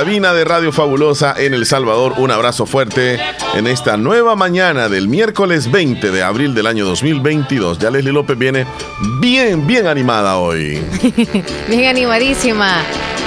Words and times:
Cabina 0.00 0.32
de 0.32 0.44
Radio 0.44 0.70
Fabulosa 0.70 1.34
en 1.36 1.54
El 1.54 1.66
Salvador, 1.66 2.14
un 2.18 2.30
abrazo 2.30 2.66
fuerte 2.66 3.18
en 3.56 3.66
esta 3.66 3.96
nueva 3.96 4.36
mañana 4.36 4.88
del 4.88 5.08
miércoles 5.08 5.72
20 5.72 6.12
de 6.12 6.22
abril 6.22 6.54
del 6.54 6.68
año 6.68 6.84
2022. 6.84 7.80
Ya 7.80 7.90
Leslie 7.90 8.12
López 8.12 8.38
viene 8.38 8.64
bien, 9.18 9.66
bien 9.66 9.88
animada 9.88 10.36
hoy. 10.36 10.80
bien 11.68 11.86
animadísima. 11.86 12.76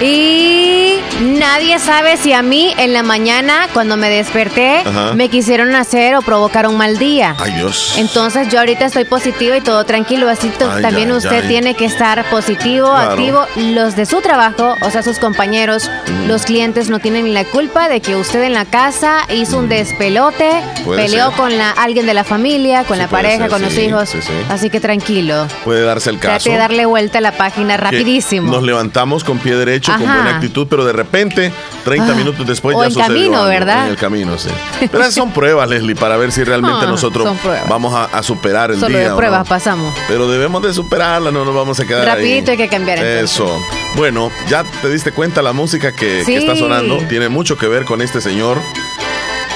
Y 0.01 0.95
nadie 1.21 1.77
sabe 1.77 2.17
si 2.17 2.33
a 2.33 2.41
mí 2.41 2.73
en 2.79 2.91
la 2.93 3.03
mañana, 3.03 3.67
cuando 3.71 3.97
me 3.97 4.09
desperté, 4.09 4.81
me 5.13 5.29
quisieron 5.29 5.75
hacer 5.75 6.15
o 6.15 6.21
provocar 6.21 6.67
un 6.67 6.75
mal 6.77 6.97
día. 6.97 7.35
Ay, 7.37 7.51
Dios. 7.51 7.95
Entonces 7.97 8.47
yo 8.49 8.59
ahorita 8.59 8.85
estoy 8.85 9.05
positiva 9.05 9.57
y 9.57 9.61
todo 9.61 9.83
tranquilo. 9.83 10.27
Así 10.27 10.49
también 10.81 11.11
usted 11.11 11.47
tiene 11.47 11.75
que 11.75 11.85
estar 11.85 12.27
positivo, 12.31 12.87
activo. 12.87 13.45
Los 13.57 13.95
de 13.95 14.07
su 14.07 14.21
trabajo, 14.21 14.75
o 14.81 14.89
sea, 14.89 15.03
sus 15.03 15.19
compañeros, 15.19 15.91
los 16.25 16.45
clientes 16.45 16.60
no 16.61 16.99
tienen 16.99 17.25
ni 17.25 17.31
la 17.31 17.43
culpa 17.43 17.89
de 17.89 18.01
que 18.01 18.15
usted 18.15 18.43
en 18.43 18.53
la 18.53 18.65
casa 18.65 19.21
hizo 19.29 19.57
un 19.57 19.67
despelote, 19.67 20.61
peleó 20.85 21.31
con 21.31 21.57
la, 21.57 21.71
alguien 21.71 22.05
de 22.05 22.13
la 22.13 22.23
familia, 22.23 22.83
con 22.83 22.99
la 22.99 23.07
pareja, 23.07 23.47
con 23.47 23.63
los 23.63 23.75
hijos. 23.79 24.13
Así 24.47 24.69
que 24.69 24.79
tranquilo. 24.79 25.47
Puede 25.63 25.83
darse 25.83 26.11
el 26.11 26.19
caso. 26.19 26.43
Trate 26.43 26.51
de 26.51 26.57
darle 26.57 26.85
vuelta 26.85 27.17
a 27.17 27.21
la 27.21 27.31
página 27.31 27.77
rapidísimo. 27.77 28.51
Nos 28.51 28.61
levantamos 28.61 29.23
con 29.23 29.39
pie 29.39 29.55
derecho 29.55 29.91
con 29.93 30.01
buena 30.01 30.35
actitud, 30.35 30.67
pero 30.69 30.85
de 30.85 30.93
repente, 30.93 31.51
30 31.83 32.11
ah. 32.11 32.15
minutos 32.15 32.45
después 32.45 32.77
ya 32.77 32.85
en 32.85 32.91
sucedió 32.91 33.07
camino, 33.07 33.45
¿verdad? 33.45 33.85
En 33.85 33.91
el 33.91 33.97
camino, 33.97 34.37
sí. 34.37 34.49
Pero 34.91 34.99
esas 34.99 35.15
son 35.15 35.31
pruebas, 35.31 35.67
Leslie, 35.67 35.95
para 35.95 36.17
ver 36.17 36.31
si 36.31 36.43
realmente 36.43 36.85
ah, 36.85 36.89
nosotros 36.89 37.27
vamos 37.67 37.93
a, 37.95 38.21
superar 38.21 38.69
el 38.69 38.79
Solo 38.79 38.99
día. 38.99 39.09
de 39.09 39.15
pruebas 39.15 39.47
pasamos. 39.47 39.95
Pero 40.07 40.29
debemos 40.29 40.61
de 40.61 40.73
superarla, 40.73 41.31
no 41.31 41.43
nos 41.43 41.55
vamos 41.55 41.79
a 41.79 41.85
quedar 41.85 42.05
Rapidito 42.05 42.51
hay 42.51 42.57
que 42.57 42.67
cambiar. 42.67 42.99
Eso. 42.99 43.59
Bueno, 43.95 44.31
ya 44.47 44.63
te 44.81 44.89
diste 44.89 45.11
cuenta 45.11 45.41
la 45.41 45.53
música 45.53 45.91
que, 45.91 46.23
que 46.25 46.50
está 46.53 46.67
sonando 46.67 46.97
tiene 47.07 47.29
mucho 47.29 47.57
que 47.57 47.67
ver 47.67 47.85
con 47.85 48.01
este 48.01 48.19
señor. 48.19 48.57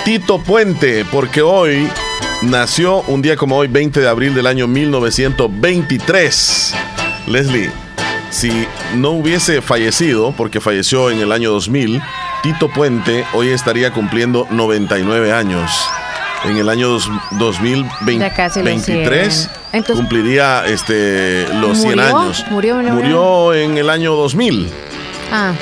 Tito 0.06 0.40
Puente, 0.40 1.04
porque 1.12 1.42
hoy 1.42 1.90
nació 2.44 3.02
un 3.02 3.22
día 3.22 3.36
como 3.36 3.58
hoy, 3.58 3.68
20 3.68 4.00
de 4.00 4.08
abril 4.08 4.34
del 4.34 4.48
año 4.48 4.66
1923. 4.68 6.74
Leslie, 7.28 7.70
si 8.30 8.66
no 8.96 9.10
hubiese 9.12 9.62
fallecido, 9.62 10.34
porque 10.38 10.62
falleció 10.62 11.10
en 11.10 11.20
el 11.20 11.34
año 11.34 11.52
2000, 11.52 12.02
Tito 12.44 12.70
Puente 12.70 13.26
hoy 13.34 13.50
estaría 13.50 13.92
cumpliendo 13.92 14.48
99 14.52 15.34
años. 15.34 15.70
En 16.46 16.56
el 16.58 16.70
año 16.70 16.98
2023 17.32 19.50
cumpliría 19.88 20.66
este, 20.66 21.46
los 21.56 21.82
100 21.82 22.00
años. 22.00 22.46
Murió, 22.52 22.78
murió 22.78 23.54
en 23.54 23.78
el 23.80 23.90
año 23.90 24.14
2000. 24.14 24.70
Ah. 25.32 25.54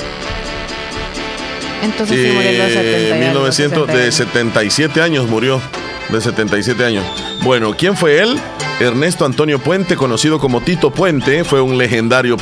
Entonces 1.84 2.18
sí, 2.18 2.34
murió 2.34 2.52
los 2.52 3.20
1900, 3.20 3.88
de 3.88 4.12
77 4.12 5.02
años 5.02 5.28
murió. 5.28 5.62
De 6.10 6.22
77 6.22 6.86
años. 6.86 7.06
Bueno, 7.42 7.74
¿quién 7.78 7.96
fue 7.96 8.22
él? 8.22 8.40
Ernesto 8.80 9.26
Antonio 9.26 9.60
Puente, 9.60 9.96
conocido 9.96 10.40
como 10.40 10.62
Tito 10.62 10.92
Puente, 10.92 11.44
fue 11.44 11.62
un 11.62 11.78
legendario 11.78 12.38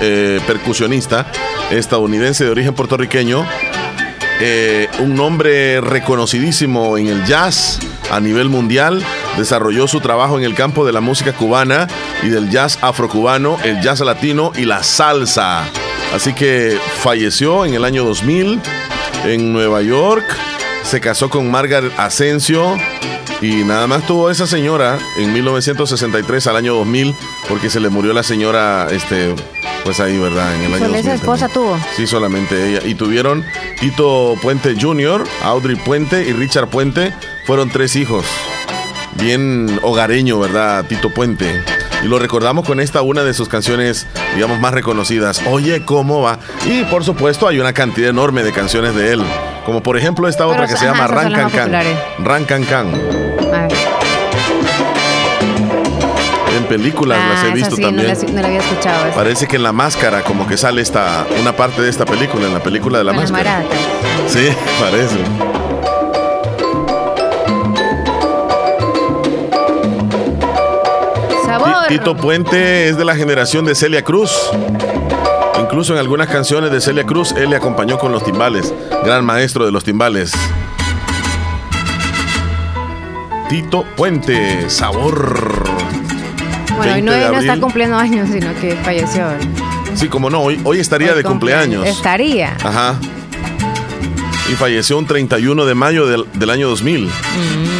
eh, 0.00 0.40
percusionista 0.46 1.26
estadounidense 1.70 2.44
de 2.44 2.50
origen 2.50 2.74
puertorriqueño. 2.74 3.46
Eh, 4.40 4.88
un 5.00 5.14
nombre 5.14 5.80
reconocidísimo 5.80 6.96
en 6.96 7.08
el 7.08 7.24
jazz 7.24 7.80
a 8.10 8.20
nivel 8.20 8.48
mundial. 8.48 9.02
Desarrolló 9.36 9.88
su 9.88 10.00
trabajo 10.00 10.38
en 10.38 10.44
el 10.44 10.54
campo 10.54 10.84
de 10.84 10.92
la 10.92 11.00
música 11.00 11.32
cubana 11.32 11.88
y 12.22 12.28
del 12.28 12.50
jazz 12.50 12.78
afrocubano, 12.82 13.58
el 13.64 13.80
jazz 13.80 14.00
latino 14.00 14.52
y 14.56 14.64
la 14.64 14.82
salsa. 14.82 15.64
Así 16.14 16.32
que 16.32 16.78
falleció 17.00 17.64
en 17.64 17.74
el 17.74 17.84
año 17.84 18.04
2000 18.04 18.60
en 19.24 19.52
Nueva 19.52 19.82
York. 19.82 20.24
Se 20.82 21.00
casó 21.00 21.28
con 21.28 21.50
Margaret 21.50 21.92
Asensio 21.98 22.76
y 23.40 23.64
nada 23.64 23.86
más 23.86 24.06
tuvo 24.06 24.30
esa 24.30 24.46
señora 24.46 24.98
en 25.18 25.32
1963 25.32 26.46
al 26.46 26.56
año 26.56 26.74
2000 26.74 27.14
porque 27.48 27.70
se 27.70 27.78
le 27.78 27.88
murió 27.88 28.12
la 28.12 28.22
señora, 28.22 28.88
este, 28.90 29.34
pues 29.84 30.00
ahí, 30.00 30.18
¿verdad? 30.18 30.54
En 30.54 30.62
el 30.62 30.74
año 30.74 30.94
esa 30.94 31.14
esposa 31.14 31.48
tuvo? 31.48 31.78
Sí, 31.96 32.06
solamente 32.06 32.70
ella. 32.70 32.80
Y 32.86 32.94
tuvieron 32.94 33.44
Tito 33.80 34.34
Puente 34.42 34.74
Jr., 34.80 35.24
Audrey 35.42 35.76
Puente 35.76 36.26
y 36.28 36.32
Richard 36.32 36.68
Puente. 36.68 37.14
Fueron 37.46 37.70
tres 37.70 37.96
hijos. 37.96 38.24
Bien 39.20 39.80
hogareño, 39.82 40.38
¿verdad? 40.38 40.84
Tito 40.86 41.10
Puente. 41.10 41.62
Y 42.02 42.06
lo 42.06 42.18
recordamos 42.18 42.64
con 42.64 42.78
esta, 42.78 43.02
una 43.02 43.24
de 43.24 43.34
sus 43.34 43.48
canciones, 43.48 44.06
digamos, 44.34 44.60
más 44.60 44.72
reconocidas. 44.72 45.42
Oye, 45.46 45.84
¿cómo 45.84 46.22
va? 46.22 46.38
Y 46.66 46.84
por 46.84 47.04
supuesto 47.04 47.48
hay 47.48 47.58
una 47.58 47.72
cantidad 47.72 48.10
enorme 48.10 48.44
de 48.44 48.52
canciones 48.52 48.94
de 48.94 49.12
él. 49.12 49.22
Como 49.66 49.82
por 49.82 49.98
ejemplo 49.98 50.28
esta 50.28 50.46
otra 50.46 50.66
que 50.66 50.76
se 50.76 50.84
llama 50.84 51.08
Rancan 51.08 51.50
Can. 51.50 51.72
Rancan 52.20 52.64
Can. 52.64 52.92
En 56.56 56.64
películas 56.64 57.18
las 57.18 57.44
he 57.44 57.48
ah, 57.48 57.54
visto 57.54 57.76
también. 57.76 58.06
No 58.34 58.40
la, 58.40 58.48
había 58.48 58.60
escuchado. 58.60 59.10
Parece 59.14 59.46
que 59.46 59.56
en 59.56 59.62
la 59.62 59.72
máscara, 59.72 60.22
como 60.22 60.46
que 60.46 60.56
sale 60.56 60.80
esta, 60.80 61.26
una 61.40 61.56
parte 61.56 61.82
de 61.82 61.90
esta 61.90 62.04
película, 62.04 62.46
en 62.46 62.54
la 62.54 62.62
película 62.62 62.98
de 62.98 63.04
la 63.04 63.12
máscara. 63.12 63.64
Sí, 64.28 64.48
parece. 64.80 65.67
Tito 71.88 72.14
Puente 72.14 72.90
es 72.90 72.98
de 72.98 73.04
la 73.06 73.16
generación 73.16 73.64
de 73.64 73.74
Celia 73.74 74.04
Cruz. 74.04 74.30
Incluso 75.58 75.94
en 75.94 75.98
algunas 75.98 76.28
canciones 76.28 76.70
de 76.70 76.82
Celia 76.82 77.04
Cruz, 77.04 77.32
él 77.32 77.48
le 77.48 77.56
acompañó 77.56 77.98
con 77.98 78.12
los 78.12 78.22
timbales. 78.22 78.74
Gran 79.04 79.24
maestro 79.24 79.64
de 79.64 79.72
los 79.72 79.84
timbales. 79.84 80.32
Tito 83.48 83.86
Puente, 83.96 84.68
sabor. 84.68 85.64
Bueno, 86.76 86.92
hoy 86.94 87.02
no, 87.02 87.12
está 87.38 87.58
cumpliendo 87.58 87.96
años, 87.96 88.28
sino 88.30 88.54
que 88.60 88.76
falleció. 88.76 89.24
Sí, 89.94 90.08
como 90.08 90.28
no, 90.28 90.42
hoy, 90.42 90.60
hoy 90.64 90.80
estaría 90.80 91.14
de 91.14 91.24
cumpleaños. 91.24 91.86
Estaría. 91.86 92.54
Ajá. 92.62 92.96
Y 94.50 94.52
falleció 94.56 94.98
un 94.98 95.06
31 95.06 95.64
de 95.64 95.74
mayo 95.74 96.06
del, 96.06 96.50
año 96.50 96.68
2000. 96.68 97.06
Mm. 97.06 97.77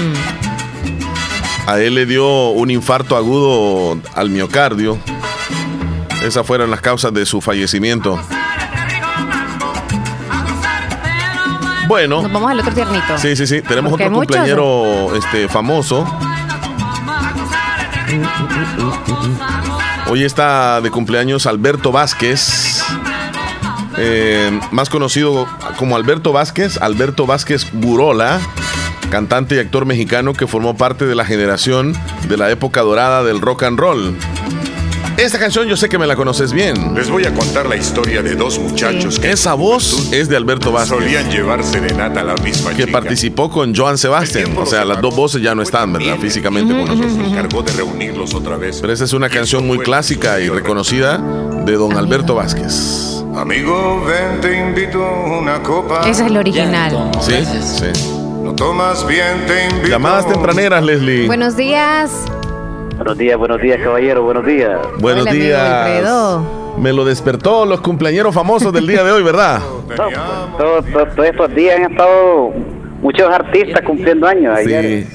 A 1.68 1.80
él 1.80 1.94
le 1.94 2.06
dio 2.06 2.48
un 2.50 2.70
infarto 2.70 3.16
agudo 3.16 4.00
al 4.14 4.30
miocardio 4.30 4.98
esas 6.22 6.46
fueron 6.46 6.70
las 6.70 6.80
causas 6.80 7.12
de 7.14 7.24
su 7.24 7.40
fallecimiento. 7.40 8.18
Bueno. 11.86 12.22
Nos 12.22 12.32
vamos 12.32 12.50
al 12.50 12.60
otro 12.60 12.74
tiernito. 12.74 13.18
Sí, 13.18 13.36
sí, 13.36 13.46
sí. 13.46 13.62
Tenemos 13.62 13.92
otro 13.92 14.10
cumpleañero 14.10 15.14
este, 15.14 15.48
famoso. 15.48 16.06
Hoy 20.10 20.24
está 20.24 20.80
de 20.80 20.90
cumpleaños 20.90 21.46
Alberto 21.46 21.92
Vázquez. 21.92 22.82
Eh, 23.96 24.60
más 24.70 24.88
conocido 24.90 25.48
como 25.76 25.96
Alberto 25.96 26.32
Vázquez, 26.32 26.80
Alberto 26.80 27.26
Vázquez 27.26 27.66
Burola, 27.72 28.40
cantante 29.08 29.56
y 29.56 29.58
actor 29.58 29.86
mexicano 29.86 30.32
que 30.34 30.46
formó 30.46 30.76
parte 30.76 31.06
de 31.06 31.14
la 31.14 31.24
generación 31.24 31.94
de 32.28 32.36
la 32.36 32.50
época 32.50 32.82
dorada 32.82 33.24
del 33.24 33.40
rock 33.40 33.64
and 33.64 33.78
roll. 33.78 34.16
Esta 35.18 35.40
canción 35.40 35.66
yo 35.66 35.76
sé 35.76 35.88
que 35.88 35.98
me 35.98 36.06
la 36.06 36.14
conoces 36.14 36.52
bien. 36.52 36.94
Les 36.94 37.10
voy 37.10 37.24
a 37.24 37.34
contar 37.34 37.66
la 37.66 37.74
historia 37.74 38.22
de 38.22 38.36
dos 38.36 38.56
muchachos 38.60 39.18
que. 39.18 39.32
Esa 39.32 39.54
voz 39.54 40.12
es 40.12 40.28
de 40.28 40.36
Alberto 40.36 40.70
Vázquez. 40.70 40.96
Solían 40.96 41.28
llevar 41.28 41.64
serenata 41.64 42.20
a 42.20 42.24
la 42.24 42.34
misma 42.36 42.72
Que 42.72 42.86
participó 42.86 43.50
con 43.50 43.74
Joan 43.74 43.98
Sebastián. 43.98 44.56
O 44.56 44.64
sea, 44.64 44.84
las 44.84 45.00
dos 45.00 45.16
voces 45.16 45.42
ya 45.42 45.56
no 45.56 45.62
están, 45.62 45.92
¿verdad? 45.92 46.18
Físicamente 46.20 46.72
con 46.72 46.84
nosotros. 46.84 47.12
Se 47.14 47.30
encargó 47.32 47.62
de 47.64 47.72
reunirlos 47.72 48.32
otra 48.32 48.56
vez. 48.56 48.80
Pero 48.80 48.92
esa 48.92 49.04
es 49.04 49.12
una 49.12 49.28
canción 49.28 49.66
muy 49.66 49.78
clásica 49.78 50.38
y 50.38 50.48
reconocida 50.48 51.18
de 51.18 51.72
don 51.72 51.96
Alberto 51.96 52.36
Vázquez. 52.36 53.24
Amigo, 53.34 54.04
ven, 54.04 54.40
te 54.40 54.56
invito 54.56 55.00
una 55.00 55.60
copa. 55.64 56.08
Esa 56.08 56.26
es 56.26 56.30
la 56.30 56.38
original. 56.38 57.10
Sí, 57.20 57.34
sí. 57.44 58.17
No 58.42 58.54
tomas 58.54 59.06
bien, 59.06 59.46
te 59.46 59.64
invito. 59.64 59.88
Llamadas 59.88 60.26
tempraneras, 60.26 60.82
Leslie. 60.82 61.26
Buenos 61.26 61.56
días. 61.56 62.24
Buenos 62.96 63.18
días, 63.18 63.38
buenos 63.38 63.60
días, 63.60 63.80
caballero, 63.80 64.22
buenos 64.22 64.44
días. 64.44 64.80
Buenos 64.98 65.24
días. 65.26 66.40
Me 66.78 66.92
lo 66.92 67.04
despertó 67.04 67.66
los 67.66 67.80
cumpleaños 67.80 68.34
famosos 68.34 68.72
del 68.72 68.86
día 68.86 69.04
de 69.04 69.12
hoy, 69.12 69.22
¿verdad? 69.22 69.60
Todos 70.58 70.84
estos 71.24 71.54
días 71.54 71.78
han 71.78 71.92
estado 71.92 72.52
muchos 73.02 73.28
artistas 73.28 73.82
cumpliendo 73.82 74.26
años. 74.26 74.56
Ayer, 74.56 75.06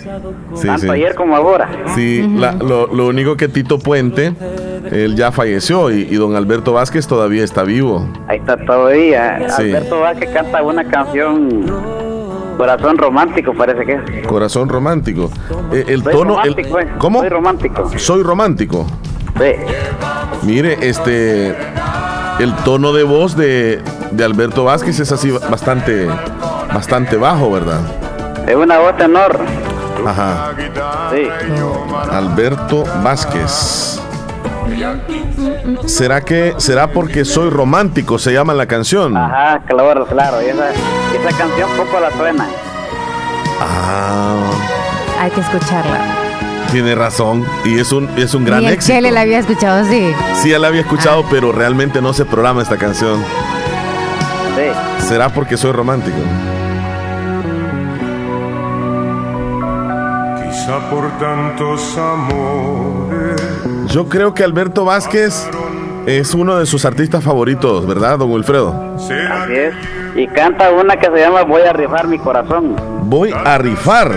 sí, 0.54 0.68
tanto 0.68 0.92
ayer 0.92 1.16
como 1.16 1.36
ahora. 1.36 1.70
Sí, 1.96 2.26
lo, 2.62 3.08
único 3.08 3.36
que 3.36 3.48
Tito 3.48 3.80
Puente, 3.80 4.34
él 4.92 5.16
ya 5.16 5.32
falleció 5.32 5.92
y, 5.92 6.08
y, 6.10 6.16
don 6.16 6.36
Alberto 6.36 6.74
Vázquez 6.74 7.08
todavía 7.08 7.44
está 7.44 7.64
vivo. 7.64 8.08
Ahí 8.28 8.40
está 8.40 8.58
todavía. 8.58 9.38
Alberto 9.58 10.00
Vázquez 10.00 10.30
canta 10.32 10.64
una 10.64 10.86
canción 10.86 12.03
Corazón 12.58 12.98
romántico 12.98 13.54
parece 13.54 13.86
que 13.86 13.94
es. 13.94 14.28
Corazón 14.28 14.70
romántico. 14.70 15.30
Eh, 15.72 15.86
el 15.88 16.04
tono... 16.04 16.36
Romántico, 16.36 16.80
el, 16.80 16.90
¿Cómo? 16.98 17.20
Soy 17.20 17.30
romántico. 17.30 17.92
Soy 17.98 18.24
romántico. 18.24 18.88
Sí. 19.38 19.54
Mire, 20.44 20.78
este... 20.82 21.56
el 22.40 22.54
tono 22.64 22.94
de 22.94 23.04
voz 23.04 23.36
de, 23.36 23.82
de 24.12 24.24
Alberto 24.24 24.64
Vázquez 24.66 25.00
es 25.00 25.12
así 25.12 25.32
bastante, 25.32 26.08
bastante 26.74 27.18
bajo, 27.18 27.52
¿verdad? 27.52 27.82
Es 28.48 28.56
una 28.56 28.80
voz 28.80 28.98
tenor. 28.98 29.40
Ajá. 30.06 30.54
Sí. 31.12 31.28
Alberto 32.12 32.84
Vázquez. 33.04 34.00
¿Será 35.86 36.22
que 36.22 36.54
será 36.58 36.88
porque 36.92 37.26
soy 37.26 37.50
romántico? 37.50 38.20
Se 38.20 38.34
llama 38.34 38.54
la 38.54 38.66
canción. 38.66 39.16
Ajá, 39.16 39.62
claro, 39.66 40.06
claro. 40.06 40.40
Esa, 40.40 40.72
esa 40.72 41.38
canción 41.38 41.70
poco 41.78 42.00
la 42.00 42.12
suena. 42.12 42.48
Ah. 43.62 44.52
Hay 45.20 45.32
que 45.32 45.42
escucharla. 45.42 46.00
Tiene 46.72 46.96
razón. 46.96 47.46
Y 47.66 47.80
es 47.80 47.92
un, 47.92 48.10
es 48.18 48.34
un 48.34 48.46
gran 48.46 48.64
el 48.64 48.74
éxito. 48.74 48.94
Chele 48.96 49.12
la 49.12 49.22
había 49.22 49.40
escuchado, 49.40 49.86
sí. 49.86 50.14
Sí, 50.42 50.50
ya 50.50 50.60
la 50.60 50.68
había 50.68 50.82
escuchado, 50.82 51.24
pero 51.30 51.52
realmente 51.52 52.02
no 52.02 52.14
se 52.14 52.26
programa 52.26 52.62
esta 52.62 52.78
canción. 52.78 53.24
Sí. 54.56 55.06
¿Será 55.08 55.30
porque 55.30 55.56
soy 55.56 55.72
romántico? 55.72 56.18
Quizá 60.44 60.90
por 60.90 61.10
tantos 61.20 61.98
amores. 61.98 63.23
Yo 63.94 64.10
creo 64.10 64.34
que 64.34 64.44
Alberto 64.44 64.86
Vázquez 64.86 65.48
es 66.08 66.34
uno 66.34 66.58
de 66.58 66.66
sus 66.66 66.84
artistas 66.84 67.24
favoritos, 67.24 67.86
¿verdad, 67.86 68.18
don 68.18 68.32
Wilfredo? 68.32 68.98
¿Será 68.98 69.44
Así 69.44 69.54
es. 69.54 69.74
Y 70.16 70.28
canta 70.28 70.72
una 70.72 70.98
que 70.98 71.08
se 71.12 71.18
llama 71.20 71.44
Voy 71.44 71.62
a 71.62 71.74
rifar 71.74 72.08
mi 72.08 72.18
corazón. 72.18 72.76
Voy 73.04 73.32
a 73.32 73.58
rifar 73.60 74.12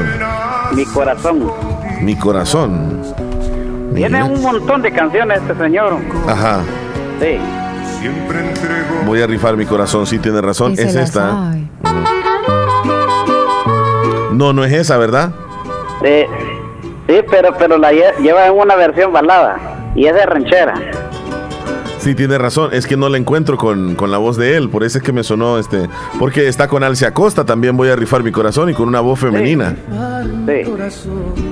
Mi 0.72 0.84
corazón. 0.86 1.50
mi 2.00 2.16
corazón. 2.16 3.02
Tiene 3.94 4.22
un 4.22 4.40
montón 4.42 4.80
de 4.82 4.92
canciones 4.92 5.40
este 5.42 5.54
señor. 5.62 5.98
Ajá. 6.26 6.60
Sí. 7.20 7.38
siempre 8.00 8.40
entrego? 8.40 9.04
Voy 9.04 9.20
a 9.20 9.26
rifar 9.26 9.56
mi 9.58 9.66
corazón, 9.66 10.06
sí 10.06 10.18
tiene 10.18 10.40
razón. 10.40 10.72
Y 10.72 10.80
Es 10.80 10.94
esta. 10.94 11.30
sabe. 11.30 11.68
No, 14.32 14.52
no 14.54 14.64
es 14.64 14.72
esa, 14.72 14.96
¿verdad? 14.98 15.32
Sí, 16.02 16.24
sí 17.08 17.20
pero, 17.30 17.50
pero 17.58 17.78
la 17.78 17.92
lle- 17.92 18.16
lleva 18.22 18.46
en 18.46 18.52
una 18.54 18.74
versión 18.76 19.12
balada. 19.12 19.58
Y 19.94 20.06
es 20.06 20.14
de 20.14 20.26
ranchera. 20.26 20.74
Sí, 21.98 22.14
tiene 22.14 22.38
razón. 22.38 22.70
Es 22.72 22.86
que 22.86 22.96
no 22.96 23.08
la 23.08 23.16
encuentro 23.18 23.56
con, 23.56 23.96
con 23.96 24.12
la 24.12 24.18
voz 24.18 24.36
de 24.36 24.56
él. 24.56 24.68
Por 24.68 24.84
eso 24.84 24.98
es 24.98 25.02
que 25.04 25.10
me 25.12 25.24
sonó 25.24 25.58
este. 25.58 25.88
Porque 26.20 26.46
está 26.46 26.68
con 26.68 26.84
Alcia 26.84 27.12
Costa. 27.12 27.44
También 27.44 27.76
voy 27.76 27.88
a 27.88 27.96
rifar 27.96 28.22
mi 28.22 28.30
corazón 28.30 28.70
y 28.70 28.74
con 28.74 28.86
una 28.86 29.00
voz 29.00 29.18
femenina. 29.18 29.74
Sí. 30.46 30.62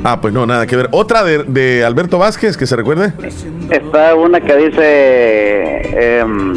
Ah, 0.05 0.21
pues 0.21 0.33
no, 0.33 0.47
nada 0.47 0.67
que 0.67 0.77
ver. 0.77 0.89
Otra 0.93 1.25
de, 1.25 1.43
de 1.45 1.85
Alberto 1.85 2.19
Vázquez, 2.19 2.57
que 2.57 2.67
se 2.67 2.77
recuerde. 2.77 3.13
Está 3.71 4.15
una 4.15 4.41
que 4.41 4.57
dice. 4.57 6.19
em, 6.21 6.55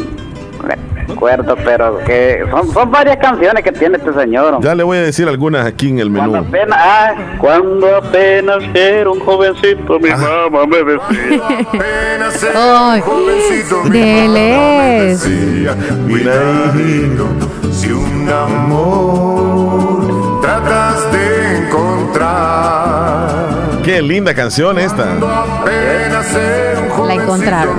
me 1.20 1.32
acuerdo, 1.32 1.56
pero 1.64 1.98
que 2.06 2.44
son, 2.50 2.72
son 2.72 2.90
varias 2.90 3.16
canciones 3.16 3.62
que 3.64 3.72
tiene 3.72 3.96
este 3.96 4.12
señor. 4.14 4.58
Ya 4.60 4.74
le 4.74 4.82
voy 4.84 4.98
a 4.98 5.02
decir 5.02 5.28
algunas 5.28 5.66
aquí 5.66 5.88
en 5.88 5.98
el 5.98 6.12
Cuando 6.12 6.42
menú. 6.42 6.46
apenas, 6.48 6.78
ah, 6.80 7.14
cuando 7.38 7.96
apenas 7.96 8.62
era 8.74 9.10
un 9.10 9.20
jovencito, 9.20 9.98
mi 9.98 10.10
mamá 10.10 10.66
me 10.66 10.76
decía. 10.84 11.42
Apenas 11.74 12.42
era 12.42 12.92
Ay, 12.92 13.00
un 13.00 13.06
jovencito, 13.06 13.84
mi 13.84 13.90
de 13.90 14.24
él 14.24 14.30
mamá 14.30 14.38
me 14.38 15.10
es. 15.10 15.22
decía, 15.22 15.76
Cuidadito, 16.08 17.26
si 17.72 17.92
un 17.92 18.28
amor 18.28 20.40
tratas 20.40 21.12
de 21.12 21.66
encontrar. 21.66 22.87
Qué 23.88 24.02
linda 24.02 24.34
canción 24.34 24.78
esta. 24.78 25.14
La 27.06 27.14
encontraron. 27.14 27.78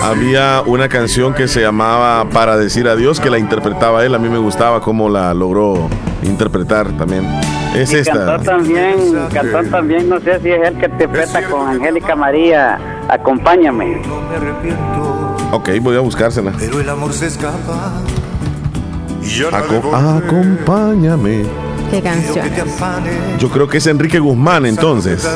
Había 0.00 0.62
una 0.64 0.88
canción 0.88 1.34
que 1.34 1.48
se 1.48 1.60
llamaba 1.60 2.28
Para 2.28 2.56
decir 2.56 2.86
adiós, 2.86 3.18
que 3.18 3.28
la 3.28 3.38
interpretaba 3.38 4.04
él. 4.04 4.14
A 4.14 4.20
mí 4.20 4.28
me 4.28 4.38
gustaba 4.38 4.80
cómo 4.80 5.08
la 5.08 5.34
logró 5.34 5.88
interpretar 6.22 6.92
también. 6.96 7.26
Es 7.74 7.92
Y 7.92 7.96
esta. 7.96 8.26
cantó 8.26 8.44
también, 8.44 8.94
cantó 9.34 9.64
también, 9.64 10.08
no 10.08 10.20
sé 10.20 10.38
si 10.40 10.50
es 10.52 10.68
él 10.68 10.78
que 10.78 10.86
interpreta 10.86 11.42
con 11.50 11.68
Angélica 11.68 12.14
María, 12.14 12.78
Acompáñame. 13.08 14.02
Ok, 15.50 15.68
voy 15.80 15.96
a 15.96 16.00
buscársela. 16.00 16.52
pero 16.56 16.80
el 16.80 16.88
amor 16.88 17.12
se 17.12 17.26
escapa. 17.26 17.90
Y 19.20 19.26
yo 19.26 19.50
no 19.50 19.56
acompáñame. 19.96 21.65
Qué 21.90 22.02
canción. 22.02 22.46
Yo 23.38 23.48
creo 23.48 23.68
que 23.68 23.78
es 23.78 23.86
Enrique 23.86 24.18
Guzmán 24.18 24.66
entonces. 24.66 25.26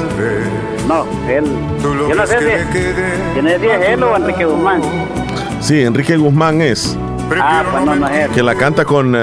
No, 0.89 1.05
él, 1.29 1.45
yo 1.83 2.15
no 2.15 2.27
sé 2.27 2.39
si, 2.39 2.45
quede. 2.73 3.05
quién 3.35 3.47
es 3.47 3.61
si 3.61 3.67
es 3.69 3.89
él 3.91 4.03
o 4.03 4.17
Enrique 4.17 4.45
Guzmán. 4.45 4.83
Sí, 5.61 5.83
Enrique 5.83 6.17
Guzmán 6.17 6.61
es. 6.61 6.97
Ah, 7.41 7.63
pues 7.71 7.85
no, 7.85 7.95
no 7.95 8.09
es 8.09 8.27
él. 8.27 8.31
Que 8.33 8.43
la 8.43 8.55
canta 8.57 8.85
con 8.85 9.13
Ya 9.13 9.19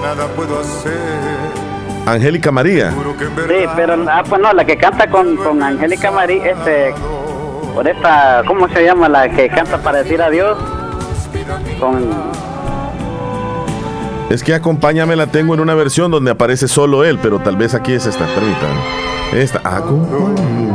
nada 0.00 0.26
puedo 0.34 0.60
hacer. 0.60 0.96
Angélica 2.06 2.50
María. 2.50 2.90
Sí, 2.90 3.66
pero, 3.76 3.96
ah, 4.08 4.22
pues 4.26 4.40
no, 4.40 4.52
la 4.54 4.64
que 4.64 4.78
canta 4.78 5.10
con, 5.10 5.36
con 5.36 5.62
Angélica 5.62 6.10
María, 6.10 6.52
este, 6.52 6.94
por 7.74 7.86
esta, 7.86 8.42
¿cómo 8.46 8.66
se 8.68 8.82
llama? 8.82 9.08
La 9.10 9.28
que 9.28 9.48
canta 9.50 9.76
para 9.78 10.02
decir 10.02 10.22
adiós. 10.22 10.56
Con, 11.78 12.08
Es 14.30 14.42
que 14.42 14.54
Acompáñame 14.54 15.16
la 15.16 15.26
tengo 15.28 15.54
en 15.54 15.60
una 15.60 15.74
versión 15.74 16.10
donde 16.10 16.30
aparece 16.30 16.68
solo 16.68 17.04
él, 17.04 17.18
pero 17.22 17.38
tal 17.40 17.56
vez 17.56 17.74
aquí 17.74 17.92
es 17.92 18.04
esta, 18.06 18.26
permítanme. 18.26 18.80
Esta, 19.32 19.60
Acompáñame. 19.64 20.72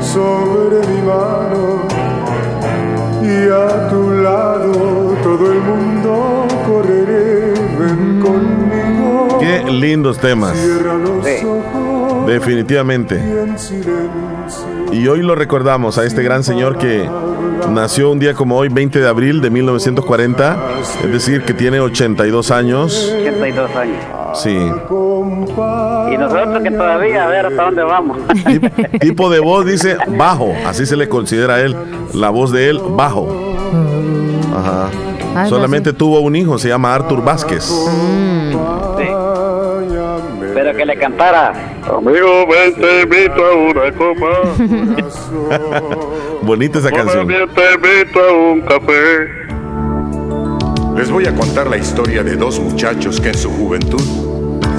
sobre 0.00 0.86
mi 0.86 1.02
mano 1.02 1.82
y 3.22 3.50
a 3.50 3.88
tu 3.88 4.10
lado 4.22 5.16
todo 5.22 5.52
el 5.52 5.60
mundo 5.60 6.46
correré. 6.66 7.54
Ven 7.78 8.20
conmigo. 8.20 9.38
Qué 9.40 9.64
lindos 9.70 10.18
temas, 10.18 10.56
Cierra 10.56 10.94
los 10.94 11.24
Sí. 11.24 11.46
Definitivamente. 12.26 13.22
y 14.92 15.06
hoy 15.08 15.22
lo 15.22 15.34
recordamos 15.34 15.98
a 15.98 16.04
este 16.04 16.22
gran 16.22 16.44
señor 16.44 16.78
que 16.78 17.08
nació 17.70 18.10
un 18.10 18.18
día 18.18 18.34
como 18.34 18.56
hoy, 18.56 18.68
20 18.68 19.00
de 19.00 19.08
abril 19.08 19.40
de 19.40 19.50
1940, 19.50 20.56
es 21.04 21.12
decir, 21.12 21.42
que 21.42 21.54
tiene 21.54 21.80
82 21.80 22.50
años. 22.50 23.12
82 23.20 23.76
años. 23.76 23.96
Sí. 24.34 24.50
Y 24.56 26.16
nosotros 26.18 26.62
que 26.62 26.70
todavía, 26.70 27.24
a 27.24 27.28
ver 27.28 27.46
hasta 27.46 27.62
dónde 27.64 27.82
vamos. 27.82 28.18
Tip- 28.44 28.98
tipo 29.00 29.30
de 29.30 29.40
voz 29.40 29.64
dice 29.66 29.96
bajo, 30.16 30.52
así 30.66 30.84
se 30.86 30.96
le 30.96 31.08
considera 31.08 31.54
a 31.54 31.60
él, 31.62 31.74
la 32.14 32.30
voz 32.30 32.52
de 32.52 32.68
él 32.68 32.80
bajo. 32.90 33.26
Ajá. 34.54 34.90
Solamente 35.48 35.92
tuvo 35.92 36.20
un 36.20 36.34
hijo, 36.36 36.58
se 36.58 36.68
llama 36.68 36.94
Arthur 36.94 37.22
Vázquez. 37.24 37.64
Sí. 37.64 38.35
Que 40.76 40.84
le 40.84 40.96
cantara. 40.96 41.52
Amigo, 41.84 42.46
ven, 42.46 42.74
te 42.74 43.02
invito 43.02 43.44
a 43.44 43.54
una 43.54 43.92
copa. 43.92 44.26
Bonita 46.42 46.78
esa 46.80 46.90
canción. 46.90 47.26
te 47.26 47.34
invito 47.74 48.20
a 48.20 48.32
un 48.32 48.60
café. 48.60 49.46
Les 50.96 51.10
voy 51.10 51.26
a 51.26 51.34
contar 51.34 51.66
la 51.66 51.78
historia 51.78 52.22
de 52.22 52.36
dos 52.36 52.60
muchachos 52.60 53.20
que 53.20 53.28
en 53.28 53.38
su 53.38 53.50
juventud 53.50 54.35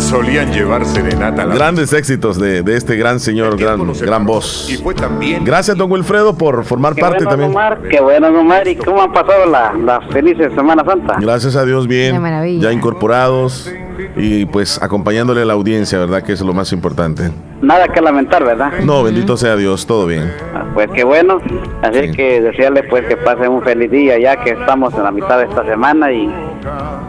solían 0.07 0.51
llevar 0.53 0.85
serenata 0.85 1.43
a 1.43 1.45
la 1.45 1.55
Grandes 1.55 1.91
éxitos 1.93 2.39
de, 2.39 2.61
de 2.63 2.77
este 2.77 2.95
gran 2.95 3.19
señor, 3.19 3.57
gran, 3.57 3.81
gran 3.93 4.25
voz. 4.25 4.69
Y 4.69 4.77
fue 4.77 4.93
también 4.93 5.43
Gracias, 5.43 5.75
don 5.77 5.91
Wilfredo, 5.91 6.37
por 6.37 6.63
formar 6.63 6.95
Qué 6.95 7.01
parte 7.01 7.17
bueno, 7.25 7.29
también. 7.29 7.51
Omar, 7.51 7.81
qué 7.89 7.99
bueno, 7.99 8.27
Omar. 8.29 8.67
¿Y 8.67 8.75
cómo 8.77 9.01
han 9.01 9.11
pasado 9.11 9.45
la, 9.45 9.73
la 9.73 10.01
felices 10.11 10.53
Semana 10.55 10.83
Santa? 10.85 11.17
Gracias 11.19 11.55
a 11.55 11.65
Dios, 11.65 11.87
bien. 11.87 12.13
Qué 12.13 12.19
maravilla. 12.19 12.69
Ya 12.69 12.71
incorporados 12.73 13.71
y 14.15 14.45
pues 14.45 14.81
acompañándole 14.81 15.41
a 15.41 15.45
la 15.45 15.53
audiencia, 15.53 15.99
¿verdad? 15.99 16.23
Que 16.23 16.33
es 16.33 16.41
lo 16.41 16.53
más 16.53 16.71
importante. 16.71 17.29
Nada 17.61 17.87
que 17.87 17.99
lamentar, 17.99 18.43
¿verdad? 18.45 18.71
No, 18.83 19.03
bendito 19.03 19.35
sea 19.35 19.55
Dios, 19.55 19.85
todo 19.87 20.05
bien. 20.05 20.31
Ah, 20.53 20.63
Pues 20.73 20.89
qué 20.93 21.03
bueno. 21.03 21.39
Así 21.81 21.99
Sí. 22.07 22.11
que 22.11 22.41
desearles 22.41 22.85
pues 22.89 23.05
que 23.07 23.17
pasen 23.17 23.49
un 23.51 23.63
feliz 23.63 23.89
día 23.91 24.17
ya 24.19 24.41
que 24.43 24.51
estamos 24.51 24.93
en 24.93 25.03
la 25.03 25.11
mitad 25.11 25.37
de 25.39 25.45
esta 25.45 25.65
semana 25.65 26.11
y 26.11 26.31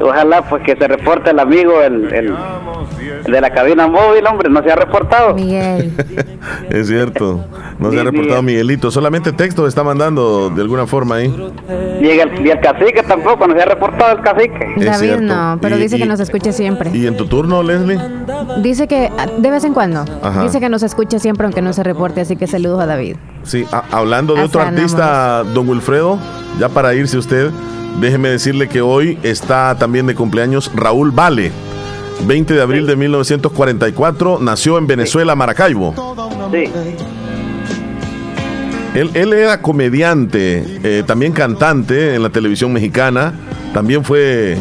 ojalá 0.00 0.42
pues 0.48 0.62
que 0.64 0.76
se 0.76 0.88
reporte 0.88 1.30
el 1.30 1.38
amigo, 1.38 1.80
el, 1.82 2.12
el- 2.12 2.34
el 3.26 3.32
de 3.32 3.40
la 3.40 3.50
cabina 3.50 3.86
móvil, 3.86 4.26
hombre, 4.26 4.48
no 4.48 4.62
se 4.62 4.70
ha 4.70 4.76
reportado. 4.76 5.34
Miguel. 5.34 5.92
Es 6.70 6.86
cierto. 6.88 7.44
No 7.78 7.90
se 7.90 8.00
ha 8.00 8.04
reportado. 8.04 8.42
Miguelito. 8.42 8.90
Solamente 8.90 9.32
texto 9.32 9.66
está 9.66 9.82
mandando 9.84 10.50
de 10.50 10.62
alguna 10.62 10.86
forma 10.86 11.16
ahí. 11.16 11.34
Y 12.00 12.06
el, 12.08 12.46
y 12.46 12.50
el 12.50 12.60
cacique 12.60 13.02
tampoco, 13.02 13.46
no 13.46 13.54
se 13.54 13.62
ha 13.62 13.66
reportado 13.66 14.16
el 14.16 14.22
cacique. 14.22 14.58
Es 14.76 14.84
David 14.84 14.98
cierto. 14.98 15.22
no, 15.24 15.58
pero 15.60 15.76
Y- 15.76 15.80
dice 15.80 15.96
y- 15.96 16.00
que 16.00 16.06
nos 16.06 16.20
escucha 16.20 16.52
siempre. 16.52 16.90
¿Y 16.94 17.06
en 17.06 17.16
tu 17.16 17.26
turno, 17.26 17.62
Leslie? 17.62 17.98
Dice 18.62 18.86
que 18.88 19.10
de 19.38 19.50
vez 19.50 19.64
en 19.64 19.74
cuando. 19.74 20.04
Ajá. 20.22 20.42
Dice 20.42 20.60
que 20.60 20.68
nos 20.68 20.82
escucha 20.82 21.18
siempre 21.18 21.44
aunque 21.46 21.60
no 21.62 21.72
se 21.72 21.82
reporte, 21.82 22.20
así 22.20 22.36
que 22.36 22.46
saludos 22.46 22.80
a 22.80 22.86
David. 22.86 23.16
Sí, 23.48 23.64
a- 23.72 23.82
hablando 23.90 24.34
de 24.34 24.42
otro 24.42 24.60
artista, 24.60 25.42
don 25.42 25.68
Wilfredo, 25.68 26.18
ya 26.60 26.68
para 26.68 26.94
irse 26.94 27.16
usted, 27.18 27.50
déjeme 28.00 28.28
decirle 28.28 28.68
que 28.68 28.80
hoy 28.82 29.18
está 29.22 29.74
también 29.78 30.06
de 30.06 30.14
cumpleaños 30.14 30.70
Raúl 30.74 31.10
Vale. 31.10 31.50
20 32.26 32.52
de 32.54 32.60
abril 32.62 32.86
de 32.86 32.94
1944, 32.96 34.38
nació 34.40 34.76
en 34.76 34.86
Venezuela, 34.86 35.34
Maracaibo. 35.34 35.94
Sí. 36.52 36.64
Él, 38.94 39.10
él 39.14 39.32
era 39.32 39.60
comediante, 39.62 40.64
eh, 40.82 41.02
también 41.06 41.32
cantante 41.32 42.14
en 42.16 42.22
la 42.22 42.30
televisión 42.30 42.72
mexicana, 42.72 43.32
también 43.72 44.02
fue 44.04 44.56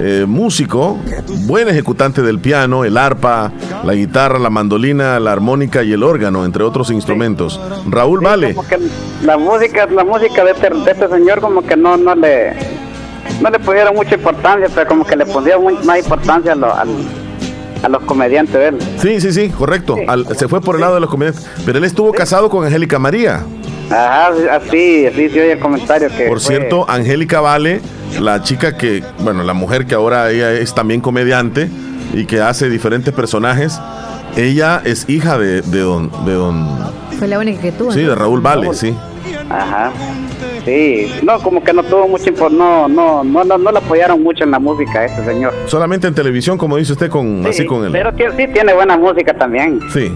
eh, 0.00 0.24
músico, 0.26 0.98
buen 1.46 1.68
ejecutante 1.68 2.22
del 2.22 2.38
piano, 2.38 2.84
el 2.84 2.96
arpa, 2.96 3.52
la 3.84 3.94
guitarra, 3.94 4.38
la 4.38 4.50
mandolina, 4.50 5.20
la 5.20 5.32
armónica 5.32 5.82
y 5.82 5.92
el 5.92 6.02
órgano, 6.02 6.44
entre 6.44 6.64
otros 6.64 6.90
instrumentos. 6.90 7.60
Raúl 7.86 8.20
Vale. 8.20 8.54
la 9.22 9.36
música, 9.36 9.86
la 9.86 10.04
música 10.04 10.44
de 10.44 10.52
este, 10.52 10.70
de 10.70 10.90
este, 10.90 11.08
señor 11.08 11.40
como 11.40 11.62
que 11.62 11.76
no, 11.76 11.96
no 11.96 12.14
le 12.14 12.54
no 13.40 13.50
le 13.50 13.58
pusieron 13.58 13.94
mucha 13.94 14.14
importancia, 14.14 14.68
pero 14.74 14.88
como 14.88 15.04
que 15.04 15.16
le 15.16 15.26
pusieron 15.26 15.64
más 15.84 15.98
importancia 15.98 16.52
a, 16.52 16.84
a 17.82 17.88
los 17.88 18.02
comediantes 18.02 18.54
de 18.54 18.68
él. 18.68 18.78
Sí, 18.98 19.20
sí, 19.20 19.32
sí, 19.32 19.48
correcto. 19.50 19.96
se 20.36 20.48
fue 20.48 20.60
por 20.60 20.76
el 20.76 20.82
lado 20.82 20.94
de 20.94 21.00
los 21.00 21.10
comediantes. 21.10 21.46
Pero 21.64 21.78
él 21.78 21.84
estuvo 21.84 22.12
casado 22.12 22.50
con 22.50 22.64
Angélica 22.64 22.98
María. 22.98 23.44
Ajá, 23.90 24.30
así, 24.52 25.06
así 25.06 25.28
se 25.30 25.40
oye 25.42 25.52
el 25.52 25.58
comentario 25.58 26.08
que. 26.16 26.26
Por 26.26 26.40
cierto, 26.40 26.88
Angélica 26.88 27.40
Vale, 27.40 27.80
la 28.18 28.42
chica 28.42 28.76
que, 28.76 29.02
bueno, 29.20 29.44
la 29.44 29.52
mujer 29.52 29.86
que 29.86 29.94
ahora 29.94 30.30
ella 30.30 30.52
es 30.52 30.74
también 30.74 31.00
comediante 31.00 31.68
y 32.12 32.26
que 32.26 32.40
hace 32.40 32.68
diferentes 32.68 33.12
personajes, 33.14 33.80
ella 34.36 34.80
es 34.84 35.08
hija 35.08 35.38
de, 35.38 35.62
de 35.62 35.80
don, 35.80 36.10
de 36.24 36.32
don. 36.32 36.66
Fue 37.18 37.28
la 37.28 37.38
única 37.38 37.60
que 37.60 37.72
tuvo. 37.72 37.92
Sí, 37.92 38.02
de 38.02 38.14
Raúl 38.14 38.40
Vale, 38.40 38.72
sí. 38.74 38.94
Ajá. 39.48 39.92
Sí, 40.64 41.10
no, 41.22 41.38
como 41.40 41.62
que 41.64 41.72
no 41.72 41.82
tuvo 41.82 42.06
mucho, 42.06 42.30
no, 42.50 42.86
no, 42.86 43.24
no, 43.24 43.44
no, 43.44 43.58
no 43.58 43.72
le 43.72 43.78
apoyaron 43.78 44.22
mucho 44.22 44.44
en 44.44 44.50
la 44.50 44.58
música 44.58 45.06
este 45.06 45.24
señor. 45.24 45.54
Solamente 45.66 46.06
en 46.06 46.14
televisión, 46.14 46.58
como 46.58 46.76
dice 46.76 46.92
usted, 46.92 47.08
con 47.08 47.46
así 47.46 47.64
con 47.64 47.84
él. 47.84 47.92
Pero 47.92 48.10
sí 48.36 48.46
tiene 48.52 48.74
buena 48.74 48.96
música 48.96 49.32
también. 49.34 49.80
Sí. 49.92 50.12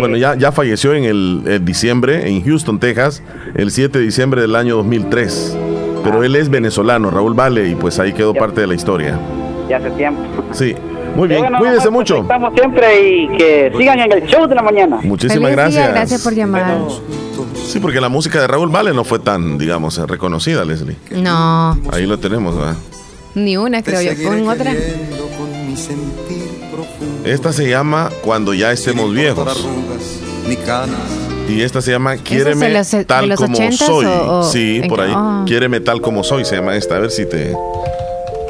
Bueno, 0.00 0.16
ya, 0.16 0.34
ya 0.34 0.50
falleció 0.50 0.94
en 0.94 1.04
el, 1.04 1.64
diciembre, 1.64 2.28
en 2.28 2.42
Houston, 2.42 2.78
Texas, 2.78 3.22
el 3.54 3.70
7 3.70 3.98
de 3.98 4.04
diciembre 4.04 4.40
del 4.40 4.56
año 4.56 4.76
2003. 4.76 5.56
Pero 6.04 6.22
él 6.22 6.36
es 6.36 6.48
venezolano, 6.50 7.10
Raúl 7.10 7.34
Vale, 7.34 7.66
y 7.66 7.74
pues 7.74 7.98
ahí 7.98 8.12
quedó 8.12 8.34
parte 8.34 8.60
de 8.60 8.66
la 8.66 8.74
historia. 8.74 9.18
Ya 9.68 9.78
hace 9.78 9.90
tiempo. 9.92 10.22
Sí. 10.52 10.74
Muy 11.16 11.28
bien, 11.28 11.46
cuídese 11.58 11.90
mucho. 11.90 12.18
Estamos 12.18 12.52
siempre 12.54 13.08
y 13.08 13.28
que 13.36 13.72
sigan 13.76 14.00
en 14.00 14.12
el 14.12 14.26
show 14.26 14.46
de 14.46 14.54
la 14.54 14.62
mañana. 14.62 14.98
Muchísimas 15.02 15.52
gracias. 15.52 15.90
gracias 15.90 16.22
por 16.22 16.34
llamar. 16.34 16.78
Sí, 17.54 17.80
porque 17.80 18.00
la 18.00 18.08
música 18.08 18.40
de 18.40 18.46
Raúl 18.46 18.68
Vale 18.68 18.92
no 18.92 19.04
fue 19.04 19.18
tan, 19.18 19.56
digamos, 19.58 19.96
reconocida, 20.08 20.64
Leslie. 20.64 20.96
No. 21.10 21.78
Ahí 21.92 22.06
lo 22.06 22.18
tenemos, 22.18 22.56
¿verdad? 22.56 22.76
Ni 23.34 23.56
una, 23.56 23.82
creo 23.82 24.00
yo. 24.02 24.10
¿Con 24.22 24.48
otra? 24.48 24.72
Esta 27.24 27.52
se 27.52 27.68
llama 27.68 28.10
Cuando 28.22 28.52
ya 28.54 28.70
estemos 28.70 29.12
viejos. 29.12 29.66
Y 31.48 31.62
esta 31.62 31.82
se 31.82 31.90
llama 31.90 32.16
Quiéreme 32.16 32.82
tal 33.06 33.34
como 33.34 33.56
soy. 33.72 34.06
sí, 34.50 34.82
por 34.88 35.00
ahí. 35.00 35.12
Oh. 35.14 35.44
Quiéreme 35.46 35.80
tal 35.80 36.00
como 36.00 36.24
soy 36.24 36.44
se 36.44 36.56
llama 36.56 36.76
esta. 36.76 36.96
A 36.96 37.00
ver 37.00 37.10
si 37.10 37.26
te, 37.26 37.54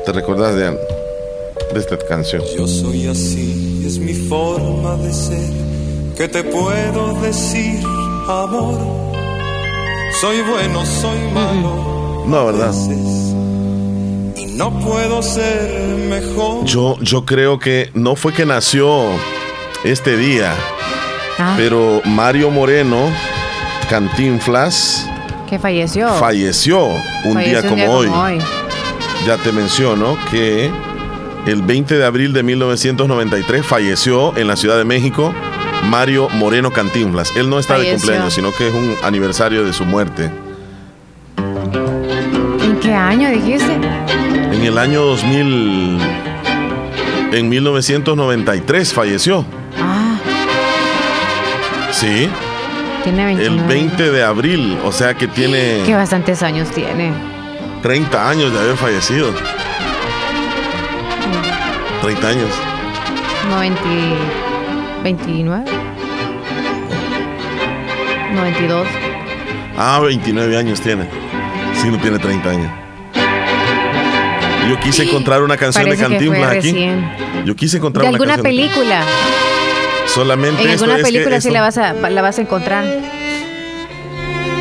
te 0.04 0.12
recordás 0.12 0.54
de, 0.54 0.70
de 0.70 1.80
esta 1.80 1.98
canción. 1.98 2.42
Yo 2.56 2.66
soy 2.66 3.08
así, 3.08 3.82
es 3.86 3.98
mi 3.98 4.14
forma 4.14 4.96
de 4.96 5.12
ser. 5.12 6.14
Que 6.16 6.28
te 6.28 6.44
puedo 6.44 7.20
decir, 7.20 7.84
amor? 8.28 8.78
Soy 10.20 10.42
bueno, 10.42 10.86
soy 10.86 11.18
malo. 11.34 12.24
No, 12.26 12.46
¿verdad? 12.46 12.72
no 14.54 14.78
puedo 14.78 15.20
ser 15.22 15.96
mejor. 16.08 16.64
Yo, 16.64 16.96
yo 17.00 17.24
creo 17.24 17.58
que 17.58 17.90
no 17.94 18.14
fue 18.14 18.32
que 18.32 18.46
nació 18.46 19.02
este 19.84 20.16
día, 20.16 20.54
ah. 21.38 21.54
pero 21.56 22.00
Mario 22.04 22.50
Moreno, 22.50 23.10
Cantinflas, 23.88 25.08
que 25.48 25.58
falleció. 25.58 26.08
Falleció 26.14 26.88
un, 27.24 27.38
día, 27.38 27.62
como, 27.62 27.90
hoy. 27.90 28.08
Ya 29.26 29.36
te 29.36 29.52
menciono 29.52 30.16
que 30.30 30.70
el 31.46 31.62
20 31.62 31.96
de 31.96 32.04
abril 32.04 32.32
de 32.32 32.42
1993 32.42 33.64
falleció 33.64 34.36
en 34.36 34.48
la 34.48 34.56
Ciudad 34.56 34.78
de 34.78 34.84
México 34.84 35.34
Mario 35.84 36.28
Moreno 36.30 36.72
Cantinflas. 36.72 37.32
Él 37.36 37.50
no 37.50 37.58
está 37.58 37.78
de 37.78 37.92
cumpleaños, 37.92 38.34
sino 38.34 38.52
que 38.52 38.68
es 38.68 38.74
un 38.74 38.94
aniversario 39.02 39.64
de 39.64 39.72
su 39.72 39.84
muerte. 39.84 40.30
¿En 42.62 42.80
qué 42.80 42.92
año 42.94 43.30
dijiste? 43.30 43.72
En 44.52 44.62
el 44.62 44.78
año 44.78 45.02
2000, 45.02 45.98
en 47.32 47.48
1993 47.48 48.92
falleció. 48.92 49.44
Sí. 52.04 52.28
Tiene 53.02 53.24
29. 53.24 53.62
El 53.62 53.66
20 53.66 54.10
de 54.10 54.22
abril, 54.22 54.78
o 54.84 54.92
sea 54.92 55.14
que 55.14 55.26
tiene... 55.26 55.82
Que 55.86 55.94
bastantes 55.94 56.42
años 56.42 56.70
tiene. 56.70 57.12
30 57.82 58.28
años 58.28 58.52
de 58.52 58.58
haber 58.58 58.76
fallecido. 58.76 59.32
30 62.02 62.28
años. 62.28 62.50
90, 63.48 63.80
29. 65.02 65.64
92. 68.34 68.86
Ah, 69.78 70.00
29 70.02 70.58
años 70.58 70.80
tiene. 70.82 71.04
Sí, 71.80 71.88
no 71.88 71.98
tiene 71.98 72.18
30 72.18 72.50
años. 72.50 72.70
Yo 74.68 74.78
quise 74.80 75.04
encontrar 75.04 75.42
una 75.42 75.56
canción 75.56 75.88
de 75.88 75.96
Cantinflas 75.96 76.52
aquí. 76.52 76.76
Yo 77.46 77.56
quise 77.56 77.78
encontrar 77.78 78.02
¿De 78.04 78.08
alguna 78.10 78.36
película? 78.36 79.04
Solamente 80.14 80.62
En 80.62 80.70
alguna 80.70 80.98
película 80.98 81.40
sí 81.40 81.50
la 81.50 81.60
vas, 81.60 81.76
a, 81.76 81.92
la 81.92 82.22
vas 82.22 82.38
a 82.38 82.42
encontrar. 82.42 82.84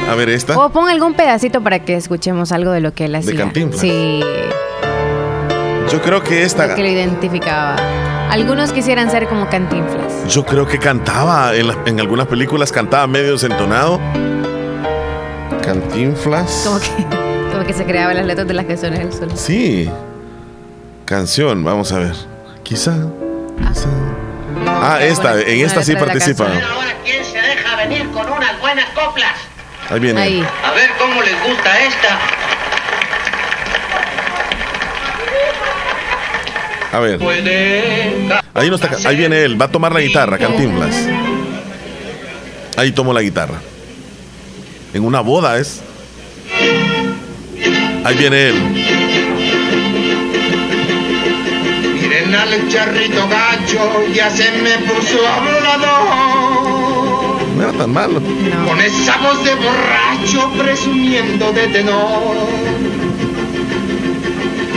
A 0.10 0.15
ver, 0.15 0.29
esta. 0.29 0.57
O 0.57 0.69
pon 0.69 0.89
algún 0.89 1.13
pedacito 1.13 1.62
para 1.62 1.79
que 1.86 1.95
escuchemos 1.95 2.51
algo 2.51 2.72
de 2.72 2.81
lo 2.81 2.93
que 2.93 3.05
él 3.05 3.15
hacía. 3.15 3.31
De 3.31 3.38
Cantinflas. 3.38 3.79
Sí. 3.79 4.22
Yo 5.91 6.01
creo 6.01 6.24
que 6.24 6.43
esta. 6.43 6.74
que 6.75 6.81
lo 6.81 6.89
identificaba. 6.89 7.75
Algunos 8.29 8.72
quisieran 8.72 9.12
ser 9.12 9.27
como 9.27 9.48
Cantinflas. 9.48 10.27
Yo 10.27 10.43
creo 10.45 10.67
que 10.67 10.79
cantaba. 10.79 11.55
En, 11.55 11.69
en 11.86 12.00
algunas 12.00 12.27
películas 12.27 12.72
cantaba 12.72 13.05
medio 13.05 13.33
desentonado. 13.33 14.00
Cantinflas. 15.62 16.63
Como 16.65 16.79
que 16.79 17.13
que 17.65 17.74
se 17.74 17.86
creaban 17.86 18.17
las 18.17 18.25
letras 18.25 18.48
de 18.48 18.53
las 18.53 18.65
canciones 18.65 19.00
del 19.00 19.13
sol. 19.13 19.31
Sí. 19.36 19.89
Canción, 21.05 21.63
vamos 21.63 21.91
a 21.91 22.00
ver. 22.00 22.15
Quizá. 22.63 22.93
Ah, 23.63 23.74
esta, 25.01 25.41
en 25.41 25.65
esta 25.65 25.83
sí 25.83 25.95
participa. 25.95 26.45
Ahora, 26.45 26.95
¿quién 27.03 27.24
se 27.25 27.41
deja 27.41 27.75
venir 27.75 28.10
con 28.12 28.31
unas 28.31 28.60
buenas 28.60 28.89
coplas? 28.89 29.33
Ahí 29.89 30.00
viene. 30.00 30.45
A 30.63 30.72
ver 30.72 30.89
cómo 30.98 31.22
les 31.22 31.43
gusta 31.43 31.79
esta. 31.79 32.19
A 36.91 37.00
ver. 37.00 37.19
Ahí, 38.53 38.69
no 38.69 38.75
está, 38.75 38.91
ahí 39.10 39.15
viene 39.15 39.43
él, 39.43 39.60
va 39.60 39.65
a 39.65 39.72
tomar 39.72 39.91
la 39.93 40.00
guitarra, 40.00 40.38
Cantinflas. 40.38 40.95
Ahí 42.77 42.91
tomó 42.91 43.13
la 43.13 43.22
guitarra. 43.22 43.60
En 44.93 45.03
una 45.03 45.22
boda 45.22 45.57
es. 45.57 45.81
Ahí 48.03 48.15
viene 48.15 48.50
él. 48.50 49.12
Al 52.53 52.69
charrito 52.69 53.27
gacho, 53.29 54.05
ya 54.13 54.29
se 54.29 54.51
me 54.51 54.77
puso 54.86 55.27
hablador. 55.27 56.62
No 57.57 57.63
era 57.63 57.74
tan 57.74 57.91
malo. 57.91 58.22
Con 58.67 58.79
esa 58.79 59.17
voz 59.17 59.43
de 59.43 59.55
borracho 59.55 60.51
presumiendo 60.60 61.51
de 61.51 61.67
tenor. 61.69 62.36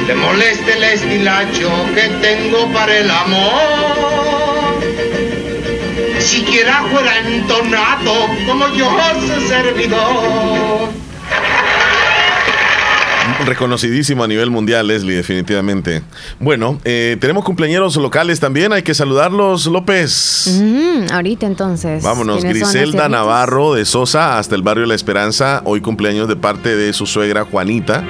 Le 0.06 0.14
moleste 0.14 0.72
el 0.72 0.84
estilacho 0.84 1.70
que 1.94 2.08
tengo 2.26 2.66
para 2.72 2.96
el 2.96 3.10
amor. 3.10 4.80
Siquiera 6.18 6.82
fuera 6.90 7.18
entonado 7.18 8.26
como 8.46 8.68
yo 8.68 8.88
su 9.20 9.48
servidor 9.48 10.95
reconocidísimo 13.44 14.24
a 14.24 14.28
nivel 14.28 14.50
mundial, 14.50 14.86
Leslie, 14.86 15.16
definitivamente. 15.16 16.02
Bueno, 16.40 16.78
eh, 16.84 17.16
tenemos 17.20 17.44
cumpleaños 17.44 17.96
locales 17.96 18.40
también, 18.40 18.72
hay 18.72 18.82
que 18.82 18.94
saludarlos, 18.94 19.66
López. 19.66 20.60
Mm, 20.60 21.12
ahorita 21.12 21.46
entonces. 21.46 22.02
Vámonos, 22.02 22.44
Griselda 22.44 23.08
Navarro 23.08 23.74
de 23.74 23.84
Sosa 23.84 24.38
hasta 24.38 24.54
el 24.54 24.62
barrio 24.62 24.86
La 24.86 24.94
Esperanza, 24.94 25.62
hoy 25.64 25.80
cumpleaños 25.80 26.28
de 26.28 26.36
parte 26.36 26.76
de 26.76 26.92
su 26.92 27.06
suegra 27.06 27.44
Juanita. 27.44 28.04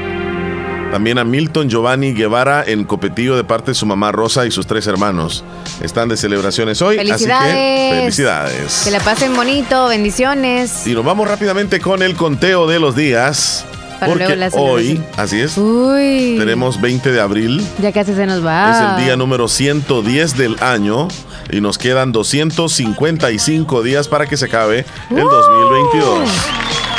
También 0.90 1.18
a 1.18 1.24
Milton 1.24 1.68
Giovanni 1.68 2.14
Guevara 2.14 2.64
en 2.66 2.84
Copetillo 2.84 3.36
de 3.36 3.44
parte 3.44 3.72
de 3.72 3.74
su 3.74 3.86
mamá 3.86 4.12
Rosa 4.12 4.46
y 4.46 4.50
sus 4.50 4.66
tres 4.66 4.86
hermanos. 4.86 5.44
Están 5.82 6.08
de 6.08 6.16
celebraciones 6.16 6.80
hoy, 6.80 6.98
así 6.98 7.26
que 7.26 7.98
felicidades. 8.00 8.82
Que 8.84 8.90
la 8.92 9.00
pasen 9.00 9.34
bonito, 9.34 9.88
bendiciones. 9.88 10.86
Y 10.86 10.94
nos 10.94 11.04
vamos 11.04 11.28
rápidamente 11.28 11.80
con 11.80 12.02
el 12.02 12.14
conteo 12.14 12.66
de 12.66 12.78
los 12.78 12.94
días. 12.94 13.66
Porque 14.04 14.50
hoy, 14.52 15.02
así 15.16 15.40
es, 15.40 15.54
tenemos 15.54 16.80
20 16.80 17.12
de 17.12 17.20
abril. 17.20 17.66
Ya 17.80 17.92
casi 17.92 18.14
se 18.14 18.26
nos 18.26 18.44
va. 18.44 18.70
Es 18.70 18.98
el 18.98 19.04
día 19.04 19.16
número 19.16 19.48
110 19.48 20.36
del 20.36 20.56
año 20.60 21.08
y 21.50 21.60
nos 21.60 21.78
quedan 21.78 22.12
255 22.12 23.82
días 23.82 24.08
para 24.08 24.26
que 24.26 24.36
se 24.36 24.46
acabe 24.46 24.84
el 25.10 25.24
2022. 25.24 26.28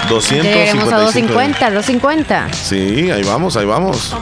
255. 0.10 0.96
a 0.96 1.00
250, 1.00 1.72
250. 1.72 2.54
Sí, 2.54 3.12
ahí 3.12 3.24
vamos, 3.24 3.58
ahí 3.58 3.66
vamos. 3.66 4.16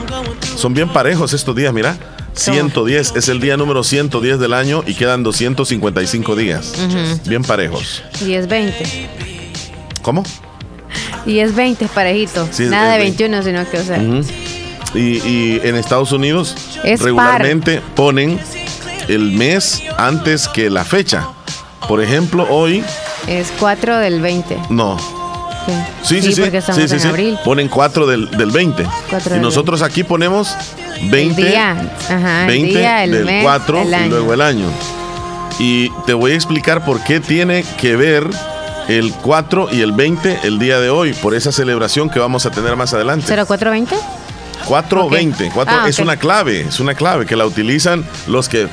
Son 0.56 0.74
bien 0.74 0.88
parejos 0.88 1.32
estos 1.32 1.54
días, 1.54 1.72
mira. 1.72 1.96
110 2.34 3.14
es 3.16 3.28
el 3.28 3.40
día 3.40 3.56
número 3.56 3.82
110 3.82 4.38
del 4.38 4.52
año 4.52 4.82
y 4.86 4.94
quedan 4.94 5.22
255 5.22 6.36
días. 6.36 6.74
Bien 7.26 7.42
parejos. 7.42 8.02
Y 8.20 8.34
es 8.34 8.46
20. 8.46 9.08
¿Cómo? 10.02 10.22
Y 11.26 11.40
es 11.40 11.54
20 11.54 11.88
parejito. 11.88 12.48
Nada 12.70 12.92
de 12.92 12.98
21, 12.98 13.42
sino 13.42 13.68
que, 13.68 13.78
o 13.78 13.84
sea. 13.84 13.98
y, 14.94 15.60
en 15.62 15.74
Estados 15.74 16.12
Unidos 16.12 16.54
regularmente 16.84 17.82
ponen 17.94 18.38
el 19.08 19.32
mes 19.32 19.82
antes 19.98 20.48
que 20.48 20.70
la 20.70 20.84
fecha. 20.84 21.28
Por 21.88 22.02
ejemplo, 22.02 22.46
hoy. 22.48 22.82
Es 23.26 23.52
4 23.58 23.98
del 23.98 24.20
20. 24.20 24.56
No. 24.70 24.96
Sí, 26.02 26.22
sí, 26.22 26.32
sí. 26.32 26.40
Porque 26.40 26.58
estamos 26.58 26.90
en 26.90 27.06
abril. 27.06 27.38
Ponen 27.44 27.68
4 27.68 28.06
del, 28.06 28.30
del 28.30 28.50
20. 28.50 28.86
y 29.34 29.38
nosotros 29.40 29.82
aquí 29.82 30.04
ponemos 30.04 30.54
20. 31.10 31.40
El 31.42 31.48
día. 31.48 31.92
Ajá, 32.08 32.46
20 32.46 32.78
del 32.78 33.42
4 33.42 33.84
y 33.84 34.08
luego 34.08 34.32
el 34.32 34.40
año. 34.40 34.66
Y 35.58 35.90
te 36.04 36.14
voy 36.14 36.32
a 36.32 36.34
explicar 36.34 36.84
por 36.84 37.02
qué 37.02 37.18
tiene 37.18 37.64
que 37.80 37.96
ver 37.96 38.28
el 38.88 39.12
4 39.12 39.68
y 39.72 39.80
el 39.80 39.92
20 39.92 40.40
el 40.44 40.58
día 40.58 40.80
de 40.80 40.90
hoy, 40.90 41.12
por 41.14 41.34
esa 41.34 41.52
celebración 41.52 42.10
que 42.10 42.18
vamos 42.18 42.46
a 42.46 42.50
tener 42.50 42.76
más 42.76 42.94
adelante. 42.94 43.26
¿0420? 43.26 43.96
420. 44.66 45.50
4 45.52 45.74
ah, 45.74 45.88
es 45.88 45.98
una 45.98 46.16
clave, 46.16 46.62
es 46.62 46.80
una 46.80 46.94
clave 46.94 47.26
que 47.26 47.36
la 47.36 47.46
utilizan 47.46 48.04
los 48.26 48.48
que 48.48 48.68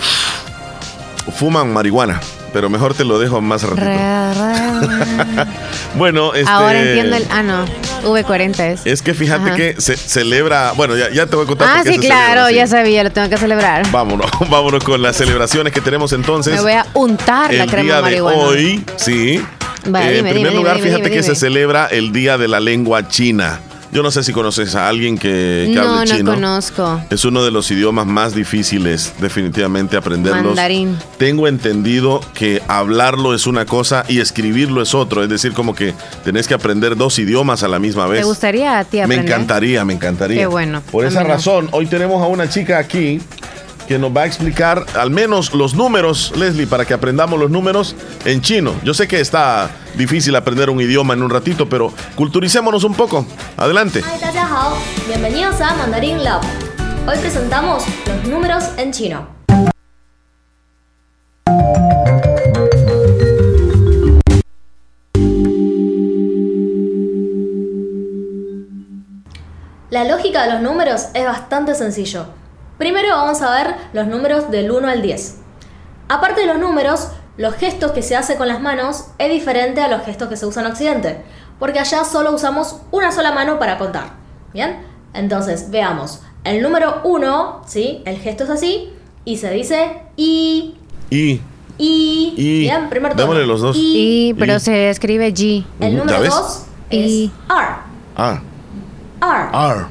fuman 1.36 1.72
marihuana. 1.72 2.20
Pero 2.52 2.70
mejor 2.70 2.94
te 2.94 3.04
lo 3.04 3.18
dejo 3.18 3.42
más 3.42 3.64
ratito. 3.64 3.88
bueno, 5.96 6.36
este, 6.36 6.52
Ahora 6.52 6.80
entiendo 6.80 7.16
el. 7.16 7.26
Ah, 7.32 7.42
no. 7.42 7.66
V40 8.04 8.60
es. 8.60 8.86
Es 8.86 9.02
que 9.02 9.16
fíjate 9.16 9.56
que 9.56 9.82
se 9.82 9.98
celebra. 9.98 10.74
Bueno, 10.74 10.96
ya, 10.96 11.26
te 11.26 11.36
voy 11.36 11.46
a 11.46 11.48
contar. 11.48 11.68
Ah, 11.68 11.82
sí, 11.84 11.98
claro, 11.98 12.52
ya 12.52 12.68
sabía, 12.68 13.04
lo 13.04 13.12
tengo 13.12 13.28
que 13.28 13.38
celebrar. 13.38 13.90
Vámonos, 13.90 14.30
vámonos 14.52 14.84
con 14.84 15.02
las 15.02 15.16
celebraciones 15.18 15.74
que 15.74 15.82
tenemos 15.82 16.14
entonces. 16.14 16.54
Me 16.54 16.62
voy 16.62 16.74
a 16.74 16.86
untar 16.94 17.52
la 17.52 17.66
crema 17.66 17.96
de 17.96 18.02
marihuana. 18.04 18.38
hoy, 18.38 18.86
sí. 18.98 19.44
Eh, 19.86 20.20
en 20.20 20.30
primer 20.30 20.54
lugar, 20.54 20.80
fíjate 20.80 21.10
que 21.10 21.24
se 21.24 21.36
celebra 21.36 21.88
el 21.88 22.12
Día 22.12 22.38
de 22.38 22.48
la 22.48 22.60
Lengua 22.60 23.08
China. 23.08 23.60
Yo 23.94 24.02
no 24.02 24.10
sé 24.10 24.24
si 24.24 24.34
conoces 24.34 24.74
a 24.74 24.88
alguien 24.88 25.20
que, 25.20 25.70
que 25.72 25.76
no, 25.76 26.00
hable 26.00 26.16
chino. 26.16 26.32
No, 26.32 26.38
conozco. 26.38 27.00
Es 27.12 27.26
uno 27.26 27.44
de 27.46 27.52
los 27.52 27.70
idiomas 27.70 28.08
más 28.08 28.34
difíciles, 28.34 29.14
definitivamente, 29.20 29.96
aprenderlos. 29.96 30.46
Mandarín. 30.46 30.98
Tengo 31.20 31.48
entendido 31.48 32.20
que 32.34 32.64
hablarlo 32.68 33.36
es 33.36 33.46
una 33.46 33.68
cosa 33.68 34.04
y 34.08 34.20
escribirlo 34.20 34.82
es 34.82 34.96
otro. 34.96 35.22
Es 35.22 35.30
decir, 35.30 35.54
como 35.54 35.76
que 35.76 35.94
tenés 36.24 36.48
que 36.48 36.56
aprender 36.56 36.98
dos 36.98 37.20
idiomas 37.20 37.62
a 37.62 37.68
la 37.68 37.78
misma 37.78 38.08
vez. 38.08 38.22
¿Te 38.22 38.26
gustaría 38.26 38.80
a 38.80 38.84
ti 38.84 39.00
aprender? 39.00 39.26
Me 39.26 39.32
encantaría, 39.32 39.86
me 39.86 39.94
encantaría. 39.94 40.40
Qué 40.40 40.48
bueno. 40.48 40.82
Por 40.92 41.06
esa 41.06 41.24
razón, 41.24 41.70
hoy 41.72 41.86
tenemos 41.86 42.20
a 42.24 42.26
una 42.26 42.50
chica 42.50 42.80
aquí 42.80 43.22
que 43.88 44.00
nos 44.00 44.16
va 44.16 44.22
a 44.22 44.26
explicar 44.26 44.86
al 44.96 45.12
menos 45.12 45.54
los 45.54 45.74
números, 45.74 46.34
Leslie, 46.36 46.68
para 46.68 46.86
que 46.86 46.94
aprendamos 46.94 47.40
los 47.40 47.52
números 47.52 47.96
en 48.26 48.42
chino. 48.42 48.74
Yo 48.84 48.94
sé 48.94 49.08
que 49.08 49.20
está 49.20 49.70
difícil 49.96 50.36
aprender 50.36 50.70
un 50.70 50.82
idioma 50.82 51.14
en 51.14 51.24
un 51.24 51.30
ratito, 51.30 51.68
pero 51.68 51.94
culturicémonos 52.16 52.84
un 52.84 52.94
poco. 52.94 53.26
Adelante. 53.58 54.04
Bienvenidos 55.08 55.62
a 55.62 55.76
Mandarin 55.76 56.24
Lab. 56.24 56.42
Hoy 57.08 57.18
presentamos 57.20 57.84
los 58.08 58.24
números 58.30 58.64
en 58.78 58.92
chino. 58.92 59.28
La 69.90 70.06
lógica 70.06 70.44
de 70.46 70.54
los 70.54 70.62
números 70.62 71.10
es 71.14 71.24
bastante 71.26 71.76
sencillo. 71.76 72.26
Primero 72.78 73.10
vamos 73.10 73.42
a 73.42 73.52
ver 73.52 73.76
los 73.94 74.08
números 74.08 74.50
del 74.52 74.72
1 74.72 74.88
al 74.88 75.02
10. 75.02 75.38
Aparte 76.10 76.42
de 76.42 76.48
los 76.48 76.60
números, 76.60 77.10
los 77.38 77.56
gestos 77.56 77.92
que 77.92 78.02
se 78.02 78.16
hace 78.16 78.36
con 78.36 78.48
las 78.48 78.62
manos 78.62 79.06
es 79.18 79.32
diferente 79.32 79.82
a 79.82 79.88
los 79.88 80.04
gestos 80.04 80.28
que 80.28 80.38
se 80.38 80.46
usan 80.46 80.66
en 80.66 80.72
Occidente, 80.72 81.24
porque 81.60 81.80
allá 81.80 82.04
solo 82.04 82.34
usamos 82.34 82.78
una 82.92 83.12
sola 83.12 83.32
mano 83.32 83.60
para 83.60 83.78
contar. 83.78 84.14
¿Bien? 84.54 84.86
Entonces, 85.14 85.72
veamos. 85.72 86.22
El 86.44 86.62
número 86.62 87.02
1, 87.04 87.62
¿sí? 87.66 88.02
El 88.06 88.18
gesto 88.18 88.44
es 88.44 88.50
así 88.50 88.94
y 89.26 89.38
se 89.38 89.52
dice 89.52 90.02
I. 90.18 90.76
I. 91.10 91.42
I. 91.78 92.34
Bien, 92.36 92.90
primer 92.90 93.14
tono. 93.14 93.22
Démosle 93.24 93.48
los 93.48 93.62
dos. 93.62 93.78
I, 93.80 94.36
pero 94.38 94.60
se 94.60 94.90
escribe 94.90 95.34
G. 95.34 95.64
El 95.80 95.98
número 95.98 96.24
2 96.24 96.66
es 96.90 97.00
R. 97.00 97.32
R. 98.18 98.42
R. 99.24 99.86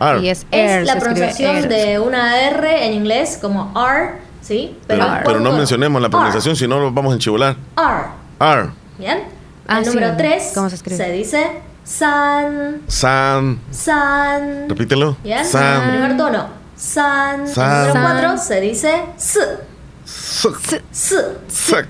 R. 0.00 0.20
Y 0.20 0.28
es, 0.28 0.46
es 0.50 0.86
la 0.86 0.98
pronunciación 0.98 1.68
de 1.68 1.98
una 1.98 2.48
R 2.48 2.86
en 2.86 2.92
inglés 2.94 3.38
como 3.40 3.72
R, 3.76 4.14
¿sí? 4.42 4.78
Pero, 4.86 5.06
pero, 5.24 5.40
no 5.40 5.52
mencionemos 5.52 6.00
la 6.02 6.08
pronunciación, 6.08 6.56
si 6.56 6.66
no 6.66 6.80
nos 6.80 6.92
vamos 6.92 7.12
a 7.12 7.14
enchivolar. 7.14 7.56
R. 7.76 8.04
R. 8.40 8.70
Bien. 8.98 9.36
Ah, 9.68 9.80
el 9.80 9.86
número 9.86 10.16
3 10.16 10.52
¿Cómo 10.54 10.68
se 10.68 10.76
escribe? 10.76 10.96
Se 10.96 11.10
dice 11.10 11.44
San. 11.84 12.82
San. 12.88 13.60
San. 13.70 14.68
Repítelo. 14.68 15.16
Bien. 15.22 15.44
San. 15.44 15.90
Primer 15.90 16.16
tono. 16.16 16.48
San. 16.76 17.46
San. 17.48 17.88
El 17.88 17.94
número 17.94 18.28
4 18.30 18.38
se 18.38 18.60
dice 18.60 19.02
S. 19.16 19.40
S. 20.04 20.82
S. 21.48 21.86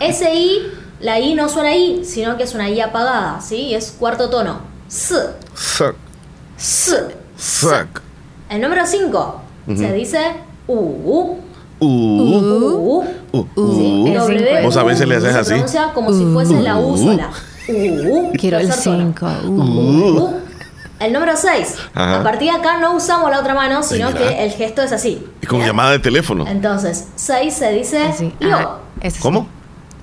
Ese 0.00 0.34
I, 0.34 0.72
la 1.00 1.18
I 1.20 1.34
no 1.34 1.48
suena 1.48 1.74
I, 1.74 2.04
sino 2.04 2.36
que 2.36 2.42
es 2.42 2.54
una 2.54 2.68
I 2.68 2.80
apagada, 2.80 3.40
¿sí? 3.40 3.74
Es 3.74 3.92
cuarto 3.92 4.28
tono. 4.28 4.60
S. 4.88 5.14
S. 5.54 5.84
Suck. 6.56 8.00
El 8.48 8.60
número 8.60 8.86
5 8.86 9.40
se 9.76 9.92
dice 9.92 10.18
U. 10.66 10.74
U. 10.74 11.38
U. 11.80 13.04
U. 13.32 14.62
Vos 14.62 14.76
a 14.76 14.82
veces 14.84 15.08
le 15.08 15.16
haces 15.16 15.34
así. 15.34 15.48
Se 15.48 15.54
pronuncia 15.54 15.92
como 15.92 16.12
si 16.12 16.24
fuese 16.32 16.60
la 16.60 16.78
U 16.78 16.96
sola. 16.96 17.30
U. 17.68 18.32
Quiero 18.38 18.58
el 18.58 18.72
5. 18.72 19.26
El 21.00 21.12
número 21.12 21.36
6. 21.36 21.76
A 21.94 22.22
partir 22.22 22.52
de 22.52 22.58
acá 22.58 22.78
no 22.78 22.94
usamos 22.94 23.30
la 23.30 23.40
otra 23.40 23.54
mano, 23.54 23.82
sino 23.82 24.14
que 24.14 24.44
el 24.44 24.52
gesto 24.52 24.82
es 24.82 24.92
así. 24.92 25.26
Es 25.42 25.48
como 25.48 25.64
llamada 25.64 25.90
de 25.90 25.98
teléfono. 25.98 26.46
Entonces, 26.46 27.08
6 27.16 27.52
se 27.54 27.72
dice 27.72 28.32
Lio. 28.38 28.78
¿Cómo? 29.20 29.48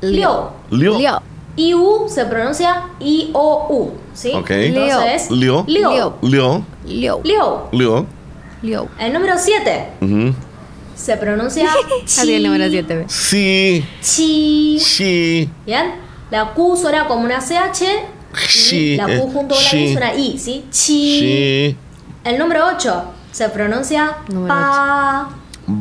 Lio. 0.02 0.52
Lio. 0.70 1.22
IU 1.56 2.06
se 2.08 2.26
pronuncia 2.26 2.84
I-O-U. 3.00 3.92
¿Sí? 4.14 4.32
Ok. 4.34 4.50
Entonces, 4.52 5.30
Lio. 5.32 5.64
Lio. 5.68 6.18
Lio. 6.22 6.66
Lio. 6.86 7.22
Lio. 7.72 8.06
Lio. 8.62 8.88
El 9.00 9.14
número 9.14 9.36
7 9.38 9.88
se 10.96 11.18
pronuncia 11.18 11.68
Chi. 12.06 12.34
el 12.34 12.44
número 12.44 12.70
7. 12.70 13.06
Sí. 13.08 13.86
Chi. 14.02 14.78
Chi. 14.80 15.50
¿Bien? 15.66 15.96
La 16.30 16.54
Q 16.54 16.78
suena 16.78 17.08
como 17.08 17.24
una 17.26 17.40
CH. 17.40 17.84
Y 18.72 18.96
la 18.96 19.06
Q 19.08 19.30
junto 19.34 19.56
con 19.56 19.64
la 19.64 19.76
I 19.80 19.92
suena 19.92 20.14
I, 20.16 20.38
¿sí? 20.38 20.66
Chi. 20.72 21.76
El 22.24 22.38
número 22.38 22.66
8 22.76 23.04
se 23.32 23.50
pronuncia 23.50 24.18
Pa. 24.48 25.30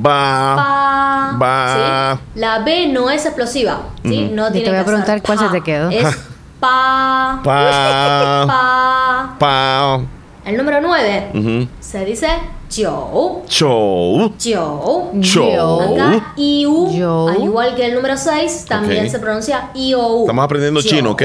Va. 0.04 1.36
Va. 1.40 2.20
La 2.34 2.58
B 2.60 2.88
no 2.88 3.10
es 3.10 3.24
explosiva. 3.26 3.80
¿sí? 4.04 4.30
No 4.32 4.50
tiene 4.50 4.64
te 4.66 4.70
voy 4.70 4.80
a 4.80 4.84
preguntar 4.84 5.22
cuál 5.22 5.38
se 5.38 5.48
te 5.48 5.60
quedó. 5.62 5.90
Es 5.90 6.04
pa. 6.60 7.40
Pa. 7.42 8.44
Pa. 8.46 9.36
Pa. 9.38 10.00
El 10.44 10.56
número 10.56 10.80
9 10.80 11.68
se 11.80 12.04
dice 12.04 12.28
Chou. 12.68 13.44
Chou. 13.46 14.32
Chou. 14.38 15.20
Chou. 15.20 15.92
Acá 15.92 16.32
IU, 16.36 17.28
al 17.28 17.42
igual 17.42 17.74
que 17.74 17.86
el 17.86 17.94
número 17.94 18.16
6, 18.16 18.66
también 18.68 19.10
se 19.10 19.18
pronuncia 19.18 19.70
IOU. 19.74 20.20
Estamos 20.22 20.44
aprendiendo 20.44 20.80
chino, 20.80 21.10
¿ok? 21.10 21.22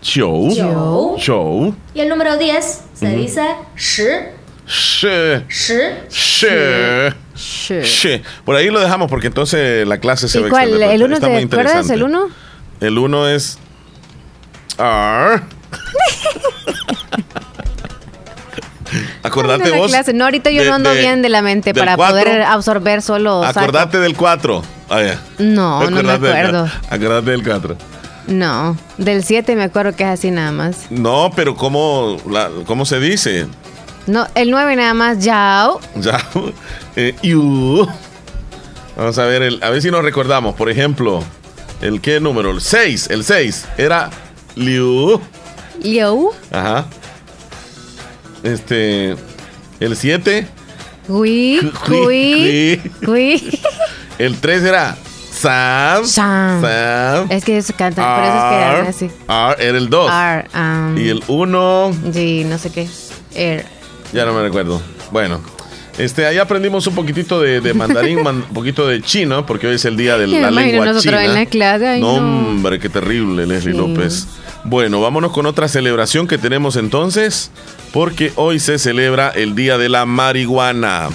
Chou. 0.00 0.54
Chou. 0.54 1.16
Chou. 1.18 1.74
Y 1.94 2.00
el 2.00 2.08
número 2.08 2.36
10 2.36 2.84
se 2.94 3.08
dice 3.10 3.42
Shi. 3.76 4.02
Shi. 4.66 5.08
Shi. 5.48 5.74
Shi. 6.10 6.46
Por 8.44 8.56
ahí 8.56 8.70
lo 8.70 8.80
dejamos 8.80 9.08
porque 9.08 9.28
entonces 9.28 9.86
la 9.86 9.98
clase 9.98 10.28
se 10.28 10.40
¿Y 10.40 10.42
va 10.42 10.48
cuál? 10.48 10.82
¿El 10.82 11.02
1 11.02 11.20
te 11.20 11.44
acuerdas? 11.44 11.90
¿El 11.90 12.02
1? 12.02 12.28
El 12.80 12.98
1 12.98 13.28
es 13.28 13.58
R. 14.78 15.42
Acordate 19.22 19.70
vos. 19.70 19.90
Clase. 19.90 20.12
No, 20.12 20.24
ahorita 20.24 20.50
yo 20.50 20.64
no 20.64 20.74
ando 20.74 20.92
bien 20.92 21.22
de 21.22 21.28
la 21.28 21.42
mente 21.42 21.74
para 21.74 21.96
poder 21.96 22.42
absorber 22.42 23.02
solo. 23.02 23.44
Acordate 23.44 23.98
del 23.98 24.16
4. 24.16 24.62
Ah, 24.90 25.00
no, 25.38 25.90
no 25.90 26.02
me 26.02 26.12
acuerdo. 26.12 26.68
Acordate 26.90 27.30
del 27.30 27.42
4. 27.42 27.76
No, 28.28 28.76
del 28.98 29.24
7 29.24 29.56
me 29.56 29.64
acuerdo 29.64 29.96
que 29.96 30.04
es 30.04 30.10
así 30.10 30.30
nada 30.30 30.52
más. 30.52 30.86
No, 30.90 31.30
pero 31.34 31.56
¿cómo, 31.56 32.18
la, 32.28 32.50
cómo 32.66 32.84
se 32.84 33.00
dice? 33.00 33.46
No, 34.06 34.26
el 34.34 34.50
9 34.50 34.76
nada 34.76 34.94
más, 34.94 35.18
yao. 35.24 35.80
Yao. 35.96 36.52
Eh, 36.96 37.14
Vamos 38.96 39.18
a 39.18 39.24
ver, 39.24 39.42
el, 39.42 39.62
a 39.62 39.70
ver 39.70 39.80
si 39.80 39.90
nos 39.90 40.02
recordamos. 40.02 40.54
Por 40.54 40.68
ejemplo, 40.68 41.22
¿el 41.80 42.00
qué 42.00 42.20
número? 42.20 42.50
El 42.50 42.60
6. 42.60 43.08
El 43.10 43.24
6 43.24 43.66
era 43.78 44.10
Liu. 44.56 45.20
Yo. 45.82 46.30
Ajá. 46.50 46.86
Este. 48.42 49.16
El 49.80 49.96
7. 49.96 50.46
Cui. 51.06 51.72
Cui. 51.86 52.80
Cui. 53.04 53.60
El 54.18 54.38
3 54.38 54.62
era 54.64 54.96
Sam. 55.32 56.04
Sam. 56.06 57.26
Es 57.30 57.44
que 57.44 57.56
eso 57.58 57.72
canta, 57.76 58.14
por 58.14 58.24
eso 58.24 58.88
es 58.90 58.96
que 58.96 59.06
así. 59.06 59.10
R 59.28 59.68
era 59.68 59.78
el 59.78 59.88
2. 59.88 60.10
R. 60.12 60.48
Um, 60.54 60.98
y 60.98 61.08
el 61.08 61.24
1. 61.26 61.92
Sí, 62.12 62.44
no 62.44 62.58
sé 62.58 62.70
qué. 62.70 62.88
R. 63.34 63.81
Ya 64.12 64.24
no 64.24 64.32
me 64.32 64.42
recuerdo. 64.42 64.80
Bueno. 65.10 65.40
Este, 65.98 66.24
ahí 66.24 66.38
aprendimos 66.38 66.86
un 66.86 66.94
poquitito 66.94 67.40
de, 67.40 67.74
mandarín, 67.74 68.18
un 68.26 68.42
poquito 68.54 68.86
de 68.86 69.02
chino, 69.02 69.44
porque 69.44 69.66
hoy 69.66 69.74
es 69.74 69.84
el 69.84 69.96
día 69.96 70.16
de 70.16 70.26
la 70.26 70.50
lengua 70.50 70.86
nosotros 70.86 71.02
china. 71.04 71.24
En 71.24 71.34
la 71.34 71.46
clase, 71.46 71.98
no, 72.00 72.14
hombre, 72.14 72.78
qué 72.78 72.88
terrible, 72.88 73.46
Leslie 73.46 73.74
López. 73.74 74.26
Bueno, 74.64 75.00
vámonos 75.00 75.32
con 75.32 75.44
otra 75.44 75.68
celebración 75.68 76.26
que 76.26 76.38
tenemos 76.38 76.76
entonces, 76.76 77.50
porque 77.92 78.32
hoy 78.36 78.58
se 78.58 78.78
celebra 78.78 79.28
el 79.30 79.54
Día 79.54 79.76
de 79.76 79.88
la 79.88 80.06
Marihuana. 80.06 81.08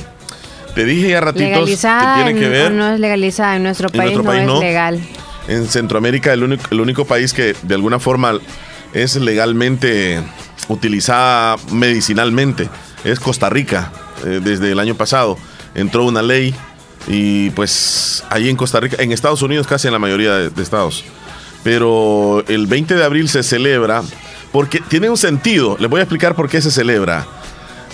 Te 0.76 0.86
dije 0.86 1.10
ya 1.10 1.22
ratitos 1.22 1.70
que 1.70 1.76
tiene 2.16 2.40
que 2.40 2.48
ver. 2.48 2.72
No 2.72 2.94
es 2.94 3.00
legalizada 3.00 3.56
en 3.56 3.64
nuestro 3.64 3.90
país, 3.90 4.16
no 4.16 4.58
es 4.58 4.60
legal. 4.60 5.00
En 5.48 5.66
Centroamérica 5.68 6.34
el 6.34 6.44
único, 6.44 6.64
el 6.70 6.82
único 6.82 7.06
país 7.06 7.34
que 7.34 7.56
de 7.64 7.76
alguna 7.76 8.00
forma 8.00 8.34
es 8.94 9.16
legalmente 9.16 10.22
utilizada 10.68 11.56
medicinalmente 11.72 12.70
es 13.12 13.20
Costa 13.20 13.50
Rica. 13.50 13.92
Eh, 14.26 14.42
desde 14.44 14.72
el 14.72 14.80
año 14.80 14.96
pasado 14.96 15.38
entró 15.76 16.06
una 16.06 16.22
ley 16.22 16.54
y 17.08 17.50
pues 17.52 18.24
ahí 18.30 18.50
en 18.50 18.56
Costa 18.56 18.80
Rica, 18.80 18.98
en 19.00 19.12
Estados 19.12 19.42
Unidos 19.42 19.68
casi 19.68 19.88
en 19.88 19.94
la 19.94 20.00
mayoría 20.00 20.34
de, 20.34 20.62
estados. 20.62 21.04
Pero 21.64 22.44
el 22.48 22.68
20 22.68 22.96
de 22.96 23.04
abril 23.04 23.30
se 23.30 23.44
celebra 23.44 24.04
porque 24.52 24.80
tiene 24.80 25.10
un 25.10 25.18
sentido. 25.18 25.78
Les 25.80 25.90
voy 25.90 26.00
a 26.00 26.04
explicar 26.04 26.36
por 26.36 26.50
qué 26.50 26.62
se 26.62 26.72
celebra. 26.72 27.26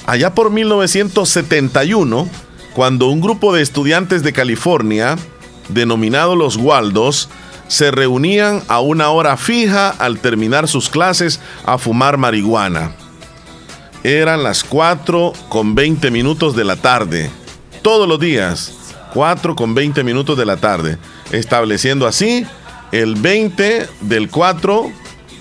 Allá 0.06 0.34
por 0.34 0.50
1971, 0.50 2.28
cuando 2.74 3.08
un 3.08 3.22
grupo 3.22 3.54
de 3.54 3.62
estudiantes 3.62 4.24
de 4.24 4.34
California, 4.34 5.16
denominado 5.70 6.36
los 6.36 6.58
Waldos, 6.58 7.30
se 7.68 7.90
reunían 7.92 8.62
a 8.68 8.82
una 8.82 9.10
hora 9.10 9.38
fija 9.38 9.90
al 9.90 10.20
terminar 10.20 10.68
sus 10.68 10.90
clases 10.90 11.40
a 11.66 11.78
fumar 11.78 12.18
marihuana. 12.18 12.92
Eran 14.04 14.44
las 14.44 14.66
4 14.66 15.32
con 15.48 15.76
20 15.76 16.12
minutos 16.12 16.56
de 16.58 16.66
la 16.66 16.76
tarde. 16.76 17.30
Todos 17.82 18.08
los 18.08 18.20
días, 18.20 18.74
4 19.14 19.56
con 19.56 19.74
20 19.74 20.04
minutos 20.04 20.38
de 20.38 20.46
la 20.46 20.58
tarde. 20.58 20.98
Estableciendo 21.32 22.06
así 22.06 22.46
el 22.92 23.16
20 23.16 23.88
del 24.02 24.30
4, 24.30 24.92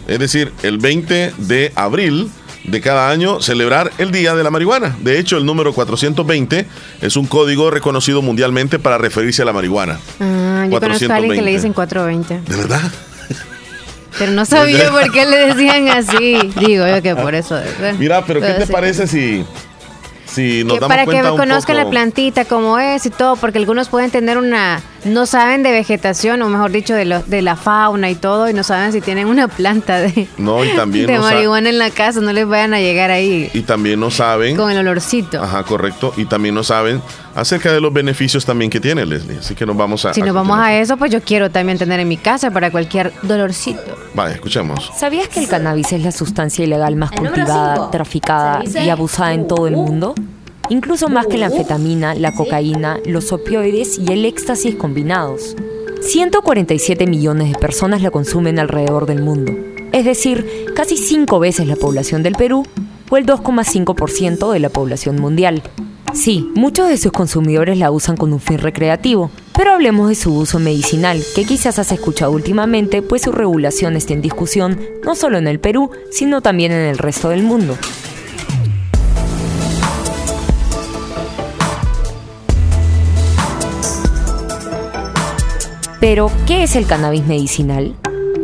es 0.07 0.19
decir, 0.19 0.53
el 0.63 0.79
20 0.79 1.35
de 1.39 1.73
abril 1.75 2.31
de 2.65 2.81
cada 2.81 3.11
año 3.11 3.41
celebrar 3.43 3.91
el 3.99 4.13
Día 4.13 4.37
de 4.37 4.45
la 4.45 4.51
Marihuana. 4.51 4.97
De 5.01 5.19
hecho, 5.19 5.39
el 5.39 5.45
número 5.45 5.73
420 5.73 6.67
es 7.01 7.17
un 7.17 7.27
código 7.27 7.71
reconocido 7.71 8.23
mundialmente 8.23 8.79
para 8.79 8.97
referirse 8.97 9.43
a 9.43 9.45
la 9.45 9.53
marihuana. 9.53 9.99
Ah, 10.21 10.69
yo 10.71 10.79
conozco 10.79 11.13
a 11.13 11.17
alguien 11.17 11.35
que 11.35 11.43
le 11.43 11.51
dicen 11.51 11.73
420. 11.73 12.49
¿De 12.49 12.57
verdad? 12.57 12.93
Pero 14.19 14.33
no 14.33 14.45
sabía 14.45 14.91
por 14.91 15.11
qué 15.11 15.25
le 15.25 15.47
decían 15.49 15.89
así. 15.89 16.39
Digo 16.61 16.87
yo 16.87 17.03
que 17.03 17.17
por 17.17 17.35
eso. 17.35 17.61
Mira, 17.99 18.25
pero 18.25 18.41
¿qué 18.41 18.53
te 18.53 18.67
parece 18.67 19.07
si 19.07 19.45
si 20.33 20.65
nos 20.65 20.79
para 20.79 21.05
que 21.05 21.21
conozcan 21.21 21.77
la 21.77 21.91
plantita 21.91 22.45
como 22.45 22.79
es 22.79 23.05
y 23.07 23.11
todo, 23.11 23.37
porque 23.37 23.59
algunos 23.59 23.89
pueden 23.89 24.11
tener 24.11 24.39
una, 24.39 24.81
no 25.05 25.27
saben 25.27 25.63
de 25.63 25.73
vegetación, 25.73 26.43
o 26.43 26.49
mejor 26.49 26.71
dicho, 26.71 26.95
de, 26.95 27.05
lo, 27.05 27.23
de 27.23 27.43
la 27.43 27.57
fauna 27.57 28.11
y 28.11 28.15
todo, 28.15 28.49
y 28.49 28.55
no 28.55 28.63
saben 28.63 28.93
si 28.93 29.01
tienen 29.01 29.27
una 29.27 29.49
planta 29.49 30.01
de, 30.01 30.29
no, 30.39 30.65
y 30.65 30.69
también 30.75 31.07
de 31.07 31.19
marihuana 31.19 31.69
en 31.69 31.79
la 31.79 31.91
casa, 31.91 32.21
no 32.21 32.33
les 32.33 32.47
vayan 32.47 32.75
a 32.75 32.81
llegar 32.81 33.11
ahí. 33.11 33.51
Y 33.53 33.63
también 33.63 34.01
no 34.01 34.11
saben. 34.11 34.57
Con 34.57 34.71
el 34.71 34.79
olorcito. 34.79 35.43
Ajá, 35.43 35.63
correcto. 35.65 36.13
Y 36.17 36.25
también 36.27 36.55
no 36.55 36.63
saben 36.63 37.03
acerca 37.35 37.73
de 37.73 37.81
los 37.81 37.93
beneficios 37.93 38.45
también 38.45 38.71
que 38.71 38.81
tiene, 38.81 39.07
Leslie. 39.07 39.39
Así 39.39 39.55
que 39.55 39.67
nos 39.67 39.77
vamos 39.77 40.05
a... 40.05 40.15
Si 40.15 40.23
nos 40.23 40.35
vamos 40.35 40.59
a 40.59 40.75
eso, 40.79 40.97
pues 40.97 41.11
yo 41.11 41.21
quiero 41.21 41.51
también 41.51 41.79
tener 41.79 42.01
en 42.01 42.09
mi 42.09 42.17
casa 42.17 42.51
para 42.51 42.71
cualquier 42.71 43.13
dolorcito. 43.23 43.97
Vale, 44.15 44.35
escuchemos. 44.35 44.91
¿Sabías 44.97 45.29
que 45.29 45.41
el 45.41 45.49
cannabis 45.49 45.93
es 45.93 46.03
la 46.03 46.13
sustancia 46.13 46.65
ilegal 46.65 46.97
más 46.97 47.11
cultivada, 47.11 47.91
traficada 47.91 48.63
y 48.65 48.89
abusada 48.89 49.33
en 49.35 49.49
todo 49.49 49.67
el 49.67 49.77
mundo? 49.77 50.15
Incluso 50.73 51.11
más 51.11 51.27
que 51.27 51.37
la 51.37 51.47
anfetamina, 51.47 52.15
la 52.15 52.33
cocaína, 52.33 52.99
los 53.05 53.31
opioides 53.31 53.99
y 53.99 54.11
el 54.11 54.25
éxtasis 54.25 54.75
combinados. 54.75 55.55
147 56.01 57.07
millones 57.07 57.53
de 57.53 57.59
personas 57.59 58.01
la 58.01 58.11
consumen 58.11 58.59
alrededor 58.59 59.05
del 59.05 59.23
mundo, 59.23 59.53
es 59.93 60.07
decir, 60.07 60.67
casi 60.75 60.97
cinco 60.97 61.39
veces 61.39 61.67
la 61.69 61.77
población 61.77 62.23
del 62.23 62.37
Perú 62.37 62.65
o 63.11 63.17
el 63.19 63.27
2,5% 63.27 64.51
de 64.51 64.59
la 64.61 64.71
población 64.71 65.21
mundial. 65.21 65.63
Sí, 66.15 66.51
muchos 66.55 66.89
de 66.89 66.97
sus 66.97 67.13
consumidores 67.13 67.77
la 67.77 67.91
usan 67.91 68.17
con 68.17 68.33
un 68.33 68.41
fin 68.41 68.59
recreativo, 68.59 69.31
pero 69.55 69.73
hablemos 69.73 70.09
de 70.09 70.15
su 70.15 70.35
uso 70.35 70.59
medicinal, 70.59 71.23
que 71.35 71.45
quizás 71.45 71.79
has 71.79 71.93
escuchado 71.93 72.33
últimamente, 72.33 73.03
pues 73.03 73.23
su 73.23 73.33
regulación 73.33 73.95
está 73.97 74.15
en 74.15 74.23
discusión 74.23 74.81
no 75.05 75.15
solo 75.17 75.37
en 75.37 75.49
el 75.49 75.61
Perú, 75.61 75.91
sino 76.11 76.41
también 76.41 76.73
en 76.73 76.87
el 76.89 76.97
resto 76.97 77.29
del 77.29 77.43
mundo. 77.43 77.77
Pero, 86.03 86.33
¿qué 86.49 86.65
es 86.65 86.75
el 86.75 86.89
cannabis 86.89 87.25
medicinal? 87.29 87.95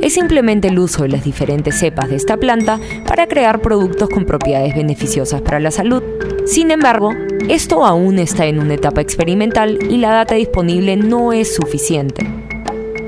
Es 0.00 0.14
simplemente 0.14 0.68
el 0.68 0.78
uso 0.78 1.02
de 1.02 1.08
las 1.08 1.24
diferentes 1.24 1.76
cepas 1.76 2.08
de 2.08 2.14
esta 2.14 2.36
planta 2.36 2.78
para 3.04 3.26
crear 3.26 3.60
productos 3.60 4.08
con 4.10 4.26
propiedades 4.26 4.76
beneficiosas 4.76 5.42
para 5.42 5.58
la 5.58 5.72
salud. 5.72 6.00
Sin 6.46 6.70
embargo, 6.70 7.10
esto 7.48 7.84
aún 7.84 8.20
está 8.20 8.46
en 8.46 8.60
una 8.60 8.74
etapa 8.74 9.00
experimental 9.00 9.76
y 9.90 9.96
la 9.96 10.10
data 10.10 10.36
disponible 10.36 10.96
no 10.96 11.32
es 11.32 11.52
suficiente. 11.52 12.30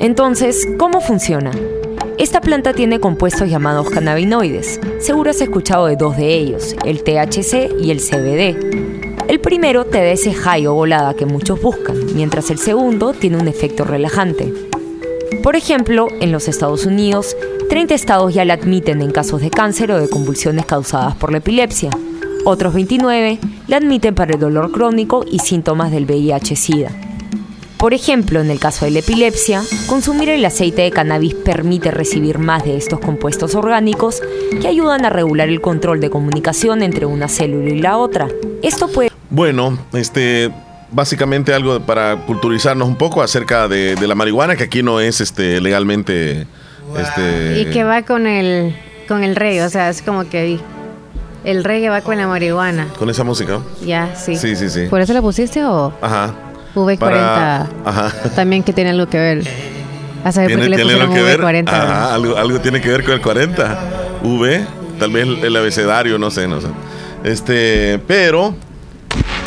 Entonces, 0.01 0.67
¿cómo 0.81 1.01
funciona? 1.01 1.53
Esta 2.19 2.41
planta 2.41 2.73
tiene 2.73 2.99
compuestos 2.99 3.49
llamados 3.49 3.89
cannabinoides. 3.89 4.81
Seguro 4.99 5.31
has 5.31 5.41
escuchado 5.41 5.87
de 5.87 5.95
dos 5.95 6.17
de 6.17 6.35
ellos, 6.35 6.75
el 6.85 7.05
THC 7.05 7.71
y 7.81 7.93
el 7.93 8.01
CBD. 8.01 8.90
El 9.31 9.39
primero 9.39 9.85
te 9.85 9.99
da 9.99 10.11
ese 10.11 10.35
high 10.35 10.67
o 10.67 10.75
volada 10.75 11.15
que 11.15 11.25
muchos 11.25 11.63
buscan, 11.63 12.17
mientras 12.17 12.51
el 12.51 12.59
segundo 12.59 13.13
tiene 13.13 13.37
un 13.37 13.47
efecto 13.47 13.85
relajante. 13.85 14.53
Por 15.45 15.55
ejemplo, 15.55 16.09
en 16.21 16.33
los 16.33 16.49
Estados 16.49 16.85
Unidos, 16.85 17.37
30 17.69 17.95
estados 17.95 18.35
ya 18.35 18.45
la 18.45 18.55
admiten 18.55 19.01
en 19.03 19.13
casos 19.13 19.41
de 19.41 19.51
cáncer 19.51 19.93
o 19.93 20.01
de 20.01 20.11
convulsiones 20.11 20.67
causadas 20.67 21.15
por 21.15 21.31
la 21.31 21.39
epilepsia. 21.39 21.91
Otros 22.45 22.75
29 22.75 23.39
la 23.69 23.77
admiten 23.77 24.17
para 24.17 24.33
el 24.33 24.41
dolor 24.41 24.73
crónico 24.73 25.25
y 25.31 25.39
síntomas 25.39 25.93
del 25.93 26.07
VIH-Sida. 26.07 26.91
Por 27.79 27.95
ejemplo, 27.95 28.41
en 28.41 28.51
el 28.51 28.59
caso 28.59 28.85
de 28.85 28.91
la 28.91 28.99
epilepsia, 28.99 29.63
consumir 29.87 30.29
el 30.31 30.45
aceite 30.45 30.83
de 30.83 30.91
cannabis 30.91 31.35
permite 31.35 31.93
recibir 31.93 32.41
más 32.41 32.65
de 32.65 32.77
estos 32.77 32.99
compuestos 32.99 33.55
orgánicos 33.55 34.23
que 34.61 34.67
ayudan 34.67 35.05
a 35.05 35.11
regular 35.11 35.49
el 35.49 35.61
control 35.61 36.01
de 36.01 36.11
comunicación 36.11 36.83
entre 36.83 37.07
una 37.07 37.29
célula 37.29 37.71
y 37.71 37.79
la 37.79 37.97
otra. 37.97 38.27
Esto 38.63 38.89
puede 38.89 39.10
bueno, 39.31 39.79
este 39.93 40.51
básicamente 40.93 41.55
algo 41.55 41.81
para 41.81 42.17
culturizarnos 42.27 42.89
un 42.89 42.97
poco 42.97 43.23
acerca 43.23 43.69
de, 43.69 43.97
la 44.07 44.15
marihuana 44.15 44.57
que 44.57 44.65
aquí 44.65 44.83
no 44.83 44.99
es 45.01 45.21
este 45.21 45.61
legalmente 45.61 46.47
este 46.99 47.61
y 47.61 47.67
que 47.67 47.85
va 47.85 48.03
con 48.03 48.27
el 48.27 48.77
con 49.07 49.25
el 49.25 49.37
reggae, 49.37 49.65
o 49.65 49.71
sea, 49.71 49.89
es 49.89 50.03
como 50.03 50.29
que 50.29 50.59
el 51.45 51.65
reggae 51.65 51.89
va 51.89 52.01
con 52.03 52.17
la 52.17 52.27
marihuana. 52.27 52.89
Con 52.99 53.09
esa 53.11 53.25
música. 53.25 53.61
Ya, 53.85 54.15
sí. 54.15 54.37
Sí, 54.37 54.55
sí, 54.55 54.69
sí. 54.69 54.87
¿Por 54.89 55.01
eso 55.01 55.13
la 55.13 55.23
pusiste 55.23 55.65
o? 55.65 55.93
Ajá. 56.01 56.33
V40 56.75 57.67
ajá. 57.85 58.13
también 58.37 58.63
que 58.63 58.73
tiene 58.73 58.91
algo 58.91 59.09
que 59.09 59.19
ver. 59.19 59.43
A 60.23 60.31
saber 60.31 60.53
por 60.53 60.61
qué 60.61 60.69
le 60.69 60.83
pusieron 60.83 61.11
V40. 61.13 61.69
Ajá, 61.69 62.15
algo, 62.15 62.37
algo 62.37 62.61
tiene 62.61 62.81
que 62.81 62.89
ver 62.89 63.03
con 63.03 63.15
el 63.15 63.21
40. 63.21 63.79
V, 64.23 64.67
tal 64.99 65.11
vez 65.11 65.27
el 65.43 65.57
abecedario, 65.57 66.19
no 66.19 66.31
sé, 66.31 66.47
no 66.47 66.61
sé. 66.61 66.69
Este, 67.25 67.99
pero 68.07 68.55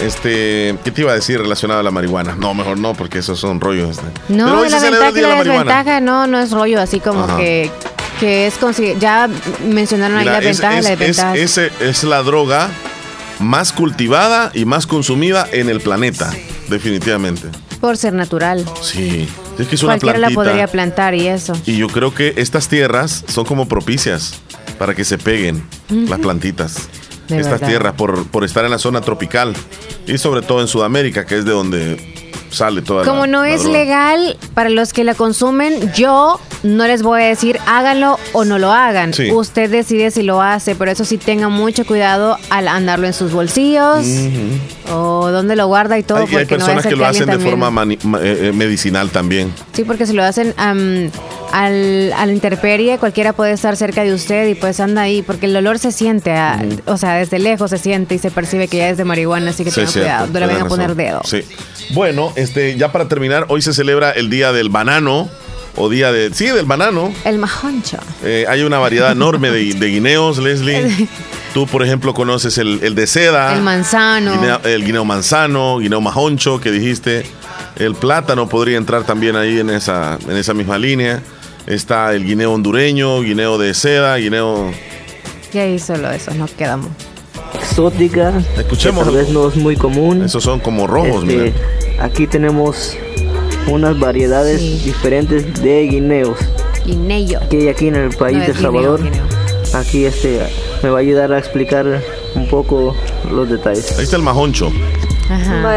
este, 0.06 0.78
¿qué 0.84 0.92
te 0.92 1.02
iba 1.02 1.12
a 1.12 1.16
decir 1.16 1.40
relacionado 1.40 1.80
a 1.80 1.84
la 1.84 1.92
marihuana? 1.92 2.36
No, 2.36 2.54
mejor 2.54 2.78
no, 2.78 2.94
porque 2.94 3.20
esos 3.20 3.40
son 3.40 3.60
rollos. 3.60 3.98
Este. 3.98 4.08
No, 4.30 4.66
la 4.66 4.80
ventaja 4.80 5.18
y 5.18 5.22
la, 5.22 5.44
desventaja 5.44 6.00
no, 6.00 6.28
no 6.28 6.40
es 6.40 6.52
rollo 6.52 6.82
así 6.82 7.00
como 7.00 7.38
que, 7.38 7.72
que 8.20 8.48
es 8.48 8.60
ya 9.00 9.30
mencionaron 9.66 10.18
ahí 10.18 10.26
la 10.26 10.40
ventaja 10.40 10.80
y 10.80 10.84
la 10.84 10.90
desventaja. 10.96 11.36
Es, 11.36 11.58
es, 11.58 12.04
la 12.04 12.22
droga 12.24 12.70
más 13.40 13.74
cultivada 13.74 14.52
y 14.54 14.66
más 14.66 14.88
consumida 14.88 15.48
en 15.52 15.70
el 15.70 15.82
planeta, 15.82 16.32
definitivamente. 16.70 17.48
Por 17.80 17.98
ser 17.98 18.14
natural. 18.14 18.66
Sí. 18.82 19.28
Es 19.60 19.68
que 19.68 19.76
es 19.76 19.84
una 19.84 19.94
Cualquiera 19.94 20.18
la 20.18 20.30
podría 20.32 20.68
plantar 20.68 21.14
y 21.14 21.28
eso. 21.28 21.54
Y 21.66 21.78
yo 21.78 21.88
creo 21.88 22.14
que 22.14 22.34
estas 22.38 22.68
tierras 22.68 23.24
son 23.28 23.46
como 23.46 23.68
propicias 23.68 24.42
para 24.80 24.96
que 24.96 25.04
se 25.04 25.18
peguen 25.18 25.64
las 25.90 26.20
plantitas 26.20 26.90
estas 27.30 27.62
tierras 27.62 27.94
por, 27.94 28.28
por 28.28 28.44
estar 28.44 28.66
en 28.66 28.72
la 28.72 28.80
zona 28.80 29.02
tropical 29.02 29.54
y 30.08 30.18
sobre 30.18 30.42
todo 30.42 30.62
en 30.62 30.68
Sudamérica, 30.68 31.26
que 31.26 31.38
es 31.38 31.46
de 31.46 31.52
donde 31.52 32.23
sale 32.54 32.82
toda 32.82 33.04
Como 33.06 33.28
no 33.28 33.44
es 33.44 33.66
legal 33.66 34.38
para 34.54 34.70
los 34.70 34.94
que 34.94 35.04
la 35.04 35.16
consumen, 35.16 35.92
yo 35.94 36.40
no 36.64 36.88
les 36.88 37.04
voy 37.04 37.22
a 37.22 37.26
decir 37.26 37.60
háganlo 37.68 38.18
o 38.32 38.46
no 38.46 38.58
lo 38.60 38.72
hagan. 38.72 39.12
Usted 39.34 39.70
decide 39.70 40.12
si 40.12 40.24
lo 40.24 40.42
hace, 40.42 40.76
pero 40.76 40.92
eso 40.92 41.06
sí 41.06 41.18
tenga 41.18 41.50
mucho 41.50 41.86
cuidado 41.86 42.38
al 42.50 42.68
andarlo 42.68 43.08
en 43.08 43.14
sus 43.14 43.32
bolsillos 43.32 44.06
o 44.92 45.30
donde 45.32 45.56
lo 45.56 45.68
guarda 45.68 45.98
y 45.98 46.04
todo. 46.04 46.20
Hay, 46.20 46.36
hay 46.36 46.46
personas 46.46 46.86
que 46.86 46.96
lo 46.96 47.06
hacen 47.06 47.28
de 47.28 47.40
forma 47.40 47.84
eh, 47.84 47.98
eh, 48.22 48.52
medicinal 48.54 49.10
también. 49.10 49.54
Sí, 49.74 49.84
porque 49.84 50.06
si 50.06 50.14
lo 50.14 50.24
hacen 50.24 50.54
al, 50.58 51.12
a 51.52 52.26
la 52.26 52.32
intemperie, 52.32 52.98
cualquiera 52.98 53.34
puede 53.34 53.52
estar 53.52 53.76
cerca 53.76 54.04
de 54.04 54.14
usted 54.14 54.48
y 54.48 54.56
pues 54.56 54.80
anda 54.80 55.02
ahí, 55.02 55.22
porque 55.22 55.46
el 55.46 55.56
olor 55.56 55.80
se 55.80 55.92
siente, 55.92 56.34
o 56.86 56.98
sea, 56.98 57.16
desde 57.16 57.40
lejos 57.40 57.70
se 57.70 57.78
siente 57.78 58.16
y 58.16 58.20
se 58.20 58.32
percibe 58.32 58.68
que 58.68 58.78
ya 58.78 58.90
es 58.90 58.98
de 58.98 59.06
marihuana, 59.06 59.52
así 59.52 59.64
que 59.64 59.72
tenga 59.72 59.92
cuidado, 59.92 60.28
no 60.28 60.40
le 60.40 60.48
van 60.48 60.62
a 60.62 60.68
poner 60.68 60.96
dedo. 60.96 61.22
Sí. 61.24 61.44
Bueno, 61.94 62.34
este, 62.36 62.76
ya 62.76 62.92
para 62.92 63.08
terminar, 63.08 63.46
hoy 63.50 63.62
se 63.62 63.74
celebra 63.74 64.12
el 64.12 64.30
Día 64.30 64.52
del 64.52 64.70
Banano 64.70 65.30
o 65.76 65.90
día 65.90 66.12
de. 66.12 66.34
Sí, 66.34 66.46
del 66.46 66.66
banano. 66.66 67.12
El 67.26 67.40
majoncho. 67.40 67.98
Eh, 68.24 68.46
hay 68.48 68.62
una 68.62 68.78
variedad 68.80 69.12
enorme 69.12 69.50
de, 69.50 69.64
guineos, 69.64 70.38
Leslie. 70.38 71.08
Tú, 71.54 71.68
por 71.68 71.84
ejemplo, 71.84 72.14
conoces 72.14 72.58
el, 72.58 72.96
de 72.96 73.08
seda. 73.08 73.56
El 73.56 73.62
manzano. 73.62 74.60
el 74.64 74.86
guineo 74.86 75.06
manzano, 75.06 75.80
guineo 75.80 76.02
majoncho 76.02 76.60
que 76.60 76.72
dijiste. 76.72 77.26
El 77.76 77.96
plátano 77.96 78.48
podría 78.48 78.78
entrar 78.78 79.04
también 79.04 79.36
ahí 79.36 79.60
en 79.60 79.70
esa, 79.70 80.20
en 80.28 80.38
esa 80.38 80.54
misma 80.54 80.78
línea. 80.78 81.22
Está 81.66 82.14
el 82.14 82.26
guineo 82.26 82.54
hondureño, 82.54 83.22
guineo 83.22 83.58
de 83.58 83.74
seda, 83.74 84.16
guineo. 84.18 84.72
Y 85.54 85.58
ahí 85.58 85.80
solo 85.80 86.12
eso, 86.12 86.34
no 86.34 86.48
quedamos. 86.48 86.90
Exótica. 87.74 88.32
Escuchemos. 88.56 89.04
tal 89.04 89.16
vez 89.16 89.30
no 89.30 89.48
es 89.48 89.56
muy 89.56 89.76
común. 89.76 90.22
Esos 90.22 90.44
son 90.44 90.60
como 90.60 90.86
rojos, 90.86 91.24
este, 91.28 91.52
Aquí 92.00 92.28
tenemos 92.28 92.96
unas 93.68 94.00
variedades 94.00 94.86
diferentes 94.86 95.60
de 95.60 95.88
guineos. 95.88 96.38
Guineo. 96.86 97.40
Que 97.50 97.58
hay 97.58 97.68
aquí 97.70 97.88
en 97.88 97.96
el 97.96 98.10
país 98.16 98.46
de 98.46 98.54
Salvador. 98.54 99.02
Aquí 99.74 100.06
este 100.06 100.42
me 100.84 100.90
va 100.90 101.00
a 101.00 101.02
ayudar 101.02 101.34
a 101.34 101.40
explicar 101.40 102.00
un 102.36 102.48
poco 102.48 102.96
los 103.32 103.50
detalles. 103.50 103.98
Ahí 103.98 104.04
está 104.04 104.18
el 104.18 104.22
majoncho. 104.22 104.72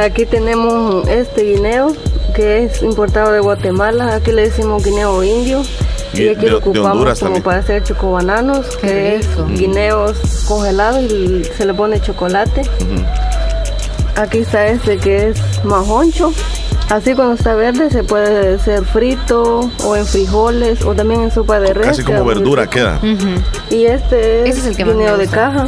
aquí 0.05 0.27
tenemos 0.27 1.09
este 1.09 1.45
guineo 1.45 1.97
que 2.35 2.65
es 2.65 2.83
importado 2.83 3.33
de 3.33 3.41
Guatemala. 3.41 4.17
Aquí 4.17 4.33
le 4.33 4.43
decimos 4.43 4.85
guineo 4.85 5.25
indio. 5.25 5.63
Y 6.17 6.29
aquí 6.29 6.47
lo 6.47 6.59
ocupamos 6.59 7.21
como 7.21 7.43
para 7.43 7.59
hacer 7.59 7.83
chocobananos, 7.83 8.77
que 8.77 9.17
es 9.17 9.29
guineos 9.49 10.17
congelados 10.47 11.03
y 11.03 11.45
se 11.45 11.67
le 11.67 11.75
pone 11.75 12.01
chocolate. 12.01 12.63
Aquí 14.17 14.39
está 14.39 14.67
este 14.67 14.97
que 14.99 15.29
es 15.29 15.65
majoncho. 15.65 16.33
Así 16.89 17.15
cuando 17.15 17.35
está 17.35 17.55
verde 17.55 17.91
se 17.91 18.05
puede 18.05 18.55
hacer 18.55 18.85
frito 18.85 19.71
o 19.85 19.97
en 19.97 20.07
frijoles 20.07 20.85
o 20.85 20.95
también 20.95 21.23
en 21.23 21.31
sopa 21.31 21.59
de 21.59 21.75
res. 21.75 21.89
Casi 21.89 22.03
como 22.03 22.25
verdura 22.25 22.69
queda. 22.69 23.01
Y 23.71 23.85
este 23.87 24.49
es, 24.49 24.65
el 24.65 24.77
guineo 24.77 25.17
de 25.17 25.27
caja. 25.27 25.67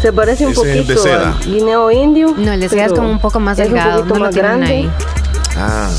Se 0.00 0.12
parece 0.12 0.46
un 0.46 0.54
poquito 0.54 1.02
al 1.04 1.38
guineo 1.44 1.90
indio. 1.90 2.34
No, 2.36 2.52
el 2.52 2.60
de 2.60 2.68
seda 2.68 2.86
es 2.86 2.92
como 2.92 3.10
un 3.10 3.18
poco 3.18 3.40
más 3.40 3.58
delgado. 3.58 4.02
un 4.02 4.08
poquito 4.08 4.24
más 4.24 4.34
grande. 4.34 4.88
Ah. 5.56 5.90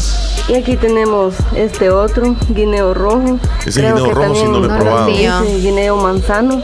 Y 0.50 0.56
aquí 0.56 0.78
tenemos 0.78 1.36
este 1.56 1.92
otro, 1.92 2.36
guineo 2.50 2.96
rojo. 2.96 3.40
Ese 3.66 3.82
guineo 3.82 4.12
rojo 4.12 4.36
sí 4.36 4.44
no 4.46 4.60
lo 4.60 4.66
he 4.66 4.80
probado. 4.80 5.08
guineo 5.62 5.96
manzano. 5.98 6.64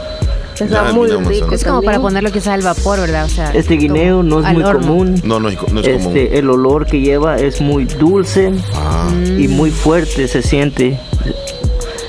Está 0.58 0.92
muy 0.92 1.08
rico. 1.08 1.54
Es 1.54 1.62
como 1.62 1.82
para 1.82 2.00
ponerlo 2.00 2.32
quizás 2.32 2.48
al 2.48 2.62
vapor, 2.62 2.98
¿verdad? 2.98 3.26
O 3.26 3.28
sea, 3.28 3.50
este 3.52 3.74
guineo 3.74 4.24
no 4.24 4.40
es 4.40 4.52
muy 4.52 4.62
común. 4.62 5.20
No, 5.22 5.38
no 5.38 5.48
es, 5.48 5.56
no 5.70 5.80
es 5.80 5.86
este, 5.86 6.02
común. 6.02 6.16
El 6.32 6.50
olor 6.50 6.86
que 6.86 7.00
lleva 7.00 7.36
es 7.36 7.60
muy 7.60 7.84
dulce 7.84 8.52
ah. 8.74 9.08
y 9.38 9.46
muy 9.46 9.70
fuerte 9.70 10.26
se 10.26 10.42
siente. 10.42 10.98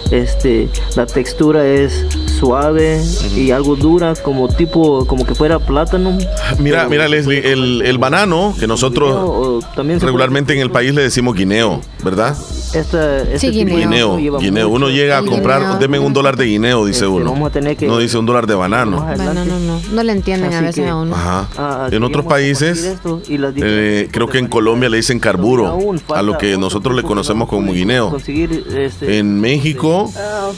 Este, 0.09 0.69
la 0.95 1.05
textura 1.05 1.67
es 1.67 2.05
suave 2.37 3.01
y 3.35 3.51
algo 3.51 3.75
dura, 3.75 4.13
como 4.15 4.47
tipo, 4.47 5.05
como 5.07 5.25
que 5.25 5.35
fuera 5.35 5.59
plátano. 5.59 6.17
Mira, 6.59 6.87
mira 6.87 7.07
Leslie, 7.07 7.51
el, 7.51 7.81
el 7.83 7.97
banano 7.97 8.53
que 8.59 8.67
nosotros 8.67 9.65
también 9.75 9.99
regularmente 9.99 10.53
en 10.53 10.59
el 10.59 10.71
país 10.71 10.93
le 10.93 11.01
decimos 11.01 11.35
guineo, 11.35 11.81
¿verdad? 12.03 12.35
Esta, 12.73 13.21
este 13.21 13.39
sí, 13.39 13.51
guineo. 13.51 14.17
Guineo, 14.39 14.69
Uno 14.69 14.89
llega 14.89 15.17
a 15.17 15.23
comprar, 15.23 15.79
deme 15.79 15.99
un 15.99 16.13
dólar 16.13 16.35
de 16.35 16.45
guineo, 16.45 16.85
dice 16.85 17.05
este, 17.05 17.07
uno. 17.07 17.35
no 17.81 17.97
dice 17.97 18.17
un 18.17 18.25
dólar 18.25 18.47
de 18.47 18.55
banano. 18.55 19.05
No, 19.17 19.33
no, 19.33 19.45
no. 19.45 19.81
No 19.91 20.03
le 20.03 20.11
entienden 20.11 20.53
a 20.53 20.61
veces 20.61 20.87
a 20.89 20.95
uno. 20.95 21.15
Ajá. 21.15 21.47
Ah, 21.57 21.87
en 21.91 22.03
otros 22.03 22.25
países, 22.25 22.97
eh, 23.29 24.09
creo 24.11 24.27
que 24.27 24.37
en 24.37 24.47
Colombia 24.47 24.89
le 24.89 24.97
dicen 24.97 25.19
carburo, 25.19 25.77
a 26.13 26.21
lo 26.21 26.37
que 26.37 26.57
nosotros 26.57 26.95
le 26.95 27.03
conocemos 27.03 27.47
como 27.47 27.71
guineo. 27.71 28.15
Este, 28.17 29.17
en 29.19 29.39
México, 29.39 30.11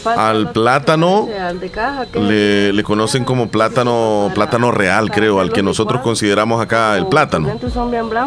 ah, 0.06 0.30
al 0.30 0.52
plátano 0.52 1.28
le, 2.14 2.74
le 2.74 2.84
conocen 2.84 3.24
como 3.24 3.50
plátano, 3.50 4.32
plátano 4.34 4.72
real, 4.72 5.12
creo, 5.12 5.40
al 5.40 5.52
que 5.52 5.64
nosotros 5.64 6.02
consideramos 6.02 6.62
acá 6.62 6.98
el 6.98 7.08
plátano. 7.08 7.50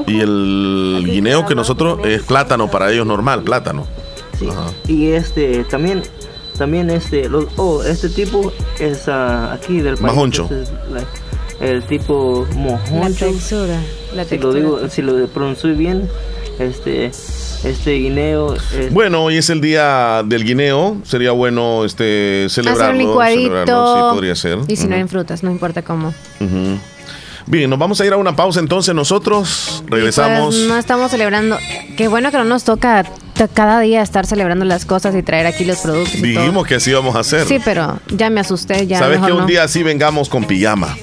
Y 0.07 0.21
el 0.21 1.03
guineo 1.05 1.47
que 1.47 1.55
nosotros 1.55 2.01
es 2.05 2.23
plátano 2.23 2.71
para 2.71 2.91
ellos 2.91 3.07
normal, 3.07 3.43
plátano. 3.43 3.82
Y 4.89 5.09
este 5.09 5.65
también 5.65 6.03
también 6.59 6.91
este 6.91 7.29
los, 7.29 7.47
oh, 7.57 7.83
este 7.83 8.09
tipo 8.09 8.53
es 8.79 9.09
uh, 9.09 9.53
aquí 9.53 9.81
del 9.81 9.95
país. 9.97 10.03
Majoncho. 10.03 10.49
el 11.61 11.83
tipo 11.85 12.47
mojoncho. 12.55 13.27
La 13.27 13.33
textura, 13.33 13.81
la 14.15 14.25
si 14.25 14.39
lo 14.39 14.53
digo, 14.53 14.89
si 14.89 15.03
lo 15.03 15.27
pronuncio 15.29 15.75
bien, 15.75 16.09
este 16.59 17.11
este 17.65 17.93
guineo. 17.93 18.57
Bueno, 18.91 19.25
hoy 19.25 19.37
es 19.37 19.49
el 19.51 19.61
día 19.61 20.23
del 20.25 20.45
guineo. 20.45 20.99
Sería 21.05 21.33
bueno 21.33 21.85
este 21.85 22.47
celebrarlo. 22.49 22.85
Hacer 22.85 22.95
un 22.95 22.99
licuadito. 22.99 23.95
Sí, 23.95 24.15
podría 24.15 24.35
ser. 24.35 24.59
Y 24.69 24.77
si 24.77 24.87
no 24.87 24.97
hay 24.97 25.05
frutas, 25.05 25.43
no 25.43 25.51
importa 25.51 25.83
cómo. 25.83 26.13
Bien, 27.47 27.69
nos 27.69 27.79
vamos 27.79 28.01
a 28.01 28.07
ir 28.07 28.13
a 28.13 28.17
una 28.17 28.37
pausa 28.37 28.61
entonces 28.61 28.95
nosotros. 28.95 29.83
Regresamos. 29.87 30.55
Pues, 30.55 30.69
no 30.69 30.77
estamos 30.77 31.11
celebrando. 31.11 31.57
Qué 31.97 32.09
bueno 32.09 32.31
que 32.31 32.37
no 32.39 32.45
nos 32.45 32.65
toca 32.65 33.05
cada 33.55 33.81
día 33.81 34.03
estar 34.03 34.27
celebrando 34.27 34.65
las 34.65 34.85
cosas 34.85 35.15
y 35.15 35.23
traer 35.23 35.47
aquí 35.47 35.65
los 35.65 35.79
productos. 35.79 36.21
Dijimos 36.21 36.67
que 36.67 36.77
así 36.77 36.93
vamos 36.93 37.17
a 37.17 37.21
hacer. 37.21 37.47
Sí, 37.47 37.59
pero 37.65 37.99
ya 38.09 38.31
me 38.31 38.41
asusté. 38.41 38.87
Ya 38.87 38.99
¿Sabes 38.99 39.21
que 39.21 39.33
un 39.33 39.47
día 39.47 39.65
así 39.65 39.83
vengamos 39.83 40.29
con 40.29 40.45
pijama? 40.45 40.97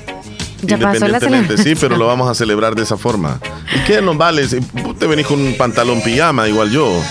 Ya 0.62 0.78
pasó 0.78 1.08
la 1.08 1.20
Sí, 1.20 1.76
pero 1.80 1.96
lo 1.98 2.08
vamos 2.08 2.30
a 2.30 2.36
celebrar 2.36 2.76
de 2.76 2.84
esa 2.84 2.98
forma. 2.98 3.40
¿Y 3.76 3.80
qué 3.86 4.02
nos 4.02 4.18
vale? 4.18 4.48
Si 4.48 4.60
te 5.00 5.08
venís 5.08 5.26
con 5.26 5.40
un 5.40 5.56
pantalón 5.56 6.02
pijama, 6.02 6.48
igual 6.48 6.70
yo. 6.72 7.02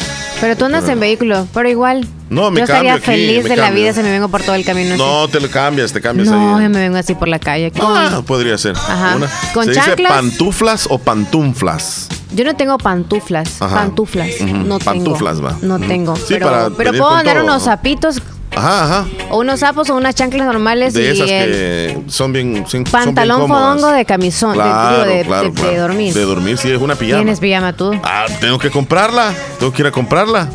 Pero 0.40 0.57
tú 0.57 0.64
andas 0.66 0.88
en 0.88 1.01
vehículo, 1.01 1.46
pero 1.53 1.68
igual. 1.68 2.07
No, 2.31 2.51
me 2.51 2.59
Yo 2.59 2.64
estaría 2.64 2.98
feliz 2.98 3.44
de 3.44 3.57
la 3.57 3.70
vida 3.70 3.92
si 3.92 4.03
me 4.03 4.11
vengo 4.11 4.29
por 4.29 4.42
todo 4.42 4.55
el 4.55 4.64
camino 4.64 4.96
No, 4.96 5.29
te 5.29 5.40
lo 5.40 5.48
cambias, 5.48 5.92
te 5.92 6.01
cambias 6.01 6.29
no, 6.29 6.57
ahí. 6.59 6.64
yo 6.64 6.70
me 6.70 6.79
vengo 6.81 6.98
así 6.98 7.14
por 7.14 7.29
la 7.29 7.38
calle. 7.38 7.72
Ah, 7.81 8.22
podría 8.27 8.59
ser. 8.59 8.77
Ajá. 8.77 9.16
¿Con 9.55 9.64
¿Se 9.64 9.72
dice 9.72 9.96
pantuflas 9.96 10.87
o 10.90 10.98
pantunflas? 10.98 12.09
Yo 12.35 12.44
no 12.44 12.55
tengo 12.55 12.79
pantuflas. 12.79 13.53
Pantuflas. 13.59 14.40
No 14.42 14.79
pantuflas, 14.79 15.42
va. 15.42 15.57
No 15.62 15.79
tengo. 15.79 16.14
pero, 16.29 16.72
pero 16.77 16.90
puedo 16.92 17.11
andar 17.11 17.42
unos 17.42 17.64
zapitos 17.64 18.22
Ajá, 18.56 18.84
ajá. 18.84 19.06
O 19.30 19.38
unos 19.38 19.61
sapos 19.61 19.88
o 19.90 19.96
unas 19.96 20.14
chanclas 20.14 20.46
normales 20.46 20.94
de 20.94 21.11
esas 21.11 21.26
que 21.26 21.98
son 22.08 22.32
bien 22.32 22.64
pantalón 22.90 23.48
fodongo 23.48 23.88
de 23.88 24.04
camisón, 24.04 24.56
de, 24.56 24.64
de, 24.64 25.76
dormir. 25.78 26.14
De 26.14 26.22
dormir, 26.22 26.58
sí, 26.58 26.70
es 26.70 26.80
una 26.80 26.96
pijama. 26.96 27.22
¿Tienes 27.22 27.40
pijama 27.40 27.72
tú? 27.72 27.98
Ah, 28.02 28.26
tengo 28.40 28.58
que 28.58 28.70
comprarla. 28.70 29.32
Tengo 29.58 29.72
que 29.72 29.82
ir 29.82 29.87
a 29.87 29.92
comprarla. 29.92 30.48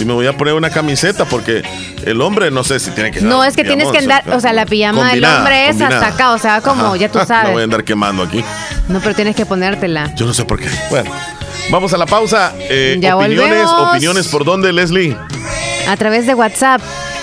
Y 0.00 0.04
me 0.06 0.14
voy 0.14 0.26
a 0.26 0.36
poner 0.36 0.54
una 0.54 0.70
camiseta 0.70 1.26
porque 1.26 1.62
el 2.06 2.22
hombre 2.22 2.50
no 2.50 2.64
sé 2.64 2.80
si 2.80 2.90
tiene 2.92 3.10
que 3.10 3.20
No, 3.20 3.44
es 3.44 3.54
que 3.54 3.64
tienes 3.64 3.88
que 3.88 3.98
andar, 3.98 4.24
o 4.32 4.40
sea, 4.40 4.54
la 4.54 4.64
pijama 4.64 5.12
del 5.12 5.24
hombre 5.24 5.68
es 5.68 5.80
hasta 5.80 6.06
acá, 6.06 6.32
o 6.32 6.38
sea, 6.38 6.62
como 6.62 6.96
ya 6.96 7.10
tú 7.10 7.18
sabes. 7.26 7.48
No 7.48 7.52
voy 7.52 7.60
a 7.60 7.64
andar 7.64 7.84
quemando 7.84 8.22
aquí. 8.22 8.42
No, 8.88 9.00
pero 9.00 9.14
tienes 9.14 9.36
que 9.36 9.44
ponértela. 9.44 10.14
Yo 10.14 10.24
no 10.24 10.32
sé 10.32 10.44
por 10.44 10.58
qué. 10.58 10.68
Bueno, 10.88 11.10
vamos 11.70 11.92
a 11.92 11.98
la 11.98 12.06
pausa. 12.06 12.54
Eh, 12.58 12.96
ya 12.98 13.16
opiniones, 13.16 13.68
opiniones 13.68 14.28
por 14.28 14.44
dónde, 14.44 14.72
Leslie? 14.72 15.16
A 15.86 15.96
través 15.96 16.26
de 16.26 16.34
WhatsApp 16.34 16.80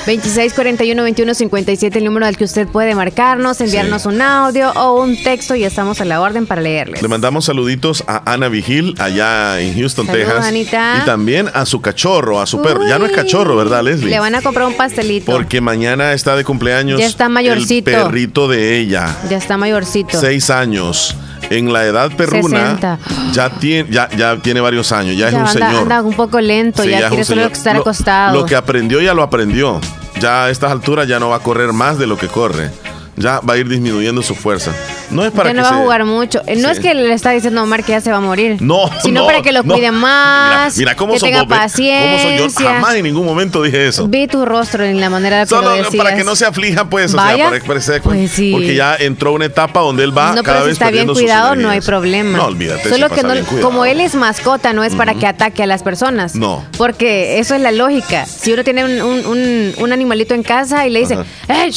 2641 0.08 1.02
2157 1.02 1.98
el 2.00 2.06
número 2.06 2.26
al 2.26 2.38
que 2.38 2.46
usted 2.46 2.66
puede 2.66 2.96
marcarnos, 2.96 3.60
enviarnos 3.60 4.06
un 4.06 4.22
audio 4.22 4.72
o 4.72 5.04
un 5.04 5.22
texto 5.22 5.54
y 5.54 5.66
estamos 5.66 6.00
a 6.00 6.06
la 6.06 6.22
orden 6.22 6.46
para 6.46 6.62
leerle. 6.62 7.00
Le 7.02 7.08
mandamos 7.10 7.44
saluditos 7.44 8.06
a 8.08 8.32
Ana 8.32 8.48
Vigil 8.48 8.96
allá 9.00 9.60
en 9.60 9.78
Houston, 9.78 10.08
Texas. 10.08 10.50
Y 10.54 11.06
también 11.06 11.50
a 11.54 11.66
su 11.66 11.82
cachorro, 11.82 12.40
a 12.40 12.46
su 12.46 12.62
perro. 12.62 12.88
Ya 12.88 12.98
no 12.98 13.06
es 13.06 13.12
cachorro, 13.12 13.58
¿verdad, 13.58 13.84
Leslie? 13.84 14.10
Le 14.10 14.20
van 14.20 14.34
a 14.36 14.42
comprar 14.42 14.68
un 14.68 14.78
pastelito. 14.78 15.30
Porque 15.30 15.60
mañana 15.60 16.14
está 16.14 16.38
de 16.38 16.46
cumpleaños. 16.46 17.02
Ya 17.02 17.06
está 17.06 17.28
mayorcito. 17.28 17.90
El 17.90 17.98
perrito 17.98 18.48
de 18.48 18.78
ella. 18.80 19.14
Ya 19.30 19.36
está 19.36 19.58
mayorcito. 19.58 20.18
Seis 20.18 20.50
años 20.50 21.18
en 21.50 21.72
la 21.72 21.86
edad 21.86 22.12
perruna 22.16 23.00
ya 23.32 23.50
tiene 23.50 23.90
ya, 23.90 24.10
ya 24.10 24.38
tiene 24.38 24.62
varios 24.62 24.92
años, 24.92 25.18
ya, 25.18 25.30
es 25.30 25.34
un 25.34 25.48
señor. 25.48 25.84
Anda 25.84 26.02
un 26.02 26.14
poco 26.14 26.40
lento, 26.42 26.84
ya, 26.84 27.10
quiere 27.10 27.24
solo 27.24 27.46
estar 27.46 27.76
acostado. 27.76 28.40
Lo 28.40 28.46
que 28.46 28.56
aprendió 28.56 29.02
ya 29.02 29.14
lo 29.14 29.24
aprendió. 29.24 29.80
Ya 30.20 30.46
a 30.46 30.50
estas 30.50 30.72
alturas 30.72 31.08
ya 31.08 31.20
no 31.20 31.30
va 31.30 31.38
a 31.38 31.40
correr 31.40 31.74
más 31.74 32.00
de 32.00 32.08
lo 32.08 32.18
que 32.18 32.28
corre. 32.28 32.72
Ya 33.16 33.40
va 33.40 33.54
a 33.54 33.58
ir 33.58 33.68
disminuyendo 33.68 34.22
su 34.24 34.36
fuerza. 34.36 34.72
No 35.10 35.24
es 35.26 35.32
para 35.32 35.50
ya 35.50 35.54
no 35.56 35.64
va 35.64 35.70
a 35.70 35.74
jugar 35.74 36.06
mucho. 36.06 36.42
No 36.58 36.70
es 36.70 36.80
que 36.80 36.94
le 36.94 37.14
está 37.14 37.32
diciendo 37.32 37.62
a 37.62 37.64
Omar 37.64 37.84
que 37.84 37.94
ya 37.94 38.02
se 38.02 38.12
va 38.12 38.18
a 38.18 38.22
morir. 38.22 38.58
No, 38.68 38.90
Sino 39.02 39.26
para 39.26 39.42
que 39.42 39.54
lo 39.54 39.64
cuide 39.64 39.92
más. 39.92 40.78
Mira, 40.78 40.96
cómo 40.96 41.14
que 41.14 41.20
tenga 41.20 41.46
paciencia. 41.46 42.38
Yo 42.38 42.48
jamás 42.52 42.96
en 42.96 43.04
ningún 43.04 43.26
momento 43.26 43.62
dije 43.64 43.88
eso. 43.88 44.08
Vi 44.08 44.28
tu 44.28 44.46
rostro 44.46 44.84
en 44.84 45.00
la 45.00 45.10
manera 45.10 45.38
de 45.38 45.44
que 45.44 45.50
Solo 45.50 45.76
lo 45.78 45.92
para 45.92 46.16
que 46.16 46.24
no 46.26 46.36
se 46.36 46.46
aflija, 46.46 46.90
pues, 46.90 47.14
o 47.14 47.18
sea, 47.18 47.38
para 47.38 47.56
expresar. 47.56 48.02
Pues 48.02 48.32
sí. 48.32 48.52
Porque 48.52 48.76
ya 48.76 48.96
entró 48.96 49.32
una 49.34 49.46
etapa 49.46 49.80
donde 49.80 50.04
él 50.04 50.18
va 50.18 50.34
no, 50.34 50.44
cada 50.44 50.58
pero 50.58 50.66
vez 50.68 50.78
si 50.78 50.84
está 50.84 50.92
bien 50.92 51.08
cuidado, 51.08 51.56
no 51.56 51.70
hay 51.70 51.80
problema. 51.82 52.38
No, 52.38 52.46
olvídate. 52.46 52.90
Solo 52.90 53.10
que 53.10 53.24
no, 53.24 53.34
como 53.62 53.86
él 53.86 54.02
es 54.02 54.16
mascota, 54.16 54.74
no 54.74 54.84
es 54.84 54.96
para 54.96 55.14
que 55.14 55.28
ataque 55.28 55.64
a 55.64 55.68
las 55.68 55.84
personas. 55.84 56.36
No. 56.36 56.66
Porque 56.78 57.40
eso 57.40 57.56
es 57.56 57.62
la 57.62 57.72
lógica. 57.72 58.26
Si 58.26 58.52
uno 58.52 58.64
tiene 58.64 58.84
un, 58.84 59.02
un, 59.02 59.74
un 59.78 59.94
animalito 59.94 60.34
en 60.34 60.44
casa 60.44 60.86
y 60.88 60.90
le 60.90 61.00
dice, 61.00 61.18
¡eh! 61.48 61.72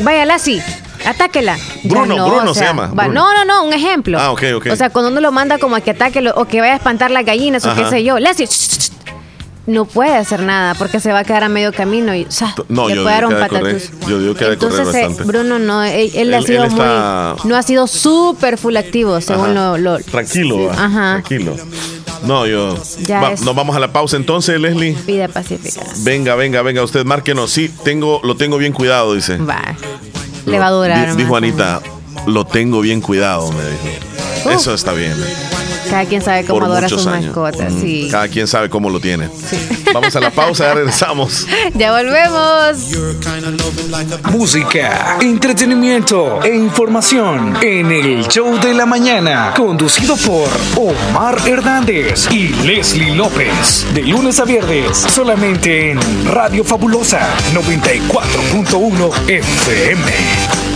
Vaya, 0.00 0.24
Lassie, 0.24 0.62
atáquela. 1.06 1.56
Bruno, 1.84 2.28
Bruno 2.28 2.54
se 2.54 2.64
llama. 2.64 2.88
No, 2.88 3.34
no, 3.34 3.44
no, 3.44 3.64
un 3.64 3.72
ejemplo. 3.72 4.18
Ah, 4.18 4.30
ok, 4.30 4.42
ok. 4.56 4.66
O 4.72 4.76
sea, 4.76 4.90
cuando 4.90 5.10
uno 5.10 5.20
lo 5.20 5.32
manda 5.32 5.58
como 5.58 5.76
a 5.76 5.80
que 5.80 5.90
ataque 5.90 6.24
o 6.34 6.44
que 6.46 6.60
vaya 6.60 6.74
a 6.74 6.76
espantar 6.76 7.10
las 7.10 7.24
gallinas 7.24 7.64
o 7.66 7.74
qué 7.74 7.84
sé 7.86 8.04
yo, 8.04 8.18
Lassie, 8.18 8.48
no 9.68 9.84
puede 9.84 10.16
hacer 10.16 10.40
nada 10.40 10.74
porque 10.74 10.98
se 10.98 11.12
va 11.12 11.20
a 11.20 11.24
quedar 11.24 11.44
a 11.44 11.48
medio 11.50 11.72
camino 11.72 12.14
y 12.14 12.26
no, 12.68 12.88
le 12.88 12.96
yo 12.96 13.02
puede 13.02 13.14
dar 13.14 13.26
un 13.26 13.34
patatús. 13.38 13.90
Yo 14.08 14.18
digo 14.18 14.34
que 14.34 14.44
ha 14.46 14.48
de 14.48 14.56
correr 14.56 14.80
Entonces, 14.80 15.02
bastante. 15.02 15.24
Bruno 15.24 15.58
no, 15.58 15.84
él, 15.84 16.34
ha 16.34 16.42
sido 16.42 16.68
muy, 16.70 17.50
no 17.50 17.56
ha 17.56 17.62
sido 17.62 17.86
súper 17.86 18.56
full 18.56 18.76
activo 18.76 19.20
según 19.20 19.54
lo, 19.54 19.98
Tranquilo, 19.98 20.70
Ajá. 20.70 21.22
tranquilo. 21.22 21.54
No, 22.24 22.46
yo. 22.46 22.76
Ya 23.00 23.34
nos 23.42 23.54
vamos 23.54 23.76
a 23.76 23.78
la 23.78 23.92
pausa 23.92 24.16
entonces, 24.16 24.58
Leslie. 24.58 24.96
Vida 25.06 25.28
pacífica. 25.28 25.82
Venga, 25.98 26.34
venga, 26.34 26.62
venga, 26.62 26.82
usted 26.82 27.04
márquenos. 27.04 27.50
Sí, 27.50 27.70
tengo, 27.84 28.20
lo 28.24 28.36
tengo 28.36 28.56
bien 28.56 28.72
cuidado, 28.72 29.14
dice. 29.14 29.36
Va. 29.36 29.76
Le 30.46 30.58
va 30.58 30.66
a 30.68 30.70
durar. 30.70 31.14
Dijo 31.14 31.36
Anita, 31.36 31.80
lo 32.26 32.44
tengo 32.46 32.80
bien 32.80 33.00
cuidado, 33.02 33.52
me 33.52 33.64
dijo. 33.64 34.17
Eso 34.46 34.74
está 34.74 34.92
bien. 34.92 35.14
Cada 35.88 36.04
quien 36.04 36.20
sabe 36.20 36.44
cómo 36.44 36.66
adora 36.66 36.88
sus 36.88 37.06
mascotas. 37.06 37.72
Sí. 37.80 38.08
Cada 38.10 38.28
quien 38.28 38.46
sabe 38.46 38.68
cómo 38.68 38.90
lo 38.90 39.00
tiene. 39.00 39.28
Vamos 39.94 40.14
a 40.14 40.20
la 40.20 40.30
pausa, 40.30 40.64
ya 40.64 40.74
regresamos. 40.74 41.46
ya 41.74 41.92
volvemos. 41.92 42.90
Música, 44.30 45.18
entretenimiento 45.20 46.42
e 46.42 46.54
información 46.54 47.56
en 47.62 47.90
el 47.90 48.28
show 48.28 48.58
de 48.60 48.74
la 48.74 48.84
mañana, 48.84 49.54
conducido 49.56 50.16
por 50.16 50.48
Omar 50.76 51.38
Hernández 51.46 52.28
y 52.30 52.48
Leslie 52.66 53.14
López. 53.14 53.86
De 53.94 54.02
lunes 54.02 54.38
a 54.40 54.44
viernes, 54.44 54.96
solamente 54.96 55.92
en 55.92 56.00
Radio 56.26 56.64
Fabulosa 56.64 57.26
94.1 57.54 59.30
FM. 59.30 60.67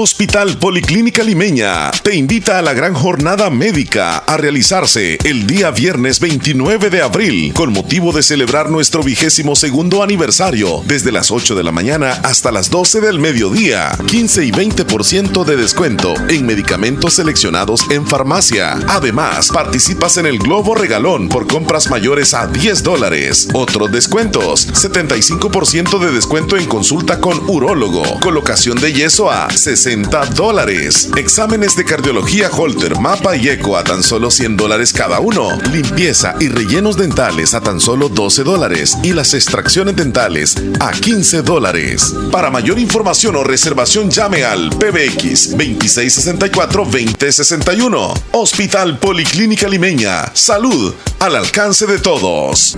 Hospital 0.00 0.58
Policlínica 0.58 1.24
Limeña 1.24 1.90
te 2.04 2.14
invita 2.14 2.56
a 2.60 2.62
la 2.62 2.72
gran 2.72 2.94
jornada 2.94 3.50
médica 3.50 4.18
a 4.18 4.36
realizarse 4.36 5.18
el 5.24 5.44
día 5.48 5.72
viernes 5.72 6.20
29 6.20 6.88
de 6.88 7.02
abril 7.02 7.52
con 7.52 7.72
motivo 7.72 8.12
de 8.12 8.22
celebrar 8.22 8.70
nuestro 8.70 9.02
vigésimo 9.02 9.56
segundo 9.56 10.04
aniversario 10.04 10.84
desde 10.86 11.10
las 11.10 11.32
8 11.32 11.56
de 11.56 11.64
la 11.64 11.72
mañana 11.72 12.12
hasta 12.22 12.52
las 12.52 12.70
12 12.70 13.00
del 13.00 13.18
mediodía. 13.18 13.90
15 14.06 14.44
y 14.44 14.52
20% 14.52 15.44
de 15.44 15.56
descuento 15.56 16.14
en 16.28 16.46
medicamentos 16.46 17.14
seleccionados 17.14 17.90
en 17.90 18.06
farmacia. 18.06 18.78
Además, 18.86 19.48
participas 19.48 20.16
en 20.16 20.26
el 20.26 20.38
Globo 20.38 20.76
Regalón 20.76 21.28
por 21.28 21.48
compras 21.48 21.90
mayores 21.90 22.34
a 22.34 22.46
10 22.46 22.84
dólares. 22.84 23.48
Otros 23.52 23.90
descuentos, 23.90 24.68
75% 24.74 25.98
de 25.98 26.12
descuento 26.12 26.56
en 26.56 26.66
consulta 26.66 27.20
con 27.20 27.40
urólogo, 27.50 28.04
colocación 28.20 28.78
de 28.80 28.92
yeso 28.92 29.28
a 29.28 29.50
60 29.50 29.87
dólares. 30.34 31.08
Exámenes 31.16 31.74
de 31.74 31.84
cardiología 31.84 32.50
Holter, 32.50 33.00
mapa 33.00 33.34
y 33.36 33.48
eco 33.48 33.74
a 33.76 33.84
tan 33.84 34.02
solo 34.02 34.30
100 34.30 34.58
dólares 34.58 34.92
cada 34.92 35.20
uno. 35.20 35.58
Limpieza 35.72 36.34
y 36.40 36.48
rellenos 36.48 36.98
dentales 36.98 37.54
a 37.54 37.62
tan 37.62 37.80
solo 37.80 38.10
12 38.10 38.44
dólares. 38.44 38.98
Y 39.02 39.14
las 39.14 39.32
extracciones 39.32 39.96
dentales 39.96 40.56
a 40.80 40.92
15 40.92 41.40
dólares. 41.42 42.14
Para 42.30 42.50
mayor 42.50 42.78
información 42.78 43.34
o 43.36 43.44
reservación 43.44 44.10
llame 44.10 44.44
al 44.44 44.68
PBX 44.70 45.56
2664-2061. 45.56 48.12
Hospital 48.32 48.98
Policlínica 48.98 49.68
Limeña. 49.68 50.30
Salud 50.34 50.92
al 51.20 51.36
alcance 51.36 51.86
de 51.86 51.98
todos. 51.98 52.76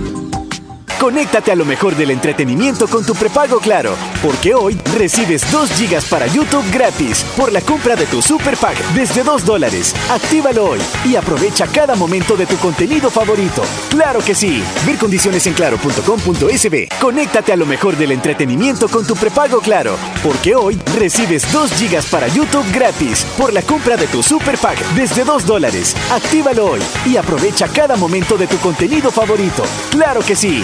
Conéctate 0.99 1.51
a 1.51 1.55
lo 1.55 1.65
mejor 1.65 1.95
del 1.95 2.11
entretenimiento 2.11 2.87
con 2.87 3.05
tu 3.05 3.13
prepago 3.15 3.59
Claro, 3.59 3.95
porque 4.21 4.53
hoy 4.53 4.77
recibes 4.97 5.49
2 5.51 5.69
GB 5.79 6.01
para 6.09 6.27
YouTube 6.27 6.63
gratis 6.71 7.25
por 7.35 7.51
la 7.51 7.61
compra 7.61 7.95
de 7.95 8.05
tu 8.05 8.21
Super 8.21 8.55
Pack 8.57 8.77
desde 8.93 9.23
2 9.23 9.45
dólares. 9.45 9.95
Actívalo 10.09 10.69
hoy 10.71 10.79
y 11.05 11.15
aprovecha 11.15 11.67
cada 11.67 11.95
momento 11.95 12.35
de 12.35 12.45
tu 12.45 12.57
contenido 12.57 13.09
favorito. 13.09 13.63
¡Claro 13.89 14.19
que 14.19 14.35
sí! 14.35 14.63
Ver 14.85 14.97
condiciones 14.97 15.45
en 15.47 15.53
claro.com.sb. 15.53 16.89
Conéctate 16.99 17.51
a 17.53 17.57
lo 17.57 17.65
mejor 17.65 17.97
del 17.97 18.11
entretenimiento 18.11 18.87
con 18.87 19.05
tu 19.05 19.15
prepago 19.15 19.59
Claro, 19.59 19.97
porque 20.23 20.55
hoy 20.55 20.79
recibes 20.97 21.51
2 21.51 21.71
GB 21.79 22.03
para 22.09 22.27
YouTube 22.27 22.65
gratis 22.73 23.25
por 23.37 23.53
la 23.53 23.61
compra 23.61 23.97
de 23.97 24.07
tu 24.07 24.23
Super 24.23 24.57
Pack 24.57 24.79
desde 24.95 25.23
2 25.23 25.45
dólares. 25.45 25.95
Actívalo 26.11 26.71
hoy 26.71 26.81
y 27.05 27.17
aprovecha 27.17 27.67
cada 27.67 27.95
momento 27.95 28.37
de 28.37 28.47
tu 28.47 28.57
contenido 28.57 29.11
favorito. 29.11 29.63
¡Claro 29.89 30.21
que 30.21 30.35
sí! 30.35 30.63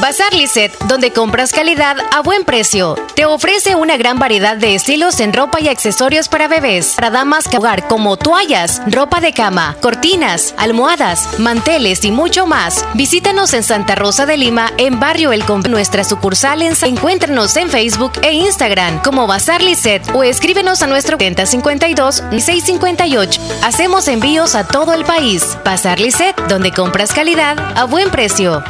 Bazar 0.00 0.32
Lisset, 0.32 0.72
donde 0.86 1.12
compras 1.12 1.52
calidad 1.52 1.96
a 2.12 2.22
buen 2.22 2.44
precio. 2.44 2.94
Te 3.14 3.26
ofrece 3.26 3.74
una 3.74 3.98
gran 3.98 4.18
variedad 4.18 4.56
de 4.56 4.74
estilos 4.74 5.20
en 5.20 5.34
ropa 5.34 5.60
y 5.60 5.68
accesorios 5.68 6.28
para 6.28 6.48
bebés, 6.48 6.94
para 6.94 7.10
damas 7.10 7.46
que 7.46 7.58
hogar 7.58 7.86
como 7.86 8.16
toallas, 8.16 8.80
ropa 8.86 9.20
de 9.20 9.34
cama, 9.34 9.76
cortinas, 9.82 10.54
almohadas, 10.56 11.38
manteles 11.38 12.02
y 12.04 12.12
mucho 12.12 12.46
más. 12.46 12.82
Visítanos 12.94 13.52
en 13.52 13.62
Santa 13.62 13.94
Rosa 13.94 14.24
de 14.24 14.38
Lima, 14.38 14.72
en 14.78 14.98
Barrio 14.98 15.32
El 15.32 15.44
Con 15.44 15.60
nuestra 15.68 16.02
sucursal 16.02 16.62
en 16.62 16.74
Encuéntranos 16.80 17.56
en 17.56 17.68
Facebook 17.68 18.12
e 18.22 18.32
Instagram 18.32 19.02
como 19.02 19.26
Bazar 19.26 19.60
Lisset 19.60 20.02
o 20.14 20.24
escríbenos 20.24 20.80
a 20.80 20.86
nuestro 20.86 21.18
7052 21.18 22.22
658. 22.30 23.40
Hacemos 23.62 24.08
envíos 24.08 24.54
a 24.54 24.66
todo 24.66 24.94
el 24.94 25.04
país. 25.04 25.58
Bazar 25.62 26.00
Lisset, 26.00 26.34
donde 26.48 26.72
compras 26.72 27.12
calidad 27.12 27.58
a 27.76 27.84
buen 27.84 28.10
precio 28.10 28.64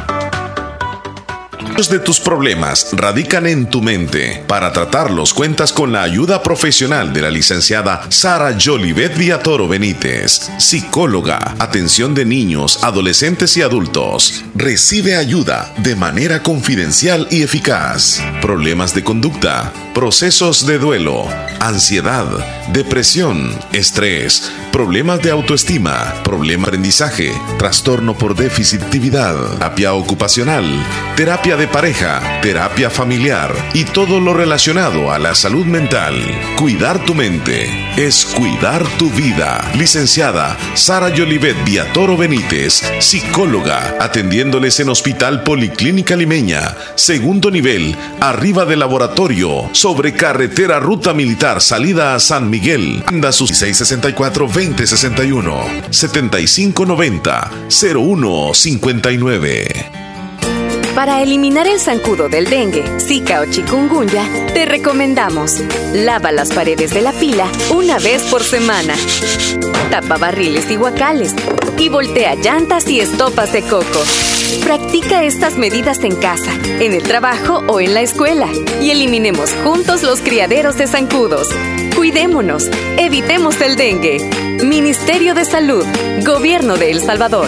de 1.71 1.99
tus 1.99 2.19
problemas 2.19 2.89
radican 2.91 3.47
en 3.47 3.65
tu 3.65 3.81
mente. 3.81 4.43
Para 4.45 4.71
tratarlos 4.71 5.33
cuentas 5.33 5.71
con 5.71 5.91
la 5.91 6.03
ayuda 6.03 6.43
profesional 6.43 7.11
de 7.13 7.21
la 7.21 7.31
licenciada 7.31 8.03
Sara 8.09 8.55
Jolivet 8.59 9.17
Viatoro 9.17 9.67
Benítez, 9.67 10.51
psicóloga, 10.59 11.55
atención 11.59 12.13
de 12.13 12.25
niños, 12.25 12.83
adolescentes 12.83 13.55
y 13.57 13.61
adultos. 13.61 14.43
Recibe 14.53 15.15
ayuda 15.15 15.73
de 15.77 15.95
manera 15.95 16.43
confidencial 16.43 17.27
y 17.31 17.41
eficaz. 17.41 18.21
Problemas 18.41 18.93
de 18.93 19.03
conducta, 19.03 19.73
procesos 19.95 20.67
de 20.67 20.77
duelo, 20.77 21.25
ansiedad, 21.59 22.27
depresión, 22.73 23.57
estrés, 23.73 24.51
problemas 24.71 25.21
de 25.21 25.31
autoestima, 25.31 26.13
problema 26.23 26.63
de 26.65 26.71
aprendizaje, 26.71 27.31
trastorno 27.57 28.17
por 28.17 28.35
déficit 28.35 28.81
actividad, 28.81 29.35
terapia 29.57 29.93
ocupacional, 29.93 30.65
terapia 31.15 31.57
de 31.57 31.67
pareja, 31.67 32.39
terapia 32.41 32.89
familiar 32.89 33.53
y 33.73 33.83
todo 33.83 34.19
lo 34.19 34.33
relacionado 34.33 35.11
a 35.11 35.19
la 35.19 35.35
salud 35.35 35.65
mental. 35.65 36.15
Cuidar 36.57 37.03
tu 37.05 37.13
mente 37.13 37.69
es 37.97 38.25
cuidar 38.25 38.85
tu 38.97 39.09
vida. 39.09 39.69
Licenciada 39.75 40.57
Sara 40.73 41.09
Yolivet 41.09 41.55
Viatoro 41.65 42.17
Benítez, 42.17 42.81
psicóloga, 42.99 43.97
atendiéndoles 43.99 44.79
en 44.79 44.89
Hospital 44.89 45.43
Policlínica 45.43 46.15
Limeña, 46.15 46.75
segundo 46.95 47.51
nivel, 47.51 47.95
arriba 48.19 48.65
del 48.65 48.79
laboratorio, 48.79 49.69
sobre 49.73 50.13
carretera 50.13 50.79
Ruta 50.79 51.13
Militar, 51.13 51.61
salida 51.61 52.15
a 52.15 52.19
San 52.19 52.49
Miguel. 52.49 53.03
Anda 53.07 53.31
sus 53.31 53.49
664 53.51 54.47
2061 54.69 55.91
7590 55.91 57.49
0159. 57.69 60.00
Para 60.95 61.21
eliminar 61.21 61.67
el 61.67 61.79
zancudo 61.79 62.27
del 62.27 62.49
dengue, 62.49 62.83
zika 62.99 63.39
o 63.41 63.45
chikungunya, 63.45 64.27
te 64.53 64.65
recomendamos 64.65 65.61
lava 65.93 66.33
las 66.33 66.51
paredes 66.51 66.93
de 66.93 67.01
la 67.01 67.13
pila 67.13 67.47
una 67.73 67.97
vez 67.97 68.23
por 68.23 68.43
semana. 68.43 68.93
Tapa 69.89 70.17
barriles 70.17 70.69
y 70.69 70.75
guacales 70.75 71.33
y 71.77 71.87
voltea 71.87 72.35
llantas 72.35 72.89
y 72.89 72.99
estopas 72.99 73.53
de 73.53 73.61
coco. 73.61 74.03
Practica 74.63 75.23
estas 75.23 75.57
medidas 75.57 76.03
en 76.03 76.15
casa, 76.15 76.51
en 76.79 76.93
el 76.93 77.03
trabajo 77.03 77.63
o 77.67 77.79
en 77.79 77.93
la 77.93 78.01
escuela 78.01 78.47
y 78.81 78.91
eliminemos 78.91 79.53
juntos 79.63 80.03
los 80.03 80.19
criaderos 80.19 80.77
de 80.77 80.87
zancudos. 80.87 81.47
Cuidémonos, 81.95 82.69
evitemos 82.97 83.61
el 83.61 83.77
dengue. 83.77 84.19
Ministerio 84.63 85.33
de 85.35 85.45
Salud, 85.45 85.85
Gobierno 86.25 86.75
de 86.75 86.91
El 86.91 87.01
Salvador. 87.01 87.47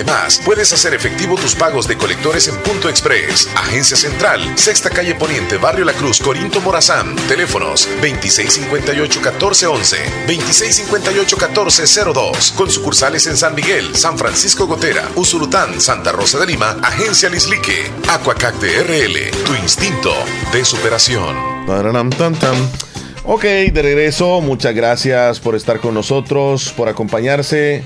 puedes 0.45 0.71
hacer 0.73 0.93
efectivo 0.93 1.35
tus 1.35 1.55
pagos 1.55 1.87
de 1.87 1.97
colectores 1.97 2.47
en 2.47 2.55
Punto 2.57 2.89
Express, 2.89 3.49
Agencia 3.55 3.97
Central, 3.97 4.57
Sexta 4.57 4.89
Calle 4.89 5.15
Poniente, 5.15 5.57
Barrio 5.57 5.85
La 5.85 5.93
Cruz, 5.93 6.19
Corinto 6.19 6.59
Morazán. 6.61 7.15
Teléfonos 7.27 7.87
2658-1411, 8.01 9.97
2658-1402. 10.27 12.53
Con 12.55 12.71
sucursales 12.71 13.27
en 13.27 13.37
San 13.37 13.55
Miguel, 13.55 13.95
San 13.95 14.17
Francisco 14.17 14.67
Gotera, 14.67 15.07
Usulután, 15.15 15.79
Santa 15.79 16.11
Rosa 16.11 16.39
de 16.39 16.47
Lima, 16.47 16.77
Agencia 16.83 17.29
Lislique, 17.29 17.89
Aquacac 18.09 18.55
RL, 18.61 19.31
tu 19.45 19.55
instinto 19.55 20.13
de 20.51 20.65
superación. 20.65 21.37
Ok, 23.23 23.43
de 23.43 23.81
regreso, 23.81 24.41
muchas 24.41 24.73
gracias 24.73 25.39
por 25.39 25.55
estar 25.55 25.79
con 25.79 25.93
nosotros, 25.93 26.73
por 26.75 26.89
acompañarse 26.89 27.83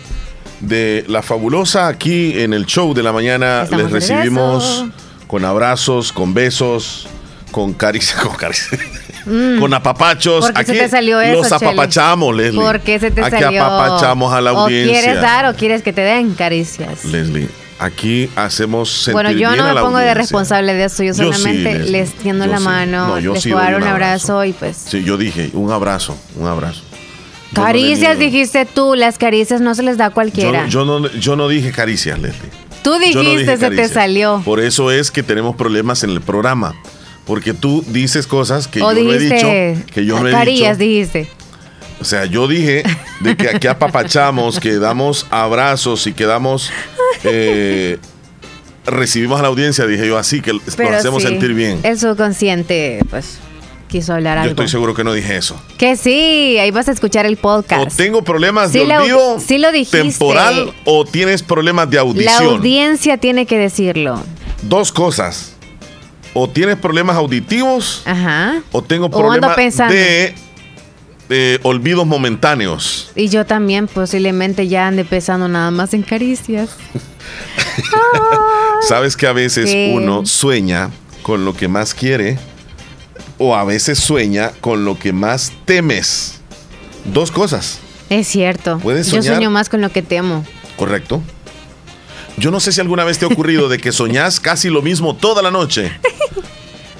de 0.59 1.03
la 1.07 1.21
fabulosa 1.21 1.87
aquí 1.87 2.39
en 2.41 2.53
el 2.53 2.65
show 2.65 2.93
de 2.93 3.03
la 3.03 3.11
mañana. 3.11 3.65
Les 3.71 3.91
recibimos 3.91 4.85
con 5.27 5.43
abrazos, 5.45 6.11
con 6.11 6.33
besos, 6.33 7.07
con 7.51 7.73
caricias, 7.73 8.19
con 8.23 8.35
caricias. 8.35 8.79
Mm. 9.25 9.59
con 9.59 9.73
apapachos. 9.73 10.51
Aquí 10.53 10.73
se 10.73 10.77
te 10.79 10.89
salió 10.89 11.19
eso, 11.19 11.41
los 11.41 11.51
apapachamos, 11.51 12.35
Leslie. 12.35 12.61
¿Por 12.61 12.79
qué 12.81 12.99
se 12.99 13.09
te 13.09 13.23
aquí 13.23 13.43
apapachamos 13.43 14.31
a 14.31 14.39
la 14.41 14.51
audiencia. 14.51 14.99
¿O 14.99 15.01
quieres 15.01 15.21
dar 15.21 15.45
o 15.47 15.55
quieres 15.55 15.81
que 15.81 15.93
te 15.93 16.01
den 16.01 16.35
caricias? 16.35 17.03
Leslie, 17.05 17.49
aquí 17.79 18.29
hacemos 18.35 18.89
sentir 18.91 19.13
Bueno, 19.13 19.31
yo 19.31 19.49
bien 19.49 19.57
no 19.57 19.73
me 19.73 19.81
pongo 19.81 19.97
de 19.97 20.03
audiencia. 20.09 20.13
responsable 20.13 20.75
de 20.75 20.83
eso. 20.83 21.01
Yo 21.01 21.13
Yo 21.13 21.33
sí, 21.33 21.39
solamente 21.39 21.73
Leslie. 21.73 21.91
les 21.91 22.13
tiendo 22.13 22.45
Yo 22.45 22.51
la 22.51 22.57
sí. 22.59 22.63
mano, 22.65 23.07
No, 23.07 23.19
yo 23.19 23.33
les 23.33 23.41
sí 23.41 23.49
puedo 23.49 23.63
dar 23.63 23.75
un 23.75 23.81
un 23.81 23.89
abrazo 23.89 24.45
y 24.45 24.53
pues... 24.53 24.77
Sí, 24.77 25.03
yo 25.03 25.17
dije, 25.17 25.49
un 25.53 25.71
abrazo, 25.71 26.15
un 26.35 26.45
abrazo. 26.47 26.83
No 27.51 27.63
Caricias 27.63 28.19
dijiste 28.19 28.65
tú, 28.65 28.95
las 28.95 29.17
caricias 29.17 29.61
no 29.61 29.75
se 29.75 29.83
les 29.83 29.97
da 29.97 30.07
a 30.07 30.09
cualquiera. 30.09 30.67
Yo, 30.67 30.85
yo 30.85 30.99
no, 30.99 31.11
yo 31.11 31.35
no 31.35 31.47
dije 31.47 31.71
caricias, 31.71 32.19
Leslie. 32.19 32.49
tú 32.83 32.93
dijiste, 32.99 33.23
no 33.23 33.29
dije 33.29 33.57
se 33.57 33.69
te 33.69 33.87
salió. 33.87 34.41
Por 34.43 34.59
eso 34.59 34.91
es 34.91 35.11
que 35.11 35.23
tenemos 35.23 35.55
problemas 35.55 36.03
en 36.03 36.09
el 36.09 36.21
programa. 36.21 36.75
Porque 37.25 37.53
tú 37.53 37.83
dices 37.87 38.27
cosas 38.27 38.67
que 38.67 38.81
o 38.81 38.93
yo 38.93 39.03
no 39.03 39.13
he 39.13 39.19
dicho. 39.19 39.47
Que 39.93 40.05
yo 40.05 40.19
no 40.19 40.27
he 40.27 40.31
carillas 40.31 40.77
dicho. 40.77 40.89
dijiste. 40.89 41.27
O 41.99 42.03
sea, 42.03 42.25
yo 42.25 42.47
dije 42.47 42.83
de 43.21 43.35
que 43.35 43.49
aquí 43.49 43.67
apapachamos, 43.67 44.59
que 44.59 44.75
damos 44.75 45.25
abrazos 45.29 46.05
y 46.07 46.13
que 46.13 46.25
damos. 46.25 46.71
eh, 47.23 47.97
recibimos 48.85 49.39
a 49.39 49.41
la 49.41 49.47
audiencia, 49.47 49.85
dije 49.87 50.07
yo 50.07 50.17
así, 50.17 50.41
que 50.41 50.53
nos 50.53 50.75
Pero 50.75 50.95
hacemos 50.95 51.23
sí, 51.23 51.29
sentir 51.29 51.53
bien. 51.53 51.79
El 51.83 51.99
subconsciente, 51.99 52.99
pues, 53.09 53.39
quiso 53.87 54.13
hablar 54.13 54.37
Yo 54.37 54.41
algo. 54.41 54.51
estoy 54.51 54.67
seguro 54.67 54.93
que 54.93 55.03
no 55.03 55.13
dije 55.13 55.37
eso. 55.37 55.61
Que 55.77 55.95
sí, 55.95 56.57
ahí 56.59 56.71
vas 56.71 56.87
a 56.87 56.91
escuchar 56.91 57.25
el 57.25 57.35
O 57.35 57.41
podcast. 57.41 57.95
tengo 57.97 58.23
problemas 58.23 58.71
Sí 58.71 58.79
de 58.79 58.85
lo- 58.85 58.97
olvido 59.01 59.39
sí 59.39 59.57
lo 59.57 59.71
dijiste. 59.71 60.01
temporal 60.01 60.73
o 60.85 61.05
tienes 61.05 61.43
problemas 61.43 61.89
de 61.89 61.95
La 61.97 62.01
audición. 62.01 62.45
audiencia 62.57 63.17
tiene 63.17 63.45
que 63.45 63.57
decirlo. 63.57 64.21
Dos 64.63 64.91
cosas. 64.91 65.53
O 66.33 66.49
tienes 66.49 66.75
problemas 66.75 67.15
auditivos 67.15 68.01
Ajá. 68.05 68.61
o 68.71 68.81
tengo 68.81 69.05
O 69.05 69.09
problemas 69.11 69.55
de 69.55 70.35
eh, 71.29 71.59
olvidos 71.63 72.05
momentáneos. 72.05 73.09
Y 73.15 73.29
yo 73.29 73.45
también 73.45 73.87
posiblemente 73.87 74.67
ya 74.67 74.87
ande 74.87 75.05
pensando 75.05 75.47
nada 75.47 75.71
más 75.71 75.93
en 75.93 76.03
caricias. 76.03 76.69
Sabes 78.87 79.15
que 79.17 79.27
a 79.27 79.33
veces 79.33 79.69
Sí. 79.69 79.91
uno 79.93 80.25
sueña 80.25 80.91
con 81.23 81.45
lo 81.45 81.55
que 81.55 81.67
más 81.67 81.93
quiere 81.93 82.37
o 83.37 83.55
a 83.55 83.63
veces 83.63 83.99
sueña 83.99 84.51
con 84.61 84.85
lo 84.85 84.97
que 84.97 85.13
más 85.13 85.51
temes. 85.65 86.39
Dos 87.05 87.31
cosas, 87.31 87.79
Es 88.09 88.27
cierto. 88.27 88.79
¿Puedes 88.79 89.07
Yo 89.07 89.21
soñar? 89.21 89.35
sueño 89.35 89.51
más 89.51 89.69
con 89.69 89.81
lo 89.81 89.89
que 89.91 90.01
temo. 90.01 90.45
¿correcto? 90.77 91.21
Yo 92.37 92.51
no 92.51 92.59
sé 92.59 92.71
si 92.73 92.81
alguna 92.81 93.03
vez 93.05 93.17
te 93.17 93.25
ha 93.25 93.29
ocurrido 93.29 93.69
de 93.69 93.77
que 93.77 93.91
soñás 93.93 94.39
casi 94.41 94.69
lo 94.69 94.81
mismo 94.81 95.15
toda 95.15 95.41
la 95.41 95.51
noche. 95.51 95.91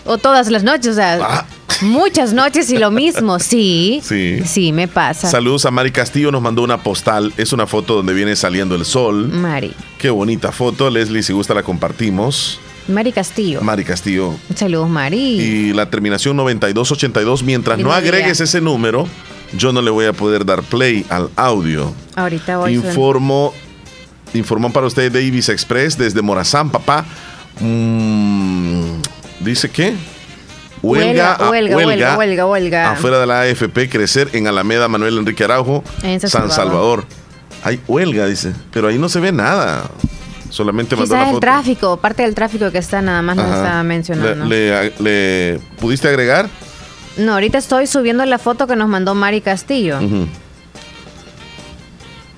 O 0.08 0.20
todas 0.20 0.52
las 0.52 0.64
noches, 0.64 0.90
o 0.90 0.94
sea, 0.94 1.18
Ah. 1.20 1.46
muchas 1.82 2.32
noches 2.32 2.70
y 2.70 2.78
lo 2.78 2.92
mismo. 2.92 3.40
Sí. 3.40 4.02
Sí. 4.04 4.40
Sí, 4.46 4.72
me 4.72 4.88
pasa. 4.88 5.28
Saludos 5.32 5.66
a 5.66 5.72
Mari 5.72 5.92
Castillo, 5.92 6.32
nos 6.32 6.44
mandó 6.44 6.62
una 6.62 6.84
postal. 6.84 7.34
Es 7.38 7.54
una 7.54 7.66
foto 7.66 7.96
donde 7.96 8.14
viene 8.14 8.36
saliendo 8.36 8.76
el 8.76 8.86
sol. 8.86 9.30
Mari. 9.30 9.74
Qué 9.98 10.12
bonita 10.12 10.52
foto, 10.52 10.92
Leslie, 10.92 11.24
si 11.24 11.34
gusta 11.34 11.56
la 11.56 11.64
compartimos. 11.64 12.60
Mari 12.88 13.12
Castillo. 13.12 13.62
Mari 13.62 13.84
Castillo. 13.84 14.36
Saludos, 14.56 14.90
Mari. 14.90 15.18
Y 15.40 15.74
la 15.74 15.90
terminación 15.90 16.38
9282, 16.38 17.44
mientras 17.44 17.80
no 17.80 17.92
agregues 17.92 18.38
día. 18.38 18.44
ese 18.44 18.62
número, 18.62 19.08
yo 19.58 19.72
no 19.74 19.82
le 19.82 19.90
voy 19.92 20.06
a 20.06 20.14
poder 20.14 20.46
dar 20.46 20.62
play 20.64 21.06
al 21.10 21.30
audio. 21.36 21.94
Ahorita 22.16 22.58
voy. 22.58 22.74
Informo, 22.76 23.54
informó 24.34 24.72
para 24.72 24.86
ustedes 24.88 25.12
Davis 25.14 25.50
Express 25.50 25.98
desde 25.98 26.22
Morazán, 26.22 26.70
papá. 26.70 27.06
Mm, 27.60 29.02
Dice 29.42 29.70
que 29.70 29.94
Huelga, 30.82 31.34
a- 31.34 31.50
huelga, 31.50 31.76
huelga, 31.78 32.18
huelga, 32.18 32.46
huelga. 32.46 32.92
Afuera 32.92 33.20
de 33.20 33.26
la 33.26 33.42
AFP, 33.42 33.90
crecer 33.90 34.30
en 34.34 34.48
Alameda 34.48 34.88
Manuel 34.88 35.18
Enrique 35.18 35.44
Araujo, 35.44 35.84
En 36.04 36.20
San 36.20 36.30
San 36.30 36.52
Salvador. 36.52 36.56
Salvador. 36.56 37.06
Hay 37.64 37.80
huelga, 37.88 38.28
dice, 38.28 38.54
pero 38.72 38.88
ahí 38.90 39.00
no 39.00 39.10
se 39.10 39.20
ve 39.20 39.32
nada. 39.32 39.90
Solamente 40.56 40.96
mandó 40.96 41.14
Quizás 41.14 41.28
el 41.28 41.34
foto. 41.34 41.40
tráfico, 41.42 41.98
parte 41.98 42.24
del 42.24 42.34
tráfico 42.34 42.72
que 42.72 42.78
está 42.78 43.02
nada 43.02 43.22
más 43.22 43.36
no 43.36 43.44
Ajá. 43.44 43.56
estaba 43.58 43.84
mencionando. 43.84 44.46
Le, 44.46 44.90
le- 44.90 44.94
le- 45.00 45.60
¿Pudiste 45.82 46.08
agregar? 46.08 46.48
No, 47.18 47.34
ahorita 47.34 47.58
estoy 47.58 47.88
subiendo 47.88 48.24
la 48.26 48.40
foto 48.40 48.66
que 48.66 48.76
nos 48.78 48.88
mandó 48.88 49.16
Mari 49.16 49.42
Castillo. 49.42 50.00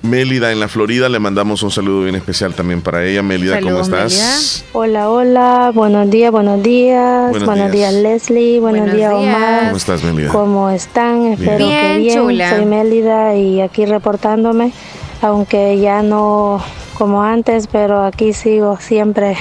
Mélida 0.02 0.52
en 0.52 0.60
la 0.60 0.68
Florida, 0.68 1.08
le 1.08 1.18
mandamos 1.18 1.62
un 1.64 1.70
saludo 1.72 2.02
bien 2.04 2.14
especial 2.14 2.54
también 2.54 2.80
para 2.82 3.04
ella. 3.04 3.22
Mélida, 3.22 3.60
¿cómo 3.60 3.80
estás? 3.80 4.64
Hola, 4.72 5.10
hola, 5.10 5.70
buenos 5.74 6.08
días, 6.08 6.30
buenos 6.30 6.62
días, 6.62 7.30
Buenos 7.30 7.46
buenos, 7.46 7.72
días. 7.72 7.92
días. 7.92 8.02
Leslie, 8.02 8.60
buenos, 8.60 8.80
Buenos 8.82 8.96
días 8.96 9.10
días. 9.20 9.36
Omar. 9.36 9.64
¿Cómo 9.64 9.76
estás, 9.76 10.02
Mélida? 10.04 10.32
¿Cómo 10.32 10.70
están? 10.70 11.26
Espero 11.26 11.58
Bien, 11.66 11.96
que 11.96 11.98
bien. 11.98 12.16
chula. 12.18 12.50
Soy 12.50 12.64
Mélida 12.64 13.34
y 13.36 13.60
aquí 13.60 13.86
reportándome, 13.86 14.72
aunque 15.20 15.78
ya 15.80 16.02
no 16.02 16.62
como 16.98 17.22
antes, 17.22 17.68
pero 17.68 18.02
aquí 18.02 18.32
sigo 18.32 18.76
siempre 18.78 19.36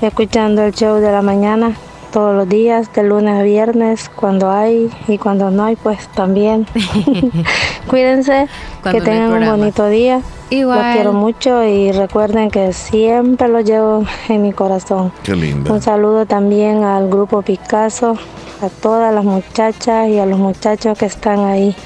escuchando 0.00 0.62
el 0.62 0.72
show 0.72 0.96
de 0.96 1.12
la 1.12 1.20
mañana 1.20 1.76
todos 2.10 2.34
los 2.34 2.48
días, 2.48 2.90
de 2.94 3.02
lunes 3.02 3.38
a 3.38 3.42
viernes, 3.42 4.08
cuando 4.08 4.50
hay 4.50 4.90
y 5.06 5.18
cuando 5.18 5.50
no 5.50 5.64
hay, 5.64 5.76
pues 5.76 6.08
también. 6.14 6.66
Cuídense, 7.90 8.48
Cuando 8.82 8.98
que 8.98 9.04
tengan 9.04 9.32
un 9.32 9.46
bonito 9.46 9.86
día. 9.88 10.22
Igual. 10.48 10.78
Los 10.78 10.94
quiero 10.94 11.12
mucho 11.12 11.64
y 11.64 11.92
recuerden 11.92 12.50
que 12.50 12.72
siempre 12.72 13.48
los 13.48 13.64
llevo 13.64 14.04
en 14.30 14.42
mi 14.42 14.52
corazón. 14.52 15.12
Qué 15.24 15.36
linda. 15.36 15.70
Un 15.70 15.82
saludo 15.82 16.24
también 16.24 16.84
al 16.84 17.10
grupo 17.10 17.42
Picasso, 17.42 18.16
a 18.62 18.68
todas 18.70 19.12
las 19.12 19.24
muchachas 19.24 20.08
y 20.08 20.18
a 20.18 20.24
los 20.24 20.38
muchachos 20.38 20.96
que 20.96 21.06
están 21.06 21.40
ahí, 21.40 21.76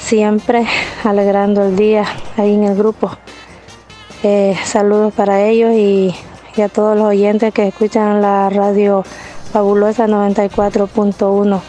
siempre 0.00 0.64
alegrando 1.04 1.64
el 1.64 1.76
día 1.76 2.04
ahí 2.38 2.54
en 2.54 2.64
el 2.64 2.76
grupo. 2.76 3.10
Eh, 4.22 4.56
saludos 4.64 5.12
para 5.14 5.42
ellos 5.42 5.72
y, 5.74 6.14
y 6.56 6.60
a 6.62 6.68
todos 6.68 6.96
los 6.96 7.06
oyentes 7.06 7.52
que 7.52 7.68
escuchan 7.68 8.22
la 8.22 8.48
radio 8.50 9.04
fabulosa 9.52 10.06
94.1. 10.06 11.60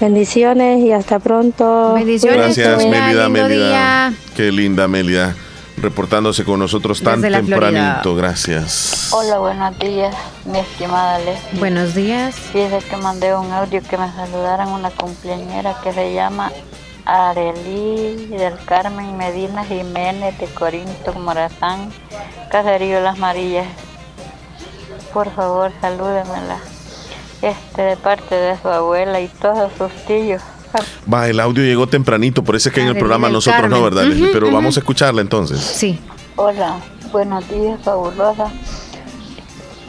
Bendiciones 0.00 0.80
y 0.84 0.92
hasta 0.92 1.18
pronto. 1.18 1.94
Bendiciones, 1.94 2.56
Gracias, 2.56 2.86
Mélida. 3.30 3.48
día. 3.48 4.12
Qué 4.36 4.50
linda, 4.52 4.88
Mélida. 4.88 5.34
reportándose 5.76 6.44
con 6.44 6.58
nosotros 6.60 7.00
tan 7.02 7.20
tempranito. 7.22 8.14
Gracias. 8.14 9.08
Hola, 9.12 9.38
buenos 9.38 9.78
días, 9.78 10.14
mi 10.44 10.58
estimada 10.58 11.18
Leslie. 11.18 11.58
Buenos 11.58 11.94
días. 11.94 12.34
Fíjese 12.34 12.86
que 12.88 12.96
mandé 12.96 13.34
un 13.36 13.50
audio 13.52 13.82
que 13.82 13.96
me 13.96 14.10
saludaran 14.12 14.68
una 14.68 14.90
cumpleañera 14.90 15.76
que 15.82 15.92
se 15.92 16.12
llama 16.12 16.50
Arelí 17.06 18.28
del 18.28 18.56
Carmen 18.64 19.16
Medina 19.16 19.64
Jiménez 19.64 20.38
de 20.38 20.46
Corinto 20.46 21.12
Morazán, 21.14 21.90
Caserío 22.50 23.00
Las 23.00 23.18
Marillas. 23.18 23.66
Por 25.12 25.30
favor, 25.30 25.70
salúdemela. 25.80 26.58
Este, 27.42 27.82
de 27.82 27.96
parte 27.96 28.34
de 28.34 28.56
su 28.58 28.68
abuela 28.68 29.20
y 29.20 29.28
todos 29.28 29.70
sus 29.76 29.92
tíos. 30.06 30.42
Va, 31.12 31.28
el 31.28 31.38
audio 31.40 31.62
llegó 31.62 31.86
tempranito, 31.86 32.42
por 32.42 32.56
eso 32.56 32.68
es 32.68 32.74
que 32.74 32.80
en 32.80 32.88
el 32.88 32.96
programa 32.96 33.28
nosotros 33.28 33.68
no, 33.68 33.82
¿verdad? 33.82 34.06
Pero 34.32 34.50
vamos 34.50 34.76
a 34.76 34.80
escucharla 34.80 35.20
entonces. 35.20 35.60
Sí. 35.60 36.00
Hola, 36.36 36.78
buenos 37.12 37.48
días, 37.48 37.78
fabulosa. 37.84 38.50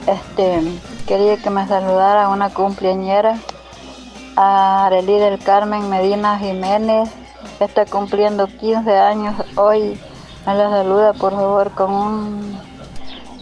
Este, 0.06 0.62
quería 1.08 1.38
que 1.38 1.50
me 1.50 1.68
saludara 1.68 2.30
una 2.30 2.50
cumpleañera, 2.50 3.40
a 4.36 4.86
Arely 4.86 5.20
del 5.20 5.40
Carmen 5.40 5.90
Medina 5.90 6.38
Jiménez, 6.38 7.10
que 7.58 7.66
está 7.66 7.86
cumpliendo 7.86 8.48
15 8.48 8.98
años 8.98 9.36
hoy. 9.56 10.00
Me 10.46 10.54
la 10.54 10.70
saluda, 10.70 11.14
por 11.14 11.34
favor, 11.34 11.72
con 11.72 11.92
un, 11.94 12.62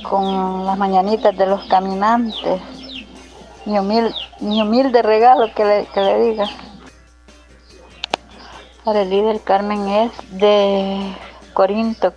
con 0.10 0.66
las 0.66 0.78
mañanitas 0.78 1.36
de 1.36 1.46
los 1.46 1.64
caminantes. 1.66 2.62
Mi 3.66 3.80
humilde, 3.80 4.14
mi 4.40 4.62
humilde 4.62 5.02
regalo 5.02 5.54
que 5.54 5.66
le, 5.66 5.86
que 5.88 6.02
le 6.02 6.20
diga. 6.20 6.46
Arely 8.86 9.22
del 9.22 9.42
Carmen 9.42 9.88
es 9.88 10.12
de 10.32 11.16
Corinto, 11.54 12.14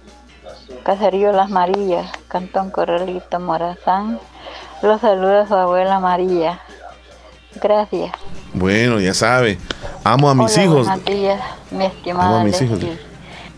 Caserío 0.83 1.33
Las 1.33 1.51
Marías, 1.51 2.11
Cantón 2.29 2.71
Corralito, 2.71 3.39
Morazán. 3.39 4.19
Los 4.83 5.01
saluda 5.01 5.47
su 5.47 5.55
abuela 5.55 6.01
María. 6.01 6.61
Gracias. 7.61 8.13
Bueno, 8.57 9.01
ya 9.01 9.13
sabe. 9.13 9.59
Amo 10.03 10.31
a 10.31 10.35
mis 10.35 10.57
hijos. 10.57 10.87
Buenos 10.87 11.05
días, 11.05 11.41
mi 11.71 11.85
estimada. 11.85 12.27
Amo 12.27 12.37
a 12.39 12.45
mis 12.45 12.61
hijos. 12.63 12.81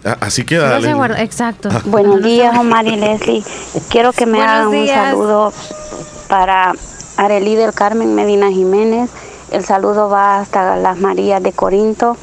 Ah, 0.05 0.17
así 0.21 0.45
queda. 0.45 0.79
Exacto. 1.21 1.69
Buenos 1.85 2.21
días, 2.21 2.59
Omar 2.59 2.85
y 2.87 2.97
Leslie. 2.97 3.45
Quiero 3.91 4.13
que 4.13 4.27
me 4.27 4.43
hagan 4.43 4.67
un 4.69 4.89
saludo 4.89 5.53
para 6.29 6.73
Arely 7.17 7.55
del 7.55 7.73
Carmen 7.73 8.17
Medina 8.17 8.51
Jiménez. 8.51 9.09
El 9.53 9.65
saludo 9.65 10.11
va 10.11 10.41
hasta 10.41 10.77
las 10.77 10.99
Marías 10.99 11.43
de 11.45 11.53
Corinto 11.53 12.17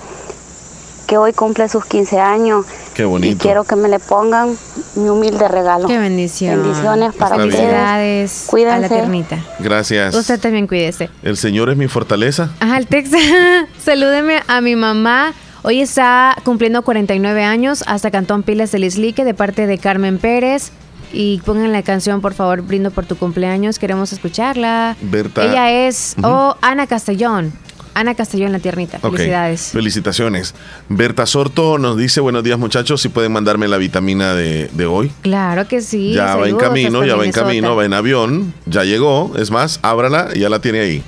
que 1.06 1.18
hoy 1.18 1.34
cumple 1.34 1.70
sus 1.70 1.86
15 1.86 2.20
años. 2.20 2.66
Qué 2.94 3.06
bonito. 3.06 3.34
Y 3.34 3.38
quiero 3.38 3.64
que 3.64 3.76
me 3.76 3.90
le 3.90 4.00
pongan 4.00 4.56
mi 4.96 5.10
humilde 5.10 5.48
regalo. 5.48 5.88
Qué 5.88 5.98
bendición. 5.98 6.62
Bendiciones 6.64 7.14
para 7.16 7.36
ustedes. 7.36 7.56
Felicidades 7.56 8.44
Cuídense. 8.48 8.76
a 8.76 8.80
la 8.80 8.90
ternita. 8.90 9.40
Gracias. 9.60 10.16
Usted 10.16 10.40
también 10.40 10.68
cuídese. 10.68 11.10
El 11.24 11.38
Señor 11.38 11.70
es 11.70 11.78
mi 11.78 11.88
fortaleza. 11.88 12.52
Ajá, 12.60 12.78
el 12.78 12.88
texto. 12.88 13.18
Salúdeme 13.84 14.42
a 14.48 14.62
mi 14.62 14.76
mamá. 14.76 15.34
Hoy 15.64 15.82
está 15.82 16.36
cumpliendo 16.44 16.84
49 16.84 17.44
años 17.44 17.84
hasta 17.88 18.12
Cantón 18.12 18.44
Pilas 18.44 18.72
del 18.72 18.84
Islique 18.84 19.24
de 19.24 19.34
parte 19.34 19.66
de 19.66 19.78
Carmen 19.78 20.20
Pérez. 20.20 20.72
Y 21.12 21.40
pongan 21.46 21.72
la 21.72 21.82
canción, 21.82 22.20
por 22.22 22.34
favor, 22.34 22.62
Brindo 22.62 22.92
por 22.92 23.06
tu 23.06 23.16
cumpleaños. 23.16 23.80
Queremos 23.80 24.12
escucharla. 24.12 24.98
Berta. 25.02 25.46
Ella 25.46 25.88
es 25.88 26.16
oh, 26.24 26.56
Ana 26.62 26.88
Castellón. 26.88 27.54
Ana 27.96 28.14
Castellón, 28.14 28.52
la 28.52 28.60
tiernita. 28.60 29.00
Felicidades. 29.00 29.70
Felicitaciones. 29.72 30.54
Berta 30.90 31.26
Sorto 31.26 31.78
nos 31.78 31.96
dice, 31.96 32.20
buenos 32.20 32.44
días 32.44 32.60
muchachos, 32.60 33.02
si 33.02 33.08
pueden 33.08 33.32
mandarme 33.32 33.70
la 33.70 33.78
vitamina 33.78 34.34
de, 34.36 34.86
hoy. 34.86 35.10
Claro 35.22 35.66
que 35.66 35.80
sí. 35.80 36.12
Ya 36.12 36.36
va 36.36 36.50
en 36.50 36.58
camino, 36.58 37.06
ya 37.06 37.16
va 37.16 37.24
en 37.24 37.32
camino, 37.32 37.74
va 37.74 37.86
en 37.86 37.94
avión, 37.94 38.54
ya 38.66 38.84
llegó, 38.84 39.32
es 39.38 39.50
más, 39.50 39.80
ábrala 39.82 40.28
y 40.36 40.40
ya 40.40 40.50
la 40.50 40.60
tiene 40.60 40.82
ahí. 40.82 41.04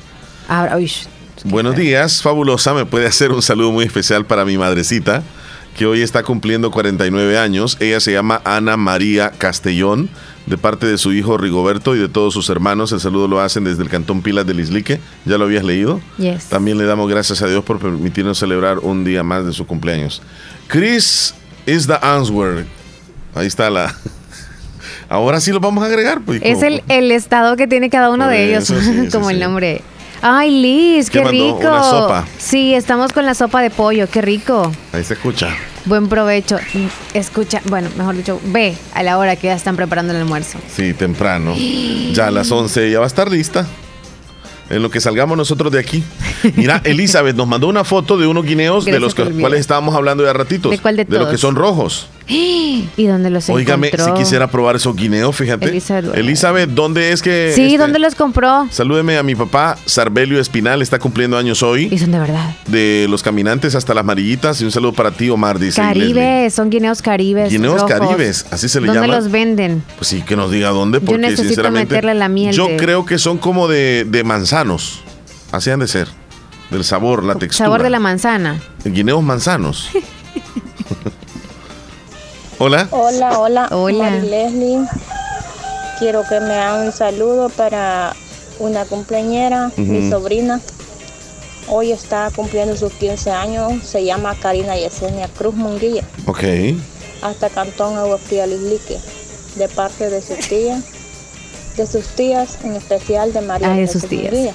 Abra, 0.48 0.78
uy, 0.78 0.90
Buenos 1.44 1.76
días, 1.76 2.22
fabulosa, 2.22 2.74
me 2.74 2.86
puede 2.86 3.06
hacer 3.06 3.34
un 3.34 3.42
saludo 3.42 3.74
muy 3.74 3.84
especial 3.84 4.26
para 4.26 4.46
mi 4.46 4.58
madrecita, 4.58 5.24
que 5.76 5.86
hoy 5.86 6.02
está 6.02 6.24
cumpliendo 6.24 6.72
49 6.72 7.38
años. 7.38 7.76
Ella 7.82 8.00
se 8.00 8.14
llama 8.14 8.42
Ana 8.46 8.78
María 8.78 9.32
Castellón 9.38 10.10
de 10.48 10.58
parte 10.58 10.86
de 10.86 10.98
su 10.98 11.14
hijo 11.14 11.38
Rigoberto 11.38 11.96
y 11.96 12.00
de 12.00 12.08
todos 12.08 12.34
sus 12.34 12.50
hermanos. 12.50 12.92
El 12.94 13.00
saludo 13.00 13.28
lo 13.28 13.42
hacen 13.42 13.66
desde 13.66 13.84
el 13.84 13.90
Cantón 13.90 14.22
Pilas 14.22 14.48
del 14.48 14.60
Islique. 14.60 15.00
¿Ya 15.26 15.38
lo 15.38 15.44
habías 15.46 15.64
leído? 15.64 16.02
Yes. 16.18 16.46
También 16.46 16.78
le 16.78 16.86
damos 16.86 17.10
gracias 17.10 17.42
a 17.42 17.48
Dios 17.48 17.64
por 17.64 17.80
permitirnos 17.80 18.40
celebrar 18.40 18.80
un 18.80 19.04
día 19.04 19.24
más 19.24 19.46
de 19.46 19.54
su 19.54 19.68
cumpleaños. 19.68 20.22
Chris 20.68 21.36
is 21.66 21.86
the 21.86 21.98
answer. 22.02 22.66
Ahí 23.36 23.48
está 23.48 23.70
la... 23.70 23.94
Ahora 25.10 25.40
sí 25.40 25.52
lo 25.52 25.60
vamos 25.60 25.84
a 25.84 25.88
agregar. 25.88 26.22
Pues, 26.22 26.42
es 26.44 26.64
el, 26.64 26.82
el, 26.88 27.12
estado 27.12 27.56
que 27.56 27.68
tiene 27.68 27.90
cada 27.90 28.10
uno 28.10 28.28
de 28.28 28.46
ellos, 28.46 28.74
como 29.12 29.30
el 29.30 29.40
nombre. 29.40 29.82
Ay, 30.22 30.50
Liz, 30.62 31.10
qué, 31.10 31.24
rico. 31.24 31.60
Una 31.60 31.84
sopa. 31.84 32.26
Sí, 32.38 32.74
estamos 32.74 33.12
con 33.12 33.26
la 33.26 33.34
sopa 33.34 33.62
de 33.62 33.70
pollo, 33.70 34.08
qué 34.10 34.22
rico. 34.22 34.72
Ahí 34.92 35.04
se 35.04 35.14
escucha. 35.14 35.56
Buen 35.88 36.10
provecho. 36.10 36.58
Escucha, 37.14 37.62
bueno, 37.66 37.90
mejor 37.98 38.16
dicho, 38.16 38.42
ve 38.46 38.76
a 38.94 39.04
la 39.04 39.18
hora 39.18 39.36
que 39.38 39.48
ya 39.48 39.54
están 39.54 39.76
preparando 39.78 40.14
el 40.14 40.20
almuerzo. 40.20 40.60
Sí, 40.70 40.94
temprano. 40.94 41.56
Ya 42.14 42.28
a 42.28 42.32
las 42.32 42.52
11 42.52 42.92
ya 42.92 43.00
va 43.00 43.06
a 43.06 43.08
estar 43.08 43.32
lista. 43.32 43.66
En 44.70 44.82
lo 44.82 44.90
que 44.92 45.00
salgamos 45.00 45.38
nosotros 45.38 45.72
de 45.72 45.80
aquí. 45.80 46.04
Mira, 46.56 46.82
Elizabeth 46.84 47.38
nos 47.38 47.48
mandó 47.48 47.68
una 47.68 47.86
foto 47.86 48.18
de 48.18 48.28
unos 48.28 48.46
guineos 48.46 48.84
de 48.84 49.00
los 49.00 49.16
cuales 49.16 49.62
estábamos 49.62 49.96
hablando 49.96 50.26
ya 50.26 50.34
ratitos. 50.34 50.72
¿De 50.72 50.80
cuál 50.80 50.98
de 50.98 51.06
De 51.06 51.20
los 51.20 51.30
que 51.30 51.38
son 51.38 51.56
rojos. 51.56 52.10
¿Y 52.98 53.06
dónde 53.06 53.30
los 53.30 53.50
Óigame, 53.50 53.90
si 53.90 54.12
quisiera 54.14 54.48
probar 54.48 54.76
esos 54.76 54.96
guineos, 54.96 55.36
fíjate. 55.36 55.70
Elizabeth, 56.14 56.70
¿dónde 56.70 57.12
es 57.12 57.22
que...? 57.22 57.54
Sí, 57.56 57.66
este, 57.66 57.78
¿dónde 57.78 58.00
los 58.00 58.16
compró? 58.16 58.68
Salúdeme 58.70 59.18
a 59.18 59.24
mi 59.24 59.34
papá, 59.34 59.78
Sarbelio 59.86 60.40
Espinal, 60.40 60.82
está 60.82 61.00
cumpliendo 61.00 61.38
años 61.38 61.64
hoy. 61.64 61.88
Y 61.90 61.98
son 61.98 62.12
de 62.12 62.20
verdad. 62.20 62.56
De 62.68 63.08
los 63.10 63.24
caminantes 63.24 63.76
hasta 63.76 63.94
las 63.94 64.04
marillitas. 64.04 64.62
Y 64.62 64.66
un 64.66 64.72
saludo 64.72 64.92
para 64.92 65.12
ti, 65.12 65.30
Omar, 65.30 65.58
dice 65.58 65.82
Caribes, 65.82 66.54
son 66.54 66.70
guineos 66.70 67.02
caribes. 67.02 67.50
Guineos 67.50 67.84
caribes, 67.86 68.46
así 68.52 68.68
se 68.68 68.82
le 68.82 68.88
llama. 68.88 69.02
¿Dónde 69.02 69.16
los 69.16 69.32
venden? 69.32 69.84
Pues 69.98 70.10
sí, 70.10 70.22
que 70.22 70.36
nos 70.36 70.52
diga 70.52 70.70
dónde, 70.70 71.00
porque 71.00 71.14
yo 71.14 71.18
necesito 71.20 71.48
sinceramente... 71.48 71.94
meterle 71.94 72.14
la 72.14 72.28
miel 72.28 72.54
Yo 72.54 72.68
creo 72.76 73.06
que 73.06 73.18
son 73.20 73.38
como 73.38 73.70
de, 73.70 74.06
de 74.06 74.24
manzanos. 74.26 75.02
Así 75.54 75.70
han 75.70 75.80
de 75.80 75.88
ser. 75.88 76.10
Del 76.72 76.84
sabor, 76.84 77.24
la 77.24 77.36
textura. 77.36 77.68
Sabor 77.68 77.84
de 77.84 77.90
la 77.90 78.00
manzana. 78.00 78.60
Guineos 78.84 79.24
manzanos. 79.24 79.90
hola. 82.60 82.88
Hola, 82.92 83.40
hola. 83.40 83.68
Hola. 83.72 84.10
Leslie. 84.12 84.88
Quiero 86.00 86.24
que 86.28 86.40
me 86.40 86.54
hagan 86.54 86.88
un 86.88 86.92
saludo 86.92 87.50
para 87.50 88.16
una 88.60 88.86
cumpleañera, 88.86 89.72
mi 89.78 90.10
sobrina. 90.10 90.62
Hoy 91.70 91.92
está 91.92 92.32
cumpliendo 92.36 92.78
sus 92.78 92.94
15 92.94 93.32
años. 93.32 93.84
Se 93.84 94.04
llama 94.04 94.36
Karina 94.36 94.78
Yesenia 94.78 95.28
Cruz 95.28 95.56
Munguilla. 95.56 96.04
Ok. 96.26 96.44
Hasta 97.22 97.50
Cantón 97.50 97.98
Agua 97.98 98.18
Fría 98.18 98.48
Lislique. 98.48 98.98
De 99.56 99.68
parte 99.68 100.10
de 100.10 100.22
sus 100.22 100.48
tías. 100.48 100.84
De 101.76 101.86
sus 101.86 102.06
tías, 102.08 102.58
en 102.64 102.76
especial 102.76 103.34
de 103.34 103.42
María. 103.42 103.74
Ay, 103.74 103.82
de 103.82 103.88
sus 103.88 104.08
tías. 104.08 104.32
Munguilla 104.32 104.54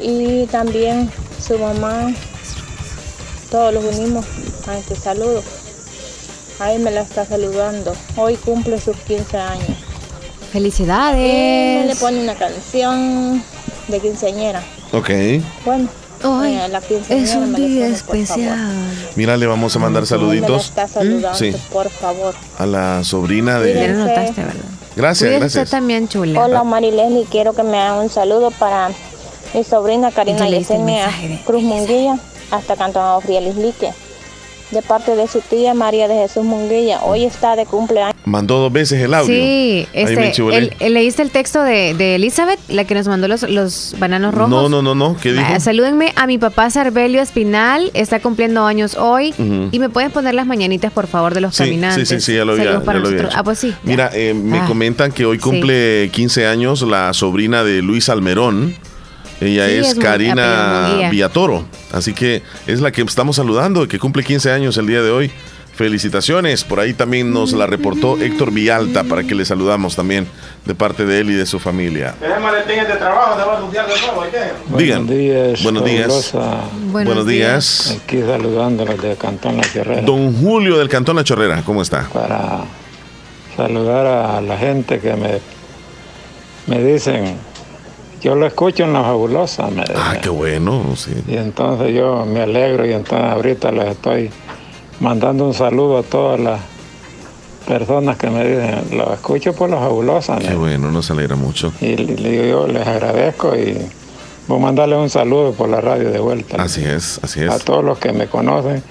y 0.00 0.46
también 0.46 1.10
su 1.40 1.58
mamá. 1.58 2.12
Todos 3.50 3.72
los 3.74 3.84
unimos 3.84 4.24
a 4.66 4.78
este 4.78 4.96
saludo. 4.96 5.42
Ahí 6.58 6.78
me 6.78 6.90
la 6.90 7.00
está 7.00 7.24
saludando. 7.24 7.94
Hoy 8.16 8.36
cumple 8.36 8.80
sus 8.80 8.96
15 8.96 9.38
años. 9.38 9.76
Felicidades. 10.52 11.84
Y 11.84 11.88
le 11.88 11.96
pone 11.96 12.20
una 12.20 12.34
canción 12.34 13.42
de 13.88 14.00
quinceañera. 14.00 14.62
Ok. 14.92 15.10
Bueno. 15.64 15.88
Hoy 16.22 16.54
eh, 16.54 16.80
es 17.10 17.34
un 17.34 17.54
día 17.54 17.86
especial. 17.88 18.72
Mira, 19.14 19.36
le 19.36 19.46
vamos 19.46 19.76
a 19.76 19.78
mandar 19.78 20.06
saluditos. 20.06 20.50
Me 20.50 20.56
está 20.56 20.88
saludando, 20.88 21.38
sí. 21.38 21.54
por 21.70 21.90
favor. 21.90 22.34
A 22.56 22.64
la 22.64 23.04
sobrina 23.04 23.60
de. 23.60 23.74
Ya 23.74 23.88
lo 23.88 24.06
notaste, 24.06 24.40
¿verdad? 24.40 24.64
Gracias, 24.96 25.30
Cuídense 25.30 25.58
gracias. 25.58 25.70
también, 25.70 26.08
chula. 26.08 26.42
Hola, 26.42 26.64
Marilene, 26.64 27.24
quiero 27.30 27.52
que 27.52 27.62
me 27.62 27.78
hagan 27.78 28.04
un 28.04 28.08
saludo 28.08 28.52
para 28.52 28.90
mi 29.52 29.64
sobrina 29.64 30.12
Karina 30.12 30.48
Yesenia 30.48 31.10
Cruz 31.44 31.62
Munguilla, 31.62 32.18
hasta 32.50 32.76
Cantón 32.76 33.20
Frielis 33.20 33.56
Lique 33.56 33.92
de 34.70 34.82
parte 34.82 35.14
de 35.16 35.26
su 35.28 35.40
tía 35.40 35.74
María 35.74 36.08
de 36.08 36.14
Jesús 36.14 36.44
Munguilla. 36.44 37.02
Hoy 37.02 37.24
está 37.24 37.56
de 37.56 37.66
cumpleaños. 37.66 38.14
Mandó 38.24 38.58
dos 38.58 38.72
veces 38.72 39.02
el 39.02 39.12
audio. 39.14 39.26
Sí, 39.34 39.86
este, 39.92 40.32
el, 40.80 40.94
¿leíste 40.94 41.22
el 41.22 41.30
texto 41.30 41.62
de, 41.62 41.94
de, 41.94 42.14
Elizabeth, 42.16 42.58
la 42.68 42.84
que 42.84 42.94
nos 42.94 43.06
mandó 43.06 43.28
los, 43.28 43.42
los 43.42 43.94
bananos 43.98 44.34
rojos? 44.34 44.50
No, 44.50 44.68
no, 44.68 44.82
no, 44.82 44.94
no. 44.94 45.16
¿Qué 45.20 45.32
dijo? 45.32 45.60
salúdenme 45.60 46.12
a 46.16 46.26
mi 46.26 46.38
papá 46.38 46.70
Sarbelio 46.70 47.20
Espinal, 47.20 47.90
está 47.94 48.20
cumpliendo 48.20 48.64
años 48.64 48.96
hoy. 48.96 49.34
Y 49.70 49.78
me 49.78 49.88
pueden 49.90 50.10
poner 50.10 50.34
las 50.34 50.46
mañanitas, 50.46 50.92
por 50.92 51.06
favor, 51.06 51.34
de 51.34 51.40
los 51.42 51.56
caminantes. 51.56 52.08
Sí, 52.08 52.14
sí, 52.16 52.20
sí, 52.20 52.34
ya 52.36 52.44
lo, 52.44 52.52
había, 52.52 52.82
Ah, 53.34 53.44
pues 53.44 53.58
sí. 53.58 53.74
Mira, 53.82 54.10
eh, 54.14 54.32
me 54.34 54.58
Ah. 54.58 54.66
comentan 54.66 55.12
que 55.12 55.24
hoy 55.26 55.38
cumple 55.38 56.08
15 56.12 56.46
años 56.46 56.82
la 56.82 57.12
sobrina 57.12 57.64
de 57.64 57.82
Luis 57.82 58.08
Almerón. 58.08 58.74
Ella 59.44 59.68
Sí, 59.68 59.74
es, 59.74 59.94
Karina. 59.94 61.08
Villatoro. 61.10 61.64
Así 61.92 62.14
que 62.14 62.42
es 62.66 62.80
la 62.80 62.90
que 62.90 63.02
estamos 63.02 63.36
saludando, 63.36 63.86
que 63.86 63.98
cumple 63.98 64.24
15 64.24 64.50
años 64.50 64.76
el 64.76 64.86
día 64.86 65.02
de 65.02 65.10
hoy. 65.10 65.30
Felicitaciones, 65.74 66.62
por 66.62 66.78
ahí 66.78 66.94
también 66.94 67.32
nos 67.32 67.52
la 67.52 67.66
reportó 67.66 68.16
Héctor 68.20 68.52
Villalta 68.52 69.02
para 69.02 69.24
que 69.24 69.34
le 69.34 69.44
saludamos 69.44 69.96
también 69.96 70.28
de 70.64 70.74
parte 70.76 71.04
de 71.04 71.18
él 71.18 71.30
y 71.30 71.34
de 71.34 71.46
su 71.46 71.58
familia. 71.58 72.14
Buenos 74.68 75.08
días. 75.08 75.62
Buenos 75.64 75.84
días. 75.84 76.32
Buenos, 76.92 77.26
días. 77.26 77.98
Aquí 78.04 78.20
saludándolos 78.20 79.02
del 79.02 79.16
Cantón 79.16 79.56
La 79.56 79.64
Chorrera. 79.64 80.02
Don 80.02 80.32
Julio 80.32 80.78
del 80.78 80.88
Cantón 80.88 81.16
La 81.16 81.24
Chorrera, 81.24 81.62
¿cómo 81.66 81.82
está? 81.82 82.08
Para 82.12 82.60
saludar 83.56 84.06
a 84.06 84.40
la 84.40 84.56
gente 84.56 85.00
que 85.00 85.14
me, 85.14 85.40
me 86.68 86.84
dicen, 86.84 87.36
yo 88.24 88.34
lo 88.34 88.46
escucho 88.46 88.84
en 88.84 88.94
La 88.94 89.02
Fabulosa. 89.02 89.68
Me 89.68 89.84
ah, 89.94 90.16
qué 90.20 90.30
bueno, 90.30 90.96
sí. 90.96 91.12
Y 91.28 91.36
entonces 91.36 91.94
yo 91.94 92.24
me 92.24 92.40
alegro 92.40 92.86
y 92.86 92.92
entonces 92.92 93.28
ahorita 93.28 93.70
les 93.70 93.88
estoy 93.88 94.30
mandando 94.98 95.44
un 95.44 95.52
saludo 95.52 95.98
a 95.98 96.02
todas 96.02 96.40
las 96.40 96.60
personas 97.66 98.16
que 98.16 98.30
me 98.30 98.42
dicen, 98.42 98.96
lo 98.96 99.12
escucho 99.12 99.54
por 99.54 99.68
la 99.68 99.76
fabulosa. 99.76 100.38
Qué 100.38 100.54
bueno, 100.54 100.90
nos 100.90 101.10
alegra 101.10 101.36
mucho. 101.36 101.70
Y 101.82 101.96
le 101.96 102.30
digo 102.30 102.44
yo, 102.44 102.66
les 102.66 102.86
agradezco 102.86 103.54
y 103.56 103.78
voy 104.46 104.58
a 104.58 104.62
mandarles 104.62 104.98
un 104.98 105.10
saludo 105.10 105.52
por 105.52 105.68
la 105.68 105.80
radio 105.80 106.10
de 106.10 106.18
vuelta. 106.18 106.62
Así 106.62 106.84
es, 106.84 107.20
así 107.22 107.40
es. 107.40 107.50
A 107.50 107.58
todos 107.58 107.84
los 107.84 107.98
que 107.98 108.12
me 108.12 108.26
conocen 108.26 108.82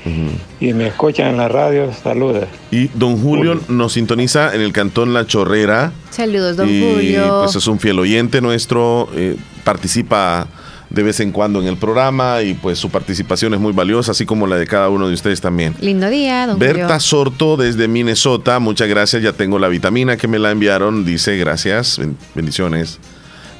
y 0.59 0.73
me 0.73 0.87
escuchan 0.87 1.27
en 1.27 1.37
la 1.37 1.47
radio, 1.47 1.91
saludes. 1.93 2.47
Y 2.71 2.87
don 2.89 3.21
Julio, 3.21 3.59
nos 3.67 3.93
sintoniza 3.93 4.53
en 4.55 4.61
el 4.61 4.73
cantón 4.73 5.13
La 5.13 5.25
Chorrera. 5.25 5.91
Saludos, 6.09 6.57
don 6.57 6.69
y, 6.69 6.81
Julio. 6.81 7.41
Pues 7.43 7.55
es 7.55 7.67
un 7.67 7.79
fiel 7.79 7.99
oyente 7.99 8.41
nuestro, 8.41 9.09
eh, 9.15 9.35
participa 9.63 10.47
de 10.93 11.01
vez 11.01 11.19
en 11.19 11.31
cuando 11.31 11.59
en 11.59 11.67
el 11.67 11.77
programa 11.77 12.43
y 12.43 12.53
pues 12.53 12.77
su 12.77 12.89
participación 12.89 13.53
es 13.55 13.59
muy 13.59 13.73
valiosa, 13.73 14.11
así 14.11 14.25
como 14.25 14.45
la 14.45 14.57
de 14.57 14.67
cada 14.67 14.89
uno 14.89 15.07
de 15.07 15.15
ustedes 15.15 15.41
también. 15.41 15.75
Lindo 15.81 16.07
día, 16.07 16.45
don 16.45 16.59
Berta 16.59 16.99
Sorto 16.99 17.57
desde 17.57 17.87
Minnesota, 17.87 18.59
muchas 18.59 18.87
gracias, 18.87 19.23
ya 19.23 19.33
tengo 19.33 19.57
la 19.57 19.69
vitamina 19.69 20.17
que 20.17 20.27
me 20.27 20.37
la 20.37 20.51
enviaron, 20.51 21.03
dice 21.03 21.35
gracias, 21.35 21.99
bendiciones. 22.35 22.99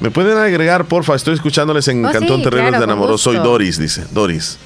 ¿Me 0.04 0.12
pueden 0.12 0.38
agregar, 0.38 0.84
porfa? 0.84 1.16
Estoy 1.16 1.34
escuchándoles 1.34 1.88
en 1.88 2.06
Oh, 2.06 2.12
Cantón 2.12 2.40
sí, 2.40 2.44
Terrenos 2.44 2.72
claro, 2.72 2.86
de 2.86 2.92
Enamoró. 2.92 3.18
Soy. 3.18 3.38
Doris, 3.38 3.80
dice. 3.80 4.04
Doris. 4.12 4.58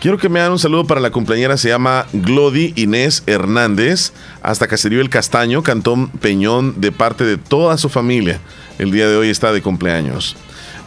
Quiero 0.00 0.18
que 0.18 0.28
me 0.28 0.40
hagan 0.40 0.50
un 0.50 0.58
saludo 0.58 0.88
para 0.88 1.00
la 1.00 1.10
cumpleañera, 1.10 1.56
se 1.56 1.68
llama 1.68 2.06
Glody 2.12 2.72
Inés 2.74 3.22
Hernández, 3.28 4.12
hasta 4.42 4.66
Caserío 4.66 5.00
El 5.00 5.08
Castaño, 5.08 5.62
Cantón 5.62 6.08
Peñón, 6.08 6.80
de 6.80 6.90
parte 6.90 7.22
de 7.22 7.36
toda 7.36 7.78
su 7.78 7.88
familia. 7.90 8.40
El 8.80 8.90
día 8.90 9.08
de 9.08 9.14
hoy 9.14 9.30
está 9.30 9.52
de 9.52 9.62
cumpleaños. 9.62 10.34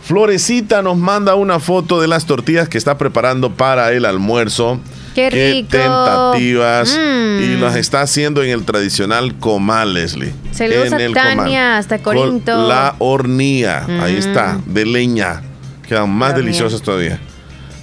Florecita 0.03 0.81
nos 0.81 0.97
manda 0.97 1.35
una 1.35 1.61
foto 1.61 2.01
de 2.01 2.09
las 2.09 2.25
tortillas 2.25 2.67
que 2.67 2.77
está 2.77 2.97
preparando 2.97 3.53
para 3.53 3.93
el 3.93 4.03
almuerzo. 4.03 4.81
¡Qué 5.15 5.29
rico! 5.31 5.69
tentativas. 5.69 6.95
Mm. 6.99 7.41
Y 7.43 7.57
las 7.57 7.75
está 7.77 8.01
haciendo 8.01 8.43
en 8.43 8.51
el 8.51 8.63
tradicional 8.65 9.35
comal, 9.39 9.93
Leslie. 9.95 10.33
Saludos 10.51 10.87
En 10.87 10.93
a 10.95 10.97
el 11.03 11.13
Tania, 11.13 11.35
comal. 11.35 11.55
hasta 11.79 11.97
Con 11.99 12.15
Corinto. 12.17 12.67
la 12.67 12.95
hornilla. 12.99 13.85
Ahí 14.03 14.13
Mm. 14.15 14.17
está, 14.17 14.59
de 14.65 14.85
leña. 14.85 15.41
Quedan 15.87 16.09
más 16.11 16.35
deliciosas 16.35 16.81
todavía. 16.81 17.19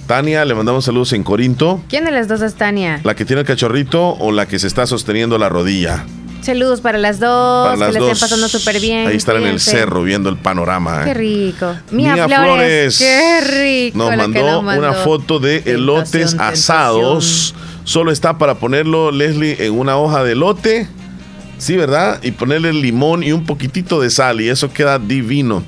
Tania, 0.07 0.43
le 0.45 0.53
mandamos 0.53 0.83
saludos 0.85 1.13
en 1.13 1.23
Corinto. 1.23 1.81
¿Quién 1.89 2.03
de 2.05 2.11
las 2.11 2.27
dos 2.27 2.41
es 2.41 2.55
Tania? 2.55 2.99
La 3.03 3.15
que 3.15 3.23
tiene 3.25 3.41
el 3.41 3.47
cachorrito 3.47 4.09
o 4.19 4.31
la 4.33 4.45
que 4.47 4.59
se 4.59 4.67
está 4.67 4.85
sosteniendo 4.85 5.37
la 5.37 5.47
rodilla. 5.49 6.03
Saludos 6.43 6.81
para 6.81 6.97
las 6.97 7.19
dos, 7.19 7.65
Para 7.67 7.77
las 7.77 7.87
que 7.87 7.93
le 7.93 7.99
dos. 7.99 8.11
estén 8.11 8.19
pasando 8.29 8.47
súper 8.49 8.79
bien. 8.81 9.07
Ahí 9.07 9.15
están 9.15 9.37
en 9.37 9.47
el 9.47 9.59
cerro 9.59 10.03
viendo 10.03 10.29
el 10.29 10.37
panorama. 10.37 11.03
Qué 11.05 11.13
rico. 11.13 11.73
Mía, 11.91 12.13
Mía 12.15 12.25
Flores, 12.27 12.97
Flores 12.97 12.99
Qué 12.99 13.41
rico. 13.85 13.97
Nos 13.97 14.15
mandó, 14.17 14.41
nos 14.51 14.63
mandó. 14.63 14.79
una 14.81 14.93
foto 14.93 15.39
de 15.39 15.63
elotes 15.65 16.11
Tentación, 16.11 16.41
asados. 16.41 17.55
Solo 17.85 18.11
está 18.11 18.37
para 18.37 18.55
ponerlo, 18.55 19.11
Leslie, 19.11 19.65
en 19.65 19.73
una 19.77 19.97
hoja 19.97 20.23
de 20.23 20.33
elote. 20.33 20.87
Sí, 21.57 21.77
¿verdad? 21.77 22.19
Y 22.23 22.31
ponerle 22.31 22.73
limón 22.73 23.23
y 23.23 23.31
un 23.31 23.45
poquitito 23.45 24.01
de 24.01 24.09
sal 24.09 24.41
y 24.41 24.49
eso 24.49 24.71
queda 24.73 24.99
divino. 24.99 25.63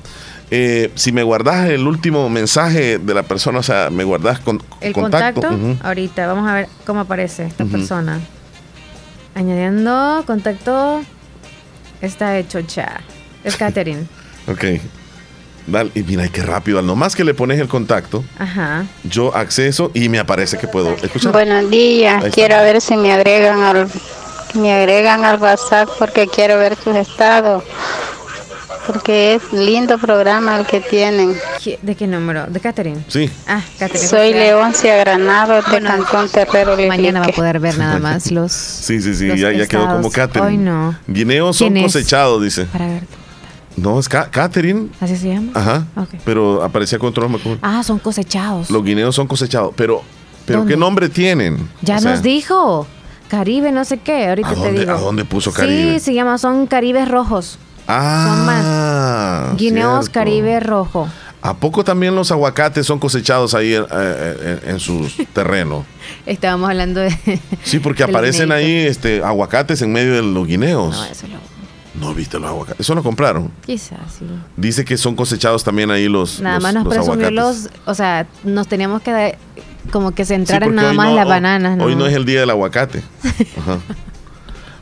Eh, 0.51 0.91
si 0.95 1.11
me 1.11 1.23
guardas 1.23 1.69
el 1.69 1.88
último 1.88 2.30
mensaje 2.30 2.99
de 2.99 3.13
la 3.13 3.23
persona, 3.23 3.59
o 3.59 3.63
sea, 3.63 3.89
me 3.89 4.03
guardas 4.03 4.39
con 4.39 4.61
El 4.82 4.93
contacto. 4.93 5.49
ahorita, 5.84 6.28
vamos 6.28 6.49
a 6.49 6.53
ver 6.53 6.67
cómo 6.86 6.99
aparece 7.01 7.45
esta 7.45 7.63
Ujú. 7.63 7.71
persona. 7.71 8.19
Añadiendo 9.36 10.23
contacto, 10.25 11.03
está 12.01 12.38
hecho 12.38 12.59
ya. 12.61 13.01
Es 13.43 13.55
Catherine. 13.55 14.07
Ok. 14.47 14.63
Dale, 15.65 15.89
y 15.95 16.03
mira, 16.03 16.27
qué 16.27 16.43
rápido. 16.43 16.77
Al 16.77 16.86
nomás 16.86 17.15
que 17.15 17.23
le 17.23 17.33
pones 17.33 17.59
el 17.59 17.67
contacto, 17.67 18.23
Ajá. 18.38 18.86
yo 19.03 19.36
acceso 19.36 19.89
y 19.95 20.07
me 20.07 20.19
aparece 20.19 20.59
que 20.59 20.67
puedo 20.67 20.95
escuchar. 21.01 21.31
Buenos 21.31 21.67
días, 21.71 22.23
quiero 22.31 22.57
ver 22.57 22.79
si 22.79 22.95
me 22.95 23.11
agregan 23.11 23.63
al 23.63 23.88
me 24.53 24.71
agregan 24.71 25.25
al 25.25 25.41
WhatsApp 25.41 25.89
porque 25.97 26.27
quiero 26.27 26.59
ver 26.59 26.75
tus 26.75 26.95
estados. 26.95 27.63
Porque 28.88 29.36
es 29.36 29.51
lindo 29.53 29.97
programa 29.97 30.57
el 30.59 30.65
que 30.65 30.79
tienen. 30.81 31.36
¿Qué- 31.63 31.79
¿De 31.81 31.95
qué 31.95 32.07
número? 32.07 32.45
¿De 32.47 32.59
Catherine? 32.59 33.03
Sí. 33.07 33.29
Ah, 33.47 33.61
Catherine. 33.79 34.07
Soy 34.07 34.33
Leoncia 34.33 34.95
Granado 34.97 35.53
de 35.53 35.61
Bueno, 35.69 35.89
Cantón 35.89 36.29
Terrero. 36.29 36.75
Mañana 36.88 37.19
va 37.21 37.25
a 37.27 37.29
poder 37.29 37.59
ver 37.59 37.77
nada 37.77 37.99
más 37.99 38.31
los. 38.31 38.51
Sí, 38.51 39.01
sí, 39.01 39.15
sí, 39.15 39.27
ya, 39.36 39.51
ya 39.51 39.67
quedó 39.67 39.88
como. 39.88 40.11
Catherine. 40.11 40.47
Hoy 40.47 40.57
no. 40.57 40.95
Guineos 41.07 41.57
son 41.57 41.73
cosechados, 41.73 42.43
dice. 42.43 42.65
Para 42.65 42.88
ver. 42.88 43.03
No, 43.77 43.99
es 43.99 44.07
Ca- 44.07 44.29
Catherine. 44.31 44.88
¿Así 45.01 45.17
se 45.17 45.29
llama? 45.33 45.51
Ajá. 45.53 45.86
Ok. 45.97 46.09
Pero 46.23 46.63
aparecía 46.63 46.97
con 46.99 47.09
otro 47.09 47.23
nombre. 47.23 47.41
como- 47.43 47.57
Ah, 47.61 47.83
son 47.83 47.99
cosechados. 47.99 48.69
Los 48.69 48.83
guineos 48.86 49.13
son 49.15 49.27
cosechados. 49.27 49.73
Pero, 49.75 50.01
pero 50.45 50.59
¿Dónde? 50.59 50.73
¿qué 50.75 50.79
nombre 50.79 51.09
tienen? 51.09 51.69
Ya 51.81 51.97
O 51.97 51.99
sea, 51.99 52.11
nos 52.11 52.21
dijo. 52.21 52.88
Caribe, 53.27 53.71
no 53.71 53.83
sé 53.83 53.97
qué. 53.97 54.29
Ahorita 54.29 54.49
¿A 54.49 54.53
te 54.53 54.71
digo. 54.71 54.91
¿A 54.91 54.99
dónde 54.99 55.25
puso 55.25 55.51
Caribe? 55.51 55.95
Sí, 55.95 56.05
se 56.05 56.13
llama, 56.13 56.38
son 56.38 56.67
caribes 56.67 57.07
rojos. 57.09 57.57
Ah. 57.88 59.53
Guineos 59.57 60.05
cierto. 60.05 60.11
caribe 60.19 60.59
rojo. 60.59 61.07
¿A 61.41 61.53
poco 61.55 61.83
también 61.83 62.15
los 62.15 62.31
aguacates 62.31 62.88
son 62.88 62.97
cosechados 62.97 63.53
ahí 63.53 63.73
eh, 63.73 63.83
eh, 63.91 64.59
en, 64.63 64.69
en 64.71 64.79
sus 64.79 65.15
terrenos? 65.33 65.86
Estábamos 66.25 66.69
hablando 66.69 67.01
de. 67.01 67.39
Sí, 67.63 67.79
porque 67.79 68.03
aparecen 68.03 68.51
ahí 68.51 68.71
este, 68.88 69.23
aguacates 69.23 69.81
en 69.83 69.91
medio 69.93 70.13
de 70.15 70.23
los 70.23 70.47
guineos. 70.47 70.95
No, 70.95 71.05
eso 71.05 71.27
lo. 71.27 71.38
No 71.99 72.13
viste 72.13 72.39
los 72.39 72.49
aguacates. 72.49 72.79
Eso 72.81 72.95
lo 72.95 73.03
compraron. 73.03 73.51
Quizás, 73.65 73.99
sí. 74.19 74.25
Dice 74.57 74.83
que 74.83 74.97
son 74.97 75.15
cosechados 75.15 75.63
también 75.63 75.91
ahí 75.91 76.07
los. 76.09 76.41
Nada 76.41 76.55
los- 76.55 76.63
más 76.63 76.73
nos 76.73 76.88
presumió 76.88 77.29
los. 77.31 77.69
O 77.86 77.93
sea, 77.93 78.25
nos 78.43 78.67
teníamos 78.67 79.01
que. 79.03 79.11
dar- 79.11 79.38
Como 79.91 80.11
que 80.15 80.25
Sí, 80.25 80.29
centrar 80.29 80.63
en 80.63 80.69
porque 80.69 80.81
nada 80.81 80.93
más 80.93 81.09
no- 81.09 81.15
las 81.15 81.25
hoy- 81.25 81.29
bananas, 81.29 81.77
¿no? 81.77 81.83
Hoy 81.86 81.95
no 81.95 82.07
es 82.07 82.13
el 82.15 82.25
día 82.25 82.39
del 82.39 82.49
aguacate. 82.49 83.03
Ajá. 83.59 83.77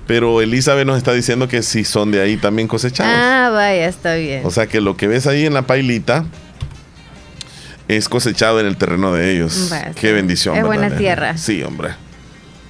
Pero 0.08 0.42
Elizabeth 0.42 0.86
nos 0.86 0.98
está 0.98 1.14
diciendo 1.14 1.48
que 1.48 1.64
sí 1.64 1.86
son 1.86 2.12
de 2.12 2.22
ahí 2.22 2.38
también 2.38 2.68
cosechados. 2.68 3.14
Ah, 3.16 3.50
vaya, 3.54 3.88
está 3.88 4.16
bien. 4.16 4.42
O 4.46 4.52
sea 4.52 4.68
que 4.68 4.82
lo 4.82 4.98
que 4.98 5.08
ves 5.08 5.28
ahí 5.28 5.46
en 5.46 5.54
la 5.54 5.62
pailita 5.62 6.26
es 7.88 8.10
cosechado 8.10 8.60
en 8.60 8.66
el 8.66 8.78
terreno 8.78 9.14
de 9.14 9.34
ellos. 9.34 9.72
Qué 9.96 10.12
bendición. 10.12 10.56
es 10.56 10.64
¿verdad, 10.64 10.78
buena 10.80 10.98
tierra. 10.98 11.38
Sí, 11.38 11.64
hombre. 11.64 11.92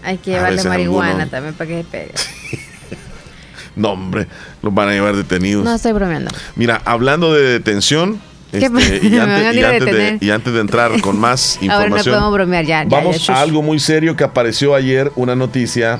Hay 0.04 0.18
que 0.18 0.32
llevarle 0.32 0.64
marihuana 0.64 1.10
algunos- 1.10 1.32
también 1.32 1.54
para 1.56 1.68
que 1.68 1.78
se 1.78 1.84
pegue. 1.86 2.12
No, 3.76 3.94
hombre, 3.94 4.28
los 4.62 4.72
van 4.72 4.90
a 4.90 4.92
llevar 4.92 5.16
detenidos. 5.16 5.66
No 5.66 5.74
estoy 5.74 5.94
bromeando. 5.94 6.30
Mira, 6.56 6.80
hablando 6.86 7.34
de 7.34 7.42
detención, 7.42 8.22
¿Qué 8.52 8.60
este, 8.66 9.00
y, 9.08 9.18
antes, 9.20 9.56
y 9.56 9.60
de, 9.62 9.68
detener? 9.80 10.18
y 10.24 10.30
antes 10.30 10.54
de 10.54 10.60
entrar 10.60 11.02
con 11.02 11.20
más 11.20 11.58
Ahora 11.62 11.68
no 11.68 11.82
información, 11.86 12.14
podemos 12.14 12.34
bromear 12.34 12.66
ya. 12.66 12.86
vamos 12.88 13.26
ya, 13.26 13.34
a 13.34 13.42
algo 13.42 13.64
muy 13.64 13.80
serio 13.80 14.16
que 14.16 14.24
apareció 14.24 14.76
ayer, 14.76 15.12
una 15.16 15.36
noticia 15.36 16.00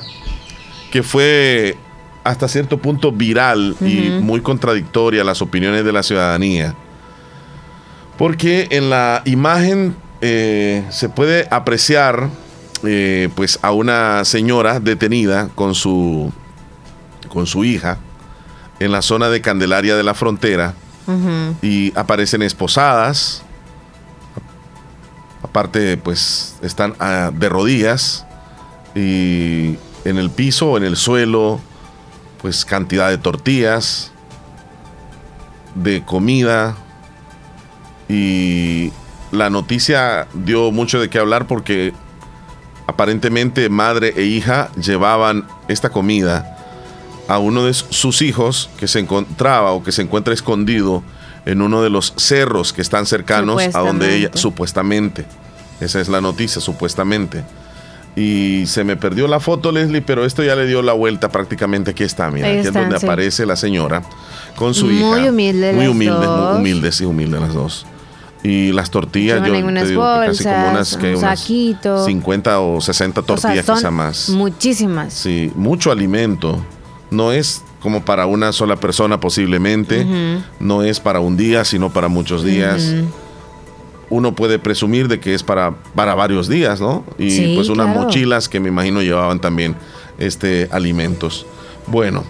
que 0.94 1.02
fue 1.02 1.76
hasta 2.22 2.46
cierto 2.46 2.78
punto 2.78 3.10
viral 3.10 3.74
y 3.80 4.10
muy 4.22 4.42
contradictoria 4.42 5.22
a 5.22 5.24
las 5.24 5.42
opiniones 5.42 5.84
de 5.84 5.92
la 5.92 6.04
ciudadanía. 6.04 6.72
Porque 8.16 8.68
en 8.70 8.90
la 8.90 9.20
imagen 9.24 9.96
eh, 10.20 10.84
se 10.90 11.08
puede 11.08 11.48
apreciar 11.50 12.28
eh, 12.84 13.28
pues 13.34 13.58
a 13.62 13.72
una 13.72 14.24
señora 14.24 14.78
detenida 14.78 15.48
con 15.56 15.74
su, 15.74 16.32
con 17.28 17.48
su 17.48 17.64
hija 17.64 17.98
en 18.78 18.92
la 18.92 19.02
zona 19.02 19.30
de 19.30 19.40
Candelaria 19.40 19.96
de 19.96 20.04
la 20.04 20.14
Frontera 20.14 20.74
y 21.60 21.92
aparecen 21.98 22.42
esposadas. 22.42 23.42
Aparte, 25.42 25.96
pues 25.96 26.54
están 26.62 26.94
ah, 27.00 27.32
de 27.34 27.48
rodillas 27.48 28.24
y 28.94 29.76
en 30.04 30.18
el 30.18 30.30
piso 30.30 30.72
o 30.72 30.76
en 30.76 30.84
el 30.84 30.96
suelo, 30.96 31.60
pues 32.40 32.64
cantidad 32.64 33.10
de 33.10 33.18
tortillas, 33.18 34.12
de 35.74 36.04
comida. 36.04 36.76
Y 38.08 38.92
la 39.32 39.50
noticia 39.50 40.26
dio 40.34 40.70
mucho 40.70 41.00
de 41.00 41.08
qué 41.08 41.18
hablar 41.18 41.46
porque 41.46 41.92
aparentemente 42.86 43.68
madre 43.68 44.12
e 44.16 44.24
hija 44.24 44.70
llevaban 44.76 45.46
esta 45.68 45.90
comida 45.90 46.50
a 47.28 47.38
uno 47.38 47.64
de 47.64 47.72
sus 47.72 48.20
hijos 48.20 48.68
que 48.78 48.86
se 48.86 48.98
encontraba 48.98 49.72
o 49.72 49.82
que 49.82 49.92
se 49.92 50.02
encuentra 50.02 50.34
escondido 50.34 51.02
en 51.46 51.62
uno 51.62 51.82
de 51.82 51.90
los 51.90 52.12
cerros 52.16 52.72
que 52.72 52.82
están 52.82 53.06
cercanos 53.06 53.62
a 53.74 53.78
donde 53.80 54.16
ella 54.16 54.30
supuestamente, 54.34 55.26
esa 55.80 56.00
es 56.00 56.08
la 56.08 56.20
noticia, 56.20 56.60
supuestamente. 56.60 57.44
Y 58.16 58.64
se 58.66 58.84
me 58.84 58.96
perdió 58.96 59.26
la 59.26 59.40
foto, 59.40 59.72
Leslie, 59.72 60.00
pero 60.00 60.24
esto 60.24 60.44
ya 60.44 60.54
le 60.54 60.66
dio 60.66 60.82
la 60.82 60.92
vuelta 60.92 61.30
prácticamente. 61.30 61.90
Aquí 61.90 62.04
está, 62.04 62.30
mira, 62.30 62.48
aquí 62.48 62.58
es 62.58 62.72
donde 62.72 62.96
aparece 62.96 63.44
la 63.44 63.56
señora 63.56 64.02
con 64.54 64.72
su 64.72 64.90
hija. 64.90 65.06
Muy 65.06 65.28
humilde, 65.28 65.72
Muy 65.72 65.86
humilde, 65.88 66.26
muy 66.26 66.56
humilde, 66.58 66.92
sí, 66.92 67.04
humilde 67.04 67.40
las 67.40 67.54
dos. 67.54 67.86
Y 68.44 68.72
las 68.72 68.90
tortillas, 68.90 69.38
yo 69.38 69.52
te 69.52 69.56
digo 69.56 69.68
casi 70.02 70.44
como 70.44 70.70
unas, 70.70 70.96
que 70.96 71.16
unas 71.16 71.40
50 72.04 72.60
o 72.60 72.80
60 72.80 73.22
tortillas, 73.22 73.64
quizá 73.64 73.90
más. 73.90 74.28
Muchísimas. 74.28 75.14
Sí, 75.14 75.50
mucho 75.54 75.90
alimento. 75.90 76.62
No 77.10 77.32
es 77.32 77.62
como 77.80 78.04
para 78.04 78.26
una 78.26 78.52
sola 78.52 78.76
persona 78.76 79.18
posiblemente. 79.18 80.06
No 80.60 80.82
es 80.82 81.00
para 81.00 81.20
un 81.20 81.36
día, 81.36 81.64
sino 81.64 81.90
para 81.90 82.08
muchos 82.08 82.44
días. 82.44 82.94
Uno 84.10 84.34
puede 84.34 84.58
presumir 84.58 85.08
de 85.08 85.20
que 85.20 85.34
es 85.34 85.42
para, 85.42 85.74
para 85.94 86.14
varios 86.14 86.48
días, 86.48 86.80
¿no? 86.80 87.04
Y 87.18 87.54
pues 87.54 87.68
unas 87.68 87.88
mochilas 87.88 88.48
que 88.48 88.60
me 88.60 88.68
imagino 88.68 89.02
llevaban 89.02 89.40
también 89.40 89.76
este, 90.18 90.68
alimentos. 90.70 91.46
Bueno, 91.86 92.24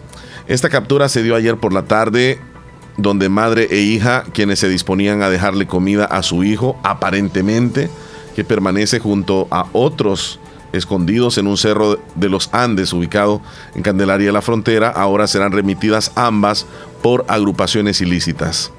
esta 0.46 0.68
captura 0.68 1.08
se 1.08 1.22
dio 1.22 1.36
ayer 1.36 1.56
por 1.56 1.72
la 1.72 1.84
tarde 1.84 2.38
donde 2.96 3.28
madre 3.28 3.68
e 3.70 3.80
hija, 3.80 4.24
quienes 4.32 4.60
se 4.60 4.68
disponían 4.68 5.22
a 5.22 5.30
dejarle 5.30 5.66
comida 5.66 6.04
a 6.04 6.22
su 6.22 6.44
hijo, 6.44 6.78
aparentemente, 6.82 7.90
que 8.36 8.44
permanece 8.44 9.00
junto 9.00 9.48
a 9.50 9.66
otros 9.72 10.38
escondidos 10.72 11.38
en 11.38 11.46
un 11.46 11.56
cerro 11.56 11.98
de 12.14 12.28
los 12.28 12.50
Andes 12.52 12.92
ubicado 12.92 13.40
en 13.74 13.82
Candelaria 13.82 14.26
de 14.26 14.32
la 14.32 14.42
Frontera, 14.42 14.88
ahora 14.90 15.26
serán 15.26 15.52
remitidas 15.52 16.12
ambas 16.16 16.66
por 17.02 17.24
agrupaciones 17.28 18.00
ilícitas. 18.00 18.72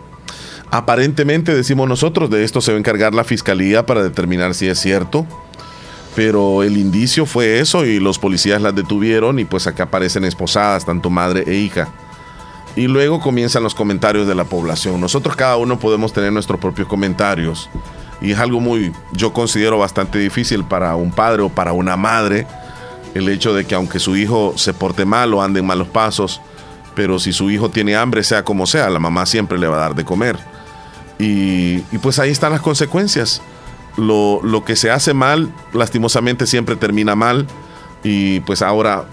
Aparentemente, 0.76 1.55
decimos 1.55 1.88
nosotros, 1.88 2.30
de 2.30 2.43
esto 2.43 2.59
se 2.59 2.73
va 2.73 2.76
a 2.76 2.80
encargar 2.80 3.13
la 3.13 3.23
fiscalía 3.23 3.86
para 3.86 4.03
determinar 4.03 4.53
si 4.53 4.67
es 4.67 4.78
cierto, 4.78 5.26
pero 6.17 6.63
el 6.63 6.76
indicio 6.76 7.26
fue 7.26 7.59
eso 7.59 7.86
y 7.86 8.01
los 8.01 8.19
policías 8.19 8.61
las 8.61 8.76
detuvieron 8.76 9.39
y 9.39 9.45
pues 9.45 9.67
acá 9.67 9.84
aparecen 9.84 10.26
esposadas, 10.26 10.86
tanto 10.86 11.09
madre 11.09 11.45
e 11.47 11.53
hija 11.53 11.88
y 12.76 12.88
luego 12.88 13.21
comienzan 13.21 13.63
los 13.63 13.73
comentarios 13.73 14.28
de 14.28 14.36
la 14.36 14.43
población. 14.43 14.99
Nosotros 14.99 15.38
cada 15.38 15.55
uno 15.55 15.80
podemos 15.80 16.11
tener 16.11 16.34
nuestros 16.34 16.59
propios 16.59 16.89
comentarios 16.89 17.69
y 18.19 18.32
es 18.32 18.39
algo 18.39 18.59
muy, 18.59 18.91
yo 19.13 19.32
considero 19.32 19.78
bastante 19.78 20.19
difícil 20.19 20.65
para 20.65 20.97
un 20.97 21.09
padre 21.09 21.41
o 21.43 21.47
para 21.47 21.71
una 21.71 21.95
madre 21.95 22.47
el 23.13 23.30
hecho 23.30 23.53
de 23.53 23.63
que 23.63 23.76
aunque 23.76 23.99
su 23.99 24.17
hijo 24.17 24.55
se 24.57 24.73
porte 24.73 25.05
mal 25.05 25.34
o 25.34 25.41
ande 25.41 25.61
en 25.61 25.67
malos 25.67 25.88
pasos, 25.88 26.41
pero 26.95 27.17
si 27.17 27.32
su 27.32 27.49
hijo 27.49 27.69
tiene 27.69 27.95
hambre, 27.95 28.26
sea 28.26 28.43
como 28.43 28.65
sea, 28.65 28.89
la 28.89 28.99
mamá 28.99 29.26
siempre 29.26 29.57
le 29.57 29.67
va 29.67 29.78
a 29.78 29.80
dar 29.80 29.95
de 29.95 30.03
comer. 30.03 30.55
Y, 31.20 31.80
pues 32.01 32.20
ahí 32.20 32.32
están 32.32 32.51
las 32.51 32.61
consecuencias. 32.61 33.41
Lo, 33.97 34.41
lo 34.43 34.66
que 34.66 34.76
se 34.76 34.91
hace 34.91 35.13
mal, 35.13 35.53
lastimosamente 35.74 36.45
siempre 36.47 36.76
termina 36.76 37.16
mal. 37.16 37.47
Y 38.03 38.41
pues 38.41 38.61
ahora 38.61 39.05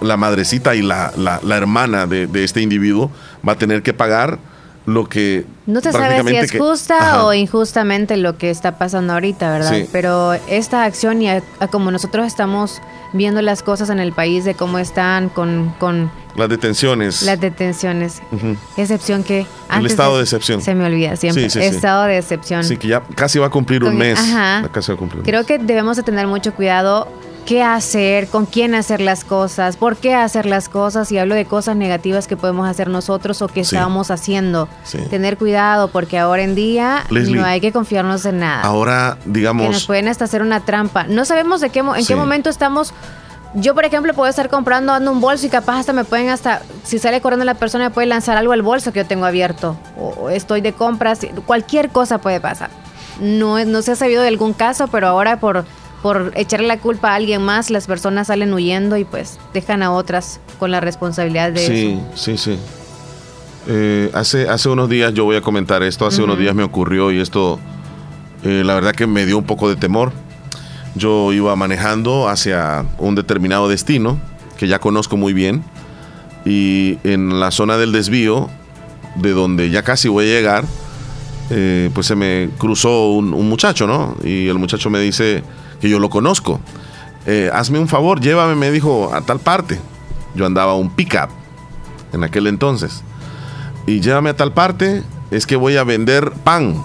la 0.00 0.16
madrecita 0.16 0.74
y 0.74 0.82
la, 0.82 1.12
la, 1.16 1.56
hermana 1.56 2.06
de, 2.06 2.28
este 2.42 2.60
individuo 2.60 3.10
va 3.46 3.52
a 3.52 3.56
tener 3.56 3.82
que 3.82 3.92
pagar 3.92 4.38
lo 4.90 5.08
que... 5.08 5.44
No 5.66 5.80
se 5.80 5.92
sabe 5.92 6.22
si 6.28 6.36
es 6.36 6.52
justa 6.52 7.24
o 7.24 7.32
injustamente 7.32 8.16
lo 8.16 8.36
que 8.36 8.50
está 8.50 8.78
pasando 8.78 9.12
ahorita, 9.12 9.50
¿verdad? 9.50 9.86
Pero 9.92 10.34
esta 10.48 10.84
acción 10.84 11.22
y 11.22 11.28
como 11.70 11.90
nosotros 11.90 12.26
estamos 12.26 12.80
viendo 13.12 13.42
las 13.42 13.62
cosas 13.62 13.90
en 13.90 14.00
el 14.00 14.12
país 14.12 14.44
de 14.44 14.54
cómo 14.54 14.78
están 14.78 15.28
con... 15.28 15.74
con 15.78 16.10
las 16.36 16.48
detenciones. 16.48 17.22
Las 17.22 17.40
detenciones. 17.40 18.22
Excepción 18.76 19.24
que... 19.24 19.46
el 19.76 19.86
estado 19.86 20.16
de 20.16 20.22
excepción. 20.22 20.60
Se 20.60 20.74
me 20.74 20.84
olvida 20.86 21.16
siempre. 21.16 21.46
estado 21.46 22.04
de 22.04 22.18
excepción. 22.18 22.64
Sí, 22.64 22.76
que 22.76 22.88
ya 22.88 23.02
casi 23.14 23.38
va 23.38 23.46
a 23.46 23.50
cumplir 23.50 23.84
un 23.84 23.96
mes. 23.96 24.18
Ajá. 24.18 24.68
Casi 24.72 24.92
va 24.92 24.96
a 24.96 24.98
cumplir 24.98 25.22
Creo 25.22 25.44
que 25.44 25.58
debemos 25.58 25.96
de 25.96 26.02
tener 26.02 26.26
mucho 26.26 26.54
cuidado 26.54 27.08
qué 27.40 27.62
hacer, 27.62 28.28
con 28.28 28.46
quién 28.46 28.74
hacer 28.74 29.00
las 29.00 29.24
cosas, 29.24 29.76
por 29.76 29.96
qué 29.96 30.14
hacer 30.14 30.46
las 30.46 30.68
cosas 30.68 31.10
y 31.12 31.18
hablo 31.18 31.34
de 31.34 31.44
cosas 31.44 31.76
negativas 31.76 32.26
que 32.26 32.36
podemos 32.36 32.68
hacer 32.68 32.88
nosotros 32.88 33.42
o 33.42 33.48
que 33.48 33.60
estamos 33.60 34.10
haciendo. 34.10 34.68
Tener 35.10 35.36
cuidado 35.36 35.88
porque 35.88 36.18
ahora 36.18 36.42
en 36.42 36.54
día 36.54 37.04
no 37.10 37.44
hay 37.44 37.60
que 37.60 37.72
confiarnos 37.72 38.24
en 38.26 38.40
nada. 38.40 38.62
Ahora, 38.62 39.18
digamos... 39.24 39.66
Que 39.66 39.72
nos 39.72 39.86
pueden 39.86 40.08
hasta 40.08 40.24
hacer 40.24 40.42
una 40.42 40.60
trampa. 40.60 41.04
No 41.04 41.24
sabemos 41.24 41.60
de 41.60 41.70
qué, 41.70 41.80
en 41.80 42.06
qué 42.06 42.16
momento 42.16 42.50
estamos... 42.50 42.94
Yo, 43.54 43.74
por 43.74 43.84
ejemplo, 43.84 44.14
puedo 44.14 44.30
estar 44.30 44.48
comprando 44.48 44.92
ando 44.92 45.10
un 45.10 45.20
bolso 45.20 45.44
y 45.44 45.48
capaz 45.48 45.80
hasta 45.80 45.92
me 45.92 46.04
pueden 46.04 46.28
hasta, 46.28 46.62
si 46.84 47.00
sale 47.00 47.20
corriendo 47.20 47.44
la 47.44 47.54
persona, 47.54 47.88
me 47.88 47.90
puede 47.90 48.06
lanzar 48.06 48.36
algo 48.36 48.52
al 48.52 48.62
bolso 48.62 48.92
que 48.92 49.00
yo 49.00 49.06
tengo 49.06 49.26
abierto. 49.26 49.76
O 49.98 50.30
estoy 50.30 50.60
de 50.60 50.72
compras, 50.72 51.18
cualquier 51.46 51.90
cosa 51.90 52.18
puede 52.18 52.40
pasar. 52.40 52.70
No, 53.20 53.62
no 53.64 53.82
se 53.82 53.90
ha 53.90 53.96
sabido 53.96 54.22
de 54.22 54.28
algún 54.28 54.52
caso, 54.52 54.86
pero 54.86 55.08
ahora 55.08 55.40
por 55.40 55.64
por 56.02 56.32
echarle 56.34 56.66
la 56.66 56.78
culpa 56.78 57.12
a 57.12 57.14
alguien 57.16 57.42
más, 57.42 57.70
las 57.70 57.86
personas 57.86 58.28
salen 58.28 58.52
huyendo 58.52 58.96
y 58.96 59.04
pues 59.04 59.38
dejan 59.52 59.82
a 59.82 59.92
otras 59.92 60.40
con 60.58 60.70
la 60.70 60.80
responsabilidad 60.80 61.52
de 61.52 61.66
sí, 61.66 61.72
eso. 61.72 62.06
Sí, 62.14 62.38
sí, 62.38 62.52
sí. 62.52 62.58
Eh, 63.66 64.10
hace, 64.14 64.48
hace 64.48 64.68
unos 64.68 64.88
días 64.88 65.12
yo 65.12 65.24
voy 65.24 65.36
a 65.36 65.42
comentar 65.42 65.82
esto, 65.82 66.06
hace 66.06 66.22
unos 66.22 66.38
días 66.38 66.54
me 66.54 66.62
ocurrió 66.62 67.12
y 67.12 67.20
esto 67.20 67.58
eh, 68.42 68.62
la 68.64 68.74
verdad 68.74 68.92
que 68.92 69.06
me 69.06 69.26
dio 69.26 69.36
un 69.38 69.44
poco 69.44 69.68
de 69.68 69.76
temor. 69.76 70.12
Yo 70.94 71.32
iba 71.32 71.54
manejando 71.54 72.28
hacia 72.28 72.84
un 72.98 73.14
determinado 73.14 73.68
destino 73.68 74.18
que 74.58 74.66
ya 74.66 74.78
conozco 74.78 75.16
muy 75.16 75.32
bien 75.32 75.62
y 76.44 76.98
en 77.04 77.38
la 77.38 77.50
zona 77.50 77.76
del 77.76 77.92
desvío 77.92 78.48
de 79.16 79.30
donde 79.30 79.70
ya 79.70 79.82
casi 79.82 80.08
voy 80.08 80.24
a 80.24 80.28
llegar, 80.28 80.64
eh, 81.50 81.90
pues 81.94 82.06
se 82.06 82.16
me 82.16 82.48
cruzó 82.58 83.10
un, 83.10 83.34
un 83.34 83.48
muchacho, 83.48 83.86
¿no? 83.86 84.16
Y 84.24 84.48
el 84.48 84.58
muchacho 84.58 84.88
me 84.88 85.00
dice, 85.00 85.42
que 85.80 85.88
yo 85.88 85.98
lo 85.98 86.10
conozco. 86.10 86.60
Eh, 87.26 87.50
hazme 87.52 87.78
un 87.78 87.88
favor, 87.88 88.20
llévame, 88.20 88.54
me 88.54 88.70
dijo, 88.70 89.12
a 89.12 89.22
tal 89.22 89.40
parte. 89.40 89.78
Yo 90.34 90.46
andaba 90.46 90.74
un 90.74 90.90
pickup 90.90 91.28
en 92.12 92.24
aquel 92.24 92.46
entonces. 92.46 93.02
Y 93.86 94.00
llévame 94.00 94.30
a 94.30 94.36
tal 94.36 94.52
parte, 94.52 95.02
es 95.30 95.46
que 95.46 95.56
voy 95.56 95.76
a 95.76 95.84
vender 95.84 96.32
pan. 96.44 96.82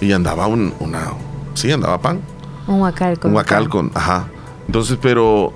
Y 0.00 0.12
andaba 0.12 0.46
un, 0.46 0.74
una, 0.80 1.12
sí, 1.54 1.70
andaba 1.70 2.00
pan. 2.00 2.20
Un 2.66 2.80
huacal 2.80 3.18
con. 3.18 3.30
Un 3.30 3.36
huacal 3.36 3.68
con, 3.68 3.90
ajá. 3.94 4.28
Entonces, 4.66 4.98
pero 5.00 5.52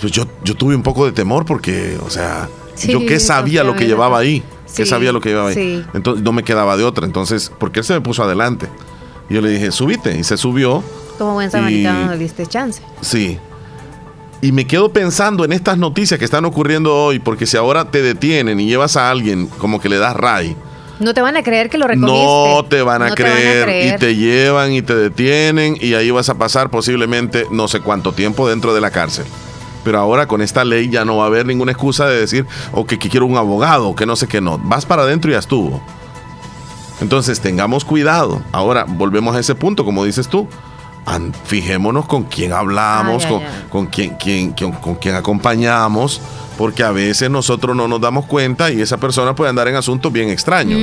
pues 0.00 0.12
yo, 0.12 0.24
yo 0.44 0.54
tuve 0.54 0.74
un 0.74 0.82
poco 0.82 1.06
de 1.06 1.12
temor 1.12 1.44
porque, 1.44 1.98
o 2.04 2.10
sea, 2.10 2.48
yo 2.86 3.00
qué 3.00 3.20
sabía 3.20 3.64
lo 3.64 3.74
que 3.74 3.86
llevaba 3.86 4.18
ahí. 4.18 4.42
¿Qué 4.74 4.84
sabía 4.84 5.12
lo 5.12 5.20
que 5.20 5.30
llevaba 5.30 5.50
ahí? 5.50 5.86
Entonces 5.94 6.22
no 6.22 6.32
me 6.32 6.42
quedaba 6.42 6.76
de 6.76 6.84
otra. 6.84 7.06
Entonces, 7.06 7.50
porque 7.58 7.80
él 7.80 7.84
se 7.84 7.94
me 7.94 8.00
puso 8.00 8.22
adelante. 8.22 8.68
Y 9.30 9.34
yo 9.34 9.40
le 9.40 9.48
dije, 9.48 9.70
subite. 9.72 10.18
Y 10.18 10.24
se 10.24 10.36
subió. 10.36 10.82
Como 11.18 11.34
buen 11.34 11.50
samaritano 11.50 12.12
le 12.12 12.18
diste 12.18 12.46
chance. 12.46 12.82
Sí. 13.00 13.38
Y 14.42 14.52
me 14.52 14.66
quedo 14.66 14.92
pensando 14.92 15.44
en 15.44 15.52
estas 15.52 15.78
noticias 15.78 16.18
que 16.18 16.24
están 16.24 16.44
ocurriendo 16.44 16.94
hoy, 16.94 17.18
porque 17.18 17.46
si 17.46 17.56
ahora 17.56 17.90
te 17.90 18.02
detienen 18.02 18.60
y 18.60 18.66
llevas 18.66 18.96
a 18.96 19.10
alguien 19.10 19.46
como 19.46 19.80
que 19.80 19.88
le 19.88 19.98
das 19.98 20.14
ray. 20.14 20.56
No 20.98 21.14
te 21.14 21.20
van 21.20 21.36
a 21.36 21.42
creer 21.42 21.68
que 21.68 21.78
lo 21.78 21.86
recogiste. 21.86 22.10
No 22.10 22.64
te 22.64 22.82
van 22.82 23.02
a, 23.02 23.14
creer, 23.14 23.94
y 23.94 23.98
te 23.98 24.16
llevan 24.16 24.72
y 24.72 24.82
te 24.82 24.94
detienen 24.94 25.76
y 25.80 25.94
ahí 25.94 26.10
vas 26.10 26.28
a 26.28 26.34
pasar 26.36 26.70
posiblemente 26.70 27.46
no 27.50 27.68
sé 27.68 27.80
cuánto 27.80 28.12
tiempo 28.12 28.48
dentro 28.48 28.74
de 28.74 28.80
la 28.80 28.90
cárcel. 28.90 29.26
Pero 29.84 29.98
ahora 29.98 30.26
con 30.26 30.42
esta 30.42 30.64
ley 30.64 30.88
ya 30.88 31.04
no 31.04 31.18
va 31.18 31.24
a 31.24 31.26
haber 31.26 31.46
ninguna 31.46 31.72
excusa 31.72 32.06
de 32.06 32.18
decir, 32.18 32.46
o 32.72 32.86
que, 32.86 32.98
que 32.98 33.08
quiero 33.08 33.26
un 33.26 33.36
abogado, 33.36 33.94
que 33.94 34.06
no 34.06 34.16
sé 34.16 34.26
qué 34.26 34.40
no. 34.40 34.58
Vas 34.58 34.86
para 34.86 35.02
adentro 35.02 35.30
y 35.30 35.34
ya 35.34 35.38
estuvo. 35.38 35.80
Entonces 37.00 37.40
tengamos 37.40 37.84
cuidado. 37.84 38.42
Ahora 38.52 38.84
volvemos 38.88 39.36
a 39.36 39.40
ese 39.40 39.54
punto, 39.54 39.84
como 39.84 40.04
dices 40.04 40.28
tú 40.28 40.48
fijémonos 41.44 42.06
con 42.06 42.24
quién 42.24 42.52
hablamos, 42.52 43.26
con, 43.26 43.42
con, 43.70 43.86
quién, 43.86 44.16
quién, 44.16 44.52
con, 44.52 44.96
quién 44.96 45.14
acompañamos, 45.14 46.20
porque 46.58 46.82
a 46.82 46.90
veces 46.90 47.30
nosotros 47.30 47.76
no 47.76 47.86
nos 47.88 48.00
damos 48.00 48.26
cuenta 48.26 48.70
y 48.70 48.80
esa 48.80 48.96
persona 48.96 49.34
puede 49.34 49.50
andar 49.50 49.68
en 49.68 49.76
asuntos 49.76 50.12
bien 50.12 50.30
extraños. 50.30 50.80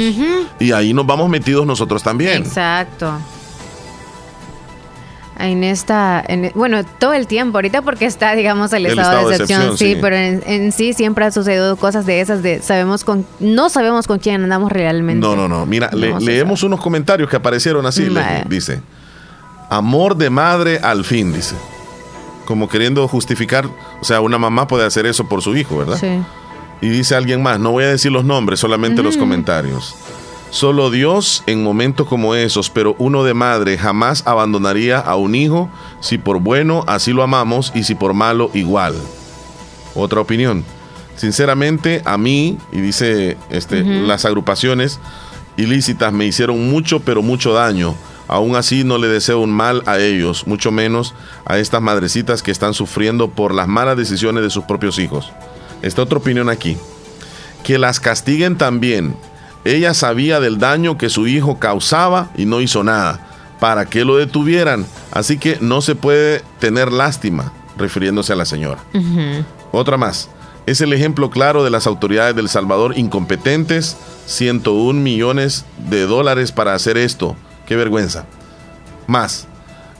Y 0.59 0.71
ahí 0.71 0.93
nos 0.93 1.05
vamos 1.05 1.29
metidos 1.29 1.65
nosotros 1.65 2.01
también. 2.03 2.43
Exacto. 2.43 3.13
En 5.39 5.63
esta, 5.63 6.23
bueno, 6.53 6.85
todo 6.85 7.13
el 7.13 7.25
tiempo, 7.27 7.57
ahorita 7.57 7.81
porque 7.81 8.05
está, 8.05 8.33
digamos, 8.35 8.71
el, 8.71 8.85
estado, 8.85 9.27
de 9.27 9.35
excepción, 9.35 9.77
sí, 9.77 9.97
pero 9.99 10.15
en, 10.15 10.71
sí 10.71 10.93
siempre 10.93 11.25
ha 11.25 11.31
sucedido 11.31 11.75
cosas 11.75 12.05
de 12.05 12.21
esas, 12.21 12.43
de 12.43 12.61
sabemos 12.61 13.03
con, 13.03 13.25
no 13.39 13.67
sabemos 13.69 14.07
con 14.07 14.19
quién 14.19 14.43
andamos 14.43 14.71
realmente. 14.71 15.25
No, 15.25 15.35
no, 15.35 15.49
no, 15.49 15.65
mira, 15.65 15.89
leemos 15.91 16.63
unos 16.63 16.79
comentarios 16.79 17.29
que 17.29 17.35
aparecieron 17.35 17.85
así, 17.85 18.07
dice. 18.47 18.79
Amor 19.69 20.15
de 20.17 20.29
madre 20.29 20.79
al 20.81 21.05
fin, 21.05 21.33
dice. 21.33 21.55
Como 22.45 22.67
queriendo 22.67 23.07
justificar, 23.07 23.67
o 24.01 24.03
sea, 24.03 24.21
una 24.21 24.37
mamá 24.37 24.67
puede 24.67 24.85
hacer 24.85 25.05
eso 25.05 25.25
por 25.25 25.41
su 25.41 25.55
hijo, 25.55 25.77
¿verdad? 25.77 25.97
Sí. 25.99 26.21
Y 26.81 26.89
dice 26.89 27.15
alguien 27.15 27.41
más, 27.41 27.59
no 27.59 27.71
voy 27.71 27.85
a 27.85 27.89
decir 27.89 28.11
los 28.11 28.25
nombres, 28.25 28.59
solamente 28.59 29.01
los 29.01 29.15
comentarios. 29.15 29.95
Solo 30.49 30.91
Dios 30.91 31.41
en 31.47 31.63
momentos 31.63 32.07
como 32.07 32.35
esos, 32.35 32.69
pero 32.69 32.95
uno 32.99 33.23
de 33.23 33.33
madre 33.33 33.77
jamás 33.77 34.21
abandonaría 34.27 34.99
a 34.99 35.15
un 35.15 35.33
hijo 35.33 35.69
si 35.99 36.17
por 36.17 36.39
bueno 36.39 36.83
así 36.85 37.11
lo 37.11 37.23
amamos 37.23 37.71
y 37.73 37.83
si 37.83 37.95
por 37.95 38.13
malo 38.13 38.51
igual. 38.53 38.95
Otra 39.95 40.21
opinión. 40.21 40.63
Sinceramente, 41.15 42.01
a 42.05 42.17
mí, 42.17 42.57
y 42.71 42.81
dice 42.81 43.37
este, 43.49 43.83
las 43.83 44.25
agrupaciones 44.25 44.99
ilícitas 45.57 46.11
me 46.11 46.25
hicieron 46.25 46.69
mucho, 46.69 46.99
pero 46.99 47.21
mucho 47.21 47.53
daño 47.53 47.95
Aún 48.33 48.55
así 48.55 48.83
no 48.83 48.97
le 48.97 49.07
deseo 49.07 49.41
un 49.41 49.51
mal 49.51 49.83
a 49.85 49.99
ellos, 49.99 50.47
mucho 50.47 50.71
menos 50.71 51.13
a 51.45 51.59
estas 51.59 51.83
madrecitas 51.83 52.41
que 52.41 52.49
están 52.49 52.73
sufriendo 52.73 53.29
por 53.29 53.53
las 53.53 53.67
malas 53.67 53.95
decisiones 53.95 54.41
de 54.41 54.49
sus 54.49 54.63
propios 54.63 54.97
hijos. 54.97 55.31
Esta 55.83 56.01
otra 56.01 56.17
opinión 56.17 56.49
aquí. 56.49 56.75
Que 57.63 57.77
las 57.77 57.99
castiguen 57.99 58.57
también. 58.57 59.15
Ella 59.65 59.93
sabía 59.93 60.39
del 60.39 60.57
daño 60.57 60.97
que 60.97 61.09
su 61.09 61.27
hijo 61.27 61.59
causaba 61.59 62.31
y 62.35 62.45
no 62.45 62.59
hizo 62.59 62.83
nada. 62.83 63.19
Para 63.59 63.85
que 63.85 64.03
lo 64.03 64.17
detuvieran. 64.17 64.87
Así 65.11 65.37
que 65.37 65.59
no 65.61 65.81
se 65.81 65.93
puede 65.93 66.41
tener 66.57 66.91
lástima, 66.91 67.53
refiriéndose 67.77 68.33
a 68.33 68.35
la 68.35 68.45
señora. 68.45 68.79
Otra 69.71 69.97
más. 69.97 70.27
Es 70.65 70.81
el 70.81 70.91
ejemplo 70.93 71.29
claro 71.29 71.63
de 71.63 71.69
las 71.69 71.85
autoridades 71.85 72.35
del 72.35 72.49
Salvador 72.49 72.97
incompetentes. 72.97 73.95
101 74.25 74.99
millones 74.99 75.65
de 75.87 76.07
dólares 76.07 76.51
para 76.51 76.73
hacer 76.73 76.97
esto. 76.97 77.35
Qué 77.67 77.75
vergüenza. 77.75 78.25
Más. 79.07 79.47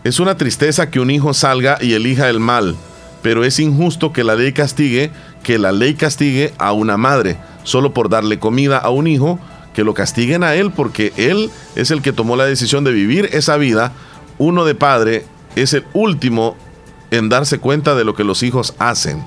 Es 0.03 0.19
una 0.19 0.35
tristeza 0.37 0.89
que 0.89 0.99
un 0.99 1.11
hijo 1.11 1.33
salga 1.33 1.77
y 1.79 1.93
elija 1.93 2.29
el 2.29 2.39
mal, 2.39 2.75
pero 3.21 3.45
es 3.45 3.59
injusto 3.59 4.11
que 4.11 4.23
la 4.23 4.35
ley 4.35 4.51
castigue, 4.51 5.11
que 5.43 5.57
la 5.57 5.71
ley 5.71 5.93
castigue 5.93 6.53
a 6.57 6.73
una 6.73 6.97
madre 6.97 7.37
solo 7.63 7.93
por 7.93 8.09
darle 8.09 8.39
comida 8.39 8.77
a 8.77 8.89
un 8.89 9.07
hijo, 9.07 9.39
que 9.73 9.83
lo 9.83 9.93
castiguen 9.93 10.43
a 10.43 10.55
él 10.55 10.71
porque 10.71 11.13
él 11.17 11.49
es 11.75 11.91
el 11.91 12.01
que 12.01 12.13
tomó 12.13 12.35
la 12.35 12.45
decisión 12.45 12.83
de 12.83 12.91
vivir 12.91 13.29
esa 13.31 13.57
vida. 13.57 13.93
Uno 14.37 14.65
de 14.65 14.75
padre 14.75 15.25
es 15.55 15.73
el 15.73 15.85
último 15.93 16.55
en 17.11 17.29
darse 17.29 17.59
cuenta 17.59 17.95
de 17.95 18.03
lo 18.03 18.13
que 18.15 18.23
los 18.23 18.43
hijos 18.43 18.75
hacen. 18.77 19.23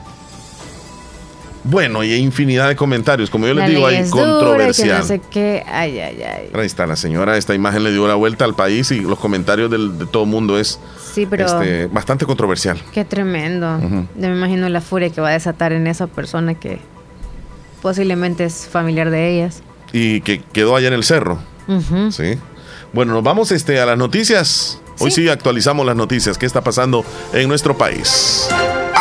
Bueno, 1.69 2.05
y 2.05 2.13
hay 2.13 2.21
infinidad 2.21 2.69
de 2.69 2.77
comentarios, 2.77 3.29
como 3.29 3.47
yo 3.47 3.55
les 3.55 3.69
digo, 3.69 3.87
hay 3.87 4.09
controversial. 4.09 5.03
Ay, 5.67 5.99
ay, 5.99 5.99
ay. 5.99 6.51
Ahí 6.55 6.67
está 6.67 6.87
la 6.87 6.95
señora, 6.95 7.37
esta 7.37 7.55
imagen 7.55 7.83
le 7.83 7.91
dio 7.91 8.07
la 8.07 8.15
vuelta 8.15 8.45
al 8.45 8.55
país 8.55 8.93
y 8.93 9.01
los 9.01 9.19
comentarios 9.19 9.69
de 9.71 10.07
todo 10.07 10.23
el 10.23 10.29
mundo 10.29 10.61
es 10.61 10.79
este, 11.17 11.87
bastante 11.89 12.25
controversial. 12.25 12.81
Qué 12.93 13.05
tremendo. 13.05 13.81
Yo 13.81 14.29
me 14.29 14.37
imagino 14.37 14.69
la 14.69 14.81
furia 14.81 15.11
que 15.11 15.21
va 15.21 15.31
a 15.31 15.33
desatar 15.33 15.73
en 15.73 15.89
esa 15.89 16.07
persona 16.07 16.55
que 16.55 16.79
posiblemente 17.83 18.45
es 18.45 18.69
familiar 18.71 19.11
de 19.11 19.35
ellas. 19.35 19.63
Y 19.93 20.21
que 20.21 20.41
quedó 20.41 20.77
allá 20.77 20.89
en 20.89 20.95
el 20.95 21.03
cerro. 21.03 21.41
Sí. 22.11 22.39
Bueno, 22.93 23.15
nos 23.15 23.25
vamos 23.25 23.51
este, 23.51 23.81
a 23.81 23.87
las 23.87 23.99
noticias. 23.99 24.81
Hoy 25.01 25.11
sí 25.11 25.29
actualizamos 25.29 25.85
las 25.85 25.97
noticias. 25.97 26.39
¿Qué 26.39 26.47
está 26.47 26.63
pasando 26.63 27.05
en 27.33 27.49
nuestro 27.49 27.77
país? 27.77 28.49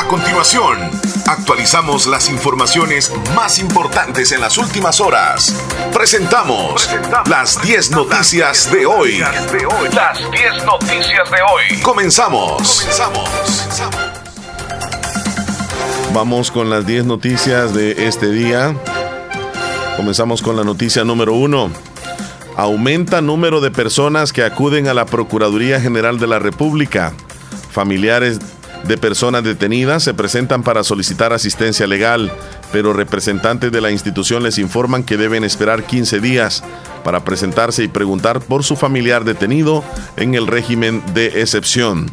A 0.06 0.08
continuación, 0.08 0.78
actualizamos 1.26 2.06
las 2.06 2.30
informaciones 2.30 3.12
más 3.34 3.58
importantes 3.58 4.32
en 4.32 4.40
las 4.40 4.60
últimas 4.60 5.02
horas. 5.02 5.52
Presentamos, 5.92 6.88
las 7.28 7.60
10 7.64 7.90
noticias, 7.90 8.72
de 8.72 8.86
hoy. 8.86 9.18
Las 9.18 10.20
10 10.32 10.64
noticias 10.64 11.32
de 11.32 11.38
hoy. 11.42 11.82
Comenzamos. 11.82 12.82
Comenzamos. 12.82 13.30
Vamos 16.14 16.52
con 16.52 16.70
las 16.70 16.86
10 16.86 17.06
noticias 17.06 17.74
de 17.74 18.08
este 18.08 18.32
día. 18.32 18.76
Comenzamos 19.98 20.44
con 20.44 20.56
la 20.56 20.64
noticia 20.64 21.04
número 21.04 21.34
1. 21.34 21.72
Aumenta 22.56 23.22
número 23.22 23.60
de 23.60 23.72
personas 23.72 24.32
que 24.34 24.44
acuden 24.44 24.88
a 24.88 24.94
la 24.94 25.08
Procuraduría 25.08 25.82
General 25.82 26.20
de 26.20 26.28
la 26.28 26.38
República. 26.38 27.12
Familiares 27.72 28.40
de 28.88 28.98
personas 28.98 29.44
detenidas 29.44 30.04
se 30.04 30.14
presentan 30.14 30.62
para 30.62 30.84
solicitar 30.84 31.34
asistencia 31.34 31.88
legal, 31.88 32.32
pero 32.72 32.94
representantes 32.94 33.72
de 33.72 33.82
la 33.82 33.92
institución 33.92 34.44
les 34.44 34.60
informan 34.60 35.04
que 35.04 35.18
deben 35.18 35.44
esperar 35.44 35.84
15 35.84 36.20
días 36.20 36.64
para 37.04 37.24
presentarse 37.24 37.84
y 37.84 37.88
preguntar 37.88 38.42
por 38.42 38.64
su 38.64 38.76
familiar 38.76 39.24
detenido 39.24 39.84
en 40.18 40.36
el 40.36 40.48
régimen 40.48 41.02
de 41.14 41.42
excepción. 41.42 42.12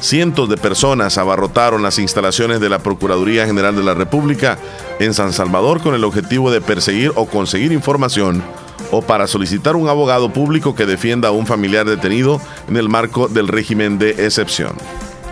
Cientos 0.00 0.48
de 0.48 0.56
personas 0.56 1.16
abarrotaron 1.16 1.82
las 1.82 1.98
instalaciones 1.98 2.60
de 2.60 2.68
la 2.68 2.80
Procuraduría 2.80 3.46
General 3.46 3.74
de 3.76 3.84
la 3.84 3.94
República 3.94 4.58
en 4.98 5.14
San 5.14 5.32
Salvador 5.32 5.80
con 5.80 5.94
el 5.94 6.04
objetivo 6.04 6.50
de 6.50 6.60
perseguir 6.60 7.12
o 7.14 7.26
conseguir 7.26 7.72
información 7.72 8.42
o 8.90 9.00
para 9.00 9.26
solicitar 9.26 9.76
un 9.76 9.88
abogado 9.88 10.32
público 10.32 10.74
que 10.74 10.86
defienda 10.86 11.28
a 11.28 11.32
un 11.32 11.46
familiar 11.46 11.86
detenido 11.86 12.40
en 12.68 12.76
el 12.76 12.88
marco 12.88 13.28
del 13.28 13.48
régimen 13.48 13.98
de 13.98 14.10
excepción. 14.26 14.72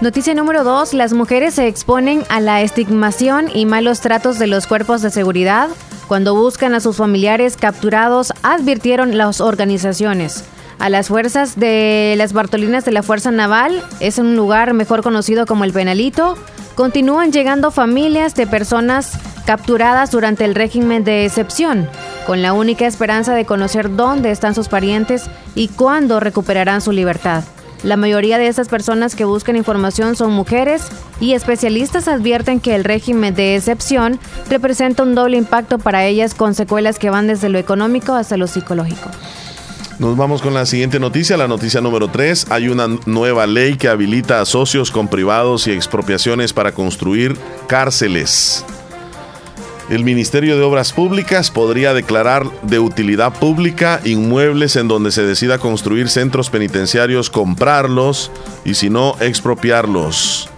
Noticia 0.00 0.32
número 0.32 0.64
2. 0.64 0.94
Las 0.94 1.12
mujeres 1.12 1.54
se 1.54 1.66
exponen 1.66 2.24
a 2.30 2.40
la 2.40 2.62
estigmación 2.62 3.50
y 3.52 3.66
malos 3.66 4.00
tratos 4.00 4.38
de 4.38 4.46
los 4.46 4.66
cuerpos 4.66 5.02
de 5.02 5.10
seguridad 5.10 5.68
cuando 6.08 6.34
buscan 6.34 6.74
a 6.74 6.80
sus 6.80 6.96
familiares 6.96 7.58
capturados, 7.58 8.32
advirtieron 8.42 9.18
las 9.18 9.42
organizaciones. 9.42 10.44
A 10.78 10.88
las 10.88 11.08
fuerzas 11.08 11.60
de 11.60 12.14
las 12.16 12.32
Bartolinas 12.32 12.86
de 12.86 12.92
la 12.92 13.02
Fuerza 13.02 13.30
Naval, 13.30 13.80
es 14.00 14.18
un 14.18 14.36
lugar 14.36 14.72
mejor 14.72 15.02
conocido 15.02 15.44
como 15.44 15.64
el 15.64 15.72
Penalito, 15.74 16.36
continúan 16.74 17.30
llegando 17.30 17.70
familias 17.70 18.34
de 18.34 18.46
personas 18.46 19.18
capturadas 19.44 20.10
durante 20.10 20.46
el 20.46 20.54
régimen 20.54 21.04
de 21.04 21.26
excepción, 21.26 21.88
con 22.26 22.40
la 22.40 22.54
única 22.54 22.86
esperanza 22.86 23.34
de 23.34 23.44
conocer 23.44 23.94
dónde 23.94 24.30
están 24.30 24.54
sus 24.54 24.68
parientes 24.68 25.30
y 25.54 25.68
cuándo 25.68 26.20
recuperarán 26.20 26.80
su 26.80 26.90
libertad. 26.90 27.44
La 27.82 27.96
mayoría 27.96 28.36
de 28.38 28.46
esas 28.46 28.68
personas 28.68 29.14
que 29.14 29.24
buscan 29.24 29.56
información 29.56 30.14
son 30.14 30.32
mujeres 30.32 30.82
y 31.18 31.32
especialistas 31.32 32.08
advierten 32.08 32.60
que 32.60 32.74
el 32.74 32.84
régimen 32.84 33.34
de 33.34 33.56
excepción 33.56 34.18
representa 34.50 35.02
un 35.02 35.14
doble 35.14 35.38
impacto 35.38 35.78
para 35.78 36.04
ellas 36.04 36.34
con 36.34 36.54
secuelas 36.54 36.98
que 36.98 37.08
van 37.08 37.26
desde 37.26 37.48
lo 37.48 37.58
económico 37.58 38.14
hasta 38.14 38.36
lo 38.36 38.46
psicológico. 38.46 39.10
Nos 39.98 40.16
vamos 40.16 40.40
con 40.40 40.54
la 40.54 40.64
siguiente 40.64 40.98
noticia, 40.98 41.36
la 41.36 41.46
noticia 41.48 41.80
número 41.80 42.08
3. 42.08 42.50
Hay 42.50 42.68
una 42.68 42.86
nueva 43.04 43.46
ley 43.46 43.76
que 43.76 43.88
habilita 43.88 44.40
a 44.40 44.46
socios 44.46 44.90
con 44.90 45.08
privados 45.08 45.66
y 45.66 45.72
expropiaciones 45.72 46.52
para 46.52 46.72
construir 46.72 47.36
cárceles. 47.66 48.64
El 49.90 50.04
Ministerio 50.04 50.56
de 50.56 50.62
Obras 50.62 50.92
Públicas 50.92 51.50
podría 51.50 51.92
declarar 51.92 52.46
de 52.62 52.78
utilidad 52.78 53.36
pública 53.36 54.00
inmuebles 54.04 54.76
en 54.76 54.86
donde 54.86 55.10
se 55.10 55.24
decida 55.24 55.58
construir 55.58 56.08
centros 56.08 56.48
penitenciarios, 56.48 57.28
comprarlos 57.28 58.30
y 58.64 58.74
si 58.74 58.88
no, 58.88 59.16
expropiarlos. 59.18 60.48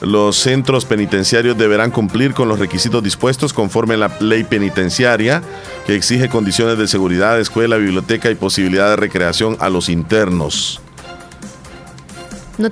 Los 0.00 0.36
centros 0.36 0.86
penitenciarios 0.86 1.58
deberán 1.58 1.90
cumplir 1.90 2.32
con 2.32 2.48
los 2.48 2.58
requisitos 2.58 3.02
dispuestos 3.02 3.52
conforme 3.52 3.94
a 3.94 3.98
la 3.98 4.16
ley 4.20 4.44
penitenciaria, 4.44 5.42
que 5.86 5.94
exige 5.94 6.30
condiciones 6.30 6.78
de 6.78 6.88
seguridad, 6.88 7.38
escuela, 7.38 7.76
biblioteca 7.76 8.30
y 8.30 8.34
posibilidad 8.34 8.88
de 8.88 8.96
recreación 8.96 9.58
a 9.60 9.68
los 9.68 9.90
internos. 9.90 10.80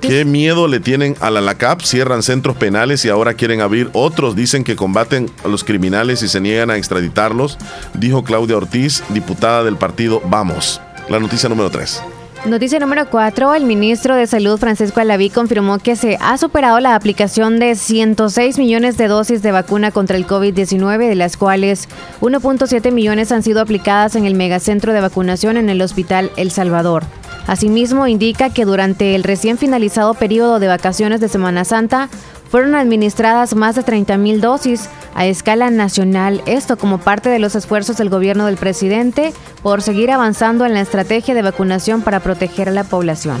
¿Qué 0.01 0.23
miedo 0.25 0.67
le 0.67 0.79
tienen 0.79 1.15
a 1.19 1.29
la 1.29 1.41
LACAP? 1.41 1.81
Cierran 1.81 2.23
centros 2.23 2.55
penales 2.55 3.03
y 3.05 3.09
ahora 3.09 3.33
quieren 3.33 3.61
abrir 3.61 3.89
otros. 3.93 4.35
Dicen 4.35 4.63
que 4.63 4.75
combaten 4.75 5.29
a 5.43 5.47
los 5.47 5.63
criminales 5.63 6.23
y 6.23 6.29
se 6.29 6.39
niegan 6.39 6.69
a 6.69 6.77
extraditarlos, 6.77 7.57
dijo 7.93 8.23
Claudia 8.23 8.57
Ortiz, 8.57 9.03
diputada 9.09 9.63
del 9.63 9.75
partido 9.75 10.21
Vamos. 10.25 10.79
La 11.09 11.19
noticia 11.19 11.49
número 11.49 11.69
3. 11.69 12.01
Noticia 12.45 12.77
número 12.79 13.09
4. 13.09 13.55
El 13.55 13.65
ministro 13.65 14.15
de 14.15 14.27
Salud, 14.27 14.57
Francisco 14.57 14.99
Alaví, 14.99 15.29
confirmó 15.29 15.79
que 15.79 15.95
se 15.95 16.17
ha 16.19 16.37
superado 16.37 16.81
la 16.81 16.95
aplicación 16.95 17.57
de 17.57 17.75
106 17.75 18.57
millones 18.57 18.97
de 18.97 19.07
dosis 19.07 19.41
de 19.41 19.53
vacuna 19.53 19.91
contra 19.91 20.17
el 20.17 20.27
COVID-19, 20.27 21.07
de 21.07 21.15
las 21.15 21.37
cuales 21.37 21.87
1.7 22.19 22.91
millones 22.91 23.31
han 23.31 23.43
sido 23.43 23.61
aplicadas 23.61 24.17
en 24.17 24.25
el 24.25 24.35
megacentro 24.35 24.91
de 24.91 24.99
vacunación 24.99 25.55
en 25.55 25.69
el 25.69 25.81
Hospital 25.81 26.31
El 26.35 26.51
Salvador. 26.51 27.05
Asimismo, 27.47 28.07
indica 28.07 28.51
que 28.51 28.65
durante 28.65 29.15
el 29.15 29.23
recién 29.23 29.57
finalizado 29.57 30.13
periodo 30.13 30.59
de 30.59 30.67
vacaciones 30.67 31.19
de 31.19 31.27
Semana 31.27 31.65
Santa 31.65 32.09
fueron 32.49 32.75
administradas 32.75 33.55
más 33.55 33.75
de 33.75 33.83
30.000 33.83 34.39
dosis 34.39 34.87
a 35.15 35.25
escala 35.25 35.69
nacional, 35.69 36.41
esto 36.45 36.77
como 36.77 36.99
parte 36.99 37.29
de 37.29 37.39
los 37.39 37.55
esfuerzos 37.55 37.97
del 37.97 38.09
gobierno 38.09 38.45
del 38.45 38.57
presidente 38.57 39.33
por 39.61 39.81
seguir 39.81 40.11
avanzando 40.11 40.65
en 40.65 40.73
la 40.73 40.81
estrategia 40.81 41.33
de 41.33 41.41
vacunación 41.41 42.01
para 42.01 42.19
proteger 42.19 42.69
a 42.69 42.71
la 42.71 42.83
población. 42.83 43.37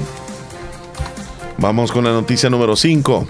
Vamos 1.57 1.91
con 1.91 2.03
la 2.03 2.11
noticia 2.11 2.49
número 2.49 2.75
5. 2.75 3.27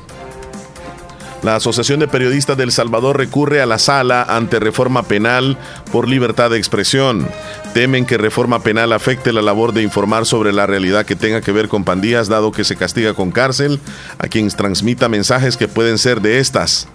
La 1.43 1.57
Asociación 1.57 1.99
de 1.99 2.07
Periodistas 2.07 2.55
del 2.55 2.71
Salvador 2.71 3.17
recurre 3.17 3.61
a 3.61 3.65
la 3.65 3.77
sala 3.77 4.23
ante 4.23 4.61
reforma 4.61 5.03
penal 5.03 5.57
por 5.91 6.07
libertad 6.07 6.49
de 6.49 6.57
expresión. 6.57 7.27
Temen 7.73 8.05
que 8.05 8.17
reforma 8.17 8.63
penal 8.63 8.93
afecte 8.93 9.33
la 9.33 9.41
labor 9.41 9.73
de 9.73 9.83
informar 9.83 10.25
sobre 10.25 10.53
la 10.53 10.65
realidad 10.67 11.05
que 11.05 11.17
tenga 11.17 11.41
que 11.41 11.51
ver 11.51 11.67
con 11.67 11.83
pandillas, 11.83 12.29
dado 12.29 12.53
que 12.53 12.63
se 12.63 12.77
castiga 12.77 13.13
con 13.13 13.31
cárcel 13.31 13.81
a 14.19 14.29
quienes 14.29 14.55
transmita 14.55 15.09
mensajes 15.09 15.57
que 15.57 15.67
pueden 15.67 15.97
ser 15.97 16.21
de 16.21 16.39
estas 16.39 16.87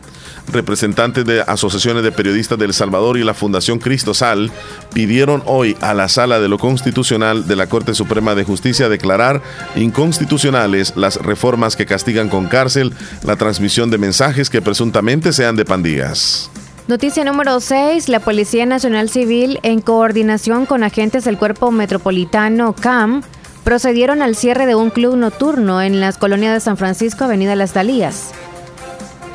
representantes 0.52 1.24
de 1.24 1.42
asociaciones 1.42 2.02
de 2.02 2.12
periodistas 2.12 2.58
del 2.58 2.74
Salvador 2.74 3.16
y 3.16 3.24
la 3.24 3.34
Fundación 3.34 3.78
Cristo 3.78 4.14
Sal 4.14 4.50
pidieron 4.92 5.42
hoy 5.46 5.76
a 5.80 5.94
la 5.94 6.08
Sala 6.08 6.40
de 6.40 6.48
lo 6.48 6.58
Constitucional 6.58 7.46
de 7.46 7.56
la 7.56 7.68
Corte 7.68 7.94
Suprema 7.94 8.34
de 8.34 8.44
Justicia 8.44 8.88
declarar 8.88 9.42
inconstitucionales 9.76 10.94
las 10.96 11.16
reformas 11.16 11.76
que 11.76 11.86
castigan 11.86 12.28
con 12.28 12.46
cárcel 12.46 12.92
la 13.24 13.36
transmisión 13.36 13.90
de 13.90 13.98
mensajes 13.98 14.50
que 14.50 14.62
presuntamente 14.62 15.32
sean 15.32 15.56
de 15.56 15.64
pandillas. 15.64 16.50
Noticia 16.88 17.22
número 17.22 17.60
6. 17.60 18.08
La 18.08 18.20
Policía 18.20 18.64
Nacional 18.64 19.10
Civil, 19.10 19.60
en 19.62 19.82
coordinación 19.82 20.64
con 20.64 20.82
agentes 20.82 21.24
del 21.24 21.36
Cuerpo 21.36 21.70
Metropolitano 21.70 22.74
CAM, 22.74 23.22
procedieron 23.62 24.22
al 24.22 24.34
cierre 24.34 24.64
de 24.64 24.74
un 24.74 24.88
club 24.88 25.14
nocturno 25.14 25.82
en 25.82 26.00
las 26.00 26.16
colonias 26.16 26.54
de 26.54 26.60
San 26.60 26.78
Francisco, 26.78 27.24
Avenida 27.24 27.54
Las 27.54 27.74
Dalías. 27.74 28.32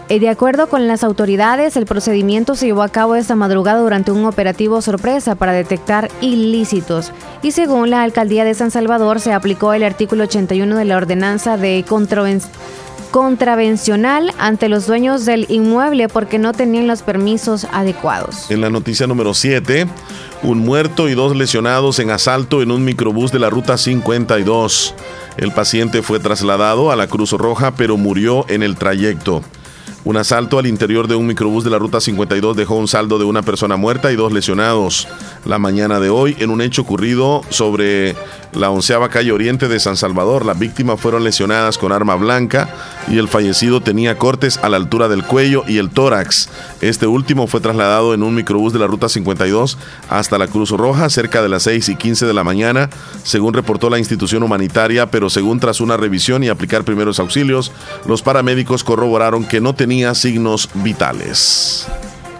Eh, 0.09 0.19
de 0.19 0.27
acuerdo 0.27 0.67
con 0.67 0.87
las 0.87 1.03
autoridades, 1.03 1.77
el 1.77 1.85
procedimiento 1.85 2.55
se 2.55 2.65
llevó 2.65 2.83
a 2.83 2.89
cabo 2.89 3.15
esta 3.15 3.35
madrugada 3.35 3.79
durante 3.79 4.11
un 4.11 4.25
operativo 4.25 4.81
sorpresa 4.81 5.35
para 5.35 5.53
detectar 5.53 6.09
ilícitos 6.19 7.11
y 7.41 7.51
según 7.51 7.89
la 7.89 8.03
alcaldía 8.03 8.43
de 8.43 8.53
San 8.53 8.69
Salvador 8.69 9.21
se 9.21 9.31
aplicó 9.31 9.73
el 9.73 9.83
artículo 9.83 10.25
81 10.25 10.75
de 10.75 10.85
la 10.85 10.97
ordenanza 10.97 11.55
de 11.55 11.85
contravencional 13.11 14.33
ante 14.39 14.67
los 14.67 14.87
dueños 14.87 15.23
del 15.23 15.45
inmueble 15.49 16.09
porque 16.09 16.37
no 16.37 16.51
tenían 16.51 16.87
los 16.87 17.01
permisos 17.01 17.65
adecuados. 17.71 18.51
En 18.51 18.59
la 18.59 18.69
noticia 18.69 19.07
número 19.07 19.33
7, 19.33 19.87
un 20.43 20.59
muerto 20.59 21.07
y 21.07 21.13
dos 21.13 21.33
lesionados 21.33 21.99
en 21.99 22.09
asalto 22.09 22.61
en 22.61 22.71
un 22.71 22.83
microbús 22.83 23.31
de 23.31 23.39
la 23.39 23.49
ruta 23.49 23.77
52. 23.77 24.95
El 25.37 25.53
paciente 25.53 26.01
fue 26.01 26.19
trasladado 26.19 26.91
a 26.91 26.97
la 26.97 27.07
Cruz 27.07 27.31
Roja 27.31 27.71
pero 27.77 27.95
murió 27.95 28.45
en 28.49 28.63
el 28.63 28.75
trayecto. 28.75 29.41
Un 30.05 30.17
asalto 30.17 30.59
al 30.59 30.67
interior 30.67 31.07
de 31.07 31.15
un 31.15 31.27
microbús 31.27 31.63
de 31.63 31.69
la 31.69 31.79
Ruta 31.79 32.01
52 32.01 32.57
dejó 32.57 32.75
un 32.75 32.89
saldo 32.89 33.19
de 33.19 33.23
una 33.23 33.41
persona 33.41 33.77
muerta 33.77 34.11
y 34.11 34.17
dos 34.17 34.33
lesionados. 34.33 35.07
La 35.45 35.59
mañana 35.59 36.01
de 36.01 36.09
hoy, 36.09 36.35
en 36.39 36.49
un 36.49 36.59
hecho 36.59 36.81
ocurrido 36.81 37.41
sobre 37.47 38.13
la 38.51 38.69
onceava 38.69 39.07
calle 39.07 39.31
Oriente 39.31 39.69
de 39.69 39.79
San 39.79 39.95
Salvador, 39.95 40.45
las 40.45 40.59
víctimas 40.59 40.99
fueron 40.99 41.23
lesionadas 41.23 41.77
con 41.77 41.93
arma 41.93 42.15
blanca 42.15 42.69
y 43.07 43.17
el 43.17 43.29
fallecido 43.29 43.79
tenía 43.79 44.17
cortes 44.17 44.57
a 44.57 44.67
la 44.67 44.75
altura 44.75 45.07
del 45.07 45.23
cuello 45.23 45.63
y 45.69 45.77
el 45.77 45.89
tórax. 45.89 46.49
Este 46.81 47.07
último 47.07 47.47
fue 47.47 47.61
trasladado 47.61 48.13
en 48.13 48.23
un 48.23 48.35
microbús 48.35 48.73
de 48.73 48.79
la 48.79 48.87
Ruta 48.87 49.07
52 49.07 49.77
hasta 50.09 50.37
la 50.37 50.47
Cruz 50.47 50.71
Roja 50.71 51.09
cerca 51.09 51.41
de 51.41 51.47
las 51.47 51.63
6 51.63 51.87
y 51.87 51.95
15 51.95 52.25
de 52.25 52.33
la 52.33 52.43
mañana, 52.43 52.89
según 53.23 53.53
reportó 53.53 53.89
la 53.89 53.99
institución 53.99 54.43
humanitaria, 54.43 55.09
pero 55.09 55.29
según 55.29 55.61
tras 55.61 55.79
una 55.79 55.95
revisión 55.95 56.43
y 56.43 56.49
aplicar 56.49 56.83
primeros 56.83 57.19
auxilios, 57.21 57.71
los 58.05 58.21
paramédicos 58.21 58.83
corroboraron 58.83 59.45
que 59.45 59.61
no 59.61 59.73
tenía 59.73 59.92
signos 60.15 60.69
vitales. 60.73 61.87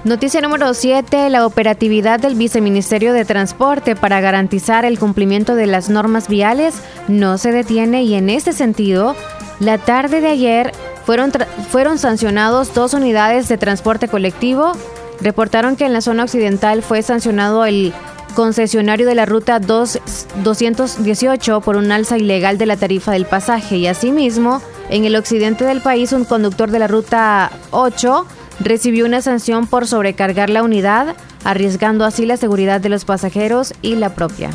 Noticia 0.04 0.42
número 0.42 0.74
7. 0.74 1.30
La 1.30 1.46
operatividad 1.46 2.20
del 2.20 2.36
Viceministerio 2.36 3.14
de 3.14 3.24
Transporte 3.24 3.96
para 3.96 4.20
garantizar 4.20 4.84
el 4.84 5.00
cumplimiento 5.00 5.56
de 5.56 5.66
las 5.66 5.90
normas 5.90 6.28
viales 6.28 6.76
no 7.08 7.38
se 7.38 7.52
detiene 7.52 8.04
y 8.04 8.16
en 8.16 8.30
este 8.30 8.52
sentido, 8.52 9.16
la 9.60 9.78
tarde 9.78 10.20
de 10.20 10.28
ayer 10.28 10.72
fueron, 11.06 11.32
fueron 11.70 12.00
sancionados 12.00 12.74
dos 12.74 12.94
unidades 12.94 13.48
de 13.48 13.58
transporte 13.58 14.08
colectivo. 14.08 14.74
Reportaron 15.22 15.78
que 15.78 15.86
en 15.86 15.94
la 15.94 16.02
zona 16.02 16.24
occidental 16.24 16.82
fue 16.82 17.02
sancionado 17.02 17.64
el 17.66 17.94
concesionario 18.34 19.08
de 19.08 19.16
la 19.16 19.26
ruta 19.26 19.60
2, 19.60 20.00
218 20.44 21.62
por 21.62 21.76
un 21.76 21.92
alza 21.92 22.18
ilegal 22.18 22.58
de 22.58 22.66
la 22.66 22.78
tarifa 22.78 23.12
del 23.12 23.26
pasaje 23.26 23.78
y 23.78 23.88
asimismo 23.88 24.62
en 24.90 25.06
el 25.06 25.16
occidente 25.16 25.66
del 25.66 25.82
país 25.82 26.12
un 26.12 26.26
conductor 26.26 26.72
de 26.72 26.80
la 26.80 26.88
ruta 26.88 27.52
8 27.72 28.26
recibió 28.60 29.06
una 29.06 29.22
sanción 29.22 29.68
por 29.68 29.88
sobrecargar 29.88 30.50
la 30.50 30.64
unidad, 30.64 31.16
arriesgando 31.44 32.06
así 32.06 32.26
la 32.26 32.38
seguridad 32.38 32.82
de 32.82 32.90
los 32.90 33.06
pasajeros 33.06 33.74
y 33.82 33.96
la 33.96 34.14
propia. 34.16 34.50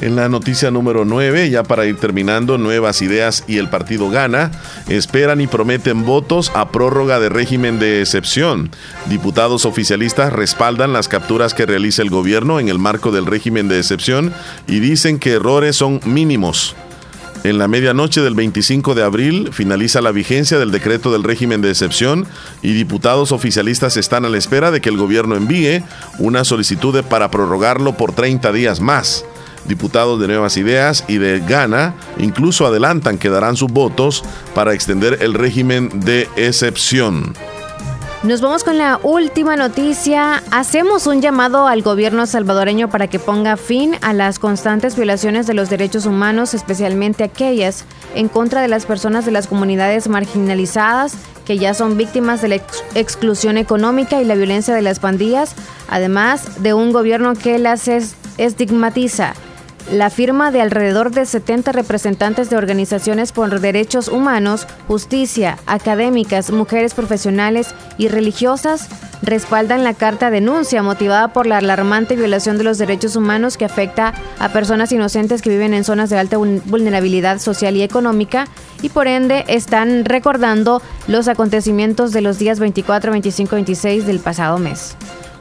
En 0.00 0.14
la 0.14 0.28
noticia 0.28 0.70
número 0.70 1.04
9, 1.04 1.50
ya 1.50 1.64
para 1.64 1.84
ir 1.84 1.96
terminando, 1.96 2.56
Nuevas 2.56 3.02
Ideas 3.02 3.42
y 3.48 3.58
el 3.58 3.68
partido 3.68 4.10
gana, 4.10 4.52
esperan 4.88 5.40
y 5.40 5.48
prometen 5.48 6.04
votos 6.04 6.52
a 6.54 6.70
prórroga 6.70 7.18
de 7.18 7.28
régimen 7.28 7.80
de 7.80 8.00
excepción. 8.00 8.70
Diputados 9.06 9.64
oficialistas 9.64 10.32
respaldan 10.32 10.92
las 10.92 11.08
capturas 11.08 11.52
que 11.52 11.66
realiza 11.66 12.02
el 12.02 12.10
gobierno 12.10 12.60
en 12.60 12.68
el 12.68 12.78
marco 12.78 13.10
del 13.10 13.26
régimen 13.26 13.66
de 13.66 13.78
excepción 13.78 14.32
y 14.68 14.78
dicen 14.78 15.18
que 15.18 15.32
errores 15.32 15.74
son 15.74 16.00
mínimos. 16.04 16.76
En 17.42 17.58
la 17.58 17.66
medianoche 17.66 18.20
del 18.20 18.34
25 18.34 18.94
de 18.94 19.02
abril 19.02 19.50
finaliza 19.52 20.00
la 20.00 20.12
vigencia 20.12 20.60
del 20.60 20.70
decreto 20.70 21.10
del 21.10 21.24
régimen 21.24 21.60
de 21.60 21.70
excepción 21.70 22.26
y 22.62 22.72
diputados 22.72 23.32
oficialistas 23.32 23.96
están 23.96 24.24
a 24.24 24.28
la 24.28 24.38
espera 24.38 24.70
de 24.70 24.80
que 24.80 24.90
el 24.90 24.96
gobierno 24.96 25.34
envíe 25.34 25.82
una 26.18 26.44
solicitud 26.44 27.02
para 27.04 27.30
prorrogarlo 27.32 27.96
por 27.96 28.12
30 28.12 28.52
días 28.52 28.80
más. 28.80 29.24
Diputados 29.68 30.18
de 30.18 30.26
Nuevas 30.26 30.56
Ideas 30.56 31.04
y 31.06 31.18
de 31.18 31.40
Gana 31.40 31.94
incluso 32.18 32.66
adelantan 32.66 33.18
que 33.18 33.28
darán 33.28 33.56
sus 33.56 33.70
votos 33.70 34.24
para 34.54 34.74
extender 34.74 35.18
el 35.22 35.34
régimen 35.34 36.00
de 36.00 36.28
excepción. 36.36 37.34
Nos 38.24 38.40
vamos 38.40 38.64
con 38.64 38.78
la 38.78 38.98
última 39.04 39.54
noticia. 39.54 40.42
Hacemos 40.50 41.06
un 41.06 41.22
llamado 41.22 41.68
al 41.68 41.82
gobierno 41.82 42.26
salvadoreño 42.26 42.90
para 42.90 43.06
que 43.06 43.20
ponga 43.20 43.56
fin 43.56 43.94
a 44.00 44.12
las 44.12 44.40
constantes 44.40 44.96
violaciones 44.96 45.46
de 45.46 45.54
los 45.54 45.70
derechos 45.70 46.04
humanos, 46.04 46.52
especialmente 46.52 47.22
aquellas 47.22 47.84
en 48.16 48.28
contra 48.28 48.60
de 48.60 48.66
las 48.66 48.86
personas 48.86 49.24
de 49.24 49.30
las 49.30 49.46
comunidades 49.46 50.08
marginalizadas 50.08 51.14
que 51.44 51.58
ya 51.58 51.74
son 51.74 51.96
víctimas 51.96 52.42
de 52.42 52.48
la 52.48 52.56
exclusión 52.96 53.56
económica 53.56 54.20
y 54.20 54.24
la 54.24 54.34
violencia 54.34 54.74
de 54.74 54.82
las 54.82 54.98
pandillas, 54.98 55.54
además 55.88 56.62
de 56.62 56.74
un 56.74 56.92
gobierno 56.92 57.34
que 57.34 57.58
las 57.60 57.88
estigmatiza 58.36 59.34
la 59.92 60.10
firma 60.10 60.50
de 60.50 60.60
alrededor 60.60 61.10
de 61.10 61.24
70 61.24 61.72
representantes 61.72 62.50
de 62.50 62.56
organizaciones 62.56 63.32
por 63.32 63.60
derechos 63.60 64.08
humanos, 64.08 64.66
justicia, 64.86 65.58
académicas, 65.66 66.50
mujeres 66.50 66.94
profesionales 66.94 67.74
y 67.96 68.08
religiosas 68.08 68.88
respaldan 69.22 69.84
la 69.84 69.94
carta 69.94 70.30
denuncia 70.30 70.82
motivada 70.82 71.32
por 71.32 71.46
la 71.46 71.58
alarmante 71.58 72.16
violación 72.16 72.58
de 72.58 72.64
los 72.64 72.78
derechos 72.78 73.16
humanos 73.16 73.56
que 73.56 73.64
afecta 73.64 74.14
a 74.38 74.50
personas 74.50 74.92
inocentes 74.92 75.42
que 75.42 75.50
viven 75.50 75.74
en 75.74 75.84
zonas 75.84 76.10
de 76.10 76.18
alta 76.18 76.36
vulnerabilidad 76.36 77.38
social 77.38 77.76
y 77.76 77.82
económica 77.82 78.46
y 78.82 78.90
por 78.90 79.08
ende 79.08 79.44
están 79.48 80.04
recordando 80.04 80.82
los 81.08 81.28
acontecimientos 81.28 82.12
de 82.12 82.20
los 82.20 82.38
días 82.38 82.60
24, 82.60 83.10
25 83.10 83.54
y 83.54 83.58
26 83.58 84.06
del 84.06 84.20
pasado 84.20 84.58
mes. 84.58 84.96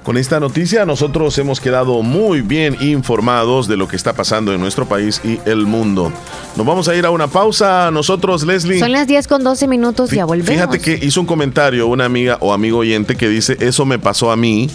Con 0.07 0.15
esta 0.15 0.39
noticia 0.39 0.85
nosotros 0.85 1.37
hemos 1.37 1.59
quedado 1.59 2.01
muy 2.01 2.39
bien 2.39 2.77
informados 2.79 3.67
de 3.67 3.75
lo 3.75 3.89
que 3.89 3.97
está 3.97 4.13
pasando 4.13 4.53
en 4.53 4.61
nuestro 4.61 4.87
país 4.87 5.19
y 5.21 5.37
el 5.43 5.65
mundo. 5.65 6.13
Nos 6.55 6.65
vamos 6.65 6.87
a 6.87 6.95
ir 6.95 7.05
a 7.05 7.11
una 7.11 7.27
pausa 7.27 7.91
nosotros, 7.91 8.43
Leslie. 8.45 8.79
Son 8.79 8.93
las 8.93 9.05
10 9.07 9.27
con 9.27 9.43
12 9.43 9.67
minutos, 9.67 10.11
ya 10.11 10.23
volvemos. 10.23 10.49
Fíjate 10.49 10.79
que 10.79 11.05
hizo 11.05 11.19
un 11.19 11.27
comentario 11.27 11.87
una 11.87 12.05
amiga 12.05 12.37
o 12.39 12.53
amigo 12.53 12.77
oyente 12.77 13.17
que 13.17 13.27
dice, 13.27 13.57
eso 13.59 13.83
me 13.85 13.99
pasó 13.99 14.31
a 14.31 14.37
mí. 14.37 14.69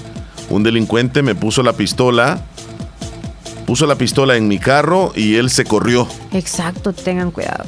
Un 0.50 0.64
delincuente 0.64 1.22
me 1.22 1.34
puso 1.34 1.62
la 1.62 1.72
pistola, 1.72 2.42
puso 3.64 3.86
la 3.86 3.94
pistola 3.94 4.36
en 4.36 4.48
mi 4.48 4.58
carro 4.58 5.12
y 5.16 5.36
él 5.36 5.48
se 5.48 5.64
corrió. 5.64 6.06
Exacto, 6.34 6.92
tengan 6.92 7.30
cuidado. 7.30 7.64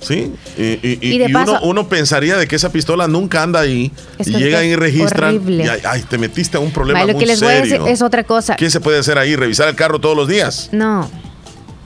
Sí, 0.00 0.32
y, 0.56 1.22
uno, 1.62 1.88
pensaría 1.88 2.36
de 2.36 2.48
que 2.48 2.56
esa 2.56 2.72
pistola 2.72 3.06
nunca 3.06 3.42
anda 3.42 3.60
ahí 3.60 3.92
y 4.18 4.30
llegan 4.30 4.64
y 4.64 4.74
registran 4.74 5.42
y 5.46 5.62
ay, 5.62 6.02
te 6.08 6.16
metiste 6.16 6.56
a 6.56 6.60
un 6.60 6.70
problema 6.70 7.04
lo 7.04 7.18
que 7.18 7.26
les 7.26 7.40
voy 7.40 7.52
a 7.52 7.60
decir 7.60 7.80
es 7.86 8.00
otra 8.00 8.24
cosa. 8.24 8.56
¿Qué 8.56 8.70
se 8.70 8.80
puede 8.80 8.98
hacer 8.98 9.18
ahí? 9.18 9.36
¿Revisar 9.36 9.68
el 9.68 9.74
carro 9.74 10.00
todos 10.00 10.16
los 10.16 10.26
días? 10.26 10.70
No, 10.72 11.10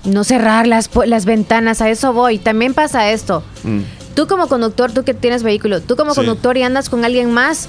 no 0.04 0.24
cerrar 0.24 0.66
las, 0.66 0.90
las 1.06 1.24
ventanas, 1.24 1.80
a 1.80 1.90
eso 1.90 2.12
voy. 2.12 2.38
También 2.38 2.74
pasa 2.74 3.10
esto. 3.10 3.42
Mm. 3.64 3.80
Tú 4.14 4.28
como 4.28 4.46
conductor, 4.46 4.92
tú 4.92 5.02
que 5.02 5.12
tienes 5.12 5.42
vehículo, 5.42 5.80
tú 5.80 5.96
como 5.96 6.14
conductor 6.14 6.56
y 6.56 6.62
andas 6.62 6.88
con 6.88 7.04
alguien 7.04 7.32
más, 7.32 7.68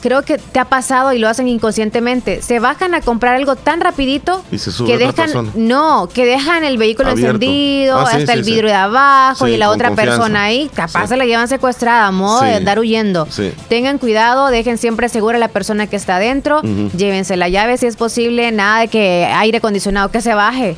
creo 0.00 0.22
que 0.22 0.38
te 0.38 0.58
ha 0.58 0.64
pasado 0.64 1.12
y 1.12 1.18
lo 1.18 1.28
hacen 1.28 1.48
inconscientemente. 1.48 2.42
Se 2.42 2.58
bajan 2.58 2.94
a 2.94 3.00
comprar 3.00 3.34
algo 3.34 3.56
tan 3.56 3.80
rapidito 3.80 4.44
que 4.86 4.98
dejan 4.98 5.50
no, 5.54 6.08
que 6.12 6.24
dejan 6.24 6.64
el 6.64 6.78
vehículo 6.78 7.10
encendido, 7.10 7.98
ah, 7.98 8.10
hasta 8.12 8.32
el 8.32 8.42
vidrio 8.42 8.68
de 8.68 8.74
abajo 8.74 9.48
y 9.48 9.56
la 9.56 9.70
otra 9.70 9.94
persona 9.94 10.44
ahí, 10.44 10.70
capaz 10.74 11.08
se 11.08 11.16
la 11.16 11.26
llevan 11.26 11.48
secuestrada 11.48 12.06
a 12.06 12.10
modo 12.10 12.42
de 12.42 12.54
andar 12.54 12.78
huyendo. 12.78 13.26
Tengan 13.68 13.98
cuidado, 13.98 14.48
dejen 14.48 14.78
siempre 14.78 15.08
segura 15.08 15.36
a 15.36 15.40
la 15.40 15.48
persona 15.48 15.86
que 15.86 15.96
está 15.96 16.16
adentro, 16.16 16.62
llévense 16.96 17.36
la 17.36 17.48
llave 17.48 17.76
si 17.76 17.86
es 17.86 17.96
posible, 17.96 18.50
nada 18.52 18.80
de 18.80 18.88
que 18.88 19.26
aire 19.26 19.58
acondicionado 19.58 20.10
que 20.10 20.20
se 20.20 20.34
baje, 20.34 20.76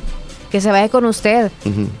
que 0.51 0.61
se 0.61 0.71
baje 0.71 0.89
con 0.89 1.05
usted, 1.05 1.51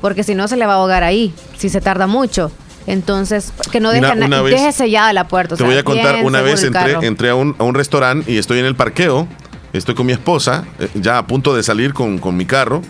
porque 0.01 0.23
si 0.23 0.35
no 0.35 0.47
se 0.47 0.57
le 0.57 0.65
va 0.65 0.73
a 0.73 0.75
ahogar 0.77 1.03
ahí, 1.03 1.33
si 1.57 1.69
se 1.69 1.81
tarda 1.81 2.07
mucho. 2.07 2.51
Entonces, 2.87 3.53
que 3.71 3.79
no 3.79 3.91
deje, 3.91 4.15
deje 4.15 4.71
sellada 4.71 5.13
la 5.13 5.27
puerta. 5.27 5.55
Te 5.55 5.63
voy 5.63 5.77
a 5.77 5.83
contar, 5.83 6.23
una 6.23 6.41
vez 6.41 6.63
entré, 6.63 6.93
entré 7.01 7.29
a 7.29 7.35
un, 7.35 7.55
a 7.59 7.63
un 7.63 7.75
restaurante 7.75 8.31
y 8.31 8.37
estoy 8.37 8.59
en 8.59 8.65
el 8.65 8.75
parqueo, 8.75 9.27
estoy 9.73 9.95
con 9.95 10.05
mi 10.05 10.13
esposa, 10.13 10.65
eh, 10.79 10.89
ya 10.95 11.17
a 11.17 11.27
punto 11.27 11.55
de 11.55 11.63
salir 11.63 11.93
con, 11.93 12.17
con 12.17 12.35
mi 12.35 12.45
carro. 12.45 12.81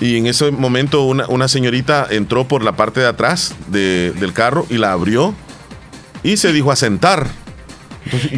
Y 0.00 0.16
en 0.16 0.26
ese 0.26 0.50
momento 0.50 1.02
una, 1.02 1.26
una, 1.28 1.46
señorita 1.46 2.06
entró 2.08 2.48
por 2.48 2.64
la 2.64 2.72
parte 2.72 3.00
de 3.00 3.06
atrás 3.06 3.54
de, 3.68 4.12
del 4.18 4.32
carro 4.32 4.66
y 4.70 4.78
la 4.78 4.92
abrió 4.92 5.34
y 6.22 6.38
se 6.38 6.52
dijo 6.52 6.72
a 6.72 6.76
sentar 6.76 7.28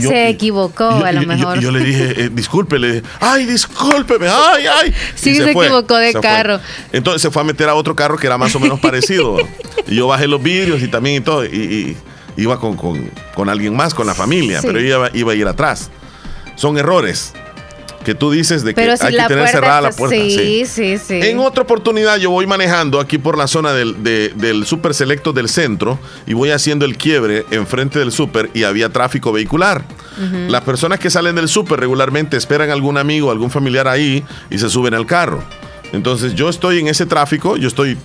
se 0.01 0.29
equivocó, 0.29 0.89
a 0.89 1.13
lo 1.13 1.23
mejor. 1.23 1.61
Yo, 1.61 1.71
le 1.71 1.81
dije, 1.81 2.25
eh, 2.25 2.31
disculpe, 2.33 2.79
le 2.79 2.95
dije, 2.95 3.07
ay, 3.21 3.47
discúlpeme, 3.47 4.29
ay, 4.29 4.65
ay. 4.67 4.95
Sí, 5.15 5.35
se, 5.35 5.51
equivocó 5.51 5.97
de 5.97 6.13
carro. 6.15 6.61
Entonces 6.93 7.23
se 7.23 7.31
fue 7.31 7.43
a 7.43 7.45
meter 7.45 7.69
a 7.69 7.75
otro 7.75 7.95
carro 7.95 8.17
que 8.17 8.27
era 8.27 8.39
más 8.39 8.55
o 8.55 8.61
menos 8.61 8.81
parecido. 8.81 9.37
y 9.87 9.97
yo 9.97 10.07
bajé 10.07 10.27
los 10.27 10.43
vidrios 10.43 10.83
y 10.83 10.89
también 10.89 11.17
y 11.17 11.21
todo. 11.21 11.45
Y, 11.45 11.97
iba 12.37 12.59
con, 12.59 12.77
con, 12.77 13.11
con, 13.35 13.49
alguien 13.49 13.77
más, 13.77 13.93
con 13.93 14.07
la 14.07 14.15
familia, 14.15 14.61
pero 14.63 14.79
ella 14.79 14.97
iba, 14.97 15.11
iba, 15.13 15.33
a 15.33 15.35
ir 15.35 15.47
atrás. 15.47 15.91
Son 16.57 16.79
errores. 16.79 17.35
Que 18.03 18.15
tú 18.15 18.31
dices 18.31 18.63
de 18.63 18.75
que 18.75 18.81
hay 18.81 19.17
que 19.17 19.25
tener 19.29 19.49
cerrada 19.49 19.81
la 19.81 19.91
puerta. 19.91 20.17
Sí, 20.17 20.65
sí, 20.67 20.99
sí, 20.99 21.21
En 21.23 21.39
otra 21.39 21.63
oportunidad 21.63 22.19
yo 22.19 22.31
voy 22.31 22.47
manejando 22.47 23.01
aquí 23.01 23.19
por 23.19 23.39
la 23.39 23.47
zona 23.47 23.73
del, 23.73 24.03
del 24.03 24.67
super 24.67 24.95
selecto 24.95 25.33
del 25.33 25.49
centro 25.49 25.99
y 26.27 26.35
voy 26.35 26.51
haciendo 26.51 26.85
el 26.85 26.97
quiebre 26.97 27.47
enfrente 27.51 27.99
del 27.99 28.13
super 28.13 28.51
y 28.55 28.65
había 28.65 28.89
tráfico 28.91 29.33
vehicular. 29.33 29.85
Las 30.49 30.61
personas 30.63 30.99
que 30.99 31.11
salen 31.11 31.35
del 31.37 31.49
super 31.49 31.81
regularmente 31.81 32.37
esperan 32.37 32.71
a 32.71 32.75
algún 32.75 32.99
amigo, 32.99 33.31
algún 33.31 33.51
familiar 33.51 33.89
ahí 33.89 34.23
y 34.51 34.59
se 34.59 34.69
suben 34.69 34.95
al 34.95 35.07
carro. 35.07 35.43
Entonces 35.93 36.35
yo 36.35 36.49
estoy 36.49 36.79
en 36.79 36.89
ese 36.89 37.07
tráfico, 37.07 37.57
yo 37.57 37.69
estoy 37.69 37.97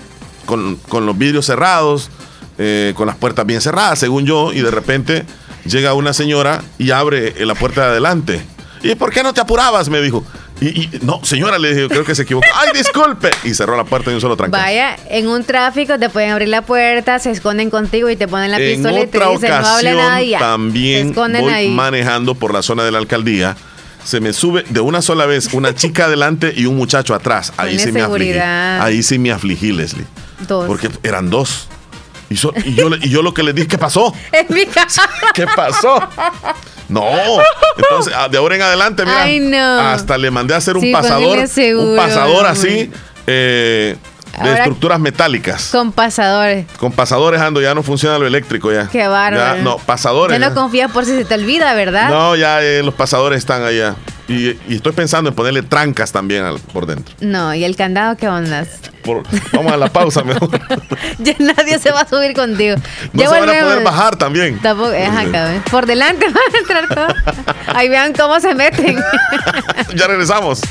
con, 0.45 0.80
los 1.06 1.18
vidrios 1.18 1.45
cerrados, 1.45 2.10
eh, 2.58 2.93
con 2.95 3.08
las 3.08 3.18
puertas 3.18 3.45
bien 3.45 3.62
cerradas, 3.62 4.00
según 4.00 4.26
yo, 4.26 4.54
y 4.54 4.62
de 4.62 4.72
repente 4.72 5.26
llega 5.66 5.93
una 5.93 6.14
señora 6.14 6.64
y 6.78 6.91
abre 6.91 7.34
la 7.45 7.56
puerta 7.56 7.82
de 7.82 7.88
adelante 7.88 8.57
¿Y 8.84 8.95
por 8.95 9.11
qué 9.11 9.23
no 9.23 9.34
te 9.34 9.41
apurabas? 9.41 9.89
Me 9.89 10.01
dijo. 10.01 10.23
Y, 10.59 10.89
no, 11.03 11.23
señora, 11.23 11.59
le 11.59 11.73
dije, 11.73 11.88
creo 11.88 12.03
que 12.03 12.15
se 12.15 12.23
equivocó. 12.23 12.47
¡Ay, 12.55 12.69
disculpe! 12.73 13.30
Y 13.43 13.53
cerró 13.53 13.78
la 13.78 13.84
puerta 13.84 14.09
de 14.09 14.15
un 14.15 14.21
solo 14.21 14.36
trancazo. 14.36 14.63
Vaya, 14.63 14.95
en 15.09 15.28
un 15.28 15.43
tráfico 15.43 15.99
te 15.99 16.09
pueden 16.09 16.32
abrir 16.32 16.49
la 16.49 16.63
puerta, 16.63 17.19
se 17.19 17.30
esconden 17.30 17.69
contigo 17.69 18.09
y 18.09 18.15
te 18.15 18.28
ponen 18.28 18.51
la 18.51 18.57
pistola 18.57 19.01
y 19.01 19.07
te 19.07 19.19
dicen 19.19 19.49
no 19.49 19.67
hable 19.67 19.93
nadie. 19.93 20.38
También 20.39 21.13
voy 21.13 21.69
manejando 21.69 22.34
por 22.34 22.53
la 22.53 22.63
zona 22.63 22.84
de 22.84 22.91
la 22.91 22.97
alcaldía. 22.97 23.55
Se 24.03 24.19
me 24.19 24.34
sube 24.34 24.63
de 24.69 24.80
una 24.80 25.01
sola 25.01 25.25
vez 25.25 25.53
una 25.53 25.75
chica 25.75 26.05
adelante 26.05 26.53
y 26.55 26.65
un 26.65 26.75
muchacho 26.75 27.13
atrás. 27.13 27.53
Ahí 27.57 27.78
sí 27.78 27.91
me 27.91 28.01
afligí. 28.01 28.39
Ahí 28.39 29.03
sí 29.03 29.19
me 29.19 29.32
afligí, 29.32 29.73
Leslie. 29.73 30.05
Dos. 30.47 30.65
Porque 30.65 30.89
eran 31.03 31.30
dos. 31.30 31.67
Y, 32.30 32.36
yo, 32.36 32.51
y 33.01 33.09
yo 33.09 33.21
lo 33.21 33.34
que 33.34 33.43
le 33.43 33.53
dije, 33.53 33.67
¿qué 33.67 33.78
pasó? 33.78 34.13
En 34.32 34.53
mi 34.53 34.65
casa. 34.65 35.03
¿Qué 35.34 35.45
pasó? 35.47 35.99
No, 36.89 37.03
entonces 37.78 38.13
ah, 38.15 38.30
de 38.30 38.38
ahora 38.38 38.55
en 38.55 38.61
adelante, 38.61 39.03
mira, 39.05 39.93
hasta 39.93 40.17
le 40.17 40.32
mandé 40.32 40.53
a 40.53 40.57
hacer 40.57 40.78
un 40.78 40.91
pasador, 40.91 41.38
un 41.38 41.95
pasador 41.97 42.45
así 42.45 42.89
eh, 43.25 43.97
de 44.41 44.53
estructuras 44.53 44.99
metálicas. 44.99 45.69
Con 45.71 45.91
pasadores. 45.91 46.65
Con 46.78 46.91
pasadores 46.91 47.41
ando, 47.41 47.61
ya 47.61 47.73
no 47.73 47.84
funciona 47.84 48.17
lo 48.17 48.28
eléctrico 48.28 48.71
ya. 48.71 48.88
Qué 48.88 49.07
bárbaro. 49.07 49.61
no, 49.63 49.78
pasadores. 49.78 50.39
Ya 50.39 50.49
no 50.49 50.55
confías 50.55 50.91
por 50.91 51.05
si 51.05 51.11
se 51.11 51.25
te 51.25 51.34
olvida, 51.34 51.73
¿verdad? 51.73 52.09
No, 52.09 52.36
ya 52.36 52.61
eh, 52.61 52.84
los 52.84 52.93
pasadores 52.93 53.39
están 53.39 53.63
allá. 53.63 53.95
Y, 54.28 54.57
estoy 54.73 54.91
pensando 54.91 55.30
en 55.30 55.36
ponerle 55.36 55.61
trancas 55.63 56.11
también 56.11 56.43
por 56.73 56.86
dentro. 56.86 57.15
No, 57.21 57.53
¿y 57.53 57.63
el 57.63 57.75
candado 57.75 58.17
qué 58.17 58.28
onda? 58.28 58.65
vamos 59.53 59.71
a 59.71 59.78
la 59.78 59.88
pausa 59.88 60.21
mejor. 60.23 60.49
ya 61.19 61.34
nadie 61.39 61.80
se 61.80 61.91
va 61.91 62.01
a 62.01 62.07
subir 62.07 62.34
contigo. 62.34 62.75
No 63.13 63.21
se 63.21 63.28
van 63.30 63.49
a 63.49 63.61
poder 63.61 63.84
bajar 63.84 64.17
también. 64.17 64.59
Tampoco, 64.59 64.91
es 64.91 65.09
acá, 65.09 65.55
¿eh? 65.55 65.61
Por 65.71 65.86
delante 65.86 66.25
van 66.25 66.36
a 66.36 66.57
entrar 66.57 66.88
todos. 66.89 67.13
Ahí 67.67 67.88
vean 67.88 68.13
cómo 68.13 68.39
se 68.39 68.53
meten. 68.53 68.97
ya 69.95 70.07
regresamos. 70.07 70.61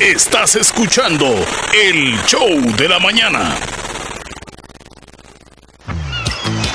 Estás 0.00 0.56
escuchando 0.56 1.26
el 1.72 2.20
show 2.26 2.60
de 2.76 2.88
la 2.88 2.98
mañana. 2.98 3.54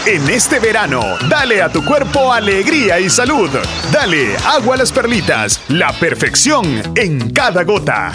En 0.06 0.30
este 0.30 0.60
verano, 0.60 1.18
dale 1.28 1.62
a 1.62 1.70
tu 1.70 1.84
cuerpo 1.84 2.32
alegría 2.32 3.00
y 3.00 3.10
salud. 3.10 3.50
Dale 3.92 4.36
agua 4.38 4.76
a 4.76 4.78
las 4.78 4.92
perlitas, 4.92 5.60
la 5.68 5.92
perfección 5.92 6.82
en 6.96 7.32
cada 7.32 7.64
gota. 7.64 8.12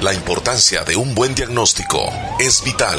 La 0.00 0.14
importancia 0.14 0.84
de 0.84 0.96
un 0.96 1.14
buen 1.14 1.34
diagnóstico 1.34 2.10
es 2.38 2.62
vital. 2.64 2.98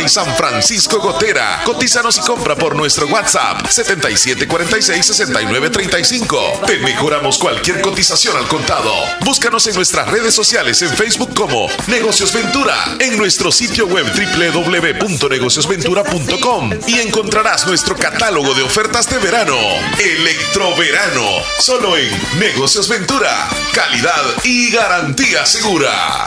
y 0.00 0.08
San 0.08 0.34
Francisco 0.36 1.00
Gotera. 1.00 1.62
Cotízanos 1.64 2.18
y 2.18 2.20
compra 2.20 2.54
por 2.56 2.76
nuestro 2.76 3.06
WhatsApp 3.06 3.62
7746-6935. 3.66 6.66
Te 6.66 6.78
mejoramos 6.78 7.38
cualquier 7.38 7.80
cotización 7.80 8.36
al 8.36 8.46
contado. 8.46 8.92
Búscanos 9.24 9.66
en 9.66 9.74
nuestras 9.74 10.06
redes 10.08 10.34
sociales 10.34 10.82
en 10.82 10.90
Facebook 10.90 11.32
como 11.34 11.68
Negocios 11.86 12.30
Ventura, 12.32 12.74
en 12.98 13.16
nuestro 13.16 13.50
sitio 13.50 13.86
web 13.86 14.04
www.negociosventura.com 14.06 16.70
y 16.86 17.00
encontrarás 17.00 17.66
nuestro 17.66 17.96
catálogo 17.96 18.52
de 18.54 18.62
ofertas 18.62 19.08
de 19.10 19.18
verano. 19.18 19.56
Electroverano, 19.98 21.26
solo 21.58 21.96
en 21.96 22.10
Negocios 22.38 22.86
Ventura. 22.88 23.48
Calidad 23.72 24.22
y 24.44 24.70
garantía 24.70 25.44
segura. 25.46 26.26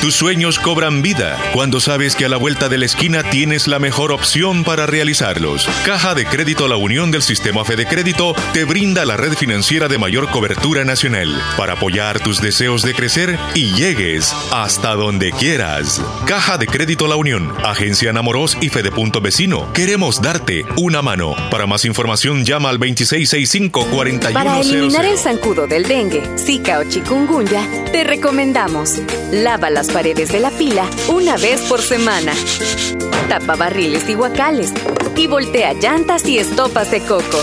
Tus 0.00 0.14
sueños 0.14 0.60
cobran 0.60 1.02
vida 1.02 1.36
cuando 1.52 1.80
sabes 1.80 2.14
que 2.14 2.24
a 2.24 2.28
la 2.28 2.36
vuelta 2.36 2.68
de 2.68 2.78
la 2.78 2.86
esquina 2.86 3.28
tienes 3.30 3.66
la 3.66 3.80
mejor 3.80 4.12
opción 4.12 4.62
para 4.62 4.86
realizarlos. 4.86 5.68
Caja 5.84 6.14
de 6.14 6.24
Crédito 6.24 6.68
La 6.68 6.76
Unión 6.76 7.10
del 7.10 7.22
Sistema 7.22 7.64
Fede 7.64 7.84
Crédito 7.84 8.32
te 8.52 8.64
brinda 8.64 9.04
la 9.04 9.16
red 9.16 9.32
financiera 9.32 9.88
de 9.88 9.98
mayor 9.98 10.30
cobertura 10.30 10.84
nacional 10.84 11.42
para 11.56 11.72
apoyar 11.72 12.20
tus 12.20 12.40
deseos 12.40 12.82
de 12.82 12.94
crecer 12.94 13.36
y 13.54 13.72
llegues 13.74 14.32
hasta 14.52 14.94
donde 14.94 15.32
quieras. 15.32 16.00
Caja 16.26 16.58
de 16.58 16.68
Crédito 16.68 17.08
La 17.08 17.16
Unión, 17.16 17.52
Agencia 17.64 18.12
Namoros 18.12 18.56
y 18.60 18.68
Fede 18.68 18.92
Punto 18.92 19.20
Vecino. 19.20 19.72
Queremos 19.72 20.22
darte 20.22 20.64
una 20.76 21.02
mano. 21.02 21.34
Para 21.50 21.66
más 21.66 21.84
información 21.84 22.44
llama 22.44 22.68
al 22.68 22.78
2665-4100. 22.78 24.32
Para 24.32 24.60
eliminar 24.60 25.04
el 25.04 25.18
zancudo 25.18 25.66
del 25.66 25.88
dengue, 25.88 26.22
zika 26.38 26.78
o 26.78 26.84
chikungunya, 26.84 27.66
te 27.90 28.04
recomendamos 28.04 29.00
lava 29.32 29.70
las 29.70 29.87
paredes 29.88 30.30
de 30.32 30.40
la 30.40 30.50
pila 30.50 30.88
una 31.08 31.36
vez 31.36 31.60
por 31.62 31.82
semana. 31.82 32.32
Tapa 33.28 33.56
barriles 33.56 34.08
y 34.08 34.14
guacales 34.14 34.72
y 35.16 35.26
voltea 35.26 35.74
llantas 35.74 36.26
y 36.26 36.38
estopas 36.38 36.90
de 36.90 37.00
coco. 37.00 37.40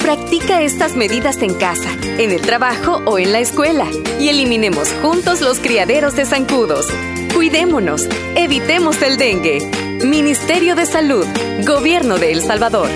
Practica 0.00 0.62
estas 0.62 0.96
medidas 0.96 1.42
en 1.42 1.54
casa, 1.54 1.90
en 2.18 2.30
el 2.30 2.40
trabajo 2.40 3.02
o 3.04 3.18
en 3.18 3.32
la 3.32 3.40
escuela 3.40 3.86
y 4.20 4.28
eliminemos 4.28 4.92
juntos 5.02 5.40
los 5.40 5.58
criaderos 5.58 6.14
de 6.14 6.24
zancudos. 6.24 6.86
Cuidémonos, 7.34 8.08
evitemos 8.36 9.02
el 9.02 9.16
dengue. 9.16 9.60
Ministerio 10.04 10.74
de 10.76 10.86
Salud, 10.86 11.26
Gobierno 11.66 12.18
de 12.18 12.32
El 12.32 12.42
Salvador. 12.42 12.88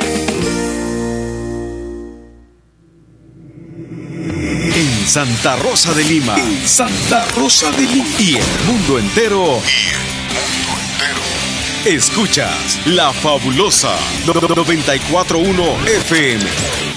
Santa 5.12 5.56
Rosa 5.56 5.92
de 5.92 6.04
Lima. 6.04 6.34
Santa 6.64 7.26
Rosa 7.36 7.70
de 7.72 7.82
Lima. 7.82 8.06
Y 8.18 8.36
el 8.36 8.64
mundo 8.66 8.98
entero. 8.98 9.58
Escuchas 11.84 12.80
La 12.86 13.12
Fabulosa 13.12 13.94
941 14.24 15.62
FM. 15.98 16.42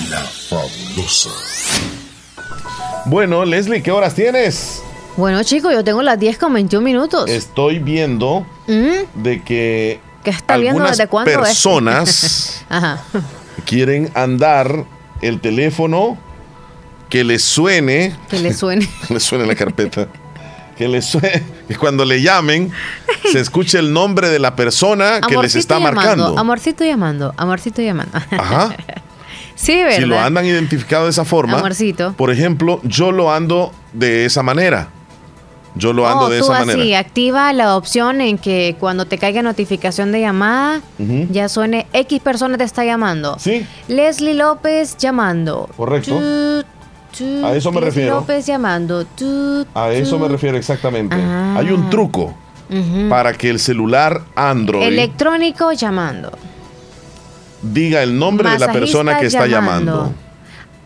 La 0.09 0.21
Fabulosa. 0.23 1.29
Bueno, 3.03 3.43
Leslie, 3.43 3.83
¿qué 3.83 3.91
horas 3.91 4.15
tienes? 4.15 4.81
Bueno, 5.17 5.43
chicos, 5.43 5.73
yo 5.73 5.83
tengo 5.83 6.01
las 6.01 6.17
10 6.17 6.37
con 6.37 6.53
21 6.53 6.85
minutos. 6.85 7.29
Estoy 7.29 7.79
viendo 7.79 8.45
¿Mm? 8.67 9.21
de 9.23 9.43
que 9.43 9.99
¿Qué 10.23 10.29
está 10.29 10.55
viendo 10.55 10.77
algunas 10.79 10.97
desde 10.97 11.09
cuándo 11.09 11.31
es? 11.31 11.37
personas 11.37 12.63
Ajá. 12.69 13.03
quieren 13.65 14.09
andar 14.15 14.85
el 15.21 15.41
teléfono 15.41 16.17
que 17.15 17.23
les 17.23 17.41
suene, 17.45 18.13
Que 18.29 18.39
le 18.39 18.51
suene. 18.53 18.85
le 19.09 19.21
suene 19.21 19.45
la 19.45 19.55
carpeta, 19.55 20.07
que 20.77 20.85
les 20.85 21.05
suene, 21.05 21.43
que 21.65 21.77
cuando 21.77 22.03
le 22.03 22.21
llamen 22.21 22.69
se 23.31 23.39
escuche 23.39 23.79
el 23.79 23.93
nombre 23.93 24.27
de 24.29 24.37
la 24.37 24.53
persona 24.57 25.21
que 25.25 25.37
les 25.37 25.55
está 25.55 25.75
llamando, 25.79 25.95
marcando. 26.01 26.37
Amorcito 26.37 26.83
llamando, 26.83 27.33
amorcito 27.37 27.81
llamando. 27.81 28.17
Ajá. 28.31 28.75
sí, 29.55 29.75
¿verdad? 29.77 29.95
Si 29.97 30.01
lo 30.05 30.19
andan 30.19 30.43
identificado 30.45 31.05
de 31.05 31.11
esa 31.11 31.23
forma, 31.23 31.59
Amorcito. 31.59 32.11
por 32.17 32.31
ejemplo, 32.31 32.81
yo 32.83 33.13
lo 33.13 33.31
ando 33.33 33.71
de 33.93 34.25
esa 34.25 34.43
manera. 34.43 34.89
Yo 35.77 35.91
lo 35.91 36.07
ando 36.07 36.25
Oh, 36.25 36.29
de 36.29 36.39
tú 36.39 36.45
esa 36.45 36.57
así, 36.59 36.67
manera. 36.67 36.99
activa 36.99 37.51
la 37.53 37.75
opción 37.77 38.19
en 38.21 38.37
que 38.37 38.75
cuando 38.79 39.05
te 39.07 39.17
caiga 39.17 39.41
notificación 39.41 40.11
de 40.13 40.21
llamada, 40.21 40.81
ya 41.31 41.47
suene 41.49 41.85
X 41.93 42.21
persona 42.21 42.57
te 42.57 42.63
está 42.65 42.83
llamando. 42.85 43.37
Sí. 43.39 43.65
Leslie 43.89 44.35
López 44.35 44.95
llamando. 44.97 45.69
Correcto. 45.75 46.17
Tut, 47.17 47.43
A 47.43 47.55
eso 47.55 47.71
me 47.71 47.81
refiero. 47.81 48.15
López 48.15 48.45
llamando. 48.45 49.05
Tut, 49.05 49.67
A 49.73 49.91
eso 49.91 50.19
me 50.19 50.27
refiero 50.27 50.57
exactamente. 50.57 51.15
Ah. 51.19 51.55
Hay 51.57 51.69
un 51.71 51.89
truco 51.89 52.33
Ujú. 52.69 53.09
para 53.09 53.33
que 53.33 53.49
el 53.49 53.59
celular 53.59 54.21
Android 54.35 54.87
Electrónico 54.87 55.71
llamando. 55.73 56.31
diga 57.61 58.03
el 58.03 58.17
nombre 58.17 58.49
de 58.49 58.59
la 58.59 58.71
persona 58.71 59.17
que 59.19 59.27
está 59.27 59.39
Masajista 59.39 59.59
llamando. 59.59 60.13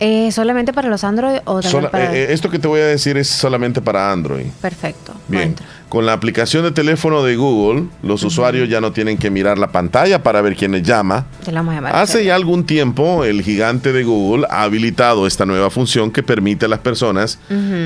Eh, 0.02 0.32
¿Solamente 0.32 0.72
para 0.72 0.88
los 0.90 1.04
Android 1.04 1.40
o 1.46 1.56
también 1.62 1.72
Sola- 1.72 1.92
para...? 1.92 2.16
eh, 2.16 2.24
eh, 2.24 2.28
esto 2.30 2.50
que 2.50 2.58
te 2.58 2.68
voy 2.70 2.80
a 2.80 2.86
decir 2.86 3.18
es 3.18 3.28
solamente 3.28 3.82
para 3.82 4.12
Android. 4.12 4.46
Perfecto. 4.62 5.14
Bien, 5.28 5.56
con 5.90 6.06
la 6.06 6.14
aplicación 6.14 6.64
de 6.64 6.72
teléfono 6.72 7.22
de 7.24 7.36
Google, 7.36 7.86
los 8.02 8.24
usuarios 8.24 8.70
ya 8.70 8.80
no 8.80 8.92
tienen 8.94 9.18
que 9.18 9.30
mirar 9.30 9.58
la 9.58 9.72
pantalla 9.72 10.24
para 10.24 10.42
ver 10.42 10.56
quién 10.56 10.72
les 10.72 10.84
llama. 10.84 11.26
Te 11.44 11.52
la. 11.52 11.60
Hace 11.92 12.24
ya 12.24 12.36
algún 12.36 12.64
tiempo, 12.66 13.24
el 13.26 13.42
gigante 13.42 13.92
de 13.92 14.04
Google 14.04 14.46
ha 14.50 14.64
habilitado 14.64 15.28
esta 15.28 15.46
nueva 15.46 15.70
función 15.70 16.12
que 16.12 16.24
permite 16.24 16.66
a 16.66 16.70
las 16.70 16.80
personas 16.80 17.40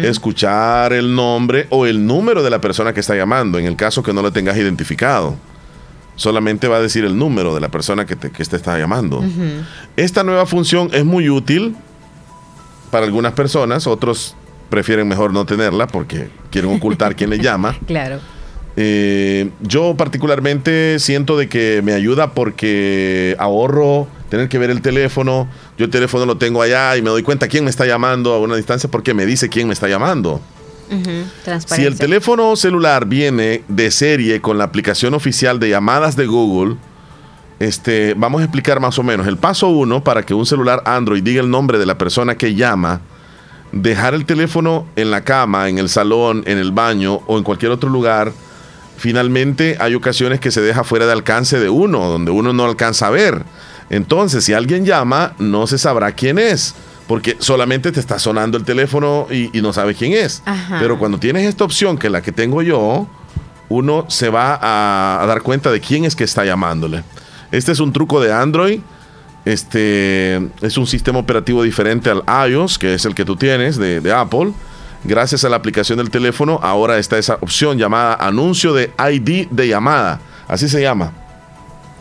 escuchar 0.04 0.94
el 0.94 1.16
nombre 1.16 1.68
o 1.70 1.86
el 1.86 2.06
número 2.06 2.44
de 2.44 2.50
la 2.50 2.60
persona 2.62 2.94
que 2.94 3.00
está 3.00 3.16
llamando, 3.16 3.58
en 3.58 3.66
el 3.66 3.76
caso 3.76 4.04
que 4.04 4.14
no 4.14 4.22
lo 4.22 4.32
tengas 4.32 4.58
identificado. 4.58 5.36
Solamente 6.16 6.68
va 6.68 6.78
a 6.78 6.82
decir 6.82 7.06
el 7.06 7.18
número 7.18 7.56
de 7.56 7.62
la 7.62 7.70
persona 7.70 8.06
que 8.06 8.16
te, 8.16 8.30
que 8.30 8.44
te 8.46 8.56
está 8.56 8.78
llamando. 8.78 9.24
Esta 9.98 10.24
nueva 10.24 10.46
función 10.46 10.90
es 10.94 11.06
muy 11.06 11.30
útil 11.30 11.76
para 12.94 13.08
algunas 13.08 13.34
personas, 13.34 13.88
otros 13.88 14.36
prefieren 14.70 15.08
mejor 15.08 15.34
no 15.34 15.48
tenerla 15.48 15.88
porque 15.88 16.30
quieren 16.52 16.76
ocultar 16.76 17.16
quién 17.16 17.32
le 17.32 17.40
llama. 17.40 17.76
Claro. 17.88 18.20
Eh, 18.76 19.50
yo 19.62 19.96
particularmente 19.98 21.00
siento 21.00 21.36
de 21.36 21.50
que 21.50 21.82
me 21.84 21.94
ayuda 21.94 22.34
porque 22.34 23.36
ahorro 23.40 24.08
tener 24.30 24.48
que 24.48 24.60
ver 24.60 24.70
el 24.70 24.84
teléfono. 24.84 25.48
Yo 25.76 25.86
el 25.86 25.92
teléfono 25.92 26.28
lo 26.28 26.38
tengo 26.38 26.62
allá 26.62 26.96
y 26.96 27.02
me 27.02 27.10
doy 27.10 27.24
cuenta 27.24 27.48
quién 27.48 27.64
me 27.64 27.72
está 27.72 27.88
llamando 27.88 28.32
a 28.32 28.40
una 28.40 28.56
distancia 28.56 28.90
porque 28.92 29.16
me 29.16 29.26
dice 29.26 29.50
quién 29.50 29.68
me 29.68 29.74
está 29.74 29.88
llamando. 29.88 30.40
Si 31.66 31.84
el 31.84 31.98
teléfono 31.98 32.56
celular 32.56 33.08
viene 33.08 33.64
de 33.70 33.90
serie 33.90 34.40
con 34.40 34.60
la 34.60 34.66
aplicación 34.66 35.16
oficial 35.16 35.60
de 35.60 35.70
llamadas 35.70 36.16
de 36.16 36.28
Google, 36.28 36.76
este, 37.64 38.14
vamos 38.16 38.42
a 38.42 38.46
explicar 38.46 38.80
más 38.80 38.98
o 39.00 39.04
menos. 39.04 39.28
El 39.28 39.38
paso 39.38 39.68
uno 39.70 40.04
para 40.04 40.24
que 40.24 40.34
un 40.34 40.46
celular 40.46 40.82
Android 40.86 41.24
diga 41.24 41.42
el 41.42 41.50
nombre 41.50 41.78
de 41.78 41.86
la 41.86 41.98
persona 41.98 42.36
que 42.36 42.56
llama, 42.56 43.02
dejar 43.72 44.14
el 44.14 44.26
teléfono 44.26 44.86
en 44.96 45.12
la 45.12 45.24
cama, 45.24 45.70
en 45.70 45.78
el 45.78 45.90
salón, 45.90 46.44
en 46.46 46.58
el 46.58 46.72
baño 46.72 47.22
o 47.28 47.38
en 47.38 47.44
cualquier 47.44 47.72
otro 47.72 47.90
lugar. 47.90 48.32
Finalmente 48.98 49.78
hay 49.80 49.96
ocasiones 49.96 50.40
que 50.40 50.52
se 50.52 50.62
deja 50.62 50.84
fuera 50.84 51.06
de 51.06 51.12
alcance 51.12 51.60
de 51.60 51.70
uno, 51.70 52.08
donde 52.08 52.32
uno 52.32 52.54
no 52.54 52.66
alcanza 52.66 53.08
a 53.08 53.12
ver. 53.12 53.44
Entonces, 53.90 54.44
si 54.44 54.54
alguien 54.54 54.86
llama, 54.86 55.34
no 55.40 55.68
se 55.68 55.78
sabrá 55.78 56.12
quién 56.14 56.40
es. 56.40 56.76
porque 57.08 57.36
solamente 57.40 57.92
te 57.92 58.00
está 58.00 58.18
sonando 58.18 58.58
el 58.58 58.64
teléfono 58.64 59.28
y, 59.30 59.50
no 59.62 59.74
sabes 59.74 59.98
quién 59.98 60.14
es. 60.14 60.42
Pero 60.80 60.98
cuando 60.98 61.20
tienes 61.20 61.46
esta 61.46 61.66
opción, 61.66 61.98
que 61.98 62.08
es 62.08 62.14
la 62.14 62.22
que 62.22 62.32
tengo 62.32 62.62
yo, 62.62 63.08
uno 63.70 64.06
se 64.08 64.30
va 64.30 64.58
a, 64.62 65.26
dar 65.26 65.42
cuenta 65.42 65.72
de 65.72 65.82
quién 65.82 66.06
es 66.06 66.16
que 66.16 66.24
está 66.24 66.46
llamándole. 66.46 67.04
Este 67.54 67.72
es 67.72 67.80
un 67.80 67.94
truco 67.94 68.20
de 68.20 68.34
Android. 68.34 68.80
Este 69.46 70.38
es 70.62 70.76
un 70.76 70.88
sistema 70.88 71.20
operativo 71.20 71.62
diferente 71.62 72.10
al 72.10 72.24
iOS, 72.50 72.80
que 72.80 72.96
es 72.96 73.06
el 73.06 73.14
que 73.14 73.26
tú 73.26 73.36
tienes 73.36 73.78
de, 73.78 74.02
de 74.02 74.12
Apple. 74.12 74.54
Gracias 75.04 75.46
a 75.46 75.50
la 75.50 75.58
aplicación 75.58 76.00
del 76.00 76.10
teléfono, 76.10 76.60
ahora 76.64 76.98
está 76.98 77.20
esa 77.20 77.36
opción 77.42 77.78
llamada 77.78 78.16
anuncio 78.16 78.74
de 78.74 78.92
ID 78.98 79.50
de 79.52 79.68
llamada. 79.68 80.20
Así 80.48 80.68
se 80.68 80.82
llama. 80.82 81.14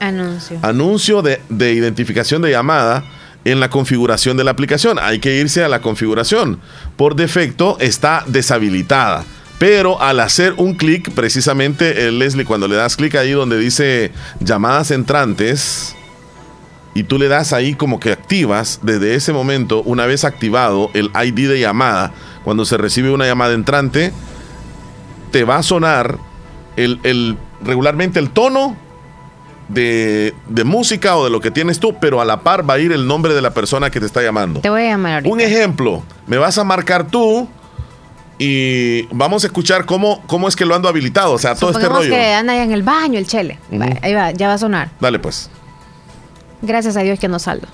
Anuncio. 0.00 0.58
Anuncio 0.62 1.20
de, 1.20 1.42
de 1.50 1.74
identificación 1.74 2.40
de 2.40 2.50
llamada 2.50 3.04
en 3.44 3.60
la 3.60 3.68
configuración 3.68 4.38
de 4.38 4.44
la 4.44 4.52
aplicación. 4.52 4.98
Hay 4.98 5.18
que 5.18 5.36
irse 5.36 5.62
a 5.62 5.68
la 5.68 5.82
configuración. 5.82 6.60
Por 6.96 7.14
defecto 7.14 7.76
está 7.78 8.24
deshabilitada. 8.26 9.26
Pero 9.62 10.02
al 10.02 10.18
hacer 10.18 10.54
un 10.56 10.74
clic, 10.74 11.12
precisamente, 11.12 12.08
eh, 12.08 12.10
Leslie, 12.10 12.44
cuando 12.44 12.66
le 12.66 12.74
das 12.74 12.96
clic 12.96 13.14
ahí 13.14 13.30
donde 13.30 13.56
dice 13.56 14.10
llamadas 14.40 14.90
entrantes, 14.90 15.94
y 16.94 17.04
tú 17.04 17.16
le 17.16 17.28
das 17.28 17.52
ahí 17.52 17.76
como 17.76 18.00
que 18.00 18.10
activas, 18.10 18.80
desde 18.82 19.14
ese 19.14 19.32
momento, 19.32 19.80
una 19.84 20.04
vez 20.06 20.24
activado 20.24 20.90
el 20.94 21.12
ID 21.14 21.48
de 21.48 21.60
llamada, 21.60 22.12
cuando 22.42 22.64
se 22.64 22.76
recibe 22.76 23.12
una 23.12 23.24
llamada 23.24 23.54
entrante, 23.54 24.12
te 25.30 25.44
va 25.44 25.58
a 25.58 25.62
sonar 25.62 26.18
el, 26.74 26.98
el 27.04 27.38
regularmente 27.62 28.18
el 28.18 28.30
tono 28.30 28.76
de, 29.68 30.34
música 30.64 31.16
o 31.16 31.22
de 31.22 31.30
lo 31.30 31.40
que 31.40 31.52
tienes 31.52 31.78
tú, 31.78 31.94
pero 32.00 32.20
a 32.20 32.24
la 32.24 32.40
par 32.40 32.68
va 32.68 32.74
a 32.74 32.78
ir 32.80 32.90
el 32.90 33.06
nombre 33.06 33.32
de 33.32 33.42
la 33.42 33.54
persona 33.54 33.90
que 33.90 34.00
te 34.00 34.06
está 34.06 34.22
llamando. 34.22 34.58
Te 34.58 34.70
voy 34.70 34.82
a 34.82 34.88
llamar 34.88 35.12
ahorita. 35.12 35.32
Un 35.32 35.40
ejemplo, 35.40 36.02
me 36.26 36.36
vas 36.36 36.58
a 36.58 36.64
marcar 36.64 37.06
tú 37.06 37.48
y 38.44 39.02
vamos 39.12 39.44
a 39.44 39.46
escuchar 39.46 39.86
cómo, 39.86 40.20
cómo 40.26 40.48
es 40.48 40.56
que 40.56 40.66
lo 40.66 40.74
ando 40.74 40.88
habilitado, 40.88 41.32
o 41.32 41.38
sea, 41.38 41.54
todo 41.54 41.70
este 41.70 41.88
rollo. 41.88 42.10
que 42.10 42.34
anda 42.34 42.54
ahí 42.54 42.58
en 42.58 42.72
el 42.72 42.82
baño, 42.82 43.16
el 43.16 43.26
chele. 43.28 43.56
Ahí 44.02 44.14
va, 44.14 44.32
ya 44.32 44.48
va 44.48 44.54
a 44.54 44.58
sonar. 44.58 44.90
Dale 44.98 45.20
pues. 45.20 45.48
Gracias 46.60 46.96
a 46.96 47.02
Dios 47.02 47.20
que 47.20 47.28
no 47.28 47.38
saldo. 47.38 47.68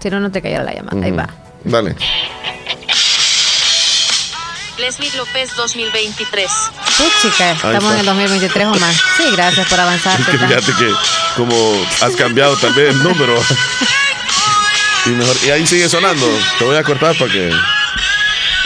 Si 0.00 0.08
no, 0.08 0.20
no 0.20 0.32
te 0.32 0.40
cayera 0.40 0.64
la 0.64 0.72
llamada. 0.72 1.04
Ahí 1.04 1.10
va. 1.10 1.28
Dale. 1.64 1.94
Leslie 4.78 5.10
López 5.14 5.54
2023. 5.56 6.50
Sí, 6.96 7.04
chica, 7.20 7.52
estamos 7.52 7.92
en 7.92 8.00
el 8.00 8.06
2023 8.06 8.66
o 8.66 8.74
más. 8.76 8.96
Sí, 9.18 9.24
gracias 9.30 9.68
por 9.68 9.78
avanzar. 9.78 10.18
Es 10.18 10.26
que 10.26 10.38
fíjate 10.38 10.72
que 10.72 10.90
como 11.36 11.54
has 12.00 12.16
cambiado 12.16 12.56
también 12.56 12.88
el 12.88 13.02
número. 13.02 13.34
y, 15.46 15.50
ahí 15.50 15.66
sigue 15.66 15.86
sonando. 15.86 16.26
Te 16.58 16.64
voy 16.64 16.76
a 16.76 16.82
cortar 16.82 17.14
para 17.18 17.30
que... 17.30 17.50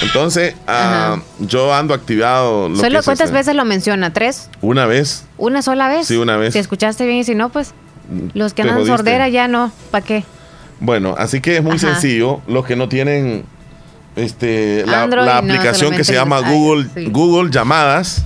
Entonces, 0.03 0.55
ah, 0.66 1.19
yo 1.41 1.75
ando 1.75 1.95
activado. 1.95 2.75
¿Solo 2.77 3.03
cuántas 3.03 3.33
veces 3.33 3.55
lo 3.55 3.65
menciona? 3.65 4.12
¿Tres? 4.12 4.49
Una 4.61 4.87
vez. 4.87 5.25
¿Una 5.37 5.62
sola 5.62 5.89
vez? 5.89 6.07
Sí, 6.07 6.16
una 6.16 6.37
vez. 6.37 6.53
Si 6.53 6.59
escuchaste 6.59 7.07
bien 7.07 7.19
y 7.19 7.25
si 7.25 7.35
no, 7.35 7.49
pues 7.49 7.75
los 8.35 8.55
que 8.55 8.62
andan 8.62 8.87
sordera 8.87 9.29
ya 9.29 9.49
no. 9.49 9.73
¿Para 9.91 10.05
qué? 10.05 10.25
Bueno, 10.81 11.15
así 11.19 11.41
que 11.41 11.57
es 11.57 11.62
muy 11.62 11.79
sencillo. 11.79 12.41
Los 12.47 12.65
que 12.65 12.77
no 12.77 12.89
tienen 12.89 13.45
este, 14.19 14.85
la, 14.87 15.05
aplicación 15.39 15.95
que 15.95 16.05
se 16.05 16.15
llama 16.15 16.41
Google, 16.41 16.89
Google 17.11 17.51
Llamadas, 17.51 18.25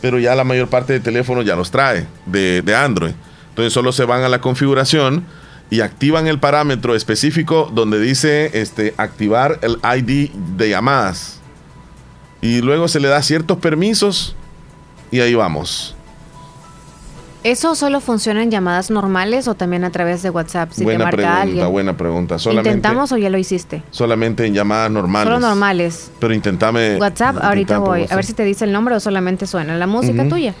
pero 0.00 0.18
ya 0.18 0.34
la 0.34 0.44
mayor 0.44 0.68
parte 0.68 0.92
de 0.94 1.00
teléfonos 1.00 1.44
ya 1.44 1.56
los 1.56 1.70
trae 1.70 2.06
de, 2.26 2.74
Android. 2.74 3.12
Entonces 3.50 3.72
solo 3.72 3.92
se 3.92 4.04
van 4.04 4.22
a 4.22 4.28
la 4.28 4.40
configuración 4.40 5.24
y 5.70 5.80
activan 5.80 6.26
el 6.26 6.38
parámetro 6.38 6.94
específico 6.94 7.70
donde 7.72 8.00
dice 8.00 8.50
este, 8.60 8.94
activar 8.96 9.58
el 9.62 9.78
ID 9.82 10.30
de 10.56 10.70
llamadas. 10.70 11.40
Y 12.40 12.60
luego 12.60 12.88
se 12.88 13.00
le 13.00 13.08
da 13.08 13.22
ciertos 13.22 13.58
permisos 13.58 14.36
y 15.10 15.20
ahí 15.20 15.34
vamos. 15.34 15.96
¿Eso 17.46 17.76
solo 17.76 18.00
funciona 18.00 18.42
en 18.42 18.50
llamadas 18.50 18.90
normales 18.90 19.46
o 19.46 19.54
también 19.54 19.84
a 19.84 19.90
través 19.90 20.20
de 20.20 20.30
WhatsApp? 20.30 20.72
Si 20.72 20.82
buena 20.82 21.10
te 21.10 21.16
marca 21.16 21.42
pregunta, 21.42 21.66
buena 21.68 21.96
pregunta. 21.96 22.36
¿Intentamos 22.50 23.12
o 23.12 23.16
ya 23.16 23.30
lo 23.30 23.38
hiciste? 23.38 23.84
Solamente 23.92 24.44
en 24.46 24.52
llamadas 24.52 24.90
normales. 24.90 25.32
Solo 25.32 25.38
normales. 25.38 26.10
Pero 26.18 26.34
intentame. 26.34 26.96
WhatsApp, 26.96 27.36
ahorita 27.40 27.78
voy. 27.78 28.04
A 28.10 28.16
ver 28.16 28.24
si 28.24 28.32
te 28.32 28.42
dice 28.42 28.64
el 28.64 28.72
nombre 28.72 28.96
o 28.96 29.00
solamente 29.00 29.46
suena 29.46 29.76
la 29.76 29.86
música 29.86 30.28
tuya. 30.28 30.56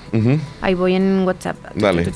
Ahí 0.60 0.74
voy 0.74 0.94
en 0.94 1.24
WhatsApp. 1.26 1.56
Dale. 1.74 2.08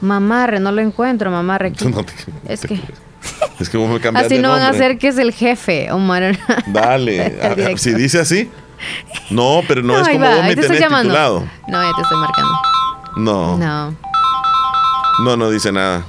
Mamarre, 0.00 0.60
no 0.60 0.72
lo 0.72 0.80
encuentro, 0.80 1.30
mamarre. 1.30 1.72
es 2.48 2.60
que. 2.62 2.80
Es 3.58 3.68
que 3.70 3.76
vos 3.78 3.90
me 3.90 3.98
cambiaste 3.98 4.34
Así 4.34 4.42
no 4.42 4.50
van 4.50 4.62
a 4.62 4.68
hacer 4.68 4.98
que 4.98 5.08
es 5.08 5.18
el 5.18 5.32
jefe, 5.32 5.90
Omar. 5.90 6.38
Dale. 6.66 7.38
Ah, 7.42 7.76
si 7.76 7.94
dice 7.94 8.20
así. 8.20 8.50
No, 9.30 9.62
pero 9.66 9.82
no, 9.82 9.98
es 9.98 10.08
como 10.08 10.26
vos 10.26 10.42
me 10.44 10.54
tenés 10.54 10.78
titulado. 10.78 11.40
No, 11.66 11.82
ya 11.82 11.90
te 11.96 12.02
estoy 12.02 12.18
marcando. 12.18 12.52
No. 13.16 13.56
No. 13.56 13.94
No, 15.24 15.36
no 15.36 15.50
dice 15.50 15.72
nada. 15.72 16.04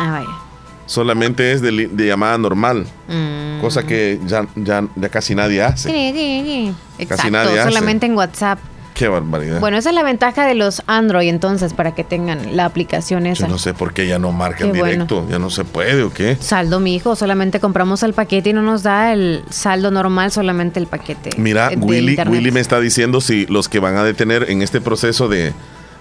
Ah, 0.00 0.10
vaya. 0.10 0.38
Solamente 0.86 1.52
es 1.52 1.60
de, 1.60 1.88
llamada 1.94 2.38
normal. 2.38 2.86
Mm. 3.08 3.60
Cosa 3.60 3.84
que 3.84 4.18
ya, 4.24 4.46
ya, 4.56 4.86
ya, 4.96 5.08
casi 5.10 5.34
nadie 5.34 5.62
hace. 5.62 5.90
Sí, 5.90 6.12
sí, 6.14 6.42
sí. 6.44 6.74
Exacto, 6.98 7.16
casi 7.16 7.30
nadie 7.30 7.62
solamente 7.62 8.06
en 8.06 8.16
WhatsApp. 8.16 8.58
Qué 8.98 9.06
barbaridad. 9.06 9.60
Bueno, 9.60 9.76
esa 9.76 9.90
es 9.90 9.94
la 9.94 10.02
ventaja 10.02 10.44
de 10.44 10.56
los 10.56 10.82
Android 10.88 11.28
entonces, 11.28 11.72
para 11.72 11.94
que 11.94 12.02
tengan 12.02 12.56
la 12.56 12.64
aplicación 12.64 13.26
esa. 13.26 13.46
Yo 13.46 13.52
no 13.52 13.58
sé 13.58 13.72
por 13.72 13.94
qué 13.94 14.08
ya 14.08 14.18
no 14.18 14.32
marcan 14.32 14.72
directo, 14.72 15.24
ya 15.30 15.38
no 15.38 15.50
se 15.50 15.64
puede 15.64 16.02
o 16.02 16.12
qué. 16.12 16.36
Saldo, 16.40 16.80
mi 16.80 16.96
hijo, 16.96 17.14
solamente 17.14 17.60
compramos 17.60 18.02
el 18.02 18.12
paquete 18.12 18.50
y 18.50 18.52
no 18.54 18.62
nos 18.62 18.82
da 18.82 19.12
el 19.12 19.44
saldo 19.50 19.92
normal, 19.92 20.32
solamente 20.32 20.80
el 20.80 20.88
paquete. 20.88 21.30
Mira, 21.36 21.70
Willy, 21.76 22.18
Willy 22.26 22.50
me 22.50 22.58
está 22.58 22.80
diciendo 22.80 23.20
si 23.20 23.46
los 23.46 23.68
que 23.68 23.78
van 23.78 23.96
a 23.96 24.02
detener 24.02 24.50
en 24.50 24.62
este 24.62 24.80
proceso 24.80 25.28
de, 25.28 25.52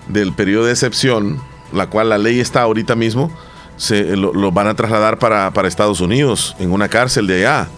del 0.07 0.33
periodo 0.33 0.65
de 0.65 0.71
excepción, 0.71 1.39
la 1.71 1.91
cual 1.91 2.09
la 2.09 2.17
ley 2.17 2.39
está 2.39 2.63
ahorita 2.63 2.95
mismo, 2.95 3.31
se 3.75 4.15
lo, 4.15 4.51
van 4.51 4.65
a 4.65 4.73
trasladar 4.73 5.19
para, 5.19 5.51
para, 5.53 5.67
Estados 5.67 6.01
Unidos, 6.01 6.55
en 6.57 6.71
una 6.71 6.89
cárcel 6.89 7.27
de 7.27 7.45
allá. 7.45 7.69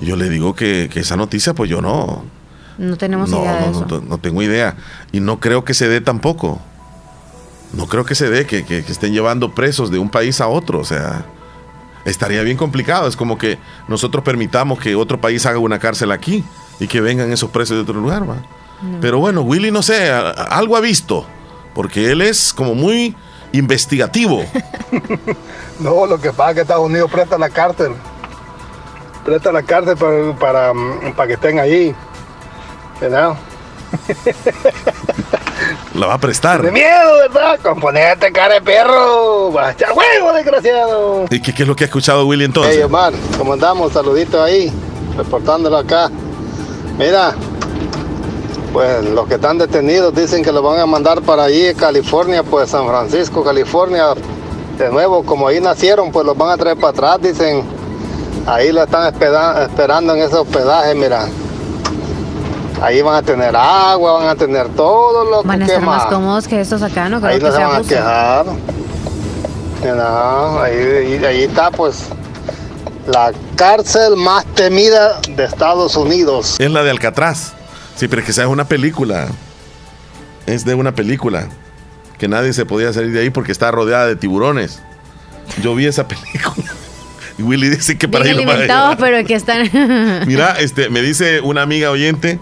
Yo 0.00 0.14
le 0.14 0.28
digo 0.28 0.54
que, 0.54 0.88
que 0.92 1.00
esa 1.00 1.16
noticia, 1.16 1.52
pues 1.52 1.68
yo 1.68 1.82
no, 1.82 2.24
no 2.78 2.96
tenemos 2.96 3.28
idea 3.30 3.56
de 3.56 3.70
eso. 3.70 3.86
No, 3.88 4.00
no, 4.00 4.18
tengo 4.18 4.40
idea. 4.40 4.76
Y 5.12 5.20
no 5.20 5.40
creo 5.40 5.64
que 5.64 5.74
se 5.74 5.88
dé 5.88 6.00
tampoco. 6.00 6.60
No 7.72 7.86
creo 7.86 8.04
que 8.04 8.14
se 8.14 8.30
dé 8.30 8.46
que, 8.46 8.64
que, 8.64 8.78
estén 8.78 9.12
llevando 9.12 9.54
presos 9.54 9.90
de 9.90 9.98
un 9.98 10.08
país 10.08 10.40
a 10.40 10.46
otro. 10.46 10.78
O 10.78 10.84
sea, 10.84 11.26
estaría 12.04 12.42
bien 12.42 12.56
complicado. 12.56 13.08
Es 13.08 13.16
como 13.16 13.36
que 13.36 13.58
nosotros 13.88 14.22
permitamos 14.24 14.78
que 14.78 14.94
otro 14.94 15.20
país 15.20 15.44
haga 15.44 15.58
una 15.58 15.78
cárcel 15.80 16.12
aquí 16.12 16.44
y 16.78 16.86
que 16.86 17.00
vengan 17.00 17.32
esos 17.32 17.50
presos 17.50 17.76
de 17.76 17.82
otro 17.82 18.00
lugar. 18.00 18.28
¿va? 18.28 18.36
Pero 19.00 19.18
bueno, 19.18 19.42
Willy 19.42 19.72
no 19.72 19.82
sé, 19.82 20.10
algo 20.10 20.76
ha 20.76 20.80
visto. 20.80 21.26
Porque 21.74 22.12
él 22.12 22.22
es 22.22 22.54
como 22.54 22.74
muy 22.74 23.14
investigativo. 23.52 24.44
no, 25.80 26.06
lo 26.06 26.20
que 26.20 26.32
pasa 26.32 26.50
es 26.50 26.54
que 26.54 26.60
Estados 26.62 26.86
Unidos 26.86 27.10
presta 27.10 27.36
la 27.38 27.50
cárcel. 27.50 27.92
Presta 29.24 29.50
la 29.50 29.62
cárcel 29.62 29.96
para, 29.96 30.34
para, 30.34 30.72
para 31.16 31.26
que 31.26 31.34
estén 31.34 31.58
ahí. 31.58 31.94
La 35.94 36.06
va 36.06 36.14
a 36.14 36.18
prestar. 36.18 36.62
De 36.62 36.70
miedo, 36.70 37.16
¿verdad? 37.28 37.58
Componente 37.62 38.30
cara 38.32 38.54
de 38.54 38.60
perro. 38.60 39.52
Va 39.52 39.68
a 39.68 39.72
echar 39.72 39.92
huevo, 39.92 40.32
desgraciado. 40.32 41.24
¿Y 41.30 41.40
qué, 41.40 41.50
es 41.50 41.68
lo 41.68 41.74
que 41.74 41.84
ha 41.84 41.86
escuchado 41.86 42.26
Willy 42.26 42.44
entonces? 42.44 42.74
Hey, 42.76 42.82
Omar, 42.82 43.12
¿cómo 43.36 43.54
andamos? 43.54 43.92
Saludito 43.92 44.42
ahí, 44.42 44.72
reportándolo 45.16 45.76
acá. 45.76 46.10
Mira, 46.98 47.34
pues 48.72 49.04
los 49.04 49.26
que 49.26 49.34
están 49.34 49.58
detenidos 49.58 50.14
dicen 50.14 50.44
que 50.44 50.52
lo 50.52 50.62
van 50.62 50.80
a 50.80 50.86
mandar 50.86 51.22
para 51.22 51.44
allí, 51.44 51.74
California, 51.74 52.42
pues 52.42 52.70
San 52.70 52.86
Francisco, 52.86 53.42
California. 53.42 54.14
De 54.76 54.90
nuevo, 54.90 55.24
como 55.24 55.48
ahí 55.48 55.60
nacieron, 55.60 56.12
pues 56.12 56.24
los 56.24 56.36
van 56.36 56.50
a 56.50 56.56
traer 56.56 56.76
para 56.76 56.90
atrás, 56.90 57.18
dicen. 57.20 57.64
Ahí 58.46 58.72
lo 58.72 58.84
están 58.84 59.12
esperando 59.12 60.14
en 60.14 60.22
ese 60.22 60.36
hospedaje, 60.36 60.94
mira. 60.94 61.28
Ahí 62.80 63.02
van 63.02 63.16
a 63.16 63.22
tener 63.22 63.56
agua, 63.56 64.12
van 64.14 64.28
a 64.28 64.36
tener 64.36 64.68
todo 64.68 65.24
lo 65.24 65.42
van 65.42 65.42
que 65.42 65.48
Van 65.48 65.62
a 65.62 65.66
estar 65.66 65.82
más 65.82 66.06
cómodos 66.06 66.46
que 66.46 66.60
estos 66.60 66.82
acá, 66.82 67.08
¿no? 67.08 67.20
Creo 67.20 67.32
ahí 67.32 67.40
no 67.40 67.52
se, 67.52 67.58
van 67.58 67.84
a 67.84 67.88
quejar. 67.88 68.46
No, 69.84 70.60
ahí, 70.60 71.24
ahí 71.24 71.42
está 71.44 71.70
pues 71.70 72.04
la 73.06 73.32
cárcel 73.56 74.16
más 74.16 74.44
temida 74.54 75.20
de 75.28 75.44
Estados 75.44 75.96
Unidos. 75.96 76.56
Es 76.58 76.70
la 76.70 76.82
de 76.82 76.90
Alcatraz. 76.90 77.54
Sí, 77.96 78.06
pero 78.06 78.20
es 78.20 78.26
que 78.26 78.32
esa 78.32 78.42
es 78.42 78.48
una 78.48 78.66
película. 78.66 79.28
Es 80.46 80.64
de 80.64 80.74
una 80.74 80.94
película. 80.94 81.48
Que 82.18 82.28
nadie 82.28 82.52
se 82.52 82.66
podía 82.66 82.92
salir 82.92 83.12
de 83.12 83.20
ahí 83.20 83.30
porque 83.30 83.52
está 83.52 83.70
rodeada 83.70 84.06
de 84.06 84.16
tiburones. 84.16 84.80
Yo 85.62 85.74
vi 85.74 85.86
esa 85.86 86.06
película. 86.06 86.72
Y 87.38 87.42
Willy 87.42 87.68
dice 87.68 87.96
que 87.96 88.08
para 88.08 88.24
Bien 88.24 88.40
ir 88.40 88.48
alimentados, 88.48 88.96
pero 88.98 89.24
que 89.24 89.34
están. 89.34 89.70
Mira, 90.26 90.56
este, 90.58 90.90
me 90.90 91.00
dice 91.02 91.40
una 91.40 91.62
amiga 91.62 91.92
oyente 91.92 92.40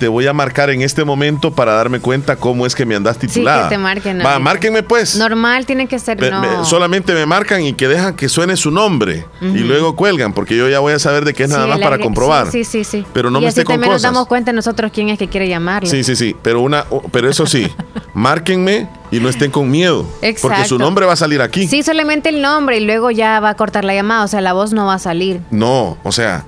te 0.00 0.08
voy 0.08 0.26
a 0.26 0.32
marcar 0.32 0.70
en 0.70 0.80
este 0.80 1.04
momento 1.04 1.52
para 1.52 1.74
darme 1.74 2.00
cuenta 2.00 2.36
cómo 2.36 2.64
es 2.64 2.74
que 2.74 2.86
me 2.86 2.96
andas 2.96 3.18
titulada. 3.18 3.64
Sí, 3.64 3.68
que 3.68 3.74
te 3.74 3.78
marquen. 3.78 4.20
Va, 4.24 4.38
márquenme 4.38 4.82
pues. 4.82 5.14
Normal 5.16 5.66
tiene 5.66 5.86
que 5.86 5.98
ser 5.98 6.18
no. 6.18 6.64
solamente 6.64 7.12
me 7.12 7.26
marcan 7.26 7.62
y 7.62 7.74
que 7.74 7.86
dejan 7.86 8.16
que 8.16 8.30
suene 8.30 8.56
su 8.56 8.70
nombre 8.70 9.26
y 9.42 9.58
luego 9.58 9.94
cuelgan, 9.94 10.32
porque 10.32 10.56
yo 10.56 10.70
ya 10.70 10.80
voy 10.80 10.94
a 10.94 10.98
saber 10.98 11.26
de 11.26 11.34
qué 11.34 11.44
es 11.44 11.50
nada 11.50 11.66
más 11.66 11.80
para 11.80 11.98
comprobar. 11.98 12.50
Sí, 12.50 12.64
sí, 12.64 12.82
sí. 12.82 13.04
Pero 13.12 13.30
no 13.30 13.42
me 13.42 13.48
esté 13.48 13.62
con 13.62 13.74
también 13.74 13.92
nos 13.92 14.00
damos 14.00 14.26
cuenta 14.26 14.54
nosotros 14.54 14.90
quién 14.92 15.10
es 15.10 15.18
que 15.18 15.28
quiere 15.28 15.46
llamarle. 15.48 15.88
Sí, 15.88 16.02
sí, 16.02 16.16
sí. 16.16 16.34
Pero 16.42 16.62
una, 16.62 16.86
pero 17.12 17.28
eso 17.28 17.46
sí, 17.46 17.70
márquenme 18.14 18.88
y 19.10 19.20
no 19.20 19.28
estén 19.28 19.50
con 19.50 19.70
miedo. 19.70 20.06
Exacto. 20.22 20.48
Porque 20.48 20.64
su 20.64 20.78
nombre 20.78 21.04
va 21.04 21.12
a 21.12 21.16
salir 21.16 21.42
aquí. 21.42 21.68
Sí, 21.68 21.82
solamente 21.82 22.30
el 22.30 22.40
nombre 22.40 22.78
y 22.78 22.86
luego 22.86 23.10
ya 23.10 23.38
va 23.40 23.50
a 23.50 23.54
cortar 23.54 23.84
la 23.84 23.94
llamada, 23.94 24.24
o 24.24 24.28
sea, 24.28 24.40
la 24.40 24.54
voz 24.54 24.72
no 24.72 24.86
va 24.86 24.94
a 24.94 24.98
salir. 24.98 25.42
No, 25.50 25.98
o 26.04 26.12
sea, 26.12 26.46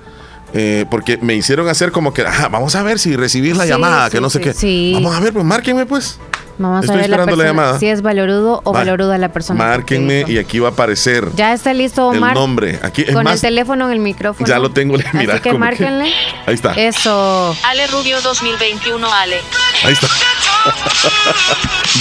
eh, 0.54 0.86
porque 0.90 1.18
me 1.18 1.34
hicieron 1.34 1.68
hacer 1.68 1.92
como 1.92 2.12
que, 2.12 2.24
vamos 2.50 2.74
a 2.74 2.82
ver 2.82 2.98
si 2.98 3.16
recibís 3.16 3.56
la 3.56 3.66
llamada, 3.66 4.10
que 4.10 4.20
no 4.20 4.30
sé 4.30 4.40
qué. 4.40 4.92
Vamos 4.94 5.14
a 5.14 5.20
ver, 5.20 5.32
pues 5.32 5.44
márquenme 5.44 5.86
pues. 5.86 6.18
Vamos 6.58 6.88
a 6.88 6.94
ver 6.94 7.08
la, 7.08 7.24
llamada. 7.26 7.78
si 7.78 7.88
es 7.88 8.02
valorudo 8.02 8.60
o 8.64 8.72
valoruda 8.72 9.18
la 9.18 9.30
persona. 9.30 9.58
Márquenme 9.64 10.24
y 10.28 10.38
aquí 10.38 10.58
va 10.58 10.68
a 10.68 10.72
aparecer. 10.72 11.28
Ya 11.34 11.52
está 11.52 11.72
listo 11.72 12.08
Omar. 12.08 12.32
El 12.32 12.34
nombre. 12.34 12.78
Aquí, 12.82 13.04
con 13.06 13.26
el 13.26 13.40
teléfono 13.40 13.86
en 13.86 13.92
el 13.92 13.98
micrófono. 13.98 14.46
Ya 14.46 14.58
lo 14.58 14.70
tengo, 14.70 14.96
mira. 15.14 15.34
Así 15.34 15.42
que 15.42 15.52
márquenle. 15.54 16.12
Ahí 16.46 16.54
está. 16.54 16.72
Eso. 16.74 17.56
Ale 17.64 17.86
Rubio 17.88 18.20
2021, 18.20 19.12
Ale. 19.12 19.36
Ahí 19.84 19.92
está. 19.92 20.06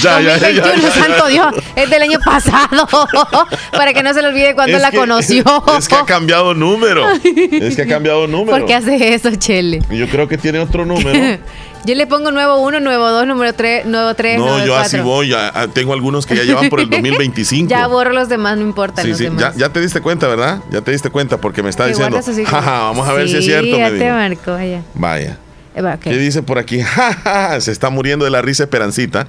Ya, 0.02 0.20
2021, 0.20 0.40
ya, 0.40 0.76
ya, 0.76 0.76
ya, 0.76 0.90
santo 0.90 1.26
Dios. 1.28 1.54
Es 1.76 1.90
del 1.90 2.02
año 2.02 2.18
pasado. 2.24 2.88
Para 3.72 3.92
que 3.92 4.02
no 4.02 4.14
se 4.14 4.22
le 4.22 4.28
olvide 4.28 4.54
cuando 4.54 4.78
la 4.78 4.90
conoció. 4.92 5.44
Es 5.78 5.88
que 5.88 5.94
ha 5.94 6.04
cambiado 6.04 6.54
número. 6.54 7.06
Es 7.10 7.76
que 7.76 7.82
ha 7.82 7.86
cambiado 7.86 8.26
número. 8.28 8.58
¿Por 8.58 8.66
qué 8.66 8.74
hace 8.74 9.14
eso, 9.14 9.30
Chele? 9.34 9.80
Yo 9.90 10.08
creo 10.08 10.28
que 10.28 10.38
tiene 10.38 10.58
otro 10.58 10.84
número. 10.84 11.38
Yo 11.84 11.96
le 11.96 12.06
pongo 12.06 12.30
nuevo 12.30 12.58
1, 12.58 12.78
nuevo 12.78 13.10
2, 13.10 13.26
número 13.26 13.54
3, 13.54 13.86
nuevo 13.86 14.14
3. 14.14 14.38
No, 14.38 14.64
yo 14.64 14.76
así 14.76 15.00
voy. 15.00 15.28
Ya, 15.30 15.66
tengo 15.72 15.92
algunos 15.92 16.26
que 16.26 16.36
ya 16.36 16.44
llevan 16.44 16.68
por 16.68 16.80
el 16.80 16.88
2025. 16.88 17.68
ya 17.68 17.86
borro 17.88 18.12
los 18.12 18.28
demás, 18.28 18.56
no 18.56 18.62
importa. 18.62 19.02
Sí, 19.02 19.14
sí, 19.14 19.28
Ya, 19.36 19.52
ya, 19.56 19.68
te 19.70 19.80
diste 19.80 20.00
cuenta, 20.00 20.28
¿verdad? 20.28 20.60
Ya 20.70 20.80
te 20.80 20.92
diste 20.92 21.10
cuenta 21.10 21.38
porque 21.38 21.62
me 21.62 21.70
está 21.70 21.86
diciendo. 21.86 22.20
Jaja, 22.46 22.80
vamos 22.82 23.08
a 23.08 23.12
ver 23.12 23.28
si 23.28 23.36
es 23.38 23.44
cierto. 23.44 23.76
Ya 23.76 23.90
te 23.90 24.10
marcó, 24.10 24.58
ya. 24.60 24.82
Vaya. 24.94 25.38
Eh, 25.74 25.96
¿Qué 26.00 26.16
dice 26.16 26.42
por 26.42 26.58
aquí? 26.58 26.80
Se 27.60 27.72
está 27.72 27.90
muriendo 27.90 28.24
de 28.24 28.30
la 28.30 28.42
risa 28.42 28.64
Esperancita. 28.64 29.26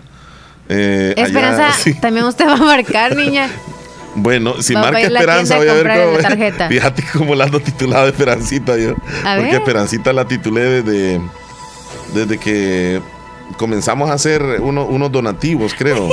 Eh, 0.70 1.14
Esperanza, 1.18 1.74
también 2.02 2.26
usted 2.26 2.48
va 2.48 2.54
a 2.54 2.58
marcar, 2.58 3.16
niña. 3.16 3.50
Bueno, 4.16 4.62
si 4.62 4.74
marca 4.74 5.00
Esperanza, 5.00 5.58
voy 5.58 5.68
a 5.68 5.74
ver 5.74 5.90
cómo. 5.90 6.68
Fíjate 6.70 7.04
cómo 7.14 7.36
la 7.36 7.46
ando 7.46 7.60
titulado 7.60 8.08
Esperancita 8.08 8.78
yo. 8.78 8.96
porque 8.96 9.56
Esperancita 9.56 10.14
la 10.14 10.28
titulé 10.28 10.82
desde 10.82 11.22
desde 12.14 12.38
que 12.38 13.02
comenzamos 13.58 14.10
a 14.10 14.14
hacer 14.14 14.42
unos 14.62 15.12
donativos, 15.12 15.74
creo. 15.74 16.10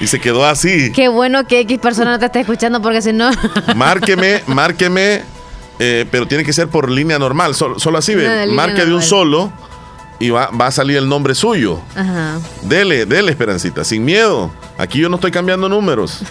Y 0.00 0.06
se 0.06 0.18
quedó 0.18 0.44
así. 0.44 0.90
Qué 0.92 1.08
bueno 1.08 1.46
que 1.46 1.60
X 1.60 1.78
persona 1.78 2.10
no 2.12 2.18
te 2.18 2.26
está 2.26 2.40
escuchando 2.40 2.82
porque 2.82 3.02
si 3.02 3.12
no... 3.12 3.30
márqueme, 3.76 4.42
márqueme, 4.46 5.22
eh, 5.84 6.06
pero 6.12 6.28
tiene 6.28 6.44
que 6.44 6.52
ser 6.52 6.68
por 6.68 6.88
línea 6.88 7.18
normal, 7.18 7.56
solo, 7.56 7.98
así, 7.98 8.14
ve. 8.14 8.46
Marque 8.46 8.86
de 8.86 8.94
un 8.94 9.02
solo 9.02 9.52
y 10.20 10.30
va, 10.30 10.48
va, 10.50 10.68
a 10.68 10.70
salir 10.70 10.96
el 10.96 11.08
nombre 11.08 11.34
suyo. 11.34 11.80
Ajá. 11.96 12.38
Dele, 12.62 13.04
dele, 13.04 13.32
Esperancita, 13.32 13.82
sin 13.82 14.04
miedo. 14.04 14.52
Aquí 14.78 15.00
yo 15.00 15.08
no 15.08 15.16
estoy 15.16 15.32
cambiando 15.32 15.68
números. 15.68 16.22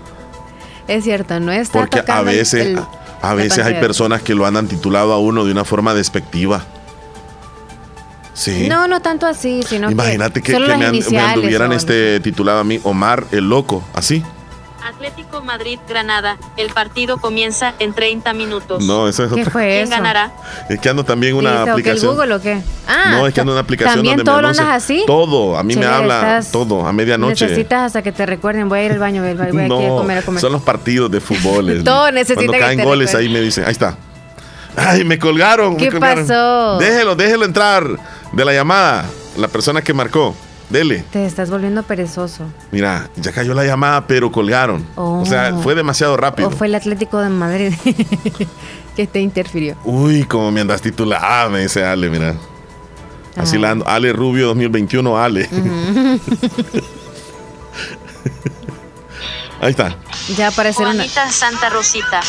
es 0.88 1.04
cierto, 1.04 1.38
no 1.40 1.52
está 1.52 1.78
Porque 1.78 2.02
a 2.10 2.22
veces, 2.22 2.78
a 3.20 3.34
veces 3.34 3.66
hay 3.66 3.74
personas 3.74 4.22
que 4.22 4.34
lo 4.34 4.46
han 4.46 4.66
titulado 4.66 5.12
a 5.12 5.18
uno 5.18 5.44
de 5.44 5.52
una 5.52 5.66
forma 5.66 5.92
despectiva. 5.92 6.64
No, 8.66 8.88
no 8.88 9.02
tanto 9.02 9.26
así, 9.26 9.62
sino 9.62 9.90
Imagínate 9.90 10.40
que, 10.40 10.58
me, 10.58 10.72
anduvieran 11.18 11.72
este 11.72 12.18
titulado 12.20 12.60
a 12.60 12.64
mí 12.64 12.80
Omar 12.82 13.26
el 13.30 13.46
Loco, 13.46 13.84
así. 13.92 14.24
Atlético 14.84 15.42
Madrid 15.42 15.78
Granada. 15.88 16.38
El 16.56 16.70
partido 16.70 17.18
comienza 17.18 17.74
en 17.78 17.92
30 17.92 18.32
minutos. 18.34 18.84
No, 18.84 19.08
eso 19.08 19.24
es 19.24 19.32
¿Qué 19.32 19.44
fue 19.44 19.68
¿Quién 19.78 19.90
ganará? 19.90 20.32
Es 20.68 20.80
que 20.80 20.88
ando 20.88 21.04
también 21.04 21.34
una 21.34 21.62
aplicación. 21.62 22.10
¿El 22.10 22.16
Google 22.16 22.34
o 22.34 22.40
qué? 22.40 22.62
Ah, 22.86 23.12
no, 23.12 23.26
es 23.26 23.34
que 23.34 23.40
ando 23.40 23.52
una 23.52 23.60
aplicación 23.60 23.96
¿También 23.96 24.16
donde 24.16 24.30
todo 24.30 24.42
lo 24.42 24.48
andas 24.48 24.68
así? 24.68 25.04
Todo, 25.06 25.56
a 25.56 25.62
mí 25.62 25.76
me 25.76 25.86
habla 25.86 26.42
todo, 26.50 26.86
a 26.86 26.92
medianoche. 26.92 27.46
Necesitas 27.46 27.86
hasta 27.86 28.02
que 28.02 28.12
te 28.12 28.26
recuerden, 28.26 28.68
voy 28.68 28.80
a 28.80 28.84
ir 28.84 28.92
al 28.92 28.98
baño, 28.98 29.22
voy, 29.22 29.30
a 29.30 29.32
ir 29.32 29.40
a 29.40 29.48
comer 29.48 30.18
a 30.18 30.22
comer. 30.22 30.40
Son 30.40 30.52
los 30.52 30.62
partidos 30.62 31.10
de 31.10 31.20
fútbol. 31.20 31.82
todo 31.84 32.10
necesita 32.12 32.46
Cuando 32.46 32.58
caen 32.58 32.82
goles 32.82 33.14
ahí 33.14 33.28
me 33.28 33.40
dicen, 33.40 33.64
ahí 33.64 33.72
está. 33.72 33.96
Ay, 34.76 35.04
me 35.04 35.18
colgaron. 35.18 35.76
¿Qué 35.76 35.90
pasó? 35.92 36.78
Déjelo, 36.78 37.16
déjelo 37.16 37.44
entrar 37.44 37.84
de 38.32 38.44
la 38.44 38.52
llamada, 38.52 39.04
la 39.36 39.48
persona 39.48 39.82
que 39.82 39.92
marcó. 39.92 40.34
Dele. 40.70 41.04
Te 41.10 41.26
estás 41.26 41.50
volviendo 41.50 41.82
perezoso. 41.82 42.44
Mira, 42.70 43.10
ya 43.16 43.32
cayó 43.32 43.54
la 43.54 43.64
llamada, 43.64 44.06
pero 44.06 44.30
colgaron. 44.30 44.86
O 44.94 45.26
sea, 45.26 45.52
oh. 45.52 45.62
fue 45.62 45.74
demasiado 45.74 46.16
rápido. 46.16 46.48
O 46.48 46.52
fue 46.52 46.68
el 46.68 46.76
Atlético 46.76 47.18
de 47.18 47.28
Madrid 47.28 47.74
que 48.96 49.06
te 49.08 49.20
interfirió. 49.20 49.76
Uy, 49.84 50.22
cómo 50.24 50.52
me 50.52 50.60
andas 50.60 50.80
titulada, 50.80 51.48
me 51.48 51.60
dice 51.60 51.84
Ale, 51.84 52.08
mira. 52.08 52.36
Así 53.36 53.58
la 53.58 53.72
ando. 53.72 53.86
Ale 53.88 54.12
Rubio 54.12 54.46
2021, 54.48 55.18
Ale. 55.18 55.48
Ahí 59.60 59.70
está. 59.70 59.96
Ya 60.36 60.48
apareció 60.48 60.86
Juanita 60.86 61.30
Santa 61.30 61.68
Rosita. 61.68 62.20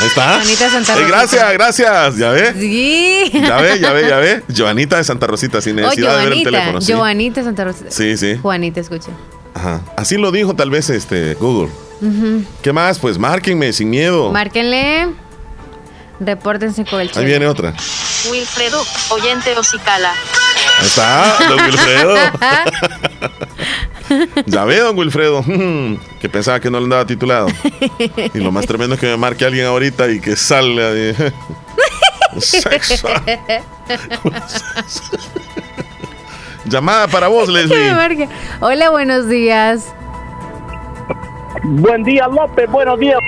Ahí 0.00 0.06
está. 0.08 0.34
Juanita 0.34 0.70
Santa 0.70 0.94
Rosita. 0.94 1.08
gracias, 1.08 1.52
gracias. 1.52 2.16
¿Ya 2.16 2.30
ve? 2.30 2.52
Sí. 2.58 3.30
Ya 3.32 3.56
ve, 3.56 3.80
ya 3.80 3.92
ve, 3.92 4.08
ya 4.08 4.16
ve. 4.18 4.42
Joanita 4.56 4.96
de 4.96 5.04
Santa 5.04 5.26
Rosita, 5.26 5.60
sin 5.60 5.76
necesidad 5.76 6.18
de 6.18 6.24
ver 6.24 6.32
el 6.32 6.44
teléfono. 6.44 6.80
¿sí? 6.80 6.92
Joanita 6.92 7.42
Santa 7.42 7.64
Rosita. 7.64 7.90
Sí, 7.90 8.16
sí. 8.16 8.36
Juanita, 8.36 8.80
escucha. 8.80 9.10
Ajá. 9.54 9.80
Así 9.96 10.16
lo 10.16 10.30
dijo 10.32 10.54
tal 10.54 10.70
vez 10.70 10.90
este 10.90 11.34
Google. 11.34 11.70
¿Qué 12.62 12.72
más? 12.72 12.98
Pues 12.98 13.18
márquenme 13.18 13.72
sin 13.72 13.88
miedo. 13.90 14.30
Márquenle. 14.30 15.08
Repórtense 16.20 16.84
con 16.84 17.00
el 17.00 17.08
chat. 17.08 17.18
Ahí 17.18 17.24
viene 17.24 17.46
otra. 17.46 17.74
Wilfredo, 18.30 18.82
oyente 19.10 19.56
Ocicala. 19.56 20.12
Ahí 20.78 20.86
está, 20.86 21.36
don 21.48 21.60
Wilfredo. 21.64 22.14
ya 24.46 24.64
ve, 24.64 24.78
don 24.78 24.96
Wilfredo, 24.98 25.44
que 26.20 26.28
pensaba 26.28 26.60
que 26.60 26.70
no 26.70 26.78
le 26.78 26.84
andaba 26.84 27.06
titulado. 27.06 27.48
Y 28.34 28.38
lo 28.38 28.52
más 28.52 28.66
tremendo 28.66 28.94
es 28.94 29.00
que 29.00 29.06
me 29.06 29.16
marque 29.16 29.44
alguien 29.44 29.66
ahorita 29.66 30.10
y 30.10 30.20
que 30.20 30.36
salga 30.36 30.90
de... 30.92 31.14
Llamada 36.66 37.06
para 37.08 37.28
vos, 37.28 37.48
Leslie. 37.48 38.28
Hola, 38.60 38.90
buenos 38.90 39.28
días. 39.28 39.94
Buen 41.62 42.02
día, 42.04 42.28
López. 42.28 42.70
Buenos 42.70 43.00
días, 43.00 43.18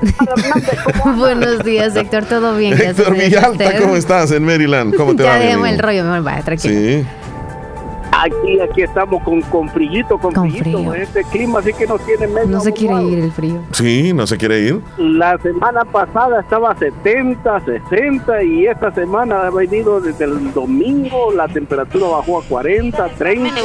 Buenos 1.17 1.65
días, 1.65 1.97
Héctor. 1.97 2.25
¿Todo 2.27 2.57
bien? 2.57 2.81
Héctor 2.81 3.17
Villalta, 3.17 3.79
¿cómo 3.79 3.97
estás 3.97 4.31
en 4.33 4.45
Maryland? 4.45 4.95
¿Cómo 4.95 5.17
te 5.17 5.23
va? 5.23 5.39
Ya 5.39 5.53
el 5.53 5.79
rollo, 5.79 6.05
mejor 6.05 6.27
va, 6.27 6.43
tranquilo. 6.43 6.75
Sí. 6.75 7.07
Aquí, 8.21 8.61
aquí 8.61 8.83
estamos 8.83 9.23
con, 9.23 9.41
con 9.43 9.69
frillito, 9.69 10.19
con, 10.19 10.35
con 10.35 10.51
frío. 10.51 10.93
Este 10.95 11.23
clima 11.25 11.61
así 11.61 11.73
que 11.73 11.87
nos 11.87 12.05
tiene 12.05 12.27
medio 12.27 12.49
No 12.49 12.61
se 12.61 12.73
quiere 12.73 13.03
ir 13.05 13.19
el 13.21 13.33
frío. 13.33 13.61
Sí, 13.73 14.13
no 14.13 14.27
se 14.27 14.37
quiere 14.37 14.61
ir. 14.61 14.81
La 14.99 15.39
semana 15.39 15.85
pasada 15.85 16.41
estaba 16.41 16.77
70, 16.77 17.61
60 17.61 18.43
y 18.43 18.67
esta 18.67 18.93
semana 18.93 19.43
ha 19.47 19.51
venido 19.51 20.01
desde 20.01 20.25
el 20.25 20.53
domingo, 20.53 21.33
la 21.33 21.47
temperatura 21.47 22.09
bajó 22.09 22.41
a 22.41 22.43
40, 22.45 23.09
30. 23.11 23.55
Ya 23.55 23.63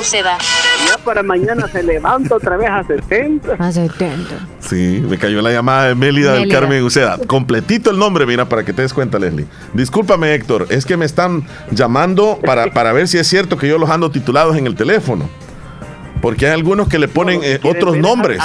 para 1.03 1.23
mañana 1.23 1.67
se 1.67 1.83
levanta 1.83 2.35
otra 2.35 2.57
vez 2.57 2.69
a 2.69 2.83
70. 2.83 3.53
A 3.53 3.71
70. 3.71 4.47
Sí, 4.59 5.03
me 5.07 5.17
cayó 5.17 5.41
la 5.41 5.51
llamada 5.51 5.89
de 5.89 5.95
Mélida, 5.95 6.33
del 6.33 6.49
Carmen 6.49 6.83
Uceda. 6.83 7.17
Completito 7.27 7.91
el 7.91 7.99
nombre, 7.99 8.25
mira, 8.25 8.49
para 8.49 8.63
que 8.63 8.73
te 8.73 8.81
des 8.81 8.93
cuenta, 8.93 9.19
Leslie. 9.19 9.45
Discúlpame, 9.73 10.33
Héctor, 10.33 10.67
es 10.69 10.85
que 10.85 10.97
me 10.97 11.05
están 11.05 11.45
llamando 11.71 12.39
para, 12.43 12.71
para 12.73 12.93
ver 12.93 13.07
si 13.07 13.17
es 13.17 13.27
cierto 13.27 13.57
que 13.57 13.67
yo 13.67 13.77
los 13.77 13.89
ando 13.89 14.11
titulados 14.11 14.57
en 14.57 14.67
el 14.67 14.75
teléfono. 14.75 15.29
Porque 16.21 16.47
hay 16.47 16.53
algunos 16.53 16.87
que 16.87 16.99
le 16.99 17.07
ponen 17.07 17.41
eh, 17.43 17.59
otros 17.63 17.97
nombres. 17.97 18.41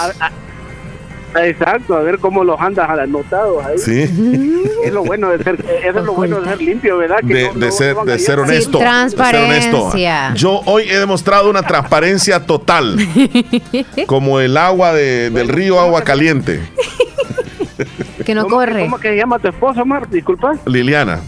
Exacto, 1.36 1.96
a 1.96 2.02
ver 2.02 2.18
cómo 2.18 2.42
los 2.42 2.58
andas 2.60 2.88
anotados 2.88 3.64
ahí. 3.64 3.78
Sí. 3.78 4.64
Es 4.84 4.92
lo 4.92 5.04
bueno 5.04 5.28
de 5.30 5.42
ser, 5.42 5.56
eso 5.84 5.98
es 5.98 6.04
lo 6.04 6.14
bueno 6.14 6.40
de 6.40 6.50
ser 6.50 6.62
limpio, 6.62 6.98
¿verdad? 6.98 7.18
de, 7.20 7.72
ser, 7.72 7.96
de 7.96 8.18
ser 8.18 8.38
honesto. 8.38 8.78
transparencia. 8.78 10.32
Yo 10.34 10.60
hoy 10.66 10.84
he 10.88 10.98
demostrado 10.98 11.50
una 11.50 11.62
transparencia 11.62 12.46
total. 12.46 12.96
como 14.06 14.38
el 14.38 14.56
agua 14.56 14.92
de, 14.94 15.30
del 15.30 15.48
río, 15.48 15.80
agua 15.80 16.02
caliente. 16.02 16.60
que 18.24 18.34
no 18.36 18.46
corre. 18.46 18.82
¿Cómo 18.82 18.98
que 18.98 19.08
se 19.08 19.16
llama 19.16 19.40
tu 19.40 19.48
esposa, 19.48 19.84
Mar? 19.84 20.08
Disculpa. 20.08 20.54
Liliana. 20.64 21.20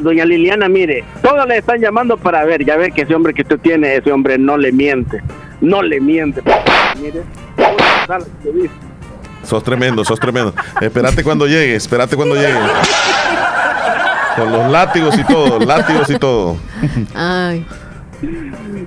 Doña 0.00 0.24
Liliana, 0.24 0.68
mire, 0.68 1.04
todos 1.22 1.46
le 1.46 1.58
están 1.58 1.80
llamando 1.80 2.16
para 2.16 2.44
ver, 2.44 2.64
ya 2.64 2.76
ve 2.76 2.90
que 2.92 3.02
ese 3.02 3.14
hombre 3.14 3.34
que 3.34 3.42
usted 3.42 3.58
tiene, 3.58 3.96
ese 3.96 4.10
hombre 4.10 4.38
no 4.38 4.56
le 4.56 4.72
miente, 4.72 5.20
no 5.60 5.82
le 5.82 6.00
miente. 6.00 6.40
Mire, 7.02 7.22
Sos 9.42 9.62
tremendo, 9.62 10.04
sos 10.04 10.18
tremendo. 10.18 10.54
espérate 10.80 11.22
cuando 11.22 11.46
llegue, 11.46 11.76
espérate 11.76 12.16
cuando 12.16 12.34
llegue. 12.34 12.58
Con 14.36 14.52
los 14.52 14.70
látigos 14.70 15.18
y 15.18 15.24
todo, 15.24 15.60
látigos 15.60 16.10
y 16.10 16.18
todo. 16.18 16.56
Ay. 17.14 17.64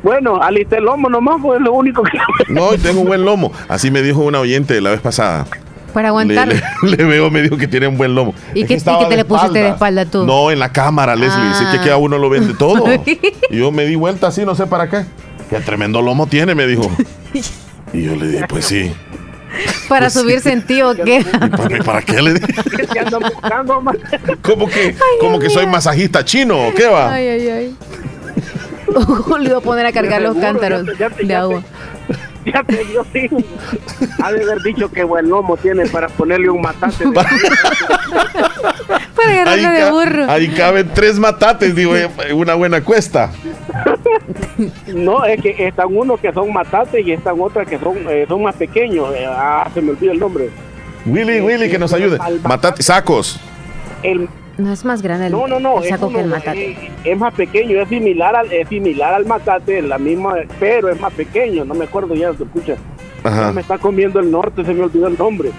Bueno, 0.04 0.42
aliste 0.42 0.78
el 0.78 0.86
lomo 0.86 1.10
nomás, 1.10 1.38
pues 1.42 1.62
lo 1.62 1.74
único 1.74 2.04
que. 2.04 2.18
No, 2.50 2.70
tengo 2.82 3.02
un 3.02 3.08
buen 3.08 3.26
lomo. 3.26 3.52
Así 3.68 3.92
me 3.92 4.02
dijo 4.02 4.22
una 4.22 4.40
oyente 4.40 4.80
la 4.82 4.92
vez 4.92 5.02
pasada. 5.02 5.46
Para 5.94 6.10
aguantar. 6.10 6.50
Le, 6.84 7.04
veo, 7.04 7.32
me 7.32 7.42
dijo 7.42 7.58
que 7.58 7.68
tiene 7.68 7.88
un 7.88 7.98
buen 7.98 8.14
lomo. 8.14 8.34
¿Y 8.54 8.66
qué, 8.66 8.78
te 8.78 9.16
le 9.16 9.26
pusiste 9.26 9.60
de 9.60 9.70
espalda 9.70 10.06
tú? 10.06 10.26
No, 10.26 10.52
en 10.52 10.60
la 10.60 10.72
cámara, 10.72 11.16
Leslie. 11.16 11.54
Sí 11.56 11.66
que, 11.72 11.82
que 11.82 11.92
a 11.92 11.98
uno 11.98 12.18
lo 12.18 12.30
vende 12.30 12.54
todo. 12.54 12.86
y 13.50 13.58
yo 13.58 13.72
me 13.72 13.86
di 13.86 13.96
vuelta 13.96 14.28
así, 14.28 14.46
no 14.46 14.56
sé 14.56 14.68
para 14.68 14.90
qué. 14.90 15.06
Qué 15.50 15.60
tremendo 15.62 16.02
lomo 16.02 16.28
tiene, 16.28 16.54
me 16.56 16.68
dijo. 16.68 16.90
Y 17.92 18.04
yo 18.04 18.16
le 18.16 18.28
dije, 18.28 18.46
pues 18.48 18.66
sí. 18.66 18.94
Para 19.88 20.06
pues 20.06 20.14
subir 20.14 20.42
sentido, 20.42 20.96
¿qué? 21.06 21.26
Para, 21.26 21.84
¿Para, 21.84 22.02
qué 22.02 22.22
le 22.22 22.34
dije? 22.36 22.48
¿Cómo 24.42 24.68
que, 24.68 24.96
como 25.20 25.40
que 25.40 25.50
soy 25.50 25.66
masajista 25.66 26.24
chino 26.24 26.68
o 26.68 26.74
qué 26.74 26.88
va? 26.88 27.14
Ay, 27.14 27.28
ay, 27.28 27.48
ay. 27.50 27.78
le 29.40 29.50
iba 29.50 29.58
a 29.58 29.62
poner 29.62 29.86
a 29.86 29.92
cargar 29.92 30.22
los 30.22 30.38
cántaros 30.38 30.86
de 30.86 31.36
agua. 31.36 31.64
Ya 32.46 32.64
te 32.64 32.84
dio 32.86 33.06
sí. 33.14 33.30
Ha 34.24 34.32
de 34.32 34.44
haber 34.44 34.62
dicho 34.64 34.90
que 34.90 35.04
buen 35.04 35.30
lomo 35.30 35.58
tiene 35.58 35.86
para 35.88 36.08
ponerle 36.08 36.50
un 36.50 36.62
matate. 36.62 37.06
Para 39.16 39.42
agarrarlo 39.42 39.70
de 39.70 39.92
burro. 39.92 40.32
Ahí 40.32 40.48
caben 40.50 40.90
tres 40.94 41.20
matates, 41.20 41.76
digo, 41.76 41.96
eh, 41.96 42.10
una 42.34 42.56
buena 42.56 42.82
cuesta. 42.82 43.32
No, 44.88 45.26
es 45.26 45.42
que 45.42 45.68
están 45.68 45.96
unos 45.96 46.20
que 46.20 46.34
son 46.34 46.52
matates 46.52 47.06
y 47.06 47.12
están 47.12 47.40
otras 47.40 47.68
que 47.68 47.80
son, 47.80 47.98
eh, 48.10 48.26
son 48.28 48.44
más 48.44 48.56
pequeños. 48.56 49.14
Eh, 49.16 49.26
ah, 49.28 49.70
se 49.74 49.82
me 49.82 49.92
olvidó 49.92 50.12
el 50.12 50.20
nombre. 50.20 50.50
Willy, 51.06 51.42
Willy, 51.42 51.70
que 51.70 51.80
nos 51.80 51.94
ayude. 51.94 52.18
Matate, 52.44 52.84
sacos. 52.84 53.40
El, 54.04 54.30
no 54.58 54.74
es 54.74 54.84
más 54.84 55.02
grande 55.02 55.28
el, 55.28 55.32
no, 55.32 55.48
no, 55.48 55.60
no, 55.60 55.82
saco 55.82 56.10
que 56.10 56.20
el 56.20 56.28
matate. 56.28 56.92
Es, 57.04 57.18
más 57.18 57.34
pequeño, 57.34 57.82
es 57.82 57.88
similar 57.88 58.36
al, 58.36 58.52
es 58.52 58.68
similar 58.68 59.14
al 59.14 59.26
matate, 59.26 59.82
la 59.82 59.98
misma, 59.98 60.36
pero 60.60 60.90
es 60.90 61.00
más 61.00 61.14
pequeño, 61.14 61.64
no 61.64 61.74
me 61.74 61.86
acuerdo 61.86 62.14
ya, 62.16 62.34
se 62.34 62.46
me 63.54 63.62
está 63.62 63.78
comiendo 63.78 64.20
el 64.20 64.32
norte, 64.32 64.64
se 64.64 64.74
me 64.74 64.84
olvidó 64.84 65.08
el 65.08 65.18
nombre. 65.18 65.52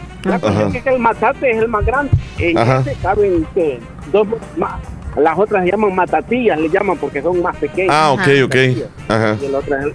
Es 0.74 0.82
que 0.82 0.90
el 0.90 0.98
matate 0.98 1.50
es 1.50 1.58
el 1.58 1.68
más 1.68 1.84
grande. 1.84 2.10
En 2.38 2.56
este 2.58 2.94
caben 3.02 3.46
dos 4.12 4.26
más. 4.56 4.80
Las 5.16 5.38
otras 5.38 5.64
se 5.64 5.70
llaman 5.72 5.94
matatillas, 5.94 6.58
le 6.58 6.68
llaman 6.68 6.96
porque 6.96 7.20
son 7.20 7.42
más 7.42 7.56
pequeñas. 7.56 7.94
Ah, 7.94 8.12
ok, 8.12 8.28
ok. 8.44 8.56
Ajá. 9.08 9.36
Y 9.40 9.46
el 9.46 9.54
otro 9.54 9.76
es 9.76 9.84
el, 9.84 9.94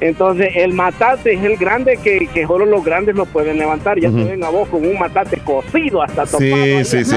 entonces, 0.00 0.48
el 0.56 0.74
matate 0.74 1.34
es 1.34 1.42
el 1.44 1.56
grande 1.56 1.98
que, 2.02 2.28
que 2.32 2.46
solo 2.46 2.66
los 2.66 2.84
grandes 2.84 3.14
lo 3.14 3.26
pueden 3.26 3.58
levantar. 3.58 3.98
Ya 3.98 4.10
se 4.10 4.24
ven 4.24 4.42
a 4.44 4.50
vos 4.50 4.68
con 4.68 4.84
un 4.84 4.98
matate 4.98 5.38
cocido 5.38 6.02
hasta 6.02 6.26
topado. 6.26 6.40
Sí, 6.40 6.84
sí, 6.84 7.04
sí. 7.04 7.16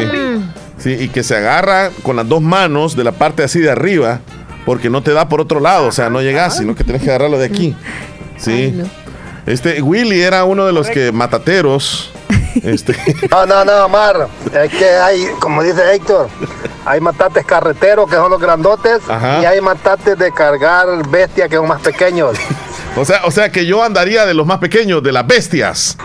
Sí, 0.77 0.91
y 0.91 1.10
que 1.10 1.23
se 1.23 1.35
agarra 1.35 1.89
con 2.03 2.15
las 2.15 2.30
dos 2.30 2.41
manos 2.41 2.95
de 2.95 3.03
la 3.03 3.11
parte 3.11 3.44
así 3.44 3.60
de 3.60 3.72
arriba, 3.72 4.22
porque 4.65 4.89
no 4.89 5.02
te 5.02 5.11
da 5.11 5.27
por 5.27 5.41
otro 5.41 5.60
lado, 5.60 5.88
o 5.88 5.91
sea, 5.91 6.10
no 6.10 6.22
llegas, 6.22 6.57
sino 6.57 6.76
que 6.76 6.84
tienes 6.84 7.02
que 7.02 7.10
agarrarlo 7.10 7.39
de 7.39 7.48
aquí. 7.48 7.76
Sí. 8.38 8.80
Este, 9.47 9.81
Willy 9.81 10.21
era 10.21 10.43
uno 10.43 10.65
de 10.65 10.73
los 10.73 10.89
que 10.89 11.11
matateros. 11.11 12.11
Este. 12.63 12.95
No, 13.29 13.45
no, 13.45 13.63
no, 13.63 13.87
Mar. 13.87 14.27
Es 14.51 14.71
que 14.71 14.89
hay, 14.89 15.27
como 15.39 15.61
dice 15.61 15.93
Héctor, 15.93 16.27
hay 16.85 16.99
matates 16.99 17.45
carreteros 17.45 18.09
que 18.09 18.15
son 18.15 18.31
los 18.31 18.41
grandotes 18.41 19.01
y 19.07 19.45
hay 19.45 19.61
matates 19.61 20.17
de 20.17 20.31
cargar 20.31 21.07
bestias 21.07 21.49
que 21.49 21.55
son 21.55 21.67
más 21.67 21.81
pequeños. 21.81 22.35
O 22.95 23.05
sea, 23.05 23.21
o 23.25 23.31
sea 23.31 23.51
que 23.51 23.67
yo 23.67 23.83
andaría 23.83 24.25
de 24.25 24.33
los 24.33 24.47
más 24.47 24.57
pequeños, 24.57 25.03
de 25.03 25.11
las 25.11 25.27
bestias. 25.27 25.97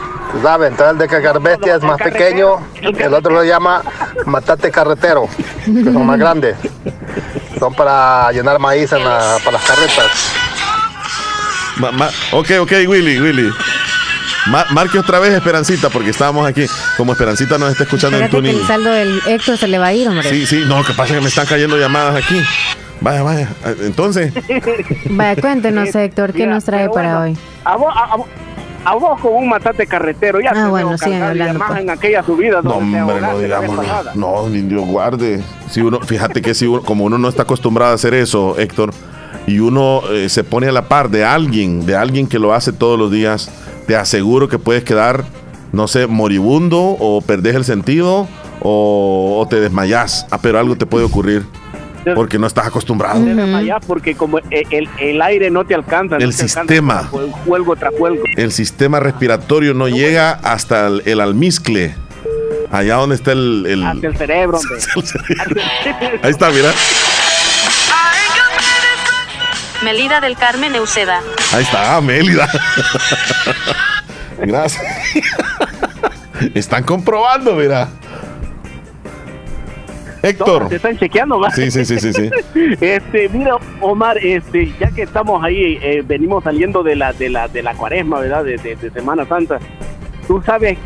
¿Saben? 0.43 0.73
Entonces 0.73 0.93
el 0.93 0.99
de 0.99 1.09
cargar 1.09 1.41
bestias 1.41 1.79
es 1.79 1.83
más 1.83 1.97
pequeño, 1.97 2.59
el 2.83 3.15
otro 3.15 3.33
lo 3.33 3.45
llama 3.45 3.83
matate 4.27 4.71
carretero, 4.71 5.29
que 5.65 5.85
son 5.85 6.05
más 6.05 6.19
grandes. 6.19 6.57
Son 7.59 7.73
para 7.73 8.31
llenar 8.31 8.59
maíz 8.59 8.91
para 8.91 9.39
las 9.39 9.65
carretas. 9.65 10.11
Ok, 12.33 12.51
ok, 12.61 12.73
Willy, 12.87 13.21
Willy. 13.21 13.51
marque 14.71 14.99
otra 14.99 15.19
vez 15.19 15.33
Esperancita, 15.33 15.89
porque 15.91 16.11
estábamos 16.11 16.47
aquí. 16.47 16.67
Como 16.97 17.13
Esperancita 17.13 17.59
nos 17.59 17.73
está 17.73 17.85
escuchando 17.85 18.19
en 18.19 18.31
tu 18.31 18.39
el 18.39 18.67
saldo 18.67 18.91
del 18.91 19.21
Héctor 19.27 19.57
se 19.57 19.69
le 19.69 19.79
va 19.79 19.87
a 19.87 19.95
ir, 19.95 20.09
hombre. 20.09 20.29
Sí, 20.29 20.47
sí, 20.47 20.63
no, 20.67 20.79
lo 20.79 20.85
que 20.85 20.93
pasa 20.93 21.15
es 21.15 21.19
que 21.19 21.23
me 21.23 21.29
están 21.29 21.47
cayendo 21.47 21.77
llamadas 21.79 22.17
aquí. 22.17 22.41
Vaya, 23.03 23.23
vaya. 23.23 23.49
Entonces. 23.81 24.33
Vaya, 25.11 25.41
cuéntenos, 25.41 25.93
Héctor, 25.95 26.33
¿qué 26.33 26.47
nos 26.47 26.65
trae 26.65 26.89
para 26.89 27.21
hoy? 27.21 27.37
A 27.65 27.77
vos, 27.77 27.93
a, 28.85 28.95
vos 28.95 29.21
con 29.21 29.35
un 29.35 29.49
matate 29.49 29.89
carretero, 29.89 30.41
ya 30.41 30.53
ah, 30.55 30.69
bueno, 30.69 30.97
sí, 30.97 31.13
hablando, 31.13 31.59
más 31.59 31.71
pues. 31.71 31.81
en 31.81 31.91
aquella 31.91 32.23
subida. 32.23 32.63
No, 32.63 32.75
hombre, 32.75 33.21
no 33.21 33.39
digamos. 33.39 33.87
No, 34.15 34.49
ni 34.49 34.61
Dios 34.63 34.87
guarde. 34.87 35.43
Si 35.69 35.81
uno, 35.81 36.01
fíjate 36.01 36.43
que 36.43 36.55
si 36.55 36.67
como 36.85 37.05
uno 37.05 37.19
no 37.19 37.29
está 37.29 37.43
acostumbrado 37.43 37.91
a 37.91 37.95
hacer 37.97 38.15
eso, 38.15 38.57
Héctor, 38.57 38.93
y 39.47 39.59
uno 39.59 40.03
eh, 40.11 40.29
se 40.29 40.45
pone 40.45 40.69
a 40.69 40.73
la 40.73 40.89
par 40.89 41.11
de 41.11 41.25
alguien, 41.25 41.85
de 41.87 41.97
alguien 41.97 42.27
que 42.27 42.39
lo 42.39 42.55
hace 42.55 42.73
todos 42.73 42.99
los 42.99 43.11
días, 43.11 43.51
te 43.87 43.97
aseguro 43.97 44.49
que 44.49 44.59
puedes 44.59 44.85
quedar, 44.85 45.25
no 45.73 45.89
sé, 45.89 46.07
moribundo 46.07 46.79
o 46.81 47.21
perdés 47.21 47.57
el 47.57 47.65
sentido 47.65 48.29
o, 48.61 49.39
o 49.41 49.49
te 49.49 49.61
desmayás. 49.61 50.27
Ah, 50.31 50.39
pero 50.41 50.59
algo 50.59 50.77
te 50.77 50.87
puede 50.87 51.05
ocurrir. 51.05 51.45
Porque 52.15 52.39
no 52.39 52.47
estás 52.47 52.67
acostumbrado. 52.67 53.25
porque 53.87 54.15
como 54.15 54.39
el, 54.39 54.89
el, 54.99 55.23
aire 55.23 55.51
no 55.51 55.65
te 55.65 55.75
alcanza. 55.75 56.17
El 56.17 56.33
sistema. 56.33 57.09
tras 57.79 57.93
El 58.37 58.53
sistema 58.53 59.01
respiratorio 59.01 59.75
no 59.75 59.89
llega 59.89 60.33
hasta 60.33 60.89
el, 60.89 61.03
el, 61.07 61.21
almizcle. 61.21 61.95
Allá 62.71 62.97
donde 62.97 63.17
está 63.17 63.33
el... 63.33 63.67
el... 63.69 63.85
Hasta 63.85 64.07
el 64.07 64.17
cerebro, 64.17 64.59
Ahí 66.23 66.31
está, 66.31 66.51
mira. 66.51 66.71
Melida 69.85 70.21
del 70.21 70.37
Carmen 70.37 70.75
Euseda. 70.75 71.21
Ahí 71.53 71.63
está, 71.63 72.01
Melida. 72.01 72.49
Gracias. 74.39 74.83
Están 76.55 76.85
comprobando, 76.85 77.55
mira. 77.55 77.89
Héctor. 80.23 80.69
te 80.69 80.77
están 80.77 80.97
chequeando, 80.97 81.41
¿va? 81.41 81.51
Sí, 81.51 81.71
sí, 81.71 81.85
sí, 81.85 81.99
sí, 81.99 82.13
sí. 82.13 82.31
Este, 82.81 83.29
mira, 83.29 83.57
Omar, 83.81 84.19
este, 84.19 84.73
ya 84.79 84.91
que 84.91 85.03
estamos 85.03 85.43
ahí, 85.43 85.79
eh, 85.83 86.03
venimos 86.07 86.45
saliendo 86.45 86.85
de 86.85 86.95
la, 86.95 87.13
de 87.13 87.29
la, 87.29 87.49
de 87.49 87.63
la 87.63 87.75
cuaresma, 87.75 88.21
¿verdad? 88.21 88.45
De, 88.45 88.79
Semana 88.95 89.27
Santa. 89.27 89.59
Tú 90.29 90.41
sabes 90.47 90.79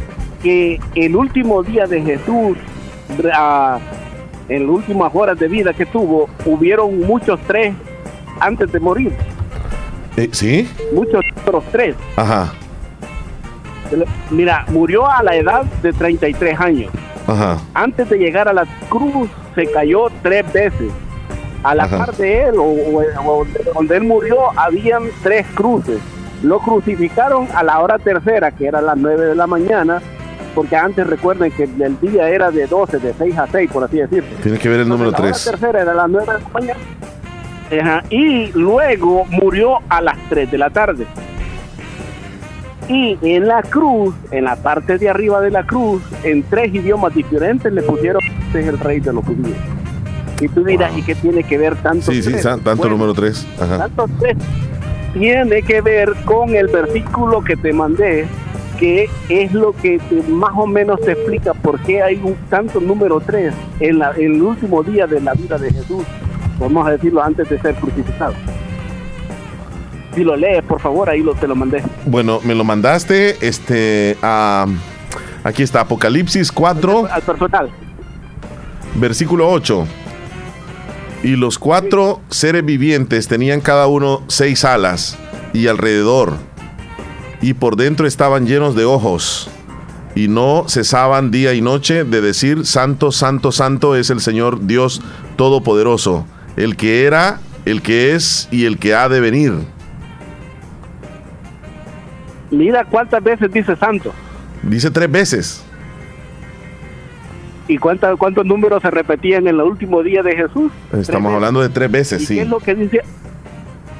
que 0.42 0.80
el 0.94 1.14
último 1.16 1.62
día 1.62 1.86
de 1.86 2.00
Jesús, 2.00 2.56
en 4.48 4.62
las 4.62 4.70
últimas 4.70 5.10
horas 5.14 5.38
de 5.38 5.48
vida 5.48 5.74
que 5.74 5.84
tuvo, 5.84 6.30
hubieron 6.46 7.00
muchos 7.00 7.38
tres 7.46 7.74
antes 8.40 8.70
de 8.72 8.80
morir. 8.80 9.12
Eh, 10.16 10.28
¿Sí? 10.32 10.68
Muchos 10.92 11.22
otros 11.44 11.64
tres. 11.70 11.94
Ajá. 12.16 12.52
Mira, 14.30 14.64
murió 14.68 15.08
a 15.08 15.22
la 15.22 15.36
edad 15.36 15.64
de 15.82 15.92
33 15.92 16.58
años. 16.58 16.90
Antes 17.74 18.08
de 18.08 18.18
llegar 18.18 18.48
a 18.48 18.52
la 18.52 18.64
cruz 18.88 19.28
se 19.54 19.66
cayó 19.66 20.06
tres 20.22 20.50
veces. 20.52 20.92
A 21.62 21.74
la 21.74 21.88
par 21.88 22.14
de 22.14 22.44
él, 22.44 22.54
o, 22.58 23.44
donde 23.74 23.96
él 23.96 24.04
murió, 24.04 24.38
habían 24.56 25.04
tres 25.22 25.46
cruces. 25.54 25.98
Lo 26.42 26.60
crucificaron 26.60 27.48
a 27.54 27.64
la 27.64 27.80
hora 27.80 27.98
tercera, 27.98 28.52
que 28.52 28.66
era 28.66 28.80
las 28.80 28.96
nueve 28.96 29.26
de 29.26 29.34
la 29.34 29.48
mañana, 29.48 30.00
porque 30.54 30.76
antes 30.76 31.04
recuerden 31.06 31.50
que 31.50 31.64
el 31.64 31.98
día 32.00 32.28
era 32.28 32.52
de 32.52 32.66
12, 32.66 32.98
de 32.98 33.14
6 33.18 33.38
a 33.38 33.46
6, 33.48 33.70
por 33.72 33.82
así 33.82 33.96
decirlo. 33.96 34.28
Tiene 34.42 34.58
que 34.58 34.68
ver 34.68 34.80
el 34.80 34.88
número 34.88 35.10
3. 35.12 35.46
La 35.46 35.50
tercera 35.52 35.82
era 35.82 35.92
a 35.92 35.94
las 35.94 36.08
9 36.08 36.32
de 36.34 36.40
la 36.40 36.48
mañana. 36.50 36.80
Y 38.10 38.52
luego 38.52 39.24
murió 39.26 39.78
a 39.88 40.00
las 40.00 40.16
3 40.28 40.50
de 40.50 40.58
la 40.58 40.70
tarde. 40.70 41.06
Y 42.88 43.18
en 43.22 43.48
la 43.48 43.62
cruz, 43.62 44.14
en 44.30 44.44
la 44.44 44.54
parte 44.56 44.96
de 44.98 45.08
arriba 45.08 45.40
de 45.40 45.50
la 45.50 45.66
cruz, 45.66 46.02
en 46.22 46.44
tres 46.44 46.72
idiomas 46.72 47.12
diferentes 47.14 47.72
le 47.72 47.82
pusieron 47.82 48.22
este 48.46 48.60
es 48.60 48.66
el 48.68 48.78
rey 48.78 49.00
de 49.00 49.12
los 49.12 49.24
judíos. 49.24 49.56
Y 50.40 50.48
tú 50.48 50.62
dirás, 50.62 50.96
¿y 50.96 51.02
qué 51.02 51.14
tiene 51.14 51.42
que 51.42 51.58
ver 51.58 51.74
tanto? 51.76 52.12
Sí, 52.12 52.22
sí, 52.22 52.34
tanto 52.42 52.88
número 52.88 53.12
tres. 53.12 53.46
Tanto 53.58 54.06
tres. 54.20 54.36
Tiene 55.14 55.62
que 55.62 55.80
ver 55.80 56.12
con 56.24 56.54
el 56.54 56.68
versículo 56.68 57.42
que 57.42 57.56
te 57.56 57.72
mandé, 57.72 58.26
que 58.78 59.08
es 59.30 59.52
lo 59.52 59.72
que 59.72 59.98
más 60.28 60.52
o 60.54 60.66
menos 60.66 61.00
te 61.00 61.12
explica 61.12 61.54
por 61.54 61.80
qué 61.80 62.02
hay 62.02 62.20
un 62.22 62.34
tanto 62.50 62.80
número 62.80 63.18
tres 63.20 63.54
en, 63.80 63.98
la, 63.98 64.12
en 64.12 64.34
el 64.34 64.42
último 64.42 64.82
día 64.82 65.06
de 65.06 65.20
la 65.20 65.32
vida 65.32 65.58
de 65.58 65.72
Jesús, 65.72 66.04
vamos 66.58 66.86
a 66.86 66.92
decirlo 66.92 67.22
antes 67.22 67.48
de 67.48 67.60
ser 67.60 67.74
crucificado 67.76 68.34
si 70.16 70.24
lo 70.24 70.34
lees, 70.34 70.64
por 70.64 70.80
favor, 70.80 71.10
ahí 71.10 71.22
lo, 71.22 71.34
te 71.34 71.46
lo 71.46 71.54
mandé. 71.54 71.82
Bueno, 72.06 72.40
me 72.42 72.54
lo 72.54 72.64
mandaste, 72.64 73.36
este, 73.46 74.16
a, 74.22 74.66
aquí 75.44 75.62
está, 75.62 75.82
Apocalipsis 75.82 76.50
4. 76.50 77.06
Al 77.10 77.22
personal. 77.22 77.70
Versículo 78.94 79.50
8. 79.50 79.86
Y 81.22 81.36
los 81.36 81.58
cuatro 81.58 82.22
seres 82.30 82.64
vivientes 82.64 83.28
tenían 83.28 83.60
cada 83.60 83.88
uno 83.88 84.22
seis 84.26 84.64
alas 84.64 85.18
y 85.52 85.66
alrededor, 85.66 86.34
y 87.42 87.54
por 87.54 87.76
dentro 87.76 88.06
estaban 88.06 88.46
llenos 88.46 88.74
de 88.74 88.84
ojos, 88.86 89.50
y 90.14 90.28
no 90.28 90.64
cesaban 90.68 91.30
día 91.30 91.52
y 91.52 91.60
noche 91.60 92.04
de 92.04 92.22
decir, 92.22 92.64
Santo, 92.64 93.12
Santo, 93.12 93.52
Santo 93.52 93.96
es 93.96 94.08
el 94.08 94.20
Señor 94.20 94.66
Dios 94.66 95.02
Todopoderoso, 95.36 96.26
el 96.56 96.76
que 96.76 97.04
era, 97.04 97.40
el 97.64 97.82
que 97.82 98.14
es 98.14 98.48
y 98.50 98.64
el 98.64 98.78
que 98.78 98.94
ha 98.94 99.08
de 99.08 99.20
venir. 99.20 99.52
Mira 102.50 102.84
cuántas 102.84 103.22
veces 103.22 103.52
dice 103.52 103.76
Santo. 103.76 104.12
Dice 104.62 104.90
tres 104.90 105.10
veces. 105.10 105.62
¿Y 107.68 107.78
cuántos 107.78 108.46
números 108.46 108.80
se 108.80 108.90
repetían 108.90 109.48
en 109.48 109.56
el 109.56 109.60
último 109.60 110.02
día 110.02 110.22
de 110.22 110.36
Jesús? 110.36 110.70
Estamos 110.92 111.34
hablando 111.34 111.60
de 111.60 111.68
tres 111.68 111.90
veces, 111.90 112.24
sí. 112.24 112.36
¿Qué 112.36 112.42
es 112.42 112.48
lo 112.48 112.60
que 112.60 112.74
dice? 112.76 113.00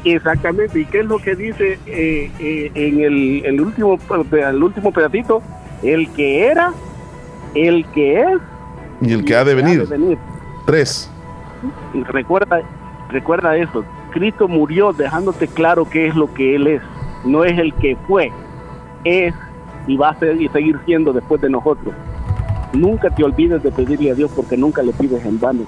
Exactamente. 0.04 0.80
¿Y 0.80 0.84
qué 0.84 1.00
es 1.00 1.06
lo 1.06 1.18
que 1.18 1.34
dice 1.34 1.78
eh, 1.86 2.30
eh, 2.38 2.70
en 2.74 3.00
el, 3.00 3.44
el, 3.44 3.60
último, 3.60 3.98
el 4.32 4.62
último 4.62 4.92
pedacito? 4.92 5.42
El 5.82 6.08
que 6.10 6.46
era, 6.46 6.72
el 7.54 7.84
que 7.92 8.20
es 8.20 8.38
y 9.00 9.12
el 9.12 9.24
que, 9.24 9.36
ha, 9.36 9.44
de 9.44 9.54
venir. 9.54 9.86
Tres. 10.64 11.10
Recuerda, 12.08 12.62
recuerda 13.08 13.56
eso. 13.56 13.84
Cristo 14.10 14.48
murió 14.48 14.92
dejándote 14.92 15.48
claro 15.48 15.88
qué 15.88 16.06
es 16.06 16.16
lo 16.16 16.32
que 16.32 16.54
Él 16.56 16.66
es. 16.66 16.82
No 17.24 17.44
es 17.44 17.58
el 17.58 17.74
que 17.74 17.96
fue, 18.06 18.30
es 19.04 19.34
y 19.86 19.96
va 19.96 20.10
a 20.10 20.18
ser, 20.18 20.40
y 20.40 20.48
seguir 20.48 20.78
siendo 20.84 21.12
después 21.12 21.40
de 21.40 21.50
nosotros. 21.50 21.94
Nunca 22.72 23.10
te 23.10 23.24
olvides 23.24 23.62
de 23.62 23.70
pedirle 23.70 24.10
a 24.10 24.14
Dios 24.14 24.30
porque 24.34 24.56
nunca 24.56 24.82
le 24.82 24.92
pides 24.92 25.24
en 25.24 25.38
vano. 25.38 25.62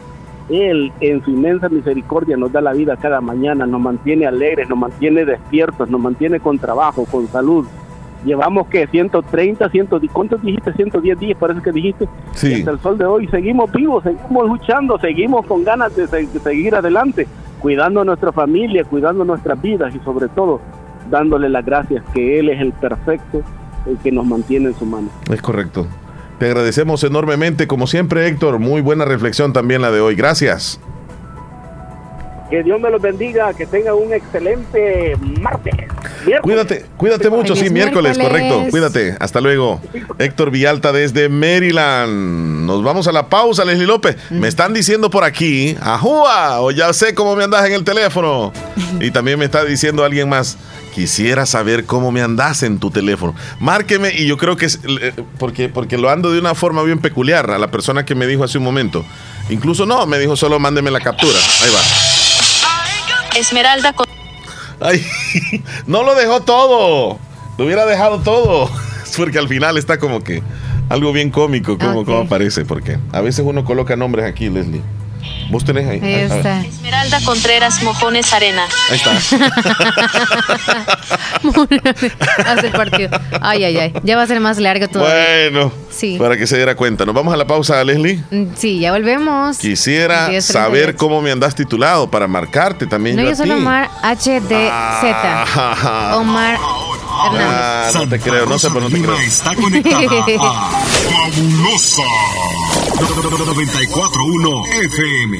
Él 0.48 0.92
en 1.00 1.22
su 1.24 1.30
inmensa 1.30 1.68
misericordia 1.68 2.36
nos 2.36 2.50
da 2.50 2.60
la 2.60 2.72
vida 2.72 2.96
cada 2.96 3.20
mañana, 3.20 3.66
nos 3.66 3.80
mantiene 3.80 4.26
alegres, 4.26 4.68
nos 4.68 4.78
mantiene 4.78 5.24
despiertos, 5.24 5.90
nos 5.90 6.00
mantiene 6.00 6.40
con 6.40 6.58
trabajo, 6.58 7.04
con 7.04 7.28
salud. 7.28 7.66
Llevamos 8.24 8.66
que 8.68 8.86
130, 8.86 9.68
110, 9.68 10.12
¿cuántos 10.12 10.42
dijiste? 10.42 10.72
110 10.72 11.18
días 11.18 11.38
parece 11.38 11.62
que 11.62 11.72
dijiste. 11.72 12.08
Sí. 12.34 12.54
hasta 12.54 12.70
el 12.72 12.80
sol 12.80 12.98
de 12.98 13.04
hoy 13.04 13.28
seguimos 13.28 13.70
vivos, 13.72 14.02
seguimos 14.02 14.46
luchando, 14.48 14.98
seguimos 14.98 15.46
con 15.46 15.64
ganas 15.64 15.94
de, 15.94 16.06
de 16.06 16.40
seguir 16.40 16.74
adelante, 16.74 17.26
cuidando 17.60 18.00
a 18.00 18.04
nuestra 18.04 18.32
familia, 18.32 18.84
cuidando 18.84 19.24
nuestras 19.24 19.60
vidas 19.60 19.94
y 19.94 19.98
sobre 20.00 20.28
todo 20.28 20.60
dándole 21.10 21.48
las 21.48 21.64
gracias 21.64 22.04
que 22.12 22.38
Él 22.38 22.48
es 22.50 22.60
el 22.60 22.72
perfecto, 22.72 23.42
el 23.86 23.96
que 23.98 24.12
nos 24.12 24.26
mantiene 24.26 24.68
en 24.68 24.74
su 24.74 24.84
mano. 24.84 25.08
Es 25.32 25.40
correcto. 25.40 25.86
Te 26.38 26.46
agradecemos 26.46 27.02
enormemente, 27.02 27.66
como 27.66 27.86
siempre, 27.86 28.28
Héctor. 28.28 28.58
Muy 28.58 28.80
buena 28.80 29.04
reflexión 29.04 29.52
también 29.52 29.82
la 29.82 29.90
de 29.90 30.00
hoy. 30.00 30.14
Gracias. 30.14 30.80
Que 32.50 32.62
Dios 32.62 32.80
me 32.80 32.90
los 32.90 33.00
bendiga, 33.00 33.52
que 33.52 33.66
tenga 33.66 33.94
un 33.94 34.12
excelente 34.12 35.16
martes. 35.40 35.74
Cuídate, 36.42 36.86
cuídate 36.96 37.30
mucho, 37.30 37.54
sí, 37.54 37.70
miércoles, 37.70 38.18
correcto. 38.18 38.64
Cuídate, 38.70 39.16
hasta 39.20 39.40
luego. 39.40 39.80
Héctor 40.18 40.50
Villalta 40.50 40.92
desde 40.92 41.28
Maryland. 41.28 42.66
Nos 42.66 42.82
vamos 42.82 43.06
a 43.06 43.12
la 43.12 43.28
pausa, 43.28 43.64
Leslie 43.64 43.86
López. 43.86 44.16
Me 44.30 44.48
están 44.48 44.72
diciendo 44.72 45.10
por 45.10 45.24
aquí, 45.24 45.76
ajúa, 45.80 46.60
o 46.60 46.70
ya 46.70 46.92
sé 46.92 47.14
cómo 47.14 47.36
me 47.36 47.44
andas 47.44 47.66
en 47.66 47.72
el 47.72 47.84
teléfono. 47.84 48.52
Y 49.00 49.12
también 49.12 49.38
me 49.38 49.44
está 49.44 49.64
diciendo 49.64 50.02
alguien 50.02 50.28
más, 50.28 50.58
Quisiera 50.98 51.46
saber 51.46 51.84
cómo 51.84 52.10
me 52.10 52.22
andas 52.22 52.64
en 52.64 52.80
tu 52.80 52.90
teléfono. 52.90 53.32
Márqueme 53.60 54.12
y 54.12 54.26
yo 54.26 54.36
creo 54.36 54.56
que 54.56 54.66
es 54.66 54.80
eh, 54.82 55.12
porque, 55.38 55.68
porque 55.68 55.96
lo 55.96 56.10
ando 56.10 56.32
de 56.32 56.40
una 56.40 56.56
forma 56.56 56.82
bien 56.82 56.98
peculiar 56.98 57.52
a 57.52 57.58
la 57.58 57.70
persona 57.70 58.04
que 58.04 58.16
me 58.16 58.26
dijo 58.26 58.42
hace 58.42 58.58
un 58.58 58.64
momento. 58.64 59.04
Incluso 59.48 59.86
no, 59.86 60.06
me 60.06 60.18
dijo 60.18 60.34
solo 60.34 60.58
mándeme 60.58 60.90
la 60.90 60.98
captura. 60.98 61.38
Ahí 61.62 61.70
va. 61.72 62.27
Esmeralda 63.38 63.92
con... 63.92 64.06
Ay, 64.80 65.04
no 65.86 66.02
lo 66.02 66.14
dejó 66.14 66.42
todo. 66.42 67.18
Lo 67.56 67.64
hubiera 67.64 67.86
dejado 67.86 68.20
todo. 68.20 68.70
Porque 69.16 69.38
al 69.38 69.48
final 69.48 69.78
está 69.78 69.98
como 69.98 70.22
que 70.22 70.42
algo 70.88 71.12
bien 71.12 71.30
cómico, 71.30 71.78
como, 71.78 72.04
como 72.04 72.18
aparece. 72.18 72.64
Porque 72.64 72.98
a 73.12 73.20
veces 73.20 73.44
uno 73.44 73.64
coloca 73.64 73.96
nombres 73.96 74.26
aquí, 74.26 74.48
Leslie. 74.48 74.82
Vos 75.50 75.64
tenés 75.64 75.88
ahí. 75.88 76.00
Ahí 76.02 76.14
está. 76.14 76.60
Esmeralda 76.60 77.20
Contreras 77.24 77.82
Mojones 77.82 78.32
Arena. 78.32 78.64
Ahí 78.90 78.96
está. 78.96 79.12
Hace 82.46 82.70
partido. 82.70 83.10
Ay, 83.40 83.64
ay, 83.64 83.78
ay. 83.78 83.92
Ya 84.02 84.16
va 84.16 84.22
a 84.22 84.26
ser 84.26 84.40
más 84.40 84.58
largo 84.58 84.88
todo. 84.88 85.04
Bueno. 85.04 85.72
Sí. 85.90 86.16
Para 86.18 86.36
que 86.36 86.46
se 86.46 86.56
diera 86.56 86.76
cuenta. 86.76 87.04
¿Nos 87.04 87.14
vamos 87.14 87.32
a 87.32 87.36
la 87.36 87.46
pausa, 87.46 87.82
Leslie? 87.82 88.22
Mm, 88.30 88.46
sí, 88.56 88.78
ya 88.78 88.92
volvemos. 88.92 89.58
Quisiera 89.58 90.40
saber 90.40 90.96
cómo 90.96 91.20
me 91.22 91.30
andas 91.30 91.54
titulado 91.54 92.10
para 92.10 92.28
marcarte 92.28 92.86
también. 92.86 93.16
No, 93.16 93.22
yo, 93.22 93.30
yo 93.30 93.36
soy 93.36 93.50
Omar 93.50 93.88
HDZ. 94.02 94.52
Ah, 94.70 96.14
Omar. 96.18 96.58
Ah, 97.20 97.90
no 97.94 98.08
te 98.08 98.20
creo, 98.20 98.46
no 98.46 98.58
sé, 98.58 98.68
pero 98.68 98.88
no 98.88 98.90
te 98.90 99.02
creo. 99.02 99.18
Está 99.18 99.54
conectada 99.54 100.00
a 100.38 100.70
Fabulosa 101.10 102.02
941 102.98 104.64
FM. 104.82 105.38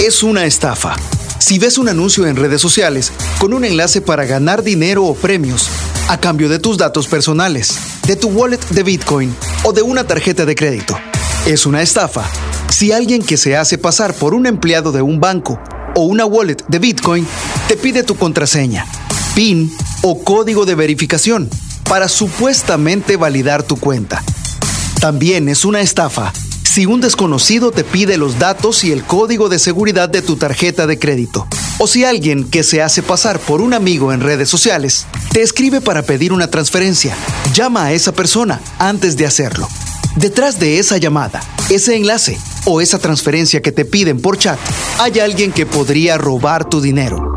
Es 0.00 0.22
una 0.22 0.44
estafa. 0.44 0.96
Si 1.38 1.58
ves 1.58 1.78
un 1.78 1.88
anuncio 1.88 2.26
en 2.26 2.36
redes 2.36 2.60
sociales 2.60 3.12
con 3.38 3.54
un 3.54 3.64
enlace 3.64 4.00
para 4.00 4.24
ganar 4.24 4.62
dinero 4.62 5.04
o 5.04 5.14
premios 5.14 5.68
a 6.08 6.18
cambio 6.18 6.48
de 6.48 6.58
tus 6.58 6.76
datos 6.76 7.06
personales, 7.06 7.78
de 8.06 8.16
tu 8.16 8.28
wallet 8.28 8.60
de 8.70 8.82
Bitcoin 8.82 9.34
o 9.62 9.72
de 9.72 9.82
una 9.82 10.04
tarjeta 10.04 10.44
de 10.44 10.54
crédito, 10.54 10.98
es 11.46 11.66
una 11.66 11.82
estafa. 11.82 12.24
Si 12.70 12.90
alguien 12.92 13.22
que 13.22 13.36
se 13.36 13.56
hace 13.56 13.78
pasar 13.78 14.14
por 14.14 14.34
un 14.34 14.46
empleado 14.46 14.90
de 14.90 15.02
un 15.02 15.20
banco 15.20 15.60
o 15.94 16.02
una 16.02 16.24
wallet 16.24 16.64
de 16.66 16.78
Bitcoin 16.80 17.26
te 17.68 17.76
pide 17.76 18.02
tu 18.02 18.16
contraseña, 18.16 18.86
PIN 19.34 19.72
o 20.02 20.22
código 20.22 20.64
de 20.64 20.74
verificación 20.74 21.50
para 21.88 22.08
supuestamente 22.08 23.16
validar 23.16 23.62
tu 23.62 23.76
cuenta. 23.76 24.22
También 25.00 25.48
es 25.48 25.64
una 25.64 25.80
estafa 25.80 26.32
si 26.74 26.86
un 26.86 27.00
desconocido 27.00 27.70
te 27.70 27.84
pide 27.84 28.18
los 28.18 28.40
datos 28.40 28.82
y 28.82 28.90
el 28.90 29.04
código 29.04 29.48
de 29.48 29.60
seguridad 29.60 30.08
de 30.08 30.22
tu 30.22 30.34
tarjeta 30.34 30.88
de 30.88 30.98
crédito. 30.98 31.46
O 31.78 31.86
si 31.86 32.04
alguien 32.04 32.42
que 32.42 32.64
se 32.64 32.82
hace 32.82 33.00
pasar 33.00 33.38
por 33.38 33.60
un 33.60 33.74
amigo 33.74 34.12
en 34.12 34.20
redes 34.20 34.48
sociales 34.48 35.06
te 35.30 35.42
escribe 35.42 35.80
para 35.80 36.02
pedir 36.02 36.32
una 36.32 36.50
transferencia, 36.50 37.14
llama 37.54 37.84
a 37.84 37.92
esa 37.92 38.10
persona 38.10 38.60
antes 38.80 39.16
de 39.16 39.24
hacerlo. 39.24 39.68
Detrás 40.16 40.58
de 40.58 40.80
esa 40.80 40.96
llamada, 40.96 41.42
ese 41.70 41.94
enlace 41.94 42.40
o 42.64 42.80
esa 42.80 42.98
transferencia 42.98 43.62
que 43.62 43.70
te 43.70 43.84
piden 43.84 44.20
por 44.20 44.36
chat, 44.36 44.58
hay 44.98 45.20
alguien 45.20 45.52
que 45.52 45.66
podría 45.66 46.18
robar 46.18 46.68
tu 46.68 46.80
dinero. 46.80 47.33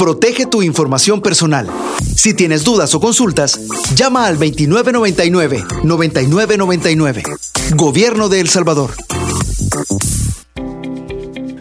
Protege 0.00 0.46
tu 0.46 0.62
información 0.62 1.20
personal. 1.20 1.68
Si 2.16 2.32
tienes 2.32 2.64
dudas 2.64 2.94
o 2.94 3.00
consultas, 3.00 3.60
llama 3.94 4.24
al 4.24 4.38
2999-9999. 4.38 7.22
Gobierno 7.76 8.30
de 8.30 8.40
El 8.40 8.48
Salvador. 8.48 8.92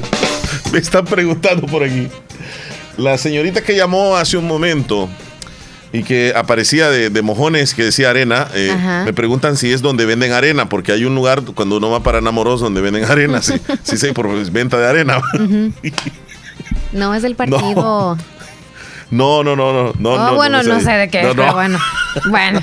Me 0.72 0.78
están 0.78 1.04
preguntando 1.04 1.66
por 1.66 1.82
aquí. 1.82 2.08
La 2.96 3.18
señorita 3.18 3.62
que 3.62 3.76
llamó 3.76 4.16
hace 4.16 4.36
un 4.36 4.46
momento 4.46 5.08
y 5.92 6.02
que 6.02 6.32
aparecía 6.34 6.90
de, 6.90 7.22
mojones 7.22 7.74
que 7.74 7.84
decía 7.84 8.10
arena, 8.10 8.48
eh, 8.54 8.74
me 9.04 9.12
preguntan 9.12 9.56
si 9.56 9.72
es 9.72 9.80
donde 9.80 10.04
venden 10.06 10.32
arena, 10.32 10.68
porque 10.68 10.90
hay 10.90 11.04
un 11.04 11.14
lugar 11.14 11.42
cuando 11.54 11.76
uno 11.76 11.88
va 11.90 12.02
para 12.02 12.18
enamoros 12.18 12.60
donde 12.60 12.80
venden 12.80 13.04
arena, 13.04 13.42
sí, 13.42 13.54
sí, 13.84 13.96
sí 13.96 14.12
por 14.12 14.28
venta 14.50 14.76
de 14.78 14.88
arena. 14.88 15.20
no, 16.92 17.14
es 17.14 17.22
del 17.22 17.36
partido. 17.36 18.18
No, 19.10 19.44
no, 19.44 19.54
no, 19.54 19.72
no. 19.72 19.92
no, 19.98 20.10
oh, 20.10 20.34
bueno, 20.34 20.64
no 20.64 20.80
sé, 20.80 20.90
de 20.90 21.08
qué, 21.08 21.28
pero 21.32 21.52
bueno. 21.52 21.78
Bueno. 22.28 22.60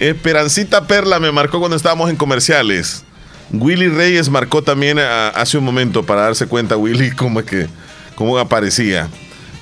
Esperancita 0.00 0.86
Perla 0.88 1.20
me 1.20 1.30
marcó 1.30 1.60
cuando 1.60 1.76
estábamos 1.76 2.10
en 2.10 2.16
comerciales. 2.16 3.04
Willy 3.52 3.88
Reyes 3.88 4.28
marcó 4.28 4.62
también 4.62 4.98
hace 4.98 5.58
un 5.58 5.64
momento 5.64 6.04
para 6.04 6.22
darse 6.22 6.46
cuenta, 6.46 6.76
Willy, 6.76 7.10
cómo 7.12 7.40
es 7.40 7.46
que 7.46 7.66
cómo 8.14 8.38
aparecía. 8.38 9.08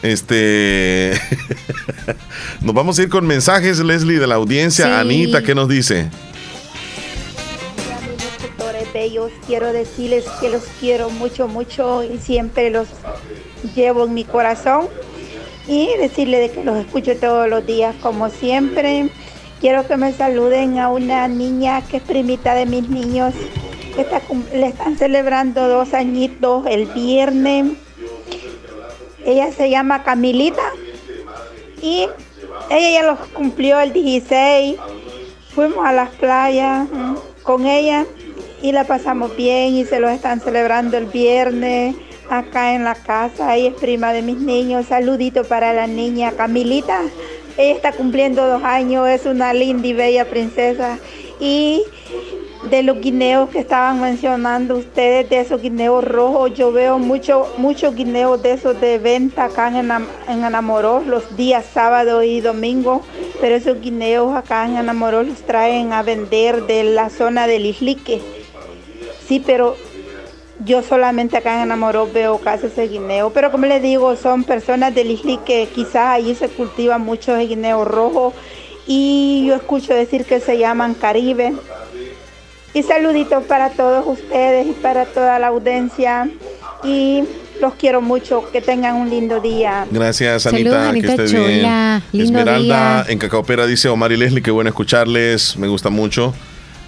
Este 0.03 1.13
nos 2.61 2.75
vamos 2.75 2.99
a 2.99 3.03
ir 3.03 3.09
con 3.09 3.27
mensajes, 3.27 3.79
Leslie, 3.81 4.19
de 4.19 4.27
la 4.27 4.37
audiencia. 4.37 4.99
Anita, 4.99 5.43
¿qué 5.43 5.55
nos 5.55 5.69
dice? 5.69 6.09
bellos, 8.97 9.31
quiero 9.47 9.75
decirles 9.75 10.25
que 10.41 10.49
los 10.49 10.63
quiero 10.81 11.11
mucho, 11.11 11.49
mucho 11.49 12.03
y 12.03 12.17
siempre 12.17 12.71
los 12.71 12.89
llevo 13.75 14.07
en 14.07 14.15
mi 14.15 14.25
corazón 14.25 14.89
y 15.69 15.91
decirles 15.99 16.49
de 16.49 16.51
que 16.55 16.65
los 16.65 16.79
escucho 16.79 17.15
todos 17.19 17.47
los 17.47 17.67
días 17.67 17.95
como 18.01 18.31
siempre. 18.31 19.11
Quiero 19.61 19.87
que 19.87 19.99
me 19.99 20.15
saluden 20.15 20.79
a 20.79 20.89
una 20.89 21.29
niña 21.29 21.83
que 21.83 21.99
es 21.99 22.03
primita 22.03 22.55
de 22.55 22.65
mis 22.65 22.89
niños 22.89 23.35
le 24.53 24.67
están 24.67 24.97
celebrando 24.97 25.69
dos 25.69 25.95
añitos 25.95 26.67
el 26.67 26.87
viernes. 26.87 27.73
Ella 29.25 29.51
se 29.53 29.71
llama 29.71 30.03
Camilita 30.03 30.63
y 31.83 32.07
ella 32.71 32.91
ya 32.91 33.03
los 33.03 33.19
cumplió 33.29 33.81
el 33.81 33.93
16. 33.93 34.77
Fuimos 35.55 35.87
a 35.87 35.93
las 35.93 36.11
playas 36.11 36.89
con 37.43 37.67
ella 37.67 38.05
y 38.63 38.73
la 38.73 38.85
pasamos 38.85 39.37
bien 39.37 39.75
y 39.75 39.85
se 39.85 40.01
los 40.01 40.11
están 40.11 40.41
celebrando 40.41 40.97
el 40.97 41.07
viernes 41.07 41.97
acá 42.31 42.75
en 42.75 42.85
la 42.85 42.95
casa. 42.95 43.57
Ella 43.57 43.71
es 43.71 43.75
prima 43.75 44.13
de 44.13 44.23
mis 44.23 44.39
niños. 44.39 44.87
Saludito 44.87 45.45
para 45.45 45.73
la 45.73 45.87
niña 45.87 46.33
Camilita. 46.33 47.01
Ella 47.57 47.75
está 47.75 47.93
cumpliendo 47.93 48.47
dos 48.47 48.63
años, 48.65 49.09
es 49.09 49.25
una 49.25 49.55
linda 49.55 49.87
y 49.87 49.93
bella 49.95 50.29
princesa. 50.29 50.99
Y 51.41 51.83
de 52.71 52.83
los 52.83 53.01
guineos 53.01 53.51
que 53.51 53.61
estaban 53.61 54.01
mencionando 54.01 54.77
ustedes, 54.77 55.29
de 55.29 55.41
esos 55.41 55.61
guineos 55.61 56.05
rojos. 56.05 56.53
Yo 56.55 56.73
veo 56.73 56.99
muchos 56.99 57.59
mucho 57.59 57.93
guineos 57.93 58.43
de 58.43 58.53
esos 58.53 58.81
de 58.81 58.99
venta 58.99 59.45
acá 59.45 59.69
en, 59.69 59.91
en 60.29 60.45
Anamorós 60.45 61.07
los 61.07 61.37
días 61.37 61.65
sábado 61.73 62.23
y 62.23 62.41
domingo, 62.41 63.03
pero 63.41 63.55
esos 63.55 63.81
guineos 63.81 64.35
acá 64.35 64.67
en 64.67 64.77
Anamorós 64.77 65.27
los 65.27 65.43
traen 65.43 65.93
a 65.93 66.03
vender 66.03 66.67
de 66.67 66.85
la 66.85 67.11
zona 67.11 67.47
del 67.47 67.67
Islique. 67.67 68.21
Sí, 69.27 69.43
pero 69.45 69.77
yo 70.65 70.83
solamente 70.83 71.37
acá 71.37 71.55
en 71.55 71.61
Anamorós 71.61 72.13
veo 72.13 72.39
casi 72.39 72.67
ese 72.67 72.89
guineo, 72.89 73.31
pero 73.31 73.53
como 73.53 73.67
les 73.67 73.83
digo, 73.83 74.17
son 74.17 74.45
personas 74.45 74.95
del 74.95 75.11
Islique, 75.11 75.69
quizás 75.75 76.09
allí 76.09 76.35
se 76.35 76.49
cultiva 76.49 76.99
mucho 76.99 77.37
el 77.37 77.49
guineo 77.49 77.85
rojo 77.85 78.33
y 78.87 79.45
yo 79.47 79.55
escucho 79.57 79.93
decir 79.95 80.25
que 80.25 80.41
se 80.41 80.59
llaman 80.59 80.95
Caribe 80.95 81.53
y 82.77 82.83
saluditos 82.83 83.43
para 83.45 83.71
todos 83.71 84.05
ustedes 84.07 84.67
y 84.67 84.73
para 84.73 85.07
toda 85.07 85.39
la 85.39 85.47
audiencia. 85.47 86.29
Y 86.85 87.25
los 87.59 87.73
quiero 87.73 88.03
mucho. 88.03 88.51
Que 88.53 88.61
tengan 88.61 88.97
un 88.97 89.09
lindo 89.09 89.41
día. 89.41 89.87
Gracias, 89.91 90.47
Anita. 90.47 90.93
que 90.93 90.99
estés 90.99 91.33
bien. 91.33 92.03
Esmeralda 92.13 93.07
en 93.09 93.19
Cacaopera 93.19 93.67
dice 93.67 93.89
Omar 93.89 94.13
y 94.13 94.19
Leslie, 94.19 94.43
qué 94.43 94.51
bueno 94.51 94.69
escucharles. 94.69 95.57
Me 95.57 95.69
gusta 95.69 95.89
mucho 95.89 96.35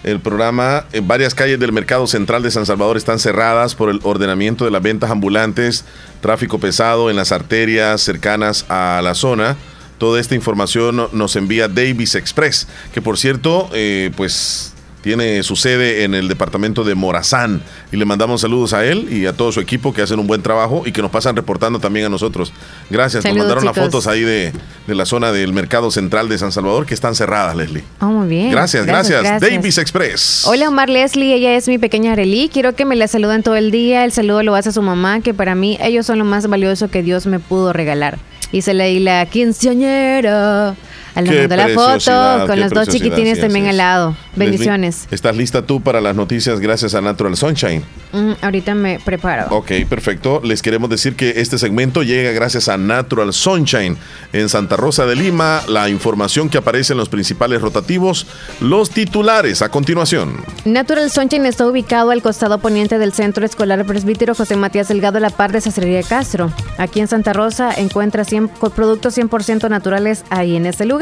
el 0.05 0.21
programa. 0.21 0.85
En 0.93 1.09
varias 1.09 1.35
calles 1.35 1.59
del 1.59 1.73
mercado 1.73 2.07
central 2.07 2.43
de 2.43 2.51
San 2.51 2.67
Salvador 2.67 2.99
están 2.99 3.19
cerradas 3.19 3.75
por 3.75 3.89
el 3.89 4.01
ordenamiento 4.03 4.67
de 4.67 4.71
las 4.71 4.83
ventas 4.83 5.11
ambulantes, 5.11 5.87
tráfico 6.21 6.59
pesado 6.59 7.09
en 7.09 7.17
las 7.17 7.33
arterias 7.33 8.03
cercanas 8.03 8.67
a 8.69 9.01
la 9.03 9.15
zona. 9.15 9.57
Toda 9.97 10.21
esta 10.21 10.35
información 10.35 11.09
nos 11.13 11.35
envía 11.35 11.67
Davis 11.67 12.15
Express, 12.15 12.69
que 12.93 13.01
por 13.01 13.17
cierto, 13.17 13.71
eh, 13.73 14.11
pues 14.19 14.75
tiene 15.09 15.43
su 15.43 15.57
sede 15.57 16.05
en 16.05 16.13
el 16.13 16.29
departamento 16.29 16.85
de 16.85 16.95
Morazán. 16.95 17.63
Y 17.91 17.97
le 17.97 18.05
mandamos 18.05 18.43
saludos 18.43 18.75
a 18.75 18.85
él 18.85 19.11
y 19.11 19.25
a 19.25 19.33
todo 19.33 19.51
su 19.53 19.61
equipo 19.61 19.95
que 19.95 20.03
hacen 20.03 20.19
un 20.19 20.27
buen 20.27 20.43
trabajo 20.43 20.83
y 20.85 20.93
que 20.93 21.01
nos 21.01 21.11
pasan 21.11 21.35
reportando 21.35 21.81
también 21.81 22.05
a 22.05 22.09
nosotros. 22.11 22.53
Gracias. 22.91 23.25
nos 23.25 23.35
mandaron 23.35 23.65
las 23.65 23.75
fotos 23.75 24.07
ahí 24.07 24.21
de, 24.21 24.53
la 24.87 25.07
zona 25.07 25.33
del 25.33 25.55
mercado 25.55 25.91
central 25.91 26.29
de 26.29 26.37
San 26.37 26.53
Salvador 26.53 26.85
que 26.85 26.93
están 26.93 27.15
cerradas, 27.15 27.57
Leslie. 27.57 27.85
Oh, 28.03 28.09
muy 28.09 28.29
bien. 28.29 28.51
Gracias, 28.51 28.85
gracias. 28.85 29.41
Davis 29.41 29.79
Express. 29.79 30.45
Hola, 30.47 30.69
Omar 30.69 30.91
Leslie. 30.91 31.33
Ella 31.33 31.57
es 31.57 31.69
mi 31.69 31.79
pequeña 31.79 32.13
Arely. 32.13 32.51
Quiero 32.53 32.75
que 32.75 32.85
me 32.85 32.95
la 32.95 33.09
saluden 33.09 33.43
todo 33.43 33.57
el 33.57 33.71
día. 33.71 34.05
El 34.05 34.13
saludo 34.13 34.43
lo 34.43 34.57
hace 34.57 34.69
a 34.69 34.73
su 34.73 34.83
mamá, 34.83 35.23
que 35.23 35.33
para 35.33 35.55
mí 35.55 35.79
ellos 35.81 36.05
son 36.05 36.19
lo 36.19 36.27
más 36.27 36.47
valioso 36.49 36.89
que 36.89 37.03
Dios 37.03 37.25
me 37.25 37.39
pudo 37.39 37.73
regalar. 37.73 38.19
Y 38.53 38.61
se 38.61 38.75
leí 38.75 38.99
la 38.99 39.25
quinceañera. 39.25 40.77
Al 41.15 41.49
la 41.49 41.69
foto 41.69 42.47
con 42.47 42.61
los 42.61 42.71
dos 42.71 42.89
chiquitines 42.89 43.41
también 43.41 43.67
al 43.67 43.77
lado. 43.77 44.17
Bendiciones. 44.37 45.09
¿Estás 45.11 45.37
lista 45.37 45.63
tú 45.63 45.81
para 45.81 46.01
las 46.01 46.15
noticias 46.15 46.61
gracias 46.61 46.95
a 46.95 47.01
Natural 47.01 47.37
Sunshine? 47.37 47.83
Mm, 48.13 48.33
ahorita 48.41 48.75
me 48.75 49.01
preparo. 49.01 49.49
Ok, 49.51 49.73
perfecto. 49.89 50.41
Les 50.45 50.63
queremos 50.63 50.89
decir 50.91 51.17
que 51.17 51.41
este 51.41 51.59
segmento 51.59 52.03
llega 52.03 52.31
gracias 52.33 52.69
a 52.69 52.79
Natural 52.79 53.33
Sunshine 53.33 53.97
en 54.33 54.49
Santa 54.49 54.77
Rosa 54.77 55.07
de 55.07 55.17
Lima. 55.17 55.63
La 55.69 55.89
información 55.89 56.49
que 56.49 56.59
aparece 56.59 56.93
en 56.93 56.99
los 56.99 57.09
principales 57.09 57.61
rotativos, 57.61 58.27
los 58.61 58.91
titulares 58.91 59.63
a 59.63 59.71
continuación. 59.71 60.37
Natural 60.65 61.11
Sunshine 61.11 61.47
está 61.47 61.67
ubicado 61.67 62.11
al 62.11 62.23
costado 62.23 62.59
poniente 62.59 62.99
del 62.99 63.13
Centro 63.13 63.45
Escolar 63.45 63.85
Presbítero 63.85 64.35
José 64.35 64.57
Matías 64.57 64.89
Delgado, 64.89 65.21
la 65.21 65.31
par 65.31 65.53
de 65.53 65.61
Sacería 65.61 66.03
Castro. 66.03 66.53
Aquí 66.79 67.01
en 67.01 67.09
Santa 67.09 67.33
Rosa 67.33 67.73
encuentra 67.77 68.25
100 68.25 68.49
productos 68.75 69.19
100% 69.19 69.69
naturales 69.69 70.25
ahí 70.31 70.57
en 70.57 70.67
ese 70.67 70.85
lugar 70.85 70.98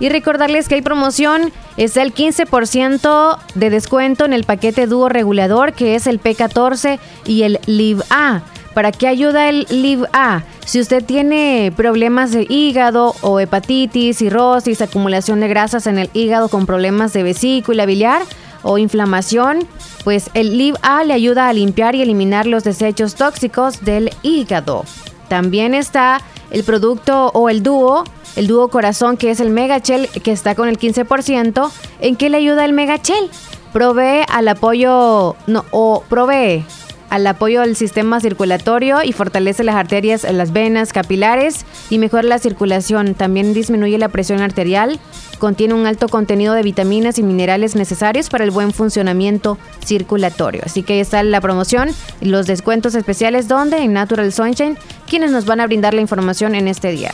Y 0.00 0.08
recordarles 0.08 0.68
que 0.68 0.74
hay 0.76 0.82
promoción, 0.82 1.52
está 1.76 2.02
el 2.02 2.12
15% 2.12 3.38
de 3.54 3.70
descuento 3.70 4.24
en 4.24 4.32
el 4.32 4.44
paquete 4.44 4.86
dúo 4.86 5.08
regulador 5.08 5.74
que 5.74 5.94
es 5.94 6.06
el 6.06 6.20
P14 6.20 6.98
y 7.24 7.42
el 7.42 7.60
LIV 7.66 8.02
A. 8.10 8.42
¿Para 8.74 8.90
qué 8.90 9.06
ayuda 9.06 9.48
el 9.48 9.66
LIV 9.68 10.06
A? 10.12 10.42
Si 10.64 10.80
usted 10.80 11.04
tiene 11.04 11.72
problemas 11.76 12.32
de 12.32 12.46
hígado 12.48 13.14
o 13.20 13.38
hepatitis, 13.38 14.18
cirrosis, 14.18 14.80
acumulación 14.80 15.40
de 15.40 15.48
grasas 15.48 15.86
en 15.86 15.98
el 15.98 16.10
hígado 16.14 16.48
con 16.48 16.66
problemas 16.66 17.12
de 17.12 17.22
vesícula 17.22 17.84
biliar 17.84 18.22
o 18.62 18.78
inflamación, 18.78 19.66
pues 20.04 20.30
el 20.34 20.56
LIV 20.56 20.76
A 20.82 21.04
le 21.04 21.12
ayuda 21.12 21.48
a 21.48 21.52
limpiar 21.52 21.94
y 21.94 22.02
eliminar 22.02 22.46
los 22.46 22.64
desechos 22.64 23.14
tóxicos 23.14 23.84
del 23.84 24.10
hígado. 24.22 24.84
También 25.28 25.74
está 25.74 26.20
el 26.50 26.64
producto 26.64 27.28
o 27.34 27.48
el 27.48 27.62
dúo, 27.62 28.04
el 28.36 28.46
dúo 28.46 28.68
corazón 28.68 29.16
que 29.16 29.30
es 29.30 29.40
el 29.40 29.50
Megachel 29.50 30.08
que 30.08 30.32
está 30.32 30.54
con 30.54 30.68
el 30.68 30.78
15%. 30.78 31.70
¿En 32.00 32.16
qué 32.16 32.30
le 32.30 32.38
ayuda 32.38 32.64
el 32.64 32.72
Megachel? 32.72 33.30
Provee 33.72 34.24
al 34.28 34.48
apoyo, 34.48 35.36
o 35.70 36.04
provee 36.08 36.64
al 37.12 37.26
apoyo 37.26 37.60
del 37.60 37.76
sistema 37.76 38.20
circulatorio 38.20 39.02
y 39.02 39.12
fortalece 39.12 39.64
las 39.64 39.74
arterias, 39.74 40.24
las 40.32 40.52
venas 40.54 40.94
capilares 40.94 41.66
y 41.90 41.98
mejora 41.98 42.22
la 42.22 42.38
circulación. 42.38 43.14
También 43.14 43.52
disminuye 43.52 43.98
la 43.98 44.08
presión 44.08 44.40
arterial. 44.40 44.98
Contiene 45.38 45.74
un 45.74 45.86
alto 45.86 46.08
contenido 46.08 46.54
de 46.54 46.62
vitaminas 46.62 47.18
y 47.18 47.22
minerales 47.22 47.76
necesarios 47.76 48.30
para 48.30 48.44
el 48.44 48.50
buen 48.50 48.72
funcionamiento 48.72 49.58
circulatorio. 49.84 50.62
Así 50.64 50.82
que 50.82 50.94
ahí 50.94 51.00
está 51.00 51.22
la 51.22 51.42
promoción 51.42 51.90
los 52.22 52.46
descuentos 52.46 52.94
especiales 52.94 53.46
donde 53.46 53.78
en 53.78 53.92
Natural 53.92 54.32
Sunshine, 54.32 54.78
quienes 55.06 55.32
nos 55.32 55.44
van 55.44 55.60
a 55.60 55.66
brindar 55.66 55.92
la 55.92 56.00
información 56.00 56.54
en 56.54 56.66
este 56.66 56.92
día. 56.92 57.12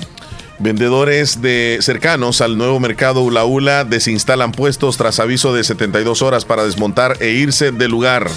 Vendedores 0.60 1.40
de 1.40 1.78
cercanos 1.82 2.40
al 2.40 2.58
nuevo 2.58 2.80
mercado 2.80 3.20
Ula 3.20 3.44
Ula 3.44 3.84
desinstalan 3.84 4.50
puestos 4.50 4.96
tras 4.96 5.20
aviso 5.20 5.54
de 5.54 5.62
72 5.62 6.20
horas 6.20 6.44
para 6.44 6.64
desmontar 6.64 7.16
e 7.20 7.30
irse 7.30 7.70
del 7.70 7.92
lugar. 7.92 8.28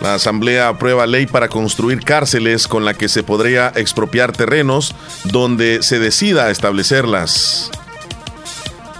La 0.00 0.14
Asamblea 0.14 0.68
aprueba 0.68 1.06
ley 1.06 1.26
para 1.26 1.48
construir 1.48 2.02
cárceles 2.02 2.66
con 2.66 2.84
la 2.84 2.94
que 2.94 3.08
se 3.08 3.22
podría 3.22 3.72
expropiar 3.76 4.32
terrenos 4.32 4.94
donde 5.24 5.82
se 5.82 6.00
decida 6.00 6.50
establecerlas. 6.50 7.70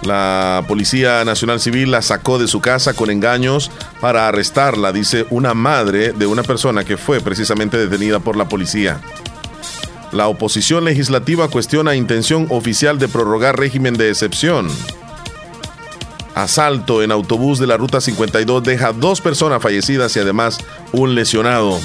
La 0.03 0.63
Policía 0.69 1.25
Nacional 1.25 1.59
Civil 1.59 1.91
la 1.91 2.01
sacó 2.01 2.39
de 2.39 2.47
su 2.47 2.61
casa 2.61 2.93
con 2.93 3.09
engaños 3.09 3.71
para 3.99 4.29
arrestarla, 4.29 4.93
dice 4.93 5.25
una 5.31 5.53
madre 5.53 6.13
de 6.13 6.27
una 6.27 6.43
persona 6.43 6.85
que 6.85 6.95
fue 6.95 7.19
precisamente 7.19 7.77
detenida 7.77 8.19
por 8.19 8.37
la 8.37 8.47
policía. 8.47 9.01
La 10.11 10.27
oposición 10.27 10.85
legislativa 10.85 11.49
cuestiona 11.49 11.95
intención 11.95 12.47
oficial 12.49 12.97
de 12.97 13.07
prorrogar 13.07 13.59
régimen 13.59 13.95
de 13.95 14.09
excepción. 14.09 14.69
Asalto 16.33 17.01
en 17.03 17.11
autobús 17.11 17.59
de 17.59 17.67
la 17.67 17.77
Ruta 17.77 17.99
52 17.99 18.63
deja 18.63 18.93
dos 18.93 19.21
personas 19.21 19.61
fallecidas 19.61 20.15
y 20.15 20.19
además 20.19 20.59
un 20.93 21.15
lesionado. 21.15 21.79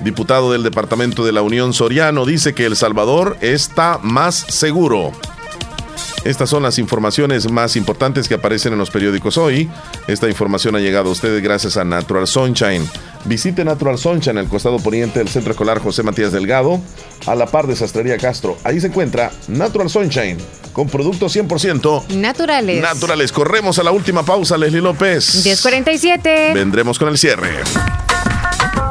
Diputado 0.00 0.52
del 0.52 0.62
Departamento 0.62 1.24
de 1.24 1.32
la 1.32 1.42
Unión 1.42 1.72
Soriano 1.72 2.24
dice 2.24 2.54
que 2.54 2.66
El 2.66 2.76
Salvador 2.76 3.36
está 3.40 3.98
más 4.02 4.36
seguro. 4.36 5.12
Estas 6.24 6.50
son 6.50 6.62
las 6.62 6.78
informaciones 6.78 7.50
más 7.50 7.76
importantes 7.76 8.28
que 8.28 8.34
aparecen 8.34 8.72
en 8.72 8.78
los 8.78 8.90
periódicos 8.90 9.38
hoy. 9.38 9.70
Esta 10.06 10.28
información 10.28 10.74
ha 10.76 10.80
llegado 10.80 11.08
a 11.08 11.12
ustedes 11.12 11.42
gracias 11.42 11.76
a 11.76 11.84
Natural 11.84 12.26
Sunshine. 12.26 12.88
Visite 13.24 13.64
Natural 13.64 13.98
Sunshine 13.98 14.38
en 14.38 14.44
el 14.44 14.48
costado 14.48 14.78
poniente 14.78 15.20
del 15.20 15.28
Centro 15.28 15.52
Escolar 15.52 15.80
José 15.80 16.02
Matías 16.02 16.32
Delgado, 16.32 16.80
a 17.26 17.34
la 17.34 17.46
par 17.46 17.66
de 17.66 17.76
Sastrería 17.76 18.18
Castro. 18.18 18.58
Ahí 18.64 18.80
se 18.80 18.88
encuentra 18.88 19.30
Natural 19.48 19.88
Sunshine 19.88 20.38
con 20.72 20.88
productos 20.88 21.34
100% 21.34 22.08
naturales. 22.08 22.82
Naturales. 22.82 23.32
Corremos 23.32 23.78
a 23.78 23.82
la 23.82 23.90
última 23.90 24.24
pausa, 24.24 24.56
Leslie 24.56 24.80
López. 24.80 25.44
1047. 25.44 26.52
Vendremos 26.54 26.98
con 26.98 27.08
el 27.08 27.18
cierre. 27.18 27.48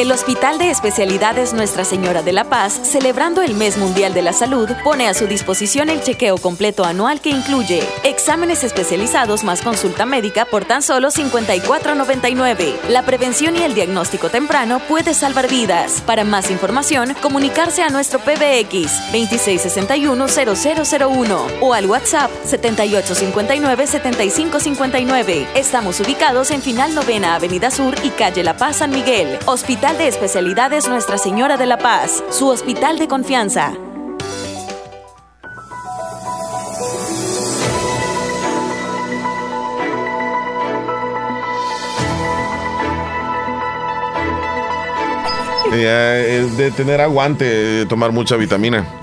El 0.00 0.10
Hospital 0.12 0.56
de 0.56 0.70
Especialidades 0.70 1.52
Nuestra 1.52 1.84
Señora 1.84 2.22
de 2.22 2.32
la 2.32 2.44
Paz, 2.44 2.80
celebrando 2.84 3.42
el 3.42 3.54
Mes 3.54 3.76
Mundial 3.76 4.14
de 4.14 4.22
la 4.22 4.32
Salud, 4.32 4.70
pone 4.82 5.08
a 5.08 5.12
su 5.12 5.26
disposición 5.26 5.90
el 5.90 6.02
chequeo 6.02 6.38
completo 6.38 6.86
anual 6.86 7.20
que 7.20 7.28
incluye 7.28 7.86
exámenes 8.02 8.64
especializados 8.64 9.44
más 9.44 9.60
consulta 9.60 10.06
médica 10.06 10.46
por 10.46 10.64
tan 10.64 10.80
solo 10.80 11.10
54.99. 11.10 12.76
La 12.88 13.04
prevención 13.04 13.56
y 13.56 13.62
el 13.62 13.74
diagnóstico 13.74 14.30
temprano 14.30 14.80
puede 14.88 15.12
salvar 15.12 15.50
vidas. 15.50 16.02
Para 16.06 16.24
más 16.24 16.50
información, 16.50 17.14
comunicarse 17.20 17.82
a 17.82 17.90
nuestro 17.90 18.20
PBX 18.20 19.12
2661-0001 19.12 21.58
o 21.60 21.74
al 21.74 21.84
WhatsApp 21.84 22.30
7859-7559. 22.46 25.46
Estamos 25.54 26.00
ubicados 26.00 26.50
en 26.52 26.62
Final 26.62 26.94
Novena 26.94 27.34
Avenida 27.34 27.70
Sur 27.70 27.94
y 28.02 28.08
Calle 28.08 28.42
La 28.42 28.56
Paz 28.56 28.76
San 28.76 28.92
Miguel. 28.92 29.38
Hospital 29.44 29.89
de 29.98 30.06
Especialidades 30.06 30.88
Nuestra 30.88 31.18
Señora 31.18 31.56
de 31.56 31.66
la 31.66 31.76
Paz, 31.76 32.22
su 32.30 32.48
hospital 32.48 32.98
de 32.98 33.08
confianza. 33.08 33.72
Eh, 45.72 46.42
es 46.44 46.56
de 46.56 46.70
tener 46.70 47.00
aguante, 47.00 47.44
de 47.44 47.86
tomar 47.86 48.12
mucha 48.12 48.36
vitamina. 48.36 48.99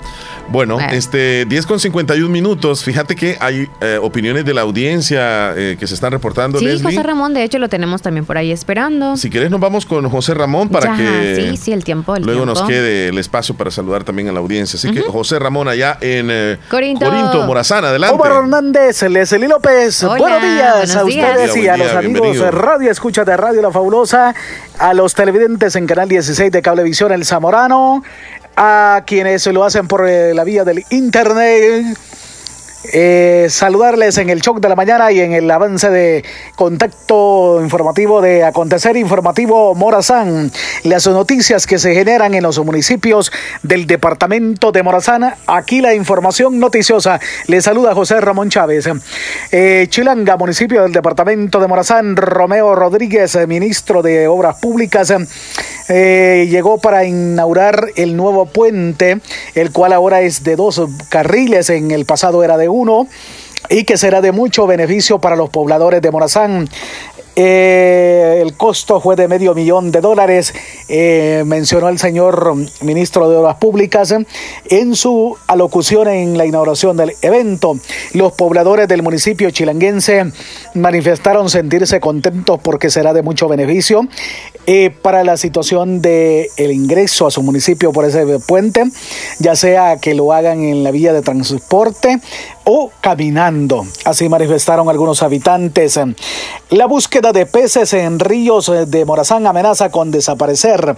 Bueno, 0.50 0.78
este 0.92 1.44
10 1.44 1.66
con 1.66 1.78
51 1.78 2.28
minutos. 2.30 2.82
Fíjate 2.82 3.14
que 3.14 3.36
hay 3.40 3.68
eh, 3.80 3.98
opiniones 4.00 4.44
de 4.44 4.54
la 4.54 4.62
audiencia 4.62 5.52
eh, 5.54 5.76
que 5.78 5.86
se 5.86 5.94
están 5.94 6.12
reportando. 6.12 6.58
Sí, 6.58 6.66
José 6.82 7.02
Ramón, 7.02 7.34
de 7.34 7.44
hecho 7.44 7.58
lo 7.58 7.68
tenemos 7.68 8.00
también 8.00 8.24
por 8.24 8.38
ahí 8.38 8.50
esperando. 8.50 9.16
Si 9.16 9.28
quieres 9.28 9.50
nos 9.50 9.60
vamos 9.60 9.84
con 9.84 10.08
José 10.08 10.34
Ramón 10.34 10.68
para 10.70 10.96
que 10.96 11.50
sí, 11.50 11.56
sí, 11.56 11.72
el 11.72 11.84
tiempo, 11.84 12.16
luego 12.16 12.46
nos 12.46 12.62
quede 12.62 13.08
el 13.08 13.18
espacio 13.18 13.56
para 13.56 13.70
saludar 13.70 14.04
también 14.04 14.28
a 14.28 14.32
la 14.32 14.40
audiencia. 14.40 14.78
Así 14.78 14.90
que 14.90 15.02
José 15.02 15.38
Ramón 15.38 15.68
allá 15.68 15.98
en 16.00 16.28
eh, 16.30 16.58
Corinto. 16.70 17.04
Corinto, 17.04 17.46
Morazán, 17.46 17.84
adelante. 17.84 18.14
Omar 18.14 18.32
Hernández, 18.32 19.02
Leslie 19.02 19.48
López. 19.48 20.02
buenos 20.04 20.42
días 20.42 20.96
a 20.96 21.04
ustedes 21.04 21.56
y 21.56 21.68
a 21.68 21.76
los 21.76 21.92
amigos 21.92 22.38
de 22.38 22.50
Radio 22.50 22.90
Escucha 22.90 23.24
de 23.24 23.36
Radio 23.36 23.60
La 23.60 23.70
Fabulosa, 23.70 24.34
a 24.78 24.94
los 24.94 25.14
televidentes 25.14 25.76
en 25.76 25.86
Canal 25.86 26.08
16 26.08 26.50
de 26.50 26.62
Cablevisión 26.62 27.12
El 27.12 27.24
Zamorano, 27.24 28.02
a 28.60 29.04
quienes 29.06 29.46
lo 29.46 29.64
hacen 29.64 29.86
por 29.86 30.08
eh, 30.08 30.34
la 30.34 30.42
vía 30.42 30.64
del 30.64 30.84
internet 30.90 31.96
eh, 32.92 33.48
saludarles 33.50 34.18
en 34.18 34.30
el 34.30 34.40
shock 34.40 34.60
de 34.60 34.68
la 34.68 34.76
mañana 34.76 35.10
y 35.10 35.20
en 35.20 35.32
el 35.32 35.50
avance 35.50 35.90
de 35.90 36.24
contacto 36.54 37.60
informativo 37.60 38.22
de 38.22 38.44
Acontecer 38.44 38.96
Informativo 38.96 39.74
Morazán. 39.74 40.50
Las 40.84 41.06
noticias 41.08 41.66
que 41.66 41.78
se 41.78 41.92
generan 41.92 42.34
en 42.34 42.44
los 42.44 42.58
municipios 42.64 43.32
del 43.62 43.86
departamento 43.86 44.70
de 44.70 44.82
Morazán. 44.82 45.34
Aquí 45.46 45.80
la 45.80 45.92
información 45.94 46.60
noticiosa. 46.60 47.20
Le 47.48 47.60
saluda 47.60 47.94
José 47.94 48.20
Ramón 48.20 48.48
Chávez. 48.48 48.88
Eh, 49.50 49.86
Chilanga, 49.90 50.36
municipio 50.36 50.82
del 50.82 50.92
departamento 50.92 51.58
de 51.60 51.66
Morazán. 51.66 52.16
Romeo 52.16 52.76
Rodríguez, 52.76 53.36
ministro 53.48 54.02
de 54.02 54.28
Obras 54.28 54.56
Públicas, 54.60 55.12
eh, 55.88 56.46
llegó 56.50 56.78
para 56.78 57.04
inaugurar 57.04 57.88
el 57.96 58.16
nuevo 58.16 58.46
puente, 58.46 59.20
el 59.54 59.72
cual 59.72 59.92
ahora 59.92 60.20
es 60.20 60.44
de 60.44 60.56
dos 60.56 60.80
carriles. 61.08 61.70
En 61.70 61.90
el 61.90 62.04
pasado 62.04 62.44
era 62.44 62.56
de 62.56 62.68
uno 62.68 63.06
y 63.68 63.84
que 63.84 63.96
será 63.96 64.20
de 64.20 64.32
mucho 64.32 64.66
beneficio 64.66 65.18
para 65.18 65.36
los 65.36 65.50
pobladores 65.50 66.02
de 66.02 66.10
Morazán. 66.10 66.68
Eh, 67.40 68.40
el 68.42 68.56
costo 68.56 69.00
fue 69.00 69.14
de 69.14 69.28
medio 69.28 69.54
millón 69.54 69.92
de 69.92 70.00
dólares, 70.00 70.52
eh, 70.88 71.44
mencionó 71.46 71.88
el 71.88 71.96
señor 72.00 72.56
ministro 72.80 73.30
de 73.30 73.36
Obras 73.36 73.58
Públicas 73.58 74.12
en 74.68 74.96
su 74.96 75.36
alocución 75.46 76.08
en 76.08 76.36
la 76.36 76.46
inauguración 76.46 76.96
del 76.96 77.12
evento. 77.22 77.78
Los 78.12 78.32
pobladores 78.32 78.88
del 78.88 79.04
municipio 79.04 79.52
chilanguense 79.52 80.32
manifestaron 80.74 81.48
sentirse 81.48 82.00
contentos 82.00 82.58
porque 82.60 82.90
será 82.90 83.12
de 83.12 83.22
mucho 83.22 83.46
beneficio 83.46 84.08
eh, 84.66 84.90
para 84.90 85.22
la 85.22 85.36
situación 85.36 86.02
de 86.02 86.50
el 86.56 86.72
ingreso 86.72 87.28
a 87.28 87.30
su 87.30 87.44
municipio 87.44 87.92
por 87.92 88.04
ese 88.04 88.26
puente, 88.40 88.82
ya 89.38 89.54
sea 89.54 89.98
que 89.98 90.12
lo 90.14 90.32
hagan 90.32 90.64
en 90.64 90.82
la 90.82 90.90
vía 90.90 91.12
de 91.12 91.22
transporte 91.22 92.18
o 92.70 92.92
caminando. 93.00 93.86
Así 94.04 94.28
manifestaron 94.28 94.90
algunos 94.90 95.22
habitantes. 95.22 95.98
La 96.68 96.84
búsqueda 96.86 97.32
de 97.32 97.46
peces 97.46 97.94
en 97.94 98.18
ríos 98.18 98.70
de 98.86 99.04
Morazán 99.06 99.46
amenaza 99.46 99.90
con 99.90 100.10
desaparecer. 100.10 100.94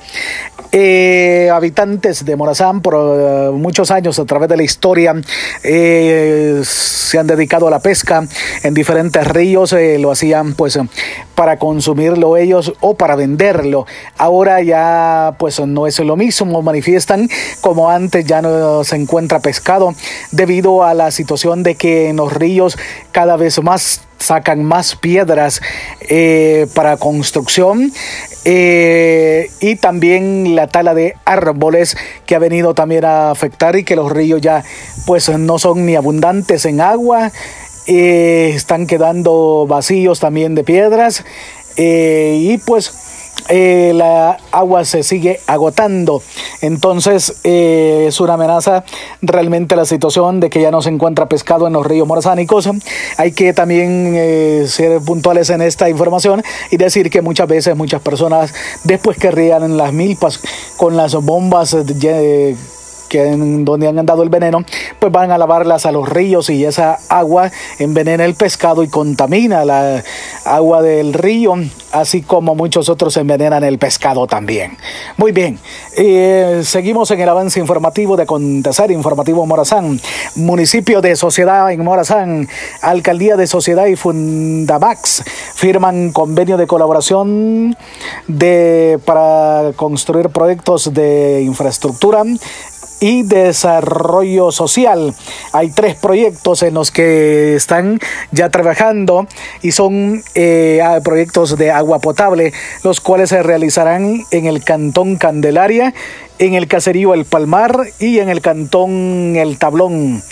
Eh, 0.73 1.49
habitantes 1.53 2.25
de 2.25 2.37
Morazán 2.37 2.81
por 2.81 2.95
eh, 2.95 3.51
muchos 3.53 3.91
años 3.91 4.19
a 4.19 4.25
través 4.25 4.49
de 4.49 4.57
la 4.57 4.63
historia 4.63 5.15
eh, 5.65 6.61
se 6.65 7.19
han 7.19 7.27
dedicado 7.27 7.67
a 7.67 7.71
la 7.73 7.81
pesca 7.81 8.25
en 8.63 8.75
diferentes 8.75 9.27
ríos, 9.27 9.75
lo 9.99 10.13
hacían 10.13 10.55
pues 10.55 10.79
para 11.35 11.59
consumirlo 11.59 12.37
ellos 12.37 12.73
o 12.81 12.95
para 12.95 13.17
venderlo. 13.17 13.87
Ahora 14.17 14.63
ya 14.63 15.35
pues 15.39 15.61
no 15.61 15.87
es 15.87 15.99
lo 15.99 16.17
mismo, 16.17 16.63
manifiestan 16.63 17.29
como 17.61 17.91
antes 17.91 18.25
ya 18.25 18.43
no 18.43 18.85
se 18.85 18.97
encuentra 18.97 19.41
pescado 19.41 19.95
debido 20.31 20.85
a 20.85 20.95
la 20.95 21.11
situación 21.11 21.60
de 21.63 21.75
que 21.75 22.09
en 22.09 22.17
los 22.17 22.33
ríos 22.33 22.79
cada 23.13 23.37
vez 23.37 23.63
más 23.63 24.03
sacan 24.19 24.63
más 24.63 24.97
piedras 24.97 25.61
eh, 26.09 26.67
para 26.75 26.99
construcción 26.99 27.91
eh, 28.45 29.51
y 29.61 29.77
también 29.77 30.55
la 30.55 30.67
tala 30.67 30.95
de 30.95 31.15
árboles 31.25 31.97
que 32.27 32.35
ha 32.35 32.39
venido 32.39 32.75
también 32.75 33.05
a 33.05 33.31
afectar 33.31 33.77
y 33.77 33.85
que 33.85 33.97
los 33.97 34.13
ríos 34.13 34.41
ya 34.41 34.63
pues 35.07 35.29
no 35.31 35.59
son 35.59 35.87
ni 35.87 35.97
abundantes 35.97 36.67
en 36.67 36.81
agua 36.81 37.33
eh, 37.87 38.53
están 38.55 38.87
quedando 38.87 39.67
vacíos 39.67 40.21
también 40.21 40.55
de 40.55 40.65
piedras 40.65 41.25
y 41.83 42.59
pues 42.59 42.93
eh, 43.51 43.93
la 43.95 44.39
agua 44.53 44.85
se 44.85 45.03
sigue 45.03 45.41
agotando. 45.47 46.23
Entonces 46.63 47.35
eh, 47.45 48.07
es 48.09 48.21
una 48.21 48.35
amenaza 48.35 48.85
realmente 49.23 49.77
la 49.77 49.85
situación 49.85 50.41
de 50.41 50.51
que 50.51 50.61
ya 50.61 50.71
no 50.71 50.83
se 50.83 50.89
encuentra 50.91 51.27
pescado 51.27 51.67
en 51.67 51.73
los 51.73 51.87
ríos 51.87 52.07
morazánicos. 52.07 52.69
Hay 53.17 53.33
que 53.33 53.53
también 53.53 54.15
eh, 54.17 54.65
ser 54.69 55.01
puntuales 55.01 55.51
en 55.51 55.63
esta 55.63 55.91
información 55.91 56.43
y 56.71 56.77
decir 56.77 57.11
que 57.11 57.23
muchas 57.23 57.49
veces 57.49 57.77
muchas 57.77 58.01
personas 58.01 58.55
después 58.85 59.19
que 59.19 59.31
rían 59.31 59.77
las 59.77 59.93
milpas 59.93 60.41
con 60.77 60.97
las 60.97 61.15
bombas 61.15 61.77
que 63.11 63.27
en 63.27 63.65
donde 63.65 63.89
han 63.89 64.07
dado 64.07 64.23
el 64.23 64.29
veneno, 64.29 64.65
pues 64.99 65.13
van 65.13 65.33
a 65.33 65.37
lavarlas 65.37 65.85
a 65.85 65.93
los 65.93 66.09
ríos 66.09 66.49
y 66.49 66.65
esa 66.65 66.99
agua 67.09 67.51
envenena 67.79 68.25
el 68.25 68.35
pescado 68.35 68.85
y 68.85 68.89
contamina 68.89 69.65
la 69.65 70.03
agua 70.45 70.81
del 70.81 71.13
río, 71.13 71.55
así 71.91 72.23
como 72.23 72.55
muchos 72.55 72.89
otros 72.89 73.17
envenenan 73.17 73.65
el 73.65 73.79
pescado 73.79 74.29
también. 74.29 74.79
Muy 75.17 75.33
bien, 75.33 75.59
eh, 75.97 76.63
seguimos 76.65 77.11
en 77.11 77.21
el 77.21 77.29
avance 77.29 77.59
informativo 77.59 78.17
de 78.17 78.23
Acontecer 78.23 78.93
Informativo 78.93 79.45
Morazán, 79.45 80.01
municipio 80.37 81.01
de 81.01 81.17
Sociedad 81.17 81.71
en 81.73 81.83
Morazán, 81.83 82.49
Alcaldía 82.81 83.37
de 83.37 83.49
Sociedad 83.49 83.87
y 83.87 83.97
Fundamax 83.97 85.25
firman 85.57 86.13
convenio 86.13 86.57
de 86.57 86.69
colaboración 86.69 87.77
de, 88.29 89.01
para 89.05 89.73
construir 89.75 90.29
proyectos 90.29 90.95
de 90.95 91.43
infraestructura 91.43 92.23
y 93.01 93.23
desarrollo 93.23 94.53
social. 94.53 95.15
Hay 95.53 95.71
tres 95.71 95.97
proyectos 95.97 96.63
en 96.63 96.75
los 96.75 96.91
que 96.91 97.57
están 97.57 97.99
ya 98.31 98.51
trabajando 98.51 99.27
y 99.63 99.73
son 99.73 100.23
eh, 100.35 100.81
proyectos 101.03 101.57
de 101.57 101.71
agua 101.71 101.99
potable, 101.99 102.53
los 102.85 103.01
cuales 103.01 103.31
se 103.31 103.43
realizarán 103.43 104.23
en 104.31 104.47
el 104.47 104.63
Cantón 104.63 105.17
Candelaria, 105.17 105.95
en 106.39 106.55
el 106.55 106.69
caserío 106.69 107.15
El 107.15 107.25
Palmar 107.25 107.89
y 107.99 108.19
en 108.19 108.29
el 108.29 108.41
Cantón 108.41 109.37
El 109.37 109.59
Tablón. 109.59 110.23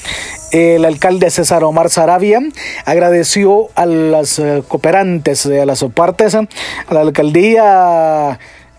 El 0.50 0.86
alcalde 0.86 1.30
César 1.30 1.62
Omar 1.62 1.90
Sarabia 1.90 2.40
agradeció 2.86 3.68
a 3.74 3.84
las 3.84 4.38
eh, 4.38 4.62
cooperantes, 4.66 5.44
a 5.44 5.66
las 5.66 5.84
partes, 5.94 6.34
a 6.34 6.46
la 6.90 7.00
alcaldía 7.00 8.38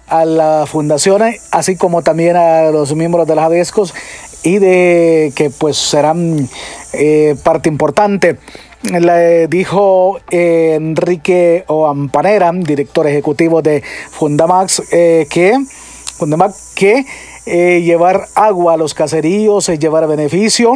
a 0.10 0.26
la 0.26 0.66
fundación, 0.68 1.22
así 1.52 1.76
como 1.76 2.02
también 2.02 2.36
a 2.36 2.72
los 2.72 2.96
miembros 2.96 3.28
de 3.28 3.36
las 3.36 3.46
ADESCOS 3.46 3.94
y 4.44 4.58
de 4.58 5.34
que 5.36 5.50
pues 5.50 5.78
serán 5.78 6.50
eh, 6.94 7.36
parte 7.44 7.70
importante. 7.70 8.38
Le 8.84 9.48
dijo 9.48 10.20
eh, 10.32 10.76
Enrique 10.76 11.66
Oampanera, 11.68 12.52
director 12.54 13.06
ejecutivo 13.08 13.62
de 13.62 13.84
Fundamax, 14.12 14.84
eh, 14.94 15.28
que, 15.30 15.58
Fundamax, 16.18 16.74
que 16.76 17.06
llevar 17.46 18.28
agua 18.36 18.74
a 18.74 18.78
los 18.78 18.94
caseríos 18.94 19.70
es 19.70 19.80
llevar 19.80 20.08
beneficio 20.08 20.76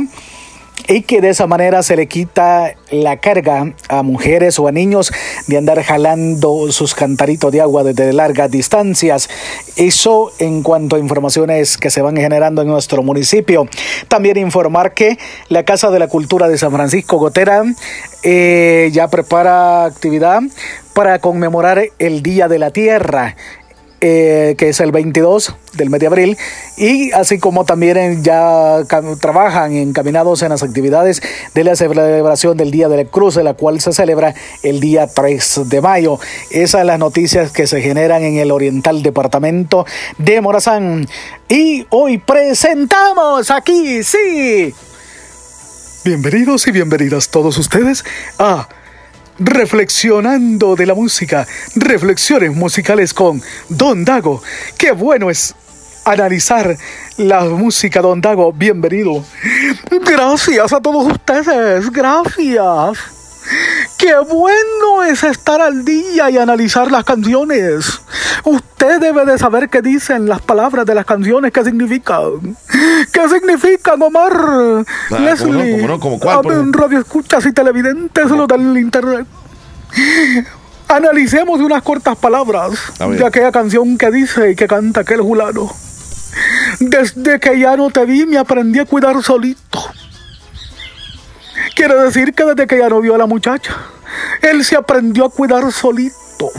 y 0.87 1.01
que 1.01 1.21
de 1.21 1.29
esa 1.29 1.47
manera 1.47 1.83
se 1.83 1.95
le 1.95 2.07
quita 2.07 2.75
la 2.91 3.17
carga 3.17 3.73
a 3.89 4.03
mujeres 4.03 4.59
o 4.59 4.67
a 4.67 4.71
niños 4.71 5.11
de 5.47 5.57
andar 5.57 5.81
jalando 5.83 6.71
sus 6.71 6.93
cantaritos 6.93 7.51
de 7.51 7.61
agua 7.61 7.83
desde 7.83 8.13
largas 8.13 8.51
distancias. 8.51 9.29
Eso 9.75 10.31
en 10.39 10.63
cuanto 10.63 10.95
a 10.95 10.99
informaciones 10.99 11.77
que 11.77 11.89
se 11.89 12.01
van 12.01 12.17
generando 12.17 12.61
en 12.61 12.67
nuestro 12.67 13.03
municipio. 13.03 13.67
También 14.07 14.37
informar 14.37 14.93
que 14.93 15.17
la 15.49 15.63
Casa 15.63 15.89
de 15.89 15.99
la 15.99 16.07
Cultura 16.07 16.47
de 16.47 16.57
San 16.57 16.71
Francisco 16.71 17.17
Gotera 17.17 17.63
eh, 18.23 18.89
ya 18.93 19.07
prepara 19.09 19.85
actividad 19.85 20.41
para 20.93 21.19
conmemorar 21.19 21.81
el 21.99 22.21
Día 22.21 22.47
de 22.47 22.59
la 22.59 22.71
Tierra. 22.71 23.35
Eh, 24.05 24.55
que 24.57 24.67
es 24.67 24.81
el 24.81 24.91
22 24.91 25.55
del 25.75 25.89
mes 25.89 26.01
de 26.01 26.07
abril, 26.07 26.37
y 26.75 27.13
así 27.13 27.39
como 27.39 27.63
también 27.63 28.21
ya 28.21 28.81
trabajan 29.21 29.77
encaminados 29.77 30.41
en 30.41 30.49
las 30.49 30.61
actividades 30.61 31.21
de 31.53 31.63
la 31.63 31.77
celebración 31.77 32.57
del 32.57 32.69
Día 32.69 32.89
de 32.89 32.97
la 32.97 33.05
Cruz, 33.09 33.35
de 33.35 33.45
la 33.45 33.53
cual 33.53 33.79
se 33.79 33.93
celebra 33.93 34.35
el 34.61 34.81
día 34.81 35.07
3 35.07 35.61
de 35.69 35.79
mayo. 35.79 36.19
Esas 36.51 36.81
son 36.81 36.87
las 36.87 36.99
noticias 36.99 37.53
que 37.53 37.65
se 37.65 37.79
generan 37.79 38.23
en 38.23 38.39
el 38.39 38.51
Oriental 38.51 39.03
Departamento 39.03 39.85
de 40.17 40.41
Morazán. 40.41 41.07
Y 41.47 41.87
hoy 41.89 42.17
presentamos 42.17 43.51
aquí, 43.51 44.03
sí. 44.03 44.75
Bienvenidos 46.03 46.67
y 46.67 46.71
bienvenidas 46.71 47.29
todos 47.29 47.57
ustedes 47.57 48.03
a 48.37 48.67
reflexionando 49.39 50.75
de 50.75 50.85
la 50.85 50.93
música, 50.93 51.47
reflexiones 51.75 52.55
musicales 52.55 53.13
con 53.13 53.41
Don 53.69 54.05
Dago. 54.05 54.41
Qué 54.77 54.91
bueno 54.91 55.29
es 55.29 55.55
analizar 56.05 56.77
la 57.17 57.45
música, 57.45 58.01
don 58.01 58.21
Dago, 58.21 58.51
bienvenido. 58.53 59.23
Gracias 59.89 60.73
a 60.73 60.81
todos 60.81 61.11
ustedes, 61.11 61.89
gracias. 61.89 63.22
Qué 63.97 64.15
bueno 64.17 65.03
es 65.03 65.23
estar 65.23 65.61
al 65.61 65.85
día 65.85 66.29
y 66.29 66.37
analizar 66.37 66.91
las 66.91 67.03
canciones. 67.03 68.01
Usted 68.43 68.99
debe 68.99 69.25
de 69.25 69.37
saber 69.37 69.69
qué 69.69 69.81
dicen 69.81 70.27
las 70.27 70.41
palabras 70.41 70.85
de 70.85 70.95
las 70.95 71.05
canciones, 71.05 71.51
qué 71.51 71.63
significan. 71.63 72.57
¿Qué 73.11 73.29
significan, 73.29 74.01
Omar? 74.01 74.33
Ah, 75.11 75.19
Leslie, 75.19 75.75
¿cómo 75.75 75.87
no? 75.87 75.99
¿Cómo 75.99 76.19
cuál, 76.19 76.73
radio 76.73 76.99
escuchas 76.99 77.45
y 77.45 77.53
televidentes, 77.53 78.29
lo 78.29 78.47
del 78.47 78.77
internet. 78.77 79.25
Analicemos 80.87 81.59
unas 81.59 81.81
cortas 81.81 82.17
palabras 82.17 82.71
de 82.99 83.25
aquella 83.25 83.51
canción 83.51 83.97
que 83.97 84.11
dice 84.11 84.51
y 84.51 84.55
que 84.55 84.67
canta 84.67 85.01
aquel 85.01 85.21
julano. 85.21 85.71
Desde 86.79 87.39
que 87.39 87.59
ya 87.59 87.77
no 87.77 87.89
te 87.89 88.05
vi 88.05 88.25
me 88.25 88.37
aprendí 88.37 88.79
a 88.79 88.85
cuidar 88.85 89.21
solito. 89.23 89.79
Quiere 91.75 91.95
decir 91.95 92.33
que 92.33 92.45
desde 92.45 92.67
que 92.67 92.77
ya 92.77 92.89
no 92.89 93.01
vio 93.01 93.15
a 93.15 93.17
la 93.17 93.25
muchacha, 93.25 93.75
él 94.41 94.63
se 94.63 94.75
aprendió 94.75 95.25
a 95.25 95.31
cuidar 95.31 95.71
solito. 95.71 96.51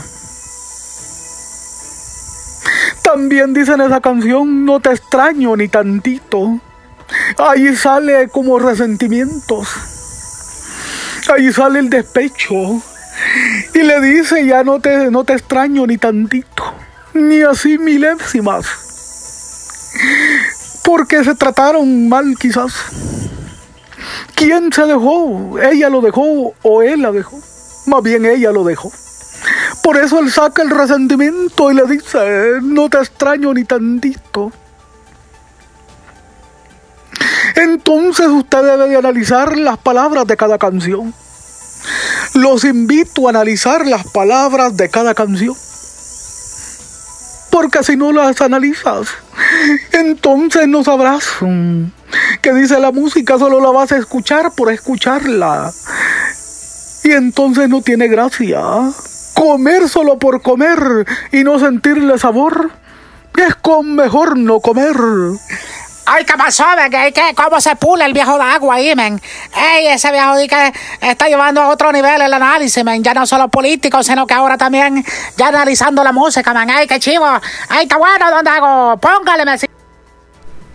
También 3.02 3.54
dice 3.54 3.74
en 3.74 3.82
esa 3.82 4.00
canción, 4.00 4.64
no 4.64 4.80
te 4.80 4.90
extraño 4.90 5.56
ni 5.56 5.68
tantito. 5.68 6.58
Ahí 7.38 7.76
sale 7.76 8.28
como 8.28 8.58
resentimientos. 8.58 9.68
Ahí 11.32 11.52
sale 11.52 11.78
el 11.78 11.90
despecho. 11.90 12.54
Y 13.74 13.78
le 13.78 14.00
dice, 14.00 14.44
ya 14.46 14.64
no 14.64 14.80
te, 14.80 15.10
no 15.10 15.22
te 15.24 15.34
extraño 15.34 15.86
ni 15.86 15.96
tantito. 15.96 16.74
Ni 17.12 17.42
así 17.42 17.78
milésimas. 17.78 18.66
Porque 20.82 21.22
se 21.22 21.34
trataron 21.34 22.08
mal 22.08 22.34
quizás. 22.38 22.74
¿Quién 24.34 24.72
se 24.72 24.82
dejó? 24.86 25.58
¿Ella 25.58 25.88
lo 25.88 26.00
dejó 26.00 26.54
o 26.62 26.82
él 26.82 27.02
la 27.02 27.12
dejó? 27.12 27.38
Más 27.86 28.02
bien 28.02 28.24
ella 28.24 28.50
lo 28.50 28.64
dejó. 28.64 28.92
Por 29.82 29.96
eso 29.98 30.18
él 30.18 30.30
saca 30.30 30.62
el 30.62 30.70
resentimiento 30.70 31.70
y 31.70 31.74
le 31.74 31.84
dice, 31.86 32.60
no 32.62 32.88
te 32.88 32.98
extraño 32.98 33.52
ni 33.52 33.64
tantito. 33.64 34.52
Entonces 37.54 38.26
usted 38.26 38.62
debe 38.62 38.88
de 38.88 38.96
analizar 38.96 39.56
las 39.56 39.78
palabras 39.78 40.26
de 40.26 40.36
cada 40.36 40.58
canción. 40.58 41.14
Los 42.34 42.64
invito 42.64 43.26
a 43.26 43.30
analizar 43.30 43.86
las 43.86 44.10
palabras 44.10 44.76
de 44.76 44.88
cada 44.88 45.14
canción. 45.14 45.54
Porque 47.50 47.84
si 47.84 47.96
no 47.96 48.12
las 48.12 48.40
analizas, 48.40 49.08
entonces 49.92 50.68
no 50.68 50.84
sabrás 50.84 51.24
que 52.42 52.52
dice 52.52 52.78
la 52.78 52.92
música, 52.92 53.38
solo 53.38 53.60
la 53.60 53.70
vas 53.70 53.92
a 53.92 53.96
escuchar 53.96 54.52
por 54.52 54.72
escucharla. 54.72 55.72
Y 57.02 57.12
entonces 57.12 57.68
no 57.68 57.82
tiene 57.82 58.08
gracia. 58.08 58.62
Comer 59.34 59.88
solo 59.88 60.18
por 60.18 60.42
comer 60.42 61.06
y 61.32 61.42
no 61.44 61.58
sentirle 61.58 62.18
sabor 62.18 62.70
es 63.36 63.54
con 63.56 63.94
mejor 63.94 64.38
no 64.38 64.60
comer. 64.60 64.96
Ay, 66.06 66.24
¿qué 66.24 66.34
pasó, 66.36 66.64
men? 66.76 66.90
¿Qué, 66.90 67.34
¿Cómo 67.34 67.60
se 67.60 67.76
pula 67.76 68.04
el 68.04 68.12
viejo 68.12 68.36
de 68.36 68.44
agua 68.44 68.74
ahí, 68.74 68.94
men? 68.94 69.20
Ey, 69.56 69.86
ese 69.86 70.12
viejo 70.12 70.34
que 70.48 70.72
está 71.00 71.28
llevando 71.28 71.62
a 71.62 71.68
otro 71.68 71.90
nivel 71.92 72.20
el 72.20 72.32
análisis, 72.32 72.84
men. 72.84 73.02
Ya 73.02 73.14
no 73.14 73.26
solo 73.26 73.48
político, 73.48 74.02
sino 74.02 74.26
que 74.26 74.34
ahora 74.34 74.58
también 74.58 75.04
ya 75.36 75.48
analizando 75.48 76.04
la 76.04 76.12
música, 76.12 76.52
men. 76.52 76.70
Ay, 76.70 76.86
qué 76.86 77.00
chivo. 77.00 77.26
Ay, 77.68 77.84
está 77.84 77.96
bueno, 77.96 78.30
don 78.30 78.44
Dago. 78.44 78.96
Póngale, 78.98 79.44
men. 79.46 79.83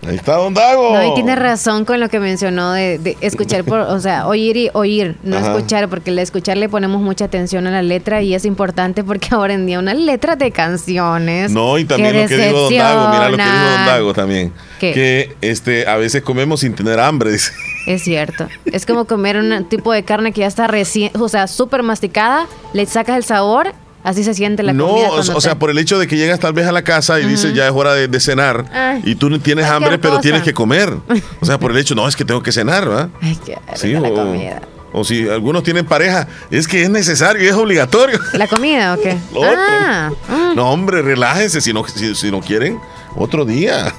Ahí 0.06 0.16
está 0.16 0.36
Don 0.36 0.54
Dago. 0.54 0.94
No, 0.94 1.12
y 1.12 1.14
tiene 1.14 1.36
razón 1.36 1.84
con 1.84 2.00
lo 2.00 2.08
que 2.08 2.20
mencionó 2.20 2.72
de, 2.72 3.16
escuchar, 3.20 3.64
por, 3.64 3.80
o 3.80 4.00
sea, 4.00 4.26
oír 4.26 4.56
y 4.56 4.70
oír, 4.72 5.16
no 5.22 5.38
escuchar, 5.38 5.88
porque 5.88 6.10
al 6.10 6.18
escuchar 6.18 6.56
le 6.56 6.68
ponemos 6.68 7.02
mucha 7.02 7.26
atención 7.26 7.66
a 7.66 7.70
la 7.70 7.82
letra 7.82 8.22
y 8.22 8.34
es 8.34 8.44
importante 8.44 9.04
porque 9.04 9.28
ahora 9.32 9.54
en 9.54 9.66
día 9.66 9.78
una 9.78 9.94
letra 9.94 10.36
de 10.36 10.50
canciones. 10.50 11.52
No, 11.52 11.78
y 11.78 11.84
también 11.84 12.20
lo 12.20 12.28
que 12.28 12.36
dijo 12.36 12.60
Don 12.60 12.76
Dago, 12.76 13.08
mira 13.10 13.28
lo 13.28 13.36
que 13.36 13.42
dijo 13.42 13.54
Don 13.54 13.86
Dago 13.86 14.14
también. 14.14 14.52
Que 14.78 15.36
este, 15.42 15.86
a 15.86 15.96
veces 15.96 16.22
comemos 16.22 16.60
sin 16.60 16.74
tener 16.74 16.98
hambre. 16.98 17.36
Es 17.86 18.02
cierto. 18.02 18.46
Es 18.66 18.84
como 18.84 19.06
comer 19.06 19.38
un 19.38 19.64
tipo 19.68 19.90
de 19.92 20.04
carne 20.04 20.32
que 20.32 20.42
ya 20.42 20.46
está 20.46 20.66
recién, 20.66 21.10
o 21.18 21.28
sea, 21.30 21.46
súper 21.46 21.82
masticada, 21.82 22.46
le 22.74 22.84
sacas 22.84 23.16
el 23.16 23.24
sabor 23.24 23.72
Así 24.02 24.24
se 24.24 24.32
siente 24.32 24.62
la 24.62 24.72
comida. 24.72 25.08
No, 25.08 25.14
o 25.14 25.40
sea, 25.40 25.58
por 25.58 25.70
el 25.70 25.78
hecho 25.78 25.98
de 25.98 26.06
que 26.06 26.16
llegas 26.16 26.40
tal 26.40 26.52
vez 26.52 26.66
a 26.66 26.72
la 26.72 26.82
casa 26.82 27.20
y 27.20 27.26
dices 27.26 27.54
ya 27.54 27.66
es 27.66 27.72
hora 27.72 27.94
de, 27.94 28.20
cenar 28.20 29.00
y 29.04 29.14
tú 29.14 29.38
tienes 29.38 29.66
hambre, 29.66 29.98
pero 29.98 30.20
tienes 30.20 30.42
que 30.42 30.54
comer. 30.54 30.94
O 31.40 31.46
sea, 31.46 31.58
por 31.58 31.70
el 31.70 31.78
hecho, 31.78 31.94
no, 31.94 32.08
es 32.08 32.16
que 32.16 32.24
tengo 32.24 32.42
que 32.42 32.52
cenar, 32.52 32.88
¿verdad? 32.88 33.08
Ay, 33.20 33.38
qué 33.44 33.58
sí, 33.74 33.94
o, 33.94 34.00
la 34.00 34.10
comida. 34.10 34.62
O 34.92 35.04
si 35.04 35.28
algunos 35.28 35.62
tienen 35.62 35.86
pareja, 35.86 36.26
es 36.50 36.66
que 36.66 36.82
es 36.82 36.90
necesario 36.90 37.42
y 37.42 37.46
es 37.46 37.54
obligatorio. 37.54 38.18
¿La 38.32 38.46
comida 38.48 38.94
o 38.94 39.00
qué? 39.00 39.16
ah, 39.56 40.10
mm. 40.28 40.56
No, 40.56 40.70
hombre, 40.70 41.02
relájense 41.02 41.60
si 41.60 41.72
no, 41.72 41.84
si, 41.86 42.30
no 42.30 42.40
quieren. 42.40 42.80
Otro 43.16 43.44
día. 43.44 43.94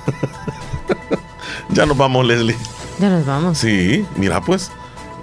ya 1.69 1.86
nos 1.86 1.98
vamos, 1.98 2.26
Leslie. 2.26 2.57
Ya 2.99 3.10
nos 3.10 3.26
vamos. 3.26 3.57
Sí, 3.57 4.06
mira 4.15 4.41
pues. 4.41 4.72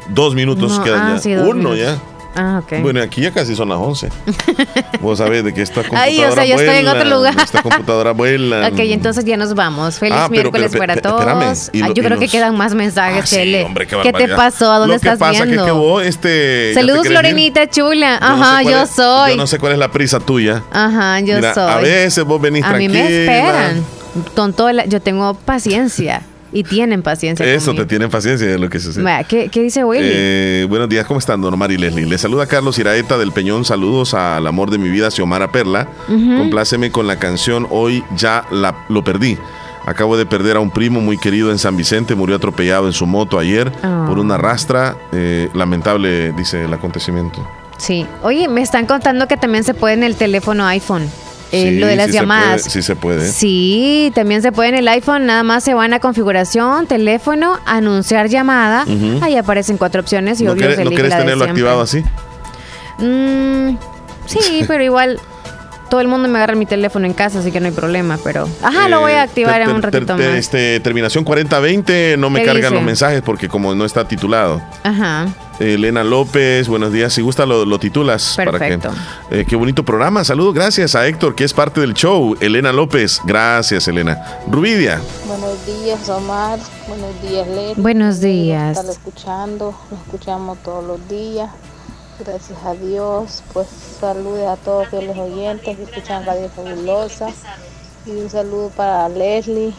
Dos 0.09 0.35
minutos 0.35 0.81
quedan 0.81 1.17
ah, 1.17 1.21
ya. 1.23 1.43
Uno 1.43 1.75
ya. 1.75 1.99
Ah. 2.35 2.63
Bueno, 2.83 3.03
aquí 3.03 3.23
ya 3.23 3.33
casi 3.33 3.57
son 3.57 3.69
las 3.69 3.79
11. 3.79 4.09
Vos 5.01 5.19
sabés 5.19 5.43
de 5.43 5.53
que 5.53 5.63
esta 5.63 5.83
computadora 5.83 6.05
Ay, 6.05 6.25
o 6.25 6.33
sea, 6.33 6.45
yo 6.45 6.55
estoy 6.57 6.77
en 6.77 6.89
otro 6.89 7.05
lugar. 7.05 7.35
Esta 7.43 7.63
computadora 7.63 8.13
vuela. 8.13 8.69
ok, 8.73 8.79
entonces 8.81 9.25
ya 9.25 9.37
nos 9.37 9.55
vamos. 9.55 9.99
Feliz 9.99 10.19
ah, 10.19 10.29
miércoles 10.29 10.77
para 10.77 10.97
todos. 10.97 11.71
yo 11.73 12.03
creo 12.03 12.19
que 12.19 12.29
quedan 12.29 12.57
más 12.57 12.75
mensajes, 12.75 13.25
ah, 13.25 13.27
sí, 13.27 13.55
hombre, 13.65 13.87
qué, 13.87 13.97
¿Qué 14.03 14.13
te 14.13 14.29
pasó? 14.29 14.71
¿A 14.71 14.79
dónde 14.79 14.93
lo 14.93 14.97
estás 14.97 15.19
pasa 15.19 15.45
viendo? 15.45 15.65
Que, 15.65 15.71
que 15.71 15.73
vos, 15.73 16.05
este, 16.05 16.73
Saludos, 16.75 17.09
Lorenita 17.09 17.69
chula. 17.69 18.19
Ajá, 18.21 18.63
yo, 18.63 18.87
soy. 18.87 19.33
Yo 19.33 19.37
no 19.37 19.47
sé 19.47 19.59
cuál 19.59 19.73
es 19.73 19.79
la 19.79 19.91
prisa 19.91 20.21
tuya. 20.21 20.63
Ajá, 20.71 21.21
yo 21.21 21.37
soy. 21.55 21.73
A 21.73 21.79
veces 21.79 22.25
vos 22.25 22.41
venís 22.41 22.65
a 22.65 22.69
tranquila. 22.69 23.01
A 23.01 23.03
mí 23.03 23.09
me 23.09 23.21
esperan. 23.21 23.85
Con 24.35 24.55
yo 24.89 25.01
tengo 25.01 25.35
paciencia. 25.35 26.23
Y 26.53 26.65
tienen 26.65 27.03
paciencia. 27.03 27.45
Eso, 27.47 27.75
te 27.75 27.85
tienen 27.85 28.09
paciencia 28.09 28.47
de 28.47 28.59
lo 28.59 28.71
que 28.71 28.81
sucede. 28.81 29.05
¿Qué, 29.29 29.49
¿Qué, 29.49 29.63
dice 29.63 29.85
Willy? 29.85 30.09
Eh, 30.11 30.67
buenos 30.69 30.89
días, 30.89 31.07
¿cómo 31.07 31.19
están, 31.19 31.41
Don 31.41 31.53
Omar 31.53 31.71
y 31.71 31.77
Leslie? 31.77 32.07
Les 32.07 32.21
saluda 32.21 32.47
Carlos 32.47 32.79
Iraeta 32.79 33.19
del 33.19 33.33
Peñón. 33.33 33.65
Saludos 33.65 34.15
al 34.15 34.47
amor 34.47 34.71
de 34.71 34.79
mi 34.79 34.89
vida, 34.89 35.11
Xiomara 35.11 35.53
Perla. 35.53 35.89
Compláceme 36.07 36.91
con 36.91 37.07
la 37.07 37.19
canción 37.19 37.67
Hoy 37.71 38.03
ya 38.17 38.45
la, 38.51 38.85
lo 38.89 39.05
perdí. 39.05 39.37
Acabo 39.85 40.17
de 40.17 40.27
perder 40.27 40.57
a 40.57 40.61
un 40.61 40.71
primo 40.71 41.01
muy 41.01 41.17
querido 41.19 41.51
en 41.51 41.59
San 41.59 41.77
Vicente. 41.77 42.15
Murió 42.15 42.37
atropellado 42.37 42.87
en 42.87 42.93
su 42.93 43.07
moto 43.07 43.39
ayer 43.39 43.71
por 44.07 44.19
una 44.19 44.37
rastra. 44.37 44.97
Eh, 45.13 45.49
lamentable, 45.55 46.33
dice 46.33 46.65
el 46.65 46.73
acontecimiento. 46.73 47.47
Sí. 47.79 48.07
Oye, 48.23 48.49
me 48.49 48.61
están 48.61 48.87
contando 48.87 49.27
que 49.29 49.37
también 49.37 49.65
se 49.65 49.73
puede 49.75 49.95
en 49.95 50.03
el 50.03 50.17
teléfono 50.17 50.67
iPhone. 50.67 51.09
Eh, 51.51 51.73
lo 51.81 51.87
de 51.87 51.97
las 51.97 52.11
llamadas. 52.11 52.63
sí 52.63 52.83
se 52.83 52.95
puede. 52.95 53.27
Sí, 53.31 54.13
también 54.15 54.43
se 54.43 54.53
puede 54.53 54.71
en 54.71 54.75
el 54.77 54.89
iPhone, 54.89 55.27
nada 55.27 55.43
más 55.43 55.65
se 55.65 55.75
van 55.75 55.95
a 55.95 56.01
configuración, 56.01 56.87
teléfono, 56.87 57.59
anunciar 57.65 58.29
llamada, 58.29 58.85
ahí 59.23 59.37
aparecen 59.37 59.79
cuatro 59.79 60.01
opciones 60.01 60.41
y 60.41 60.45
¿No 60.45 60.53
obvio 60.53 60.69
¿No 60.85 60.91
quieres 60.91 61.17
tenerlo 61.17 61.45
activado 61.45 61.81
así? 61.81 62.05
Mm, 62.99 63.77
sí, 64.27 64.65
pero 64.69 64.83
igual 64.83 65.21
todo 65.89 66.01
el 66.01 66.09
mundo 66.09 66.29
me 66.29 66.39
agarra 66.39 66.55
mi 66.55 66.67
teléfono 66.67 67.07
en 67.07 67.15
casa, 67.15 67.39
así 67.41 67.51
que 67.51 67.61
no 67.61 67.67
hay 67.67 67.73
problema, 67.73 68.19
pero... 68.23 68.49
Ajá, 68.63 68.89
lo 68.89 69.01
voy 69.01 69.13
a 69.13 69.17
eh, 69.17 69.21
activar 69.21 69.61
en 69.61 69.71
un 69.71 69.83
ratito 69.83 70.17
más. 70.17 70.27
Este, 70.27 70.81
terminación 70.81 71.25
4020, 71.25 72.17
no 72.19 72.31
me 72.31 72.45
cargan 72.45 72.75
los 72.75 72.83
mensajes 72.83 73.23
porque 73.23 73.49
como 73.49 73.75
no 73.75 73.85
está 73.85 74.07
titulado. 74.07 74.61
Ajá. 74.83 75.27
Elena 75.61 76.05
López, 76.05 76.69
buenos 76.69 76.93
días. 76.93 77.13
Si 77.13 77.21
gusta, 77.21 77.45
lo, 77.45 77.79
titulas. 77.79 78.35
Perfecto. 78.37 78.91
Para 78.91 79.41
eh, 79.41 79.45
qué 79.49 79.57
bonito 79.57 79.85
programa. 79.85 80.23
Saludos, 80.23 80.55
gracias 80.55 80.95
a 80.95 81.07
Héctor, 81.07 81.35
que 81.35 81.45
es 81.45 81.53
parte 81.53 81.81
del 81.81 81.95
show. 81.95 82.37
Elena 82.41 82.73
López, 82.73 83.21
gracias, 83.25 83.89
Elena. 83.89 84.23
Rubidia. 84.49 85.01
Buenos 85.27 85.67
días, 85.67 86.09
Omar. 86.09 86.59
Buenos 86.87 87.23
días, 87.23 87.47
Elena. 87.49 87.75
Buenos 87.77 88.21
días. 88.21 88.79
Estar 88.79 88.91
escuchando, 88.91 89.75
lo 89.91 89.97
escuchamos 89.97 90.59
todos 90.63 90.85
los 90.85 91.09
días. 91.09 91.51
Gracias 92.25 92.59
a 92.65 92.75
Dios. 92.75 93.43
Pues 93.53 93.69
saludos 94.01 94.47
a 94.47 94.57
todos 94.57 94.93
los 94.93 95.17
oyentes 95.17 95.77
que 95.77 95.83
escuchan 95.83 96.25
Radio 96.25 96.49
Fabulosa. 96.49 97.29
Y 98.07 98.11
un 98.11 98.31
saludo 98.31 98.71
para 98.77 99.09
Leslie. 99.09 99.73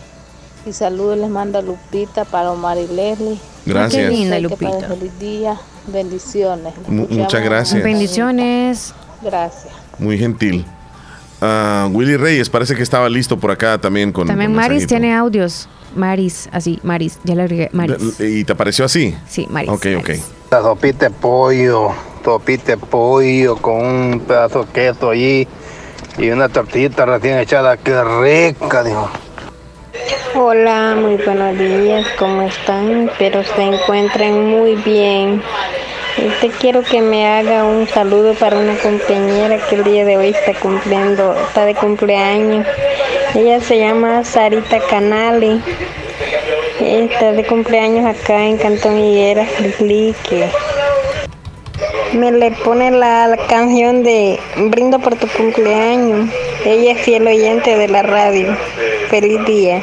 Y 0.66 0.74
saludos 0.74 1.18
les 1.18 1.30
manda 1.30 1.62
Lupita 1.62 2.26
para 2.26 2.52
Omar 2.52 2.78
y 2.78 2.88
Leslie. 2.88 3.40
Gracias. 3.66 4.10
Qué 4.10 4.10
linda, 4.10 4.40
Lupita. 4.40 4.88
Feliz 4.88 5.20
día. 5.20 5.58
Bendiciones. 5.88 6.74
muchas 6.88 7.44
gracias. 7.44 7.84
Bendiciones. 7.84 8.94
Gracias. 9.22 9.74
Muy 9.98 10.18
gentil. 10.18 10.66
Uh, 11.42 11.88
Willy 11.94 12.18
Reyes 12.18 12.50
parece 12.50 12.76
que 12.76 12.84
estaba 12.84 13.08
listo 13.10 13.40
por 13.40 13.52
acá 13.52 13.78
también 13.78 14.12
con. 14.12 14.28
También 14.28 14.54
Maris 14.54 14.88
tiene 14.88 15.16
audios. 15.16 15.70
Maris, 15.96 16.50
así, 16.52 16.80
Maris, 16.84 17.20
ya 17.24 17.34
le 17.34 17.44
agregué, 17.44 17.70
Maris. 17.72 18.20
¿Y 18.20 18.44
te 18.44 18.54
apareció 18.54 18.86
así? 18.86 19.16
Sí, 19.28 19.48
Maris. 19.50 19.70
Ok, 19.70 19.88
ok. 19.98 20.10
La 20.52 20.62
sopita 20.62 21.08
de 21.08 21.16
pollo, 21.16 21.92
sopita 22.30 22.78
pollo 22.78 23.56
con 23.56 23.84
un 23.84 24.20
pedazo 24.20 24.64
de 24.64 24.72
queso 24.72 25.10
allí 25.10 25.48
y 26.20 26.30
una 26.30 26.48
tortita 26.48 27.04
recién 27.06 27.40
echada, 27.40 27.76
qué 27.78 28.04
rica, 28.04 28.84
dijo. 28.84 29.10
Hola, 30.36 30.96
muy 30.96 31.16
buenos 31.16 31.58
días, 31.58 32.06
¿cómo 32.20 32.44
están? 32.44 33.10
Espero 33.10 33.44
se 33.44 33.64
encuentren 33.64 34.46
muy 34.46 34.76
bien. 34.76 35.42
Te 36.40 36.50
quiero 36.50 36.84
que 36.84 37.02
me 37.02 37.26
haga 37.28 37.64
un 37.64 37.88
saludo 37.88 38.36
para 38.36 38.60
una 38.60 38.76
compañera 38.78 39.58
que 39.68 39.76
el 39.76 39.84
día 39.84 40.06
de 40.06 40.18
hoy 40.18 40.30
está 40.30 40.54
cumpliendo, 40.60 41.36
está 41.48 41.66
de 41.66 41.74
cumpleaños. 41.74 42.68
Ella 43.34 43.60
se 43.60 43.80
llama 43.80 44.24
Sarita 44.24 44.80
Canali. 44.88 45.64
Está 46.80 47.32
de 47.32 47.44
cumpleaños 47.46 48.06
acá 48.06 48.46
en 48.46 48.58
Cantón 48.58 49.00
Higuera, 49.00 49.48
Lique. 49.80 50.50
Me 52.14 52.32
le 52.32 52.52
pone 52.52 52.92
la, 52.92 53.38
canción 53.50 54.04
de 54.04 54.40
Brindo 54.70 55.00
por 55.00 55.16
tu 55.16 55.28
cumpleaños. 55.28 56.30
Ella 56.66 56.94
es 56.94 57.02
fiel 57.02 57.28
oyente 57.28 57.78
de 57.78 57.88
la 57.88 58.02
radio. 58.02 58.56
Feliz 59.10 59.46
día. 59.46 59.82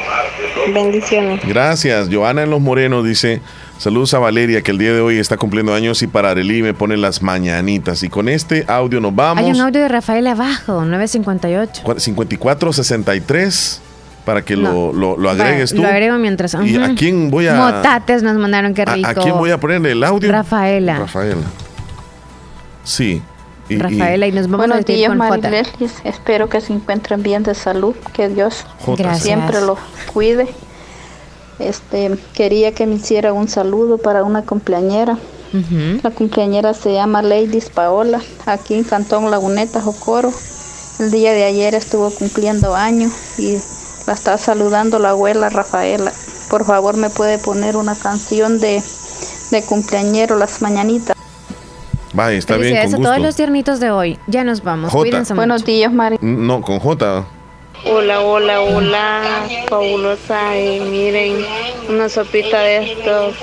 Bendiciones. 0.73 1.41
Gracias. 1.47 2.09
Joana 2.11 2.43
en 2.43 2.49
Los 2.49 2.59
Morenos 2.59 3.05
dice, 3.05 3.41
saludos 3.77 4.13
a 4.13 4.19
Valeria 4.19 4.61
que 4.61 4.71
el 4.71 4.77
día 4.77 4.93
de 4.93 5.01
hoy 5.01 5.17
está 5.17 5.37
cumpliendo 5.37 5.73
años 5.73 6.01
y 6.01 6.07
para 6.07 6.31
Arely 6.31 6.61
me 6.61 6.73
pone 6.73 6.97
las 6.97 7.21
mañanitas. 7.21 8.03
Y 8.03 8.09
con 8.09 8.27
este 8.27 8.65
audio 8.67 8.99
nos 8.99 9.15
vamos. 9.15 9.43
Hay 9.43 9.51
un 9.51 9.61
audio 9.61 9.81
de 9.81 9.87
Rafael 9.87 10.27
abajo, 10.27 10.83
958. 10.83 11.83
5463 11.97 13.81
para 14.25 14.41
que 14.41 14.57
lo, 14.57 14.91
lo, 14.91 15.29
agregues 15.29 15.73
tú. 15.73 15.81
Lo 15.81 15.87
agrego 15.87 16.17
mientras. 16.17 16.53
¿Y 16.65 16.75
a 16.75 16.93
quién 16.95 17.31
voy 17.31 17.47
a...? 17.47 17.55
Motates 17.55 18.23
nos 18.23 18.35
mandaron, 18.35 18.73
qué 18.73 18.83
rico. 18.83 19.07
¿A, 19.07 19.13
quién 19.13 19.37
voy 19.37 19.51
a 19.51 19.57
poner 19.57 19.85
el 19.85 20.03
audio? 20.03 20.29
Rafaela. 20.29 20.99
Rafaela. 20.99 21.43
Sí. 22.87 23.21
Rafaela, 23.69 24.27
y 24.27 24.31
nos 24.31 24.45
vamos 24.45 24.59
Buenos 24.59 24.77
a 24.77 24.81
días, 24.81 25.13
María 25.13 25.49
Leslie. 25.49 25.89
Espero 26.05 26.47
que 26.47 26.61
se 26.61 26.71
encuentren 26.71 27.21
bien 27.21 27.43
de 27.43 27.53
salud, 27.53 27.93
que 28.13 28.29
Dios 28.29 28.65
siempre 29.19 29.59
los 29.59 29.77
cuide. 30.13 30.47
Este, 31.59 32.17
quería 32.33 32.71
que 32.73 32.85
me 32.85 32.95
hiciera 32.95 33.33
un 33.33 33.49
saludo 33.49 33.97
para 33.97 34.23
una 34.23 34.43
cumpleañera. 34.43 35.17
La 36.03 36.11
cumpleañera 36.11 36.73
se 36.73 36.93
llama 36.93 37.21
Ladies 37.21 37.69
Paola, 37.69 38.21
aquí 38.45 38.75
en 38.75 38.83
Cantón 38.83 39.29
Laguneta, 39.31 39.81
Jocoro. 39.81 40.31
El 40.99 41.11
día 41.11 41.33
de 41.33 41.43
ayer 41.43 41.75
estuvo 41.75 42.09
cumpliendo 42.11 42.73
años 42.73 43.11
y 43.37 43.57
la 44.05 44.13
está 44.13 44.37
saludando 44.37 44.97
la 44.97 45.09
abuela 45.09 45.49
Rafaela. 45.49 46.11
Por 46.49 46.63
favor, 46.63 46.95
me 46.95 47.09
puede 47.09 47.37
poner 47.37 47.75
una 47.75 47.95
canción 47.95 48.59
de, 48.59 48.81
de 49.51 49.61
cumpleañero, 49.63 50.37
las 50.37 50.61
mañanitas. 50.61 51.16
Vaya, 52.17 52.39
está 52.39 52.57
bien. 52.57 52.91
Con 52.91 53.03
todos 53.03 53.19
los 53.19 53.35
tiernitos 53.35 53.79
de 53.79 53.91
hoy. 53.91 54.17
Ya 54.25 54.43
nos 54.43 54.63
vamos. 54.63 54.91
Cuídense 54.91 55.35
Buenos 55.35 55.63
días, 55.63 55.93
Mari. 55.93 56.17
No, 56.19 56.61
con 56.61 56.79
J. 56.79 57.27
Hola, 57.85 58.21
hola, 58.21 58.61
hola, 58.61 59.21
fabulosa. 59.69 60.57
Y 60.57 60.79
miren, 60.79 61.45
una 61.89 62.09
sopita 62.09 62.59
de 62.59 62.91
estos, 62.91 63.35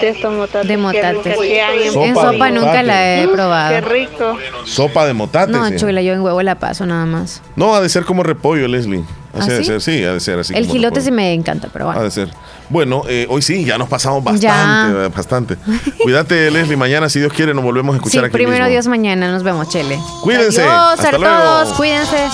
de 0.00 0.08
estos 0.08 0.32
motates. 0.32 0.68
De 0.68 0.76
motates. 0.76 1.38
en 1.40 2.14
sopa 2.14 2.50
nunca 2.50 2.82
la 2.82 3.18
he 3.18 3.28
probado. 3.28 3.74
Qué 3.74 3.80
rico. 3.80 4.38
Sopa 4.64 5.06
de 5.06 5.14
motates. 5.14 5.54
No, 5.54 5.76
chula, 5.76 6.00
yo 6.02 6.12
en 6.12 6.20
huevo 6.20 6.42
la 6.42 6.54
paso 6.54 6.86
nada 6.86 7.06
más. 7.06 7.42
No, 7.56 7.74
ha 7.74 7.80
de 7.80 7.88
ser 7.88 8.04
como 8.04 8.22
repollo, 8.22 8.68
Leslie. 8.68 9.04
¿Ah, 9.34 9.46
de 9.46 9.64
ser, 9.64 9.80
sí, 9.80 10.04
ha 10.04 10.12
de 10.12 10.20
ser 10.20 10.38
así. 10.38 10.54
El 10.54 10.66
gilote 10.66 11.00
sí 11.00 11.10
me 11.10 11.32
encanta, 11.32 11.68
pero 11.72 11.86
bueno. 11.86 12.00
Ha 12.00 12.04
de 12.04 12.10
ser. 12.10 12.28
Bueno, 12.68 13.02
eh, 13.08 13.26
hoy 13.30 13.40
sí, 13.40 13.64
ya 13.64 13.78
nos 13.78 13.88
pasamos 13.88 14.22
bastante, 14.22 15.08
bastante. 15.08 15.56
Cuídate, 16.02 16.50
Leslie. 16.50 16.76
Mañana, 16.76 17.08
si 17.08 17.18
Dios 17.18 17.32
quiere, 17.32 17.54
nos 17.54 17.64
volvemos 17.64 17.94
a 17.94 17.96
escuchar 17.96 18.22
sí, 18.22 18.26
aquí. 18.26 18.34
Primero 18.34 18.66
Dios 18.68 18.86
mañana, 18.86 19.32
nos 19.32 19.42
vemos, 19.42 19.68
Chele. 19.70 19.98
Cuídense. 20.22 20.62
Adiós, 20.62 21.00
Hasta 21.00 21.18
luego. 21.18 21.42
todos, 21.42 21.72
cuídense. 21.74 22.28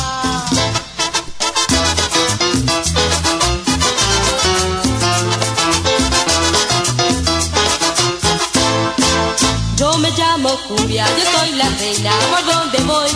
Yo 11.06 11.38
soy 11.38 11.52
la 11.52 11.68
reina, 11.78 12.10
por 12.30 12.44
donde 12.44 12.78
voy. 12.78 13.10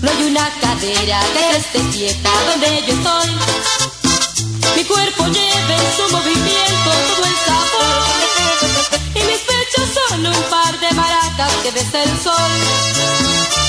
No 0.00 0.10
hay 0.10 0.22
una 0.24 0.48
cadera 0.60 1.20
que 1.34 1.56
esté 1.58 1.80
quieta 1.92 2.30
donde 2.48 2.82
yo 2.86 2.94
estoy. 2.94 3.30
Mi 4.76 4.84
cuerpo 4.84 5.26
lleva 5.26 5.74
en 5.74 5.96
su 5.96 6.16
movimiento 6.16 6.90
todo 7.08 7.26
el 7.26 7.36
sabor. 7.46 8.06
Y 9.14 9.20
mis 9.20 9.42
pechos 9.50 9.88
son 9.96 10.26
un 10.26 10.42
par 10.50 10.78
de 10.80 10.90
maracas 10.92 11.52
que 11.62 11.70
besa 11.72 12.02
el 12.02 12.20
sol. 12.22 12.52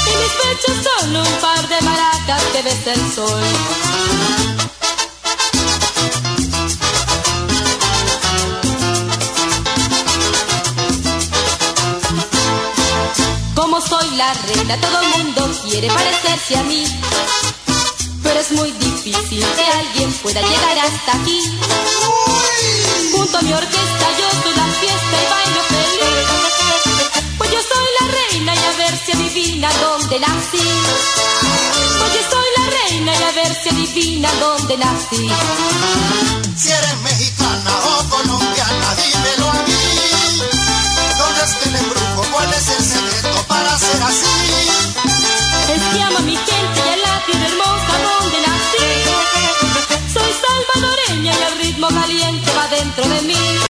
Y 0.05 0.14
mis 0.22 0.34
pechos 0.41 0.77
son 0.88 1.15
un 1.15 1.34
par 1.41 1.68
de 1.68 1.81
maracas 1.81 2.43
que 2.53 2.61
besa 2.61 2.93
el 2.93 3.14
sol. 3.14 4.77
Como 13.78 13.90
soy 13.90 14.10
la 14.16 14.34
reina, 14.34 14.76
todo 14.82 14.99
el 15.02 15.08
mundo 15.10 15.52
quiere 15.64 15.88
parecerse 15.88 16.58
a 16.58 16.64
mí 16.64 16.84
pero 18.24 18.40
es 18.40 18.52
muy 18.54 18.72
difícil 18.72 19.45
que 19.56 19.66
alguien 19.66 20.12
pueda 20.24 20.41
llegar 20.41 20.80
hasta 20.80 21.14
aquí. 21.14 21.40
Junto 23.12 23.38
a 23.38 23.41
mi 23.44 23.54
orquesta 23.54 24.08
yo 24.20 24.28
soy 24.41 24.56
la 24.56 24.66
fiesta 24.82 25.16
y 25.22 25.28
bailo 25.30 25.62
feliz. 25.70 26.28
Pues 27.38 27.52
yo 27.52 27.60
soy 27.72 27.90
la 27.99 28.08
reina 28.18 28.56
y 28.56 28.58
a 28.58 28.78
ver 28.78 28.99
si 29.06 29.12
adivina 29.12 29.70
dónde 29.74 30.20
nací. 30.22 30.68
Pues 31.99 32.14
yo 32.16 32.22
soy 32.32 32.49
la 32.58 32.66
reina 32.80 33.14
y 33.14 33.24
a 33.24 33.32
ver 33.32 33.56
si 33.62 33.70
adivina 33.70 34.30
dónde 34.40 34.78
nací. 34.78 35.30
Si 36.58 36.72
eres 36.72 36.98
será 43.78 44.08
así. 44.08 44.36